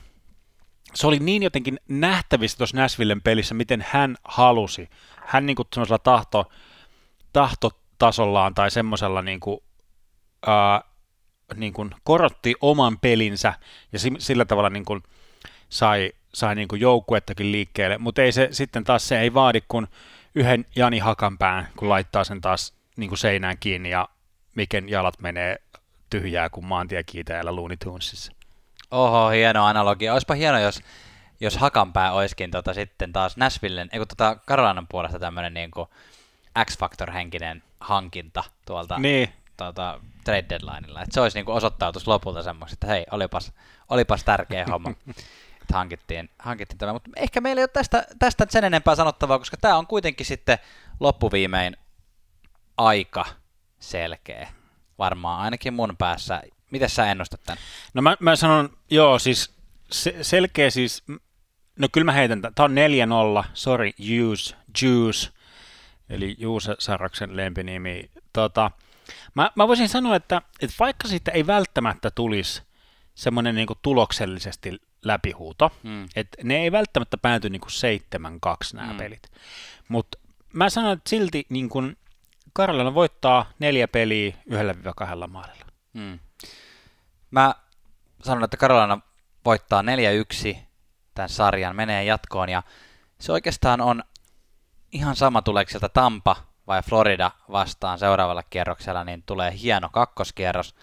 se 0.94 1.08
oli 1.08 1.20
niin 1.20 1.44
jotenkin 1.44 1.80
nähtävissä 1.88 2.58
tuossa 2.58 2.78
Nashvillen 2.78 3.22
pelissä, 3.22 3.56
miten 3.56 3.86
hän 3.90 4.18
halusi. 4.24 4.90
Hän 5.26 5.46
niin 5.46 5.56
kuin 5.56 5.68
semmoisella 5.74 6.00
tahto, 6.00 6.52
tahtotasollaan 7.34 8.54
tai 8.54 8.72
semmoisella 8.72 9.22
niin 9.22 9.40
kuin, 9.40 9.60
ää, 10.48 10.82
niin 11.56 11.74
kuin 11.74 11.92
korotti 12.04 12.56
oman 12.62 13.00
pelinsä 13.00 13.54
ja 13.94 14.00
sillä 14.20 14.46
tavalla 14.46 14.70
niin 14.70 14.86
kuin 14.86 15.04
sai, 15.70 16.12
sai 16.34 16.56
niin 16.56 16.68
kuin 16.68 16.82
joukkuettakin 16.82 17.52
liikkeelle, 17.52 17.98
mutta 17.98 18.22
ei 18.22 18.32
se 18.32 18.48
sitten 18.52 18.84
taas 18.84 19.08
se 19.08 19.20
ei 19.20 19.34
vaadi 19.34 19.62
kuin 19.68 19.88
yhden 20.36 20.66
Jani 20.76 21.00
Hakanpään, 21.00 21.68
kun 21.78 21.90
laittaa 21.90 22.24
sen 22.24 22.42
taas 22.42 22.74
niin 22.98 23.10
kuin 23.10 23.20
seinään 23.20 23.58
kiinni 23.60 23.90
ja 23.90 24.10
Miken 24.56 24.90
jalat 24.90 25.20
menee 25.20 25.58
tyhjää 26.10 26.50
kuin 26.50 26.66
maantiekiitäjällä 26.66 27.56
Looney 27.56 27.78
Tunesissa. 27.78 28.32
Oho, 28.92 29.30
hieno 29.30 29.66
analogia. 29.66 30.14
Olisipa 30.14 30.34
hieno, 30.34 30.60
jos, 30.60 30.82
jos 31.40 31.58
Hakanpää 31.58 32.12
olisikin 32.12 32.52
tota, 32.52 32.74
sitten 32.74 33.14
taas 33.14 33.38
Nashvillen, 33.38 33.90
ei 33.92 34.00
kun 34.00 34.08
tota 34.08 34.38
Karolanan 34.46 34.88
puolesta 34.88 35.20
tämmöinen 35.20 35.54
niin 35.54 35.72
kuin 35.72 35.90
X-Factor-henkinen 36.66 37.64
hankinta 37.80 38.44
tuolta 38.66 39.00
niin. 39.00 39.30
tota, 39.58 40.00
trade 40.24 40.46
deadlineilla. 40.50 41.02
Että 41.02 41.14
se 41.14 41.22
olisi 41.22 41.40
niin 41.40 41.50
osoittautus 41.50 42.08
lopulta 42.08 42.44
semmoista, 42.44 42.74
että 42.74 42.88
hei, 42.88 43.06
olipas, 43.12 43.52
olipas 43.90 44.24
tärkeä 44.24 44.66
homma. 44.72 44.90
että 45.62 45.74
hankittiin, 45.74 46.30
hankittiin 46.40 46.78
tämä. 46.78 46.94
Mutta 46.94 47.10
ehkä 47.16 47.42
meillä 47.42 47.60
ei 47.60 47.64
ole 47.64 47.68
tästä, 47.68 48.08
tästä 48.20 48.46
sen 48.50 48.64
enempää 48.64 48.96
sanottavaa, 48.96 49.40
koska 49.40 49.58
tämä 49.58 49.78
on 49.78 49.88
kuitenkin 49.88 50.26
sitten 50.26 50.58
loppuviimein 51.00 51.78
aika 52.78 53.26
selkeä. 53.80 54.50
Varmaan 55.00 55.42
ainakin 55.42 55.74
mun 55.74 55.96
päässä. 55.98 56.44
Miten 56.72 56.90
sä 56.90 57.12
ennustat 57.12 57.42
tämän? 57.46 57.64
No 57.94 58.02
mä, 58.02 58.18
mä 58.20 58.36
sanon, 58.36 58.78
joo, 58.90 59.20
siis 59.20 59.56
se, 59.92 60.16
selkeä 60.22 60.70
siis, 60.70 61.04
no 61.80 61.88
kyllä 61.92 62.06
mä 62.06 62.12
heitän, 62.12 62.42
tämä 62.42 62.66
on 62.66 62.76
4-0, 63.44 63.46
sorry, 63.54 63.92
Juice, 64.00 64.56
Juice, 64.82 65.30
eli 66.10 66.36
Juuse 66.40 66.76
Sarraksen 66.80 67.38
lempinimi. 67.38 68.10
Tota, 68.34 68.72
mä, 69.34 69.52
mä 69.56 69.68
voisin 69.68 69.90
sanoa, 69.90 70.16
että, 70.16 70.42
että 70.62 70.76
vaikka 70.80 71.08
siitä 71.08 71.32
ei 71.32 71.48
välttämättä 71.48 72.12
tulisi 72.12 72.62
semmoinen 73.16 73.56
niin 73.56 73.68
tuloksellisesti 73.82 74.82
läpihuuto, 75.04 75.72
mm. 75.84 76.06
että 76.16 76.38
ne 76.44 76.58
ei 76.58 76.72
välttämättä 76.72 77.18
pääty 77.18 77.50
niin 77.50 77.62
7-2 77.62 77.68
nämä 78.74 78.92
mm. 78.92 78.98
pelit, 78.98 79.32
mutta 79.88 80.18
mä 80.54 80.70
sanon, 80.70 80.94
että 80.94 81.10
silti 81.10 81.46
niin 81.50 81.70
kuin 81.70 81.98
Karolina 82.54 82.94
voittaa 82.94 83.52
neljä 83.60 83.88
peliä 83.88 84.36
yhdellä 84.46 84.76
kahdella 84.96 85.28
maalilla. 85.28 85.66
Mm. 85.94 86.20
Mä 87.32 87.56
sanon, 88.24 88.44
että 88.44 88.58
Karolina 88.58 89.00
voittaa 89.46 89.82
4-1 89.82 89.86
tämän 91.16 91.30
sarjan, 91.30 91.76
menee 91.76 92.04
jatkoon 92.04 92.50
ja 92.50 92.64
se 93.20 93.32
oikeastaan 93.32 93.82
on 93.82 94.04
ihan 94.92 95.16
sama 95.16 95.42
tuleeko 95.42 95.70
sieltä 95.70 95.90
Tampa 95.90 96.36
vai 96.68 96.82
Florida 96.84 97.32
vastaan 97.52 98.00
seuraavalla 98.00 98.44
kierroksella, 98.44 99.04
niin 99.04 99.24
tulee 99.26 99.60
hieno 99.60 99.90
kakkoskierros 99.90 100.76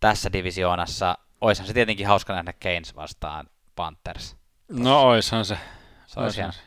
tässä 0.00 0.32
divisioonassa. 0.32 1.18
Oishan 1.40 1.66
se 1.66 1.72
tietenkin 1.72 2.06
hauska 2.06 2.32
nähdä 2.32 2.52
Keynes 2.52 2.96
vastaan 2.96 3.46
Panthers. 3.76 4.36
No 4.68 5.02
oishan 5.02 5.44
se. 5.44 5.58
se 6.06 6.20
oishan 6.20 6.52
se. 6.52 6.60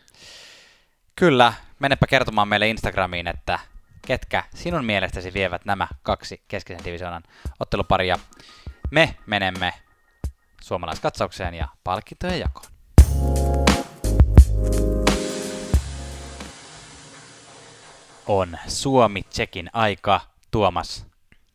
Kyllä, 1.15 1.53
menepä 1.79 2.07
kertomaan 2.07 2.47
meille 2.47 2.69
Instagramiin, 2.69 3.27
että 3.27 3.59
ketkä 4.07 4.43
sinun 4.55 4.85
mielestäsi 4.85 5.33
vievät 5.33 5.65
nämä 5.65 5.87
kaksi 6.03 6.43
keskisen 6.47 6.85
divisioonan 6.85 7.23
otteluparia. 7.59 8.19
Me 8.91 9.17
menemme 9.25 9.73
suomalaiskatsaukseen 10.67 11.53
ja 11.53 11.67
palkintojen 11.83 12.39
jakoon. 12.39 12.65
On 18.27 18.57
Suomi-Tsekin 18.67 19.69
aika. 19.73 20.21
Tuomas, 20.51 21.05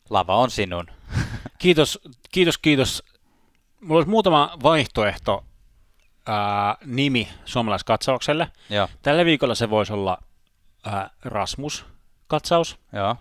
lava 0.09 0.35
on 0.35 0.51
sinun. 0.51 0.87
Kiitos, 1.59 1.99
kiitos, 2.31 2.57
kiitos. 2.57 3.03
Mulla 3.81 3.99
olisi 3.99 4.09
muutama 4.09 4.57
vaihtoehto 4.63 5.43
ää, 6.27 6.77
nimi 6.85 7.29
suomalaiskatsaukselle. 7.45 8.51
Joo. 8.69 8.89
Tällä 9.01 9.25
viikolla 9.25 9.55
se 9.55 9.69
voisi 9.69 9.93
olla 9.93 10.17
ää, 10.85 11.09
Rasmus-katsaus. 11.25 12.77
Joo. 12.93 13.15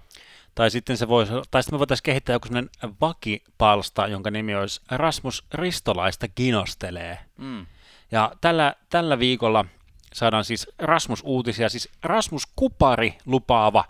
Tai 0.54 0.70
sitten 0.70 0.96
se 0.96 1.08
voisi, 1.08 1.32
tai 1.50 1.62
sitten 1.62 1.74
me 1.74 1.78
voitaisiin 1.78 2.04
kehittää 2.04 2.34
joku 2.34 2.48
sellainen 2.48 2.70
vakipalsta, 3.00 4.06
jonka 4.06 4.30
nimi 4.30 4.54
olisi 4.54 4.80
Rasmus 4.90 5.44
Ristolaista 5.54 6.28
kinostelee. 6.28 7.18
Mm. 7.38 7.66
Ja 8.10 8.32
tällä, 8.40 8.74
tällä 8.90 9.18
viikolla 9.18 9.64
saadaan 10.12 10.44
siis 10.44 10.68
Rasmus-uutisia, 10.78 11.68
siis 11.68 11.88
Rasmus 12.02 12.46
Kupari 12.56 13.18
lupaava 13.26 13.84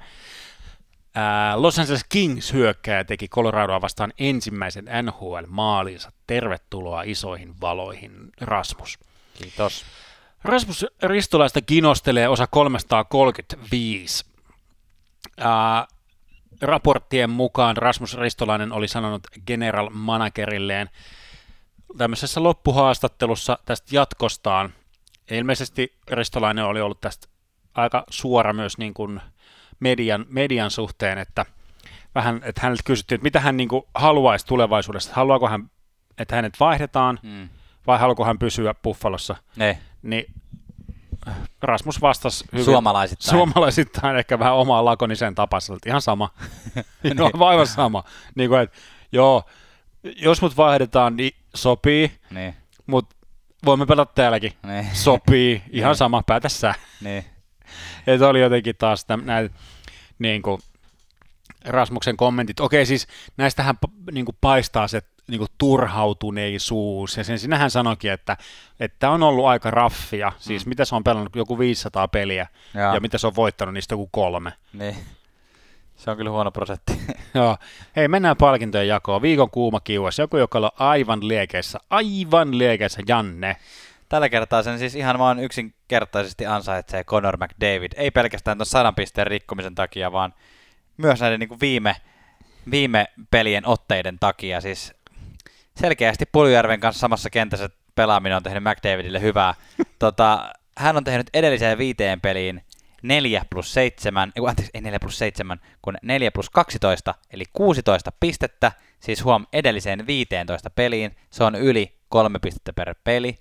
ää, 1.14 1.62
Los 1.62 1.78
Angeles 1.78 2.04
Kings 2.08 2.52
hyökkääjä 2.52 3.04
teki 3.04 3.28
Coloradoa 3.28 3.80
vastaan 3.80 4.12
ensimmäisen 4.18 4.84
NHL-maalinsa. 5.02 6.12
Tervetuloa 6.26 7.02
isoihin 7.02 7.60
valoihin, 7.60 8.12
Rasmus. 8.40 8.98
Kiitos. 9.34 9.84
Rasmus 10.44 10.86
Ristolaista 11.02 11.60
kinostelee 11.60 12.28
osa 12.28 12.46
335. 12.46 14.24
Ää, 15.38 15.86
raporttien 16.62 17.30
mukaan 17.30 17.76
Rasmus 17.76 18.16
Ristolainen 18.16 18.72
oli 18.72 18.88
sanonut 18.88 19.22
general 19.46 19.90
managerilleen 19.90 20.90
tämmöisessä 21.98 22.42
loppuhaastattelussa 22.42 23.58
tästä 23.64 23.88
jatkostaan. 23.96 24.72
Ilmeisesti 25.30 25.98
Ristolainen 26.10 26.64
oli 26.64 26.80
ollut 26.80 27.00
tästä 27.00 27.28
aika 27.74 28.04
suora 28.10 28.52
myös 28.52 28.78
niin 28.78 28.94
kuin 28.94 29.20
median, 29.80 30.26
median 30.28 30.70
suhteen, 30.70 31.18
että 31.18 31.46
vähän, 32.14 32.40
että 32.44 32.60
häneltä 32.60 32.82
kysyttiin, 32.86 33.16
että 33.16 33.24
mitä 33.24 33.40
hän 33.40 33.56
niin 33.56 33.68
kuin 33.68 33.82
haluaisi 33.94 34.46
tulevaisuudessa, 34.46 35.12
haluaako 35.14 35.48
hän, 35.48 35.70
että 36.18 36.36
hänet 36.36 36.60
vaihdetaan, 36.60 37.18
mm. 37.22 37.48
vai 37.86 37.98
haluaako 37.98 38.24
hän 38.24 38.38
pysyä 38.38 38.74
Buffalossa. 38.74 39.36
Ne. 39.56 39.78
Niin 40.02 40.41
Rasmus 41.62 42.00
vastasi 42.00 42.44
hyvin. 42.52 42.64
Suomalaisittain. 42.64 43.30
Suomalaisittain 43.30 44.16
ehkä 44.16 44.38
vähän 44.38 44.54
omaa 44.54 44.84
lakonisen 44.84 45.34
tapansa, 45.34 45.76
ihan 45.86 46.02
sama. 46.02 46.30
no, 47.14 47.30
aivan 47.46 47.66
sama. 47.66 48.04
Niin 48.34 48.50
kuin, 48.50 48.60
että, 48.60 48.78
joo, 49.12 49.42
jos 50.02 50.42
mut 50.42 50.56
vaihdetaan, 50.56 51.16
niin 51.16 51.32
sopii, 51.54 52.12
niin. 52.30 52.54
mutta 52.86 53.16
voimme 53.64 53.86
pelata 53.86 54.12
täälläkin. 54.14 54.52
Niin. 54.62 54.86
Sopii, 54.92 55.62
ihan 55.70 55.90
niin. 55.90 55.96
sama, 55.96 56.22
päätä 56.26 56.48
sä. 56.48 56.74
Niin. 57.00 57.24
Että 58.06 58.28
oli 58.28 58.40
jotenkin 58.40 58.76
taas 58.78 59.06
näitä 59.24 59.54
niin 60.18 60.42
kuin, 60.42 60.60
Rasmuksen 61.64 62.16
kommentit. 62.16 62.60
Okei, 62.60 62.86
siis 62.86 63.06
näistähän 63.36 63.74
niin 64.12 64.24
kuin 64.24 64.36
paistaa 64.40 64.88
se 64.88 65.02
niin 65.28 65.38
kuin 65.38 65.50
turhautuneisuus, 65.58 67.16
ja 67.16 67.24
sen 67.24 67.38
sinähän 67.38 67.70
sanoikin, 67.70 68.12
että, 68.12 68.36
että 68.80 69.10
on 69.10 69.22
ollut 69.22 69.46
aika 69.46 69.70
raffia, 69.70 70.32
siis 70.38 70.66
mm. 70.66 70.68
mitä 70.68 70.84
se 70.84 70.94
on 70.94 71.04
pelannut, 71.04 71.36
joku 71.36 71.58
500 71.58 72.08
peliä, 72.08 72.46
ja, 72.74 72.94
ja 72.94 73.00
mitä 73.00 73.18
se 73.18 73.26
on 73.26 73.36
voittanut 73.36 73.74
niistä 73.74 73.92
joku 73.92 74.08
kolme. 74.12 74.52
Niin. 74.72 74.96
Se 75.96 76.10
on 76.10 76.16
kyllä 76.16 76.30
huono 76.30 76.50
prosentti. 76.50 77.00
Joo. 77.34 77.56
Hei, 77.96 78.08
mennään 78.08 78.36
palkintojen 78.36 78.88
jakoon. 78.88 79.22
Viikon 79.22 79.50
kuuma 79.50 79.80
kiuas. 79.80 80.18
Joku, 80.18 80.36
joka 80.36 80.58
on 80.58 80.70
aivan 80.78 81.28
liekeissä. 81.28 81.78
Aivan 81.90 82.58
liekeissä. 82.58 83.02
Janne. 83.08 83.56
Tällä 84.08 84.28
kertaa 84.28 84.62
sen 84.62 84.78
siis 84.78 84.94
ihan 84.94 85.18
vaan 85.18 85.38
yksinkertaisesti 85.38 86.46
ansaitsee 86.46 87.04
Conor 87.04 87.36
McDavid. 87.36 87.92
Ei 87.96 88.10
pelkästään 88.10 88.58
tuon 88.58 88.66
sadan 88.66 88.94
pisteen 88.94 89.26
rikkomisen 89.26 89.74
takia, 89.74 90.12
vaan 90.12 90.34
myös 90.96 91.20
näiden 91.20 91.40
niin 91.40 91.48
kuin 91.48 91.60
viime, 91.60 91.96
viime 92.70 93.06
pelien 93.30 93.66
otteiden 93.66 94.18
takia. 94.20 94.60
Siis 94.60 94.94
selkeästi 95.76 96.26
Puljujärven 96.26 96.80
kanssa 96.80 97.00
samassa 97.00 97.30
kentässä 97.30 97.70
pelaaminen 97.94 98.36
on 98.36 98.42
tehnyt 98.42 98.62
McDavidille 98.62 99.20
hyvää. 99.20 99.54
tota, 99.98 100.52
hän 100.78 100.96
on 100.96 101.04
tehnyt 101.04 101.30
edelliseen 101.34 101.78
viiteen 101.78 102.20
peliin 102.20 102.62
4 103.02 103.42
plus 103.50 103.74
7, 103.74 104.32
ei, 104.36 104.42
anteeksi, 104.48 104.70
ei 104.74 104.80
4 104.80 104.98
plus 105.00 105.18
7, 105.18 105.60
kun 105.82 105.96
4 106.02 106.30
plus 106.30 106.50
12, 106.50 107.14
eli 107.30 107.44
16 107.52 108.12
pistettä, 108.20 108.72
siis 109.00 109.24
huom 109.24 109.46
edelliseen 109.52 110.06
15 110.06 110.70
peliin, 110.70 111.16
se 111.30 111.44
on 111.44 111.54
yli 111.54 111.98
3 112.08 112.38
pistettä 112.38 112.72
per 112.72 112.94
peli, 113.04 113.38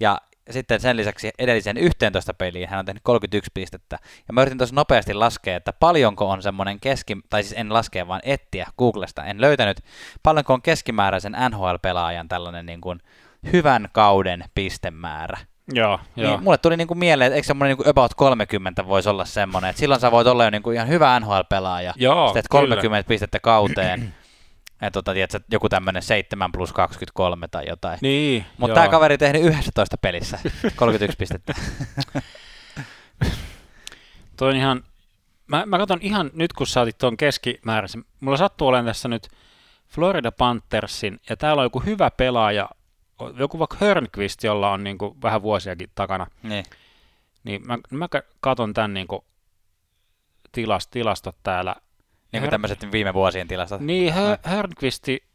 ja 0.00 0.20
sitten 0.50 0.80
sen 0.80 0.96
lisäksi 0.96 1.30
edellisen 1.38 1.76
11 1.76 2.34
peliin 2.34 2.68
hän 2.68 2.78
on 2.78 2.84
tehnyt 2.84 3.02
31 3.02 3.50
pistettä. 3.54 3.98
Ja 4.28 4.34
mä 4.34 4.42
yritin 4.42 4.58
tosi 4.58 4.74
nopeasti 4.74 5.14
laskea, 5.14 5.56
että 5.56 5.72
paljonko 5.72 6.28
on 6.30 6.42
semmoinen 6.42 6.80
keski, 6.80 7.16
tai 7.30 7.42
siis 7.42 7.60
en 7.60 7.72
laskea, 7.72 8.08
vaan 8.08 8.20
etsiä 8.24 8.66
Googlesta. 8.78 9.24
En 9.24 9.40
löytänyt, 9.40 9.80
paljonko 10.22 10.54
on 10.54 10.62
keskimääräisen 10.62 11.36
NHL-pelaajan 11.50 12.28
tällainen 12.28 12.66
niin 12.66 12.80
kuin 12.80 13.00
hyvän 13.52 13.88
kauden 13.92 14.44
pistemäärä. 14.54 15.38
Joo, 15.72 16.00
niin 16.16 16.28
joo. 16.28 16.38
Mulle 16.38 16.58
tuli 16.58 16.76
niinku 16.76 16.94
mieleen, 16.94 17.26
että 17.26 17.36
eikö 17.36 17.46
semmoinen 17.46 17.76
niinku 17.76 17.90
about 17.90 18.14
30 18.14 18.86
voisi 18.86 19.08
olla 19.08 19.24
semmoinen, 19.24 19.70
että 19.70 19.80
silloin 19.80 20.00
sä 20.00 20.10
voit 20.10 20.26
olla 20.26 20.44
jo 20.44 20.50
niinku 20.50 20.70
ihan 20.70 20.88
hyvä 20.88 21.20
NHL-pelaaja. 21.20 21.92
Joo, 21.96 22.26
Sitten 22.26 22.42
30 22.50 22.82
kyllä. 22.82 23.02
pistettä 23.02 23.40
kauteen. 23.40 24.14
Ja 24.80 24.90
tota, 24.90 25.12
tiedätkö, 25.12 25.40
joku 25.50 25.68
tämmöinen 25.68 26.02
7 26.02 26.52
plus 26.52 26.72
23 26.72 27.48
tai 27.48 27.68
jotain. 27.68 27.98
Niin, 28.02 28.44
Mutta 28.58 28.74
tämä 28.74 28.88
kaveri 28.88 29.18
tehnyt 29.18 29.44
11 29.44 29.96
pelissä 29.96 30.38
31 30.76 31.16
pistettä. 31.16 31.54
Toi 34.36 34.50
on 34.50 34.56
ihan, 34.56 34.84
mä, 35.46 35.66
mä 35.66 35.78
katson 35.78 35.98
ihan 36.02 36.30
nyt 36.34 36.52
kun 36.52 36.66
sä 36.66 36.80
otit 36.80 36.98
tuon 36.98 37.16
keskimääräisen, 37.16 38.04
mulla 38.20 38.36
sattuu 38.36 38.68
olemaan 38.68 38.86
tässä 38.86 39.08
nyt 39.08 39.28
Florida 39.88 40.32
Panthersin, 40.32 41.20
ja 41.28 41.36
täällä 41.36 41.60
on 41.60 41.66
joku 41.66 41.80
hyvä 41.80 42.10
pelaaja, 42.10 42.68
joku 43.38 43.58
vaikka 43.58 43.76
Hörnqvist, 43.80 44.44
jolla 44.44 44.70
on 44.70 44.84
niin 44.84 44.98
kuin 44.98 45.22
vähän 45.22 45.42
vuosiakin 45.42 45.90
takana. 45.94 46.26
Niin. 46.42 46.64
Niin 47.44 47.66
mä, 47.66 47.78
mä 47.90 48.08
katson 48.40 48.74
tämän 48.74 48.94
niin 48.94 49.06
kuin 49.06 49.24
tilast, 50.52 50.90
tilastot 50.90 51.36
täällä, 51.42 51.76
niin 52.32 52.40
kuin 52.40 52.50
tämmöiset 52.50 52.92
viime 52.92 53.14
vuosien 53.14 53.48
tilastot. 53.48 53.80
Niin, 53.80 54.12
Hörnqvisti 54.42 55.30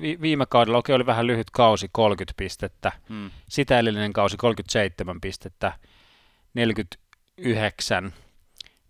vi- 0.00 0.18
viime 0.20 0.46
kaudella 0.46 0.78
okay, 0.78 0.94
oli 0.94 1.06
vähän 1.06 1.26
lyhyt 1.26 1.50
kausi, 1.50 1.88
30 1.92 2.34
pistettä. 2.36 2.92
Hmm. 3.08 3.30
Sitä 3.48 3.78
edellinen 3.78 4.12
kausi 4.12 4.36
37 4.36 5.20
pistettä, 5.20 5.72
49, 6.54 8.12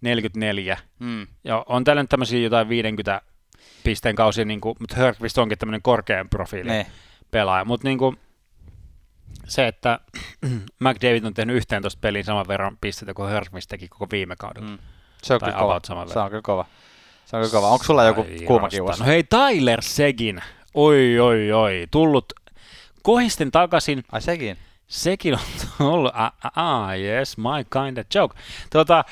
44. 0.01 0.79
Hmm. 1.01 1.27
Ja 1.45 1.65
on 1.69 1.85
tällä 1.85 2.05
tämmöisiä 2.09 2.41
jotain 2.41 2.69
50 2.69 3.23
pisteen 3.85 4.17
kausia, 4.17 4.45
niin 4.45 4.61
kuin, 4.61 4.77
mutta 4.81 4.97
Hörnqvist 4.97 5.39
onkin 5.39 5.59
tämmöinen 5.59 5.83
korkean 5.83 6.29
profiili 6.29 6.69
ne. 6.69 6.87
pelaaja. 7.31 7.65
Mutta 7.65 7.89
niin 7.89 7.99
kuin, 7.99 8.17
se, 9.47 9.67
että 9.67 10.01
McDavid 10.85 11.25
on 11.25 11.35
tehnyt 11.35 11.57
11 11.57 11.99
peliin 12.01 12.25
saman 12.25 12.49
verran 12.49 12.79
pistettä 12.81 13.15
kuin 13.15 13.31
Hörnqvist 13.31 13.69
teki 13.69 13.89
koko 13.89 14.07
viime 14.11 14.37
kaudella. 14.37 14.69
Hmm. 14.69 14.79
Se 15.23 15.35
on 15.35 15.41
kyllä 15.41 15.53
kova. 15.53 15.81
Se 16.13 16.19
on 16.19 16.31
kyllä 16.31 16.43
kova. 16.43 16.67
Se 17.35 17.39
on 17.39 17.51
kova. 17.51 17.69
Onko 17.69 17.85
sulla 17.85 18.05
joku 18.05 18.27
kuuma 18.47 18.69
kiuas? 18.69 19.01
No 19.01 19.07
hei, 19.07 19.25
Tyler 19.25 19.83
Segin. 19.83 20.43
Oi, 20.75 21.19
oi, 21.21 21.53
oi. 21.53 21.87
Tullut 21.91 22.33
Kohistin 23.03 23.51
takaisin. 23.51 24.05
Ai 24.13 24.21
sekin. 24.21 24.57
Sekin 24.87 25.35
on 25.81 25.87
ollut, 25.87 26.13
ah, 26.15 26.33
ah 26.57 26.99
yes, 26.99 27.37
my 27.37 27.65
kind 27.73 27.99
of 27.99 28.07
joke. 28.15 28.39
Tuota, 28.71 29.05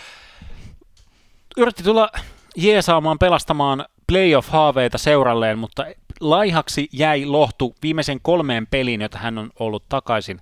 yritti 1.56 1.82
tulla 1.82 2.10
jeesaamaan 2.56 3.18
pelastamaan 3.18 3.84
playoff-haaveita 4.12 4.98
seuralleen, 4.98 5.58
mutta 5.58 5.86
laihaksi 6.20 6.88
jäi 6.92 7.26
lohtu 7.26 7.74
viimeisen 7.82 8.20
kolmeen 8.22 8.66
peliin, 8.66 9.00
jota 9.00 9.18
hän 9.18 9.38
on 9.38 9.50
ollut 9.58 9.88
takaisin 9.88 10.40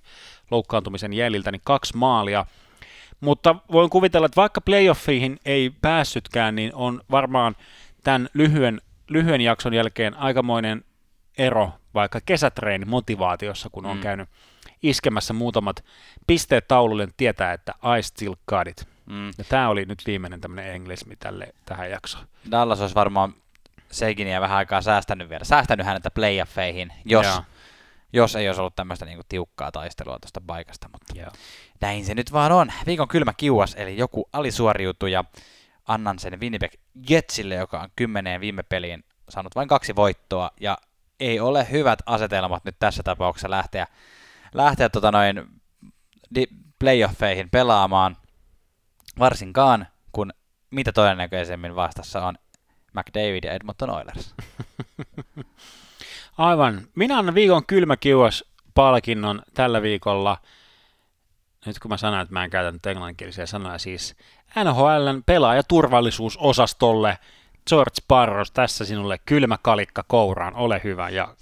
loukkaantumisen 0.51 1.13
jäljiltä, 1.13 1.51
niin 1.51 1.61
kaksi 1.63 1.97
maalia. 1.97 2.45
Mutta 3.21 3.55
voin 3.71 3.89
kuvitella, 3.89 4.25
että 4.25 4.41
vaikka 4.41 4.61
playoffiin 4.61 5.39
ei 5.45 5.69
päässytkään, 5.81 6.55
niin 6.55 6.75
on 6.75 7.01
varmaan 7.11 7.55
tämän 8.03 8.29
lyhyen, 8.33 8.81
lyhyen 9.07 9.41
jakson 9.41 9.73
jälkeen 9.73 10.17
aikamoinen 10.17 10.83
ero 11.37 11.71
vaikka 11.93 12.19
kesätreeni 12.25 12.85
motivaatiossa, 12.85 13.69
kun 13.71 13.85
on 13.85 13.97
mm. 13.97 14.03
käynyt 14.03 14.29
iskemässä 14.83 15.33
muutamat 15.33 15.85
pisteet 16.27 16.67
taululle, 16.67 17.05
niin 17.05 17.13
tietää, 17.17 17.53
että 17.53 17.73
I 17.97 18.03
still 18.03 18.35
got 18.47 18.67
it. 18.67 18.87
Mm. 19.05 19.27
Ja 19.37 19.43
tämä 19.49 19.69
oli 19.69 19.85
nyt 19.85 19.99
viimeinen 20.05 20.41
tämmöinen 20.41 20.73
englismi 20.73 21.15
tälle, 21.15 21.53
tähän 21.65 21.91
jaksoon. 21.91 22.25
Dallas 22.51 22.81
olisi 22.81 22.95
varmaan 22.95 23.33
Seginiä 23.91 24.41
vähän 24.41 24.57
aikaa 24.57 24.81
säästänyt 24.81 25.29
vielä, 25.29 25.43
säästänyt 25.43 25.85
häneltä 25.85 26.11
playoffeihin, 26.11 26.93
jos, 27.05 27.41
jos 28.13 28.35
ei 28.35 28.49
olisi 28.49 28.61
ollut 28.61 28.75
tämmöistä 28.75 29.05
niinku 29.05 29.23
tiukkaa 29.29 29.71
taistelua 29.71 30.19
tuosta 30.21 30.41
paikasta, 30.47 30.89
mutta 30.91 31.13
Joo. 31.19 31.31
näin 31.81 32.05
se 32.05 32.15
nyt 32.15 32.33
vaan 32.33 32.51
on. 32.51 32.71
Viikon 32.85 33.07
kylmä 33.07 33.33
kiuas, 33.37 33.75
eli 33.75 33.97
joku 33.97 34.29
alisuoriutui 34.33 35.11
ja 35.11 35.23
annan 35.87 36.19
sen 36.19 36.39
Winnipeg 36.39 36.71
Jetsille, 37.09 37.55
joka 37.55 37.79
on 37.79 37.89
kymmeneen 37.95 38.41
viime 38.41 38.63
peliin 38.63 39.03
saanut 39.29 39.55
vain 39.55 39.67
kaksi 39.67 39.95
voittoa, 39.95 40.51
ja 40.59 40.77
ei 41.19 41.39
ole 41.39 41.67
hyvät 41.71 41.99
asetelmat 42.05 42.65
nyt 42.65 42.75
tässä 42.79 43.03
tapauksessa 43.03 43.49
lähteä, 43.49 43.87
lähteä 44.53 44.89
tota 44.89 45.11
noin 45.11 45.47
playoffeihin 46.79 47.49
pelaamaan, 47.49 48.17
varsinkaan 49.19 49.87
kun 50.11 50.33
mitä 50.71 50.91
todennäköisemmin 50.91 51.75
vastassa 51.75 52.25
on 52.25 52.35
McDavid 52.93 53.43
ja 53.43 53.53
Edmonton 53.53 53.89
Oilers. 53.89 54.35
Aivan. 56.41 56.81
Minä 56.95 57.17
annan 57.17 57.35
viikon 57.35 57.65
kylmäkiuas 57.65 58.43
palkinnon 58.73 59.41
tällä 59.53 59.81
viikolla. 59.81 60.37
Nyt 61.65 61.79
kun 61.79 61.91
mä 61.91 61.97
sanon, 61.97 62.21
että 62.21 62.33
mä 62.33 62.43
en 62.43 62.49
käytä 62.49 62.71
nyt 62.71 62.85
englanninkielisiä 62.85 63.45
sanoja, 63.45 63.77
siis 63.77 64.15
NHLn 64.55 65.23
pelaajaturvallisuusosastolle 65.25 67.17
George 67.69 68.01
Parros, 68.07 68.51
tässä 68.51 68.85
sinulle 68.85 69.17
kylmä 69.17 69.57
kalikka 69.61 70.03
kouraan, 70.07 70.55
ole 70.55 70.81
hyvä. 70.83 71.09
Ja 71.09 71.35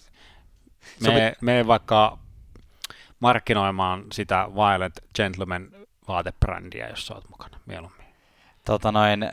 me, 1.04 1.36
me 1.42 1.68
vaikka 1.68 2.18
markkinoimaan 3.20 4.04
sitä 4.12 4.48
Violent 4.54 4.96
Gentleman 5.16 5.68
vaatebrändiä, 6.08 6.90
jos 6.90 7.08
sä 7.08 7.14
oot 7.14 7.30
mukana 7.30 7.60
mieluummin. 7.66 8.08
Tota 8.66 8.92
noin, 8.92 9.30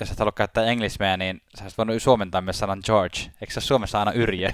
jos 0.00 0.10
et 0.10 0.18
halua 0.18 0.32
käyttää 0.32 0.64
englismeä, 0.64 1.16
niin 1.16 1.42
sä 1.58 1.64
olisit 1.64 1.78
voinut 1.78 2.02
suomentaa 2.02 2.40
myös 2.40 2.58
sanan 2.58 2.80
George. 2.84 3.18
Eikö 3.40 3.52
se 3.52 3.60
Suomessa 3.60 3.98
aina 3.98 4.12
Yrjö? 4.12 4.48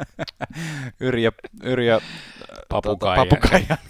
yrjö, 1.00 1.32
Yrjö, 1.62 2.00
papukaija. 2.68 3.26
Tuota, 3.26 3.36
papukaija. 3.36 3.76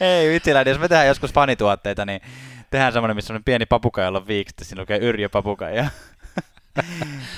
Ei 0.00 0.28
vitsiläinen, 0.28 0.70
jos 0.70 0.80
me 0.80 0.88
tehdään 0.88 1.06
joskus 1.06 1.32
fanituotteita, 1.32 2.04
niin 2.04 2.20
tehdään 2.70 2.92
semmoinen, 2.92 3.16
missä 3.16 3.34
on 3.34 3.44
pieni 3.44 3.66
papukaija, 3.66 4.06
jolla 4.06 4.18
on 4.18 4.26
viikset, 4.26 4.58
siinä 4.62 4.80
lukee 4.80 4.98
Yrjö 4.98 5.28
papukaija. 5.28 5.84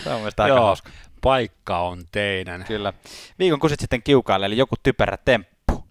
se 0.05 0.11
on 0.11 0.17
mielestäni 0.17 0.51
aika 0.51 0.65
hauska. 0.65 0.91
paikka 1.21 1.79
on 1.79 2.03
teidän. 2.13 2.65
Kyllä. 2.65 2.93
Viikon 3.39 3.61
kusit 3.61 3.81
sitten 3.81 4.03
kiukaalle, 4.03 4.47
eli 4.47 4.57
joku 4.57 4.77
typerä 4.83 5.17
temppu. 5.17 5.85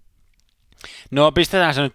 No 1.12 1.32
pistetään 1.32 1.74
se 1.74 1.82
nyt 1.82 1.94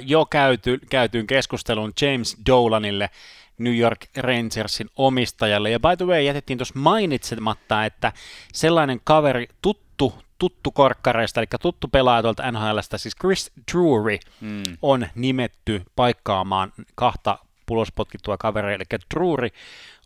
jo 0.00 0.26
käyty, 0.26 0.78
käytyyn 0.90 1.26
keskusteluun 1.26 1.92
James 2.02 2.36
Dolanille, 2.46 3.10
New 3.58 3.76
York 3.76 4.06
Rangersin 4.16 4.90
omistajalle. 4.96 5.70
Ja 5.70 5.80
by 5.80 5.96
the 5.96 6.06
way, 6.06 6.22
jätettiin 6.22 6.58
tuossa 6.58 6.78
mainitsematta, 6.78 7.84
että 7.84 8.12
sellainen 8.52 9.00
kaveri, 9.04 9.48
tuttu, 9.62 10.14
tuttu 10.38 10.70
korkkareista, 10.70 11.40
eli 11.40 11.46
tuttu 11.60 11.88
pelaaja 11.88 12.22
tuolta 12.22 12.52
NHLstä, 12.52 12.98
siis 12.98 13.16
Chris 13.20 13.52
Drury, 13.72 14.18
mm. 14.40 14.62
on 14.82 15.06
nimetty 15.14 15.82
paikkaamaan 15.96 16.72
kahta 16.94 17.38
pulospotkittua 17.66 18.36
kaveria, 18.36 18.74
eli 18.74 18.84
Drury 19.14 19.48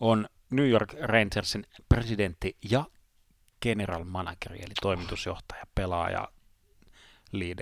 on 0.00 0.28
New 0.50 0.68
York 0.68 0.94
Rangersin 1.00 1.66
presidentti 1.88 2.56
ja 2.70 2.84
general 3.62 4.04
manageri, 4.04 4.58
eli 4.58 4.74
toimitusjohtaja, 4.82 5.64
pelaaja, 5.74 6.28
lead, 7.32 7.58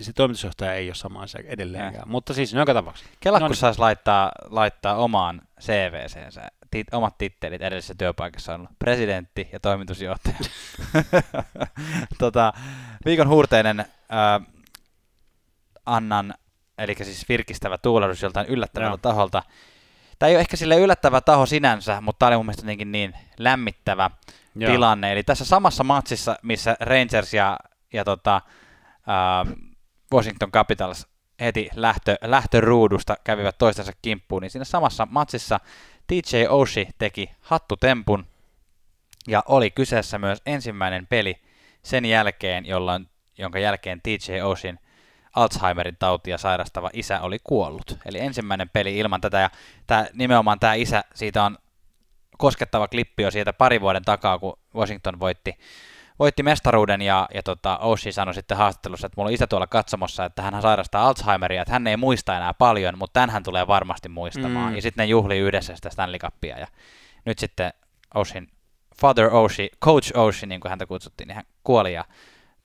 se 0.00 0.12
toimitusjohtaja 0.12 0.74
ei 0.74 0.88
ole 0.88 0.94
sama 0.94 1.22
asia 1.22 1.40
edelleenkään, 1.46 1.94
ja. 1.94 2.06
mutta 2.06 2.34
siis 2.34 2.52
joka 2.52 2.74
tapauksessa. 2.74 3.10
Kela, 3.20 3.38
no, 3.38 3.44
kun 3.44 3.50
niin. 3.50 3.56
saisi 3.56 3.80
laittaa, 3.80 4.32
laittaa 4.50 4.96
omaan 4.96 5.42
CVCensä, 5.60 6.48
tit, 6.70 6.94
omat 6.94 7.18
tittelit 7.18 7.62
edellisessä 7.62 7.94
työpaikassa 7.98 8.54
on 8.54 8.68
presidentti 8.78 9.48
ja 9.52 9.60
toimitusjohtaja. 9.60 10.36
tota, 12.18 12.52
viikon 13.04 13.28
huurteinen 13.28 13.80
äh, 13.80 13.86
Annan, 15.86 16.34
eli 16.78 16.94
siis 16.94 17.28
virkistävä 17.28 17.78
tuulahdus 17.78 18.22
joltain 18.22 18.46
yllättävältä 18.46 19.02
taholta. 19.02 19.42
Tämä 20.18 20.28
ei 20.28 20.36
ole 20.36 20.40
ehkä 20.40 20.56
sille 20.56 20.76
yllättävä 20.76 21.20
taho 21.20 21.46
sinänsä, 21.46 22.00
mutta 22.00 22.18
tämä 22.18 22.28
oli 22.28 22.36
mun 22.36 22.46
mielestä 22.46 22.66
niin 22.84 23.14
lämmittävä 23.38 24.10
Joo. 24.54 24.72
tilanne. 24.72 25.12
Eli 25.12 25.22
tässä 25.22 25.44
samassa 25.44 25.84
matsissa, 25.84 26.36
missä 26.42 26.76
Rangers 26.80 27.34
ja, 27.34 27.58
ja 27.92 28.04
tota, 28.04 28.40
äh, 29.08 29.54
Washington 30.12 30.52
Capitals 30.52 31.06
heti 31.40 31.68
lähtö, 31.74 32.16
lähtöruudusta 32.24 33.16
kävivät 33.24 33.58
toistensa 33.58 33.92
kimppuun, 34.02 34.42
niin 34.42 34.50
siinä 34.50 34.64
samassa 34.64 35.06
matsissa 35.10 35.60
TJ 36.06 36.46
Oshie 36.48 36.86
teki 36.98 37.30
hattutempun 37.40 38.26
ja 39.28 39.42
oli 39.48 39.70
kyseessä 39.70 40.18
myös 40.18 40.42
ensimmäinen 40.46 41.06
peli 41.06 41.34
sen 41.82 42.04
jälkeen, 42.04 42.66
jolloin, 42.66 43.08
jonka 43.38 43.58
jälkeen 43.58 44.00
TJ 44.02 44.40
Oshien 44.42 44.78
Alzheimerin 45.36 45.96
tautia 45.98 46.38
sairastava 46.38 46.90
isä 46.92 47.20
oli 47.20 47.38
kuollut. 47.44 47.98
Eli 48.06 48.20
ensimmäinen 48.20 48.68
peli 48.68 48.98
ilman 48.98 49.20
tätä, 49.20 49.38
ja 49.40 49.50
tämä, 49.86 50.06
nimenomaan 50.12 50.60
tämä 50.60 50.74
isä, 50.74 51.04
siitä 51.14 51.44
on 51.44 51.58
koskettava 52.38 52.88
klippi 52.88 53.22
jo 53.22 53.30
siitä 53.30 53.52
pari 53.52 53.80
vuoden 53.80 54.02
takaa, 54.02 54.38
kun 54.38 54.58
Washington 54.74 55.20
voitti 55.20 55.58
voitti 56.18 56.42
mestaruuden 56.42 57.02
ja, 57.02 57.28
ja 57.34 57.42
tota, 57.42 57.78
Oshie 57.78 58.12
sanoi 58.12 58.34
sitten 58.34 58.56
haastattelussa, 58.56 59.06
että 59.06 59.14
mulla 59.16 59.28
on 59.28 59.34
isä 59.34 59.46
tuolla 59.46 59.66
katsomossa, 59.66 60.24
että 60.24 60.42
hän 60.42 60.62
sairastaa 60.62 61.08
Alzheimeria, 61.08 61.62
että 61.62 61.72
hän 61.72 61.86
ei 61.86 61.96
muista 61.96 62.36
enää 62.36 62.54
paljon, 62.54 62.98
mutta 62.98 63.12
tämän 63.12 63.30
hän 63.30 63.42
tulee 63.42 63.66
varmasti 63.66 64.08
muistamaan. 64.08 64.70
Mm. 64.70 64.76
Ja 64.76 64.82
sitten 64.82 65.02
ne 65.02 65.06
juhlii 65.06 65.40
yhdessä 65.40 65.76
sitä 65.76 65.90
Stanley 65.90 66.18
Cupia 66.18 66.58
ja 66.58 66.66
nyt 67.24 67.38
sitten 67.38 67.72
Oshin, 68.14 68.48
Father 69.00 69.28
Oshie, 69.32 69.68
Coach 69.84 70.18
Oshie, 70.18 70.46
niin 70.46 70.60
kuin 70.60 70.70
häntä 70.70 70.86
kutsuttiin, 70.86 71.28
niin 71.28 71.36
hän 71.36 71.44
kuoli 71.64 71.92
ja 71.92 72.04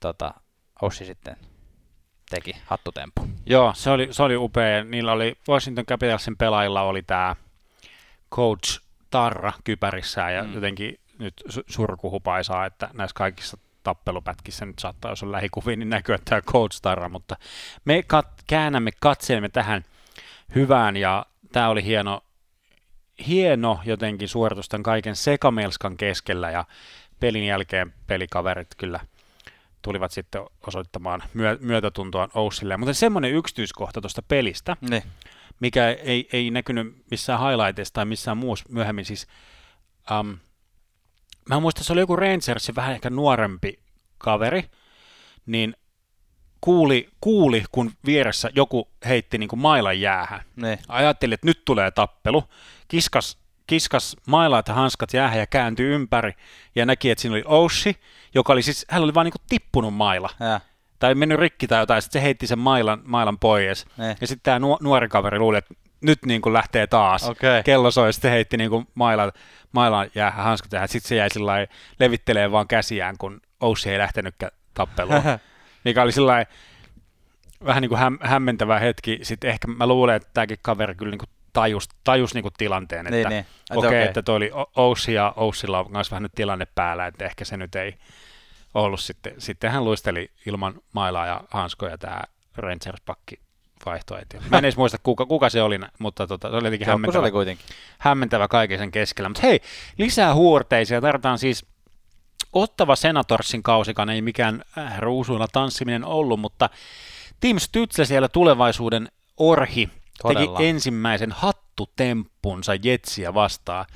tota, 0.00 0.34
Oshie 0.82 1.06
sitten 1.06 1.36
teki 2.30 2.56
hattutempu. 2.66 3.28
Joo, 3.46 3.72
se 3.74 3.90
oli, 3.90 4.08
se 4.10 4.22
oli 4.22 4.36
upea. 4.36 4.84
Niillä 4.84 5.12
oli, 5.12 5.34
Washington 5.48 5.86
Capitalsin 5.86 6.36
pelaajilla 6.36 6.82
oli 6.82 7.02
tämä 7.02 7.36
Coach 8.34 8.80
Tarra 9.10 9.52
kypärissä 9.64 10.30
ja 10.30 10.44
mm. 10.44 10.54
jotenkin 10.54 11.00
nyt 11.20 11.34
surkuhupaisaa, 11.68 12.66
että 12.66 12.90
näissä 12.92 13.14
kaikissa 13.14 13.58
tappelupätkissä 13.82 14.66
nyt 14.66 14.78
saattaa, 14.78 15.10
jos 15.10 15.22
on 15.22 15.32
lähikuviin, 15.32 15.78
niin 15.78 15.90
näkyy 15.90 16.16
tämä 16.24 16.40
Cold 16.42 16.68
Star, 16.72 17.08
mutta 17.08 17.36
me 17.84 18.04
kat- 18.14 18.42
käännämme 18.46 18.90
katseemme 19.00 19.48
tähän 19.48 19.84
hyvään, 20.54 20.96
ja 20.96 21.26
tämä 21.52 21.68
oli 21.68 21.84
hieno, 21.84 22.20
hieno 23.26 23.80
jotenkin 23.84 24.28
suoritus 24.28 24.68
tämän 24.68 24.82
kaiken 24.82 25.16
sekamelskan 25.16 25.96
keskellä, 25.96 26.50
ja 26.50 26.64
pelin 27.20 27.46
jälkeen 27.46 27.94
pelikaverit 28.06 28.68
kyllä 28.76 29.00
tulivat 29.82 30.12
sitten 30.12 30.42
osoittamaan 30.66 31.22
myö- 31.34 31.58
myötätuntoa 31.60 32.28
Oussille. 32.34 32.76
Mutta 32.76 32.94
semmoinen 32.94 33.32
yksityiskohta 33.32 34.00
tuosta 34.00 34.22
pelistä, 34.22 34.76
ne. 34.80 35.02
mikä 35.60 35.88
ei, 35.88 36.28
ei 36.32 36.50
näkynyt 36.50 36.96
missään 37.10 37.40
highlightissa 37.40 37.94
tai 37.94 38.04
missään 38.04 38.36
muussa 38.36 38.64
myöhemmin, 38.68 39.04
siis 39.04 39.26
um, 40.20 40.38
mä 41.54 41.60
muistan, 41.60 41.84
se 41.84 41.92
oli 41.92 42.00
joku 42.00 42.16
Rangersin 42.16 42.74
vähän 42.74 42.94
ehkä 42.94 43.10
nuorempi 43.10 43.78
kaveri, 44.18 44.64
niin 45.46 45.76
kuuli, 46.60 47.08
kuuli 47.20 47.64
kun 47.72 47.92
vieressä 48.06 48.50
joku 48.54 48.88
heitti 49.04 49.38
niin 49.38 49.48
kuin 49.48 49.60
mailan 49.60 50.00
jäähän. 50.00 50.42
Ne. 50.56 50.78
Ajatteli, 50.88 51.34
että 51.34 51.46
nyt 51.46 51.64
tulee 51.64 51.90
tappelu. 51.90 52.44
Kiskas, 52.88 53.38
kiskas 53.66 54.16
mailat 54.26 54.68
ja 54.68 54.74
hanskat 54.74 55.14
jäähän 55.14 55.38
ja 55.38 55.46
kääntyi 55.46 55.86
ympäri 55.86 56.32
ja 56.74 56.86
näki, 56.86 57.10
että 57.10 57.22
siinä 57.22 57.34
oli 57.34 57.44
Oshi, 57.46 57.96
joka 58.34 58.52
oli 58.52 58.62
siis, 58.62 58.86
hän 58.88 59.02
oli 59.02 59.14
vaan 59.14 59.24
niin 59.24 59.32
kuin 59.32 59.46
tippunut 59.48 59.94
maila. 59.94 60.30
Ja. 60.40 60.60
Tai 61.00 61.14
mennyt 61.14 61.38
rikki 61.38 61.66
tai 61.66 61.82
jotain, 61.82 62.02
sitten 62.02 62.20
se 62.20 62.24
heitti 62.24 62.46
sen 62.46 62.58
mailan, 62.58 63.00
mailan 63.04 63.38
pois. 63.38 63.86
Ne. 63.96 64.16
Ja 64.20 64.26
sitten 64.26 64.42
tämä 64.42 64.58
nuori 64.80 65.08
kaveri 65.08 65.38
luuli, 65.38 65.58
että 65.58 65.74
nyt 66.00 66.18
niin 66.26 66.42
kuin 66.42 66.52
lähtee 66.52 66.86
taas. 66.86 67.28
Okei. 67.28 67.62
Kello 67.62 67.90
soi, 67.90 68.12
sitten 68.12 68.30
heitti 68.30 68.56
niin 68.56 68.70
kuin 68.70 68.86
mailan, 68.94 69.32
mailan 69.72 70.10
jäähän 70.14 70.44
hanskat 70.44 70.72
ja 70.72 70.86
sitten 70.86 71.08
se 71.08 71.16
jäi 71.16 71.30
sillä 71.30 71.52
levittelee 72.00 72.52
vaan 72.52 72.68
käsiään, 72.68 73.18
kun 73.18 73.40
Oussi 73.60 73.90
ei 73.90 73.98
lähtenytkään 73.98 74.52
tappeluun. 74.74 75.22
mikä 75.84 76.02
oli 76.02 76.12
sillä 76.12 76.46
vähän 77.64 77.80
niin 77.80 77.88
kuin 77.88 77.98
häm, 77.98 78.18
hämmentävä 78.20 78.78
hetki. 78.78 79.18
Sitten 79.22 79.50
ehkä 79.50 79.68
mä 79.68 79.86
luulen, 79.86 80.16
että 80.16 80.28
tämäkin 80.34 80.58
kaveri 80.62 80.94
kyllä 80.94 81.10
niin 81.10 81.18
kuin 81.18 81.30
tajus, 81.52 81.88
tajus 82.04 82.34
niin 82.34 82.42
kuin 82.42 82.54
tilanteen, 82.58 83.06
että 83.06 83.16
Niin, 83.16 83.28
niin. 83.28 83.46
Okei, 83.70 83.78
okay, 83.78 83.88
okei. 83.88 84.02
että 84.02 84.22
toi 84.22 84.36
oli 84.36 84.50
Oussi 84.76 85.14
ja 85.14 85.32
Oussilla 85.36 85.80
on 85.80 85.92
myös 85.92 86.10
vähän 86.10 86.22
nyt 86.22 86.32
tilanne 86.34 86.66
päällä, 86.74 87.06
että 87.06 87.24
ehkä 87.24 87.44
se 87.44 87.56
nyt 87.56 87.74
ei 87.74 87.94
ollut 88.74 89.00
sitten. 89.00 89.34
Sitten 89.38 89.70
hän 89.70 89.84
luisteli 89.84 90.30
ilman 90.46 90.74
mailaa 90.92 91.26
ja 91.26 91.40
hanskoja 91.50 91.98
tämä 91.98 92.22
Rangers-pakki 92.56 93.40
vaihtoehto. 93.86 94.36
Mä 94.50 94.58
en 94.58 94.64
edes 94.64 94.76
muista, 94.76 94.98
kuka, 95.02 95.26
kuka 95.26 95.50
se 95.50 95.62
oli, 95.62 95.80
mutta 95.98 96.26
tota, 96.26 96.50
se 96.50 96.56
oli 96.56 96.66
jotenkin 96.66 96.86
se 96.86 96.90
hämmentävä, 96.90 97.22
oli 97.22 97.30
kuitenkin. 97.30 97.66
hämmentävä 97.98 98.48
kaiken 98.48 98.78
sen 98.78 98.90
keskellä. 98.90 99.28
Mutta 99.28 99.42
hei, 99.42 99.60
lisää 99.98 100.34
huorteisia. 100.34 101.00
Tarvitaan 101.00 101.38
siis 101.38 101.66
Ottava 102.52 102.96
Senatorsin 102.96 103.62
kausikaan 103.62 104.10
ei 104.10 104.22
mikään 104.22 104.64
äh, 104.78 104.98
ruusuilla 104.98 105.48
tanssiminen 105.52 106.04
ollut, 106.04 106.40
mutta 106.40 106.70
Tim 107.40 107.56
Stützle 107.56 108.04
siellä 108.04 108.28
tulevaisuuden 108.28 109.08
orhi 109.36 109.88
Todella. 110.22 110.56
teki 110.56 110.68
ensimmäisen 110.68 111.32
hattutemppunsa 111.32 112.72
Jetsiä 112.74 113.34
vastaan. 113.34 113.86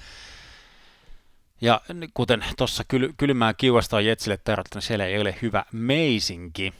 Ja 1.65 1.81
kuten 2.15 2.45
tuossa 2.57 2.85
kyl, 2.89 3.12
kylmää 3.16 3.55
kiuasta 3.55 3.97
on 3.97 4.05
Jetsille 4.05 4.36
tarjottu, 4.36 4.77
niin 4.78 4.82
siellä 4.82 5.07
ei 5.07 5.20
ole 5.20 5.35
hyvä 5.43 5.65
meisinki. 5.73 6.74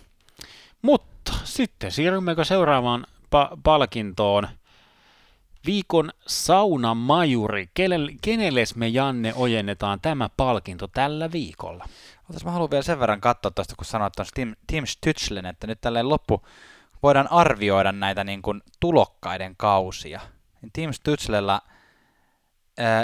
Mutta 0.82 1.32
sitten 1.44 1.93
siirrymmekö 1.93 2.44
seuraavaan 2.44 3.06
pa- 3.24 3.59
palkintoon. 3.62 4.48
Viikon 5.66 6.11
saunamajuri. 6.27 7.69
Kenelle, 7.74 8.12
kenelles 8.23 8.77
me 8.77 8.89
Janne 8.89 9.32
ojennetaan 9.36 10.01
tämä 10.01 10.31
palkinto 10.36 10.89
tällä 10.89 11.32
viikolla? 11.32 11.89
Otas 12.31 12.44
mä 12.44 12.51
haluan 12.51 12.70
vielä 12.70 12.82
sen 12.82 13.01
verran 13.01 13.20
katsoa 13.20 13.51
tuosta, 13.51 13.77
kun 13.77 13.85
sanoit 13.85 14.12
tuosta 14.16 14.35
Tim, 14.35 14.55
Tim 14.66 14.85
Stützlen, 14.85 15.47
että 15.47 15.66
nyt 15.66 15.81
tälleen 15.81 16.09
loppu 16.09 16.47
voidaan 17.02 17.32
arvioida 17.32 17.93
näitä 17.93 18.24
niin 18.24 18.43
kuin 18.43 18.62
tulokkaiden 18.81 19.56
kausia. 19.56 20.20
Niin 20.62 20.70
Tim 20.73 20.90
Stützlellä, 20.90 21.61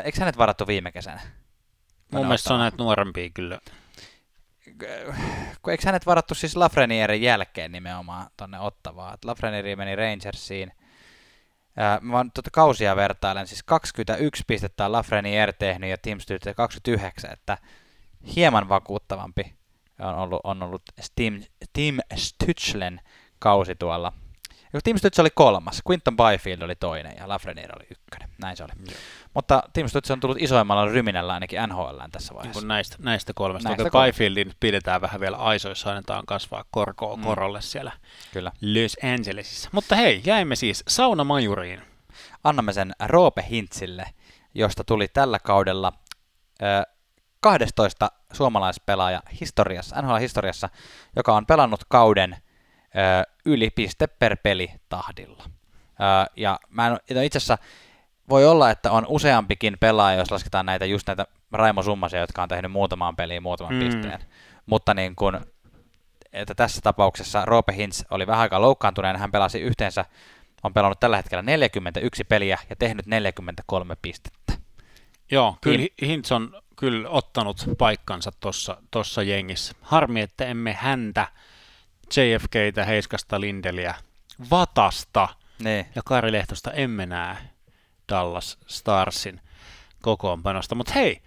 eikö 0.04 0.20
hänet 0.20 0.38
varattu 0.38 0.66
viime 0.66 0.92
kesänä? 0.92 1.39
Mun 2.12 2.26
mielestä 2.26 2.48
se 2.48 2.54
on 2.54 2.60
näitä 2.60 2.76
nuorempia 2.76 3.30
kyllä. 3.30 3.58
kun 5.62 5.70
eikö 5.70 5.82
hänet 5.86 6.06
varattu 6.06 6.34
siis 6.34 6.56
Lafrenierin 6.56 7.22
jälkeen 7.22 7.72
nimenomaan 7.72 8.26
tonne 8.36 8.60
Ottavaan. 8.60 9.14
Et 9.14 9.24
Lafrenieri 9.24 9.76
meni 9.76 9.96
Rangersiin. 9.96 10.72
Mä 12.00 12.12
vaan 12.12 12.32
tuota 12.32 12.50
kausia 12.50 12.96
vertailen, 12.96 13.46
siis 13.46 13.62
21 13.62 14.44
pistettä 14.46 14.84
on 14.84 14.92
Lafreniere 14.92 15.52
tehnyt 15.52 15.90
ja 15.90 15.98
Tim 15.98 16.18
Stützle 16.18 16.54
29, 16.54 17.32
että 17.32 17.58
hieman 18.36 18.68
vakuuttavampi 18.68 19.54
on 20.00 20.14
ollut, 20.14 20.40
on 20.44 20.62
ollut 20.62 20.82
Tim, 21.14 21.42
Tim 21.72 21.98
Stützlen 22.14 23.00
kausi 23.38 23.74
tuolla. 23.74 24.12
Ja 24.72 24.80
Tim 24.84 24.96
Stützle 24.96 25.20
oli 25.20 25.30
kolmas, 25.34 25.82
Quinton 25.88 26.16
Byfield 26.16 26.62
oli 26.62 26.74
toinen 26.74 27.16
ja 27.16 27.28
Lafreniere 27.28 27.72
oli 27.76 27.86
ykkönen. 27.90 28.30
Näin 28.38 28.56
se 28.56 28.64
oli. 28.64 28.72
Joo. 28.86 28.98
Mutta 29.34 29.62
Tim 29.72 29.86
Stützle 29.86 30.12
on 30.12 30.20
tullut 30.20 30.36
isoimmalla 30.40 30.84
ryminällä 30.86 31.32
ainakin 31.34 31.58
NHL 31.68 31.98
tässä 32.12 32.32
Niin 32.32 32.36
vaiheessa. 32.36 32.60
kuin 32.60 32.68
näistä, 32.68 32.96
näistä 33.00 33.32
kolmesta. 33.34 33.68
Näistä 33.68 33.82
Näistä 33.82 33.90
kolmesta. 33.90 34.12
Byfieldin 34.12 34.52
pidetään 34.60 35.00
vähän 35.00 35.20
vielä 35.20 35.36
aisoissa, 35.36 35.90
annetaan 35.90 36.26
kasvaa 36.26 36.64
korkoa 36.70 37.16
Mm. 37.16 37.22
korolle 37.22 37.60
siellä 37.62 37.92
Kyllä. 38.32 38.52
Los 38.74 38.96
Angelesissa. 39.14 39.68
Mutta 39.72 39.96
hei, 39.96 40.22
jäimme 40.24 40.56
siis 40.56 40.84
saunamajuriin. 40.88 41.80
annamme 42.44 42.72
sen 42.72 42.92
Roope 43.06 43.44
Hintzille, 43.50 44.04
josta 44.54 44.84
tuli 44.84 45.08
tällä 45.08 45.38
kaudella 45.38 45.92
ö, 46.62 46.82
12 47.40 48.10
suomalaispelaaja 48.32 49.22
historiassa, 49.40 49.96
NHL-historiassa, 50.02 50.68
joka 51.16 51.34
on 51.36 51.46
pelannut 51.46 51.80
kauden 51.88 52.32
ö, 52.32 53.32
yli 53.46 53.70
piste 53.70 54.06
per 54.06 54.36
peli 54.42 54.70
tahdilla. 54.88 55.44
Ö, 55.46 56.30
ja 56.36 56.58
mä 56.68 56.86
en, 56.86 57.24
itse 57.24 57.36
asiassa 57.38 57.58
voi 58.30 58.46
olla, 58.46 58.70
että 58.70 58.92
on 58.92 59.06
useampikin 59.08 59.76
pelaaja, 59.80 60.18
jos 60.18 60.30
lasketaan 60.30 60.66
näitä 60.66 60.84
just 60.84 61.06
näitä 61.06 61.26
Raimo 61.52 61.82
Summasia, 61.82 62.20
jotka 62.20 62.42
on 62.42 62.48
tehnyt 62.48 62.72
muutamaan 62.72 63.16
peliin 63.16 63.42
muutaman 63.42 63.74
Mm. 63.74 63.80
pisteen. 63.80 64.18
Mutta 64.66 64.94
niin 64.94 65.16
kun, 65.16 65.40
että 66.32 66.54
tässä 66.54 66.80
tapauksessa 66.80 67.44
Roope 67.44 67.72
Hintz 67.76 68.02
oli 68.10 68.26
vähän 68.26 68.40
aikaa 68.40 68.60
loukkaantuneen, 68.60 69.16
hän 69.16 69.30
pelasi 69.32 69.60
yhteensä 69.60 70.04
on 70.62 70.72
pelannut 70.74 71.00
tällä 71.00 71.16
hetkellä 71.16 71.42
41 71.42 72.24
peliä 72.24 72.58
ja 72.70 72.76
tehnyt 72.76 73.06
43 73.06 73.96
pistettä. 74.02 74.52
Joo, 75.30 75.56
kyllä 75.60 75.76
Niin. 75.78 75.88
Hi- 76.02 76.08
Hintz 76.08 76.32
on 76.32 76.62
kyllä 76.76 77.08
ottanut 77.08 77.64
paikkansa 77.78 78.32
tuossa 78.40 78.76
tossa 78.90 79.22
jengissä. 79.22 79.72
Harmi, 79.82 80.20
että 80.20 80.44
emme 80.46 80.72
häntä, 80.72 81.26
JFKtä, 82.16 82.84
Heiskasta, 82.84 83.40
Lindeliä, 83.40 83.94
Vatasta 84.50 85.28
Niin. 85.58 85.86
ja 85.94 86.02
Kari 86.04 86.32
Lehtosta 86.32 86.72
emme 86.72 87.06
näe 87.06 87.36
Dallas 88.10 88.58
Starsin 88.66 89.40
kokoonpanosta. 90.02 90.74
Mutta 90.74 90.92
hei, 90.92 91.22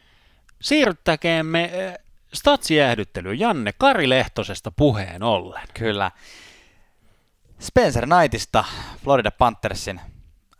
siirryttäkäämme 0.61 1.63
äh, 1.63 1.97
statsijäähdyttelyyn. 2.33 3.39
Janne 3.39 3.73
Kari 3.77 4.09
Lehtosesta 4.09 4.71
puheen 4.71 5.23
ollen. 5.23 5.67
Kyllä. 5.73 6.11
Spencer 7.59 8.07
Knightista, 8.07 8.63
Florida 9.03 9.31
Panthersin, 9.31 10.01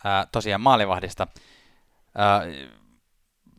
ää, 0.04 0.28
tosiaan 0.32 0.62
maalivahdista, 0.62 1.28
ää, 2.18 2.42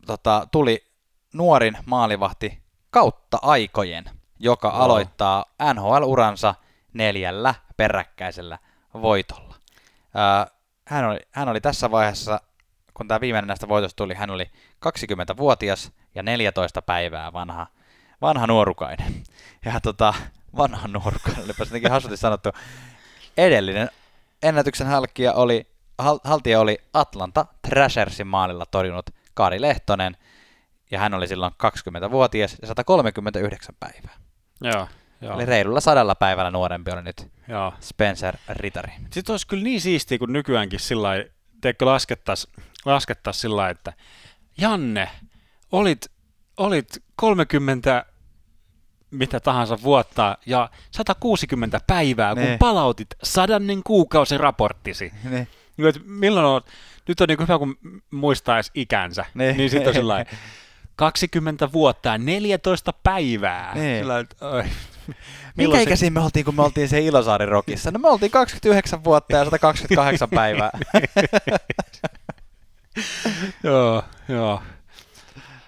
tota, 0.05 0.47
tuli 0.51 0.85
nuorin 1.33 1.77
maalivahti 1.85 2.63
kautta 2.89 3.39
aikojen, 3.41 4.05
joka 4.39 4.71
wow. 4.71 4.81
aloittaa 4.81 5.45
NHL-uransa 5.73 6.55
neljällä 6.93 7.55
peräkkäisellä 7.77 8.59
voitolla. 8.93 9.55
Ää, 10.13 10.47
hän, 10.87 11.05
oli, 11.05 11.19
hän 11.31 11.49
oli 11.49 11.61
tässä 11.61 11.91
vaiheessa, 11.91 12.41
kun 12.95 13.07
tämä 13.07 13.21
viimeinen 13.21 13.47
näistä 13.47 13.67
voitosta 13.67 13.95
tuli, 13.95 14.13
hän 14.13 14.29
oli 14.29 14.51
20-vuotias 14.85 15.91
ja 16.15 16.23
14 16.23 16.81
päivää 16.81 17.33
vanha, 17.33 17.67
vanha 18.21 18.47
nuorukainen. 18.47 19.13
Ja 19.65 19.79
tota, 19.79 20.13
vanha 20.57 20.87
nuorukainen, 20.87 21.43
olipa 21.43 21.63
jotenkin 21.63 21.91
hassusti 21.91 22.17
sanottu. 22.17 22.49
Edellinen 23.37 23.89
ennätyksen 24.43 24.87
halkija 24.87 25.33
oli, 25.33 25.67
hal, 25.97 26.19
haltija 26.23 26.59
oli 26.59 26.77
Atlanta 26.93 27.45
Thrashersin 27.67 28.27
maalilla 28.27 28.65
torjunut 28.65 29.09
Kari 29.33 29.61
Lehtonen, 29.61 30.17
ja 30.91 30.99
hän 30.99 31.13
oli 31.13 31.27
silloin 31.27 31.53
20-vuotias 31.53 32.55
ja 32.61 32.67
139 32.67 33.75
päivää. 33.79 34.13
Joo, 34.61 34.87
joo, 35.21 35.35
Eli 35.35 35.45
reilulla 35.45 35.79
sadalla 35.79 36.15
päivällä 36.15 36.51
nuorempi 36.51 36.91
oli 36.91 37.01
nyt 37.01 37.31
joo. 37.47 37.73
Spencer 37.79 38.37
Ritari. 38.49 38.91
Sitten 39.11 39.33
olisi 39.33 39.47
kyllä 39.47 39.63
niin 39.63 39.81
siistiä, 39.81 40.17
kun 40.17 40.33
nykyäänkin 40.33 40.79
sillä 40.79 41.07
lailla, 41.07 41.29
teikö 41.61 41.85
laskettaisiin 41.85 42.53
laskettais 42.85 43.41
sillä 43.41 43.55
lailla, 43.55 43.71
että 43.71 43.93
Janne, 44.57 45.09
olit, 45.71 46.05
olit 46.57 47.03
30 47.15 48.05
mitä 49.11 49.39
tahansa 49.39 49.77
vuotta 49.83 50.37
ja 50.45 50.69
160 50.91 51.79
päivää, 51.87 52.35
kun 52.35 52.43
Niin. 52.43 52.59
palautit 52.59 53.07
sadannen 53.23 53.81
kuukausiraporttisi. 53.83 55.11
Niin. 55.29 55.47
Niin, 55.77 55.87
että 55.87 56.01
milloin 56.05 56.45
on, 56.45 56.61
nyt 57.07 57.21
on 57.21 57.27
niin 57.27 57.39
hyvä, 57.39 57.57
kun 57.59 57.77
muistaisi 58.11 58.71
ikänsä, 58.73 59.25
niin, 59.33 59.37
Niin. 59.47 59.57
niin 59.57 59.69
sitten 59.69 59.87
on 59.87 59.93
sillä 59.93 60.13
lailla, 60.13 60.31
20 60.95 61.71
vuotta 61.71 62.09
ja 62.09 62.17
14 62.17 62.93
päivää. 63.03 63.73
Niin. 63.75 63.99
Sillä 63.99 64.19
että, 64.19 64.47
oi, 64.47 64.63
milloin 65.57 65.79
se- 65.79 65.83
ikäisiä 65.83 66.09
me 66.09 66.19
oltiin, 66.19 66.45
kun 66.45 66.55
me 66.55 66.61
oltiin 66.63 66.89
se 66.89 66.99
Ilosaari 67.01 67.45
Rockissa? 67.45 67.91
No 67.91 67.99
me 67.99 68.07
oltiin 68.09 68.31
29 68.31 69.03
vuotta 69.03 69.35
ja 69.37 69.45
128 69.51 70.29
päivää. 70.29 70.71
Joo, 73.63 74.03
joo. 74.29 74.61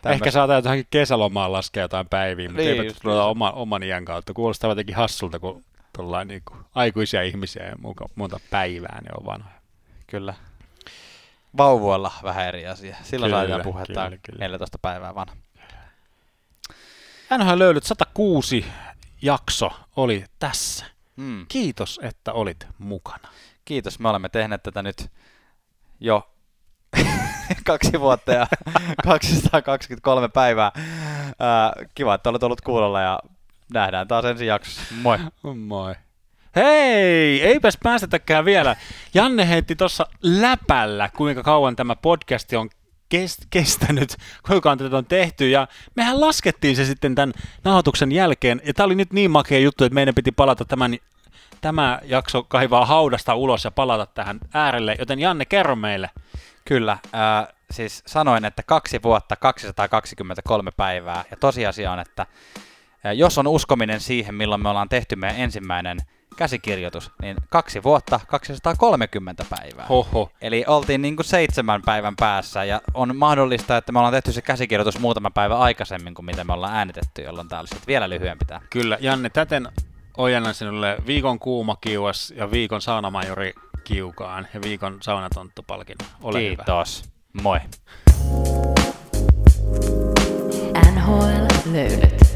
Tämmöistä. 0.01 0.25
Ehkä 0.25 0.31
saadaan 0.31 0.63
johonkin 0.63 0.87
kesälomaan 0.89 1.51
laskea 1.51 1.83
jotain 1.83 2.07
päiviä, 2.09 2.49
mutta 2.49 2.61
Niin, 2.61 2.71
niin, 2.71 2.87
eipä 2.87 2.99
tulla 3.01 3.25
oman, 3.25 3.53
oman 3.53 3.83
iän 3.83 4.05
kautta. 4.05 4.33
Kuulostaa 4.33 4.71
jotenkin 4.71 4.95
hassulta, 4.95 5.39
kun 5.39 5.63
tullaan 5.97 6.27
niin 6.27 6.41
kuin 6.45 6.59
aikuisia 6.75 7.21
ihmisiä 7.23 7.63
ja 7.63 7.75
muuta, 7.79 8.05
muuta 8.15 8.39
päivää, 8.49 9.01
ne 9.01 9.09
on 9.19 9.25
vanhoja. 9.25 9.55
Kyllä. 10.07 10.33
Vauvoilla 11.57 12.11
vähän 12.23 12.47
eri 12.47 12.67
asia. 12.67 12.95
Silloin 13.03 13.29
Kyllä, 13.29 13.41
saadaan 13.41 13.61
puhua, 13.61 13.81
että 13.81 14.05
kyllä, 14.05 14.17
kyllä. 14.23 14.39
14 14.39 14.77
päivää 14.81 15.15
vanha. 15.15 15.35
NHL 17.37 17.59
löydyt 17.59 17.83
106 17.83 18.65
jakso 19.21 19.71
oli 19.95 20.25
tässä. 20.39 20.85
Mm. 21.15 21.45
Kiitos, 21.47 21.99
että 22.03 22.33
olit 22.33 22.67
mukana. 22.77 23.29
Kiitos, 23.65 23.99
me 23.99 24.09
olemme 24.09 24.29
tehneet 24.29 24.63
tätä 24.63 24.83
nyt 24.83 25.11
jo 25.99 26.29
kaksi 27.68 27.99
vuotta 27.99 28.31
ja 28.31 28.48
223 29.03 30.30
päivää. 30.30 30.72
Ää, 31.39 31.73
kiva, 31.95 32.14
että 32.14 32.30
olet 32.30 32.44
ollut 32.44 32.61
kuulolla 32.61 33.02
ja 33.02 33.19
nähdään 33.73 34.07
taas 34.07 34.26
ensi 34.26 34.45
jaksossa. 34.45 34.81
Moi. 35.02 35.18
Moi. 35.56 35.95
Hei, 36.56 37.41
eipäs 37.41 37.77
päästetäkään 37.84 38.45
vielä. 38.45 38.76
Janne 39.14 39.49
heitti 39.49 39.76
tuossa 39.76 40.07
läpällä, 40.22 41.10
kuinka 41.18 41.44
kauan 41.44 41.76
tämä 41.76 41.95
podcasti 41.95 42.56
on 42.56 42.69
kestänyt, 43.49 44.15
kuinka 44.48 44.72
on 44.72 44.77
tätä 44.77 44.98
on 44.98 45.06
tehty, 45.06 45.49
ja 45.49 45.68
mehän 45.95 46.22
laskettiin 46.22 46.76
se 46.76 46.85
sitten 46.85 47.15
tämän 47.15 47.34
nauhoituksen 47.64 48.11
jälkeen, 48.11 48.61
ja 48.65 48.73
tämä 48.73 48.85
oli 48.85 48.95
nyt 48.95 49.14
niin 49.14 49.31
makea 49.31 49.60
juttu, 49.60 49.84
että 49.84 49.94
meidän 49.94 50.15
piti 50.15 50.31
palata 50.31 50.65
tämän, 50.65 50.98
tämä 51.61 51.99
jakso 52.03 52.44
kaivaa 52.44 52.85
haudasta 52.85 53.35
ulos 53.35 53.64
ja 53.64 53.72
palata 53.72 54.06
tähän 54.06 54.39
äärelle, 54.53 54.95
joten 54.99 55.19
Janne, 55.19 55.45
kerro 55.45 55.76
meille. 55.76 56.10
Kyllä, 56.68 56.91
äh, 56.91 57.48
siis 57.72 58.03
sanoin, 58.06 58.45
että 58.45 58.64
kaksi 58.64 58.99
vuotta, 59.03 59.35
223 59.35 60.72
päivää, 60.72 61.26
ja 61.31 61.38
tosiasia 61.38 61.91
on, 61.91 61.99
että 61.99 62.22
äh, 62.22 63.15
jos 63.15 63.38
on 63.38 63.48
uskominen 63.48 63.99
siihen, 63.99 64.35
milloin 64.35 64.61
me 64.64 64.69
ollaan 64.69 64.89
tehty 64.89 65.15
meidän 65.15 65.39
ensimmäinen 65.39 65.98
käsikirjoitus, 66.38 67.11
niin 67.22 67.38
kaksi 67.49 67.84
vuotta, 67.84 68.19
230 68.27 69.45
päivää. 69.49 69.85
Hoho. 69.85 70.31
Eli 70.41 70.64
oltiin 70.68 71.02
niin 71.02 71.15
kuin 71.15 71.26
seitsemän 71.26 71.81
päivän 71.81 72.15
päässä, 72.15 72.64
ja 72.64 72.81
on 72.94 73.15
mahdollista, 73.15 73.77
että 73.77 73.91
me 73.91 73.99
ollaan 73.99 74.14
tehty 74.14 74.31
se 74.31 74.41
käsikirjoitus 74.41 74.99
muutama 74.99 75.31
päivä 75.31 75.57
aikaisemmin 75.57 76.14
kuin 76.14 76.26
mitä 76.26 76.44
me 76.44 76.53
ollaan 76.53 76.76
äänitetty, 76.76 77.22
jolloin 77.22 77.48
täällä 77.48 77.68
sitten 77.68 77.88
vielä 77.88 78.10
lyhyempi 78.10 78.45
tämä. 78.45 78.61
Kyllä, 78.69 78.98
Janne, 79.02 79.30
täten 79.30 79.68
ojennan 80.18 80.53
sinulle 80.53 80.98
viikon 81.07 81.39
kuuma 81.39 81.76
kiuas 81.81 82.34
ja 82.35 82.52
viikon 82.52 82.81
saunamajori 82.81 83.53
kiukaan 83.88 84.47
ja 84.53 84.61
viikon 84.61 84.97
saunatonttu-palkinnon. 85.01 86.09
Ole 86.23 86.39
Kiitos. 86.39 87.03
Hyvä. 87.03 87.41
Moi. 87.43 87.59
NHL 90.95 91.72
löydät. 91.72 92.26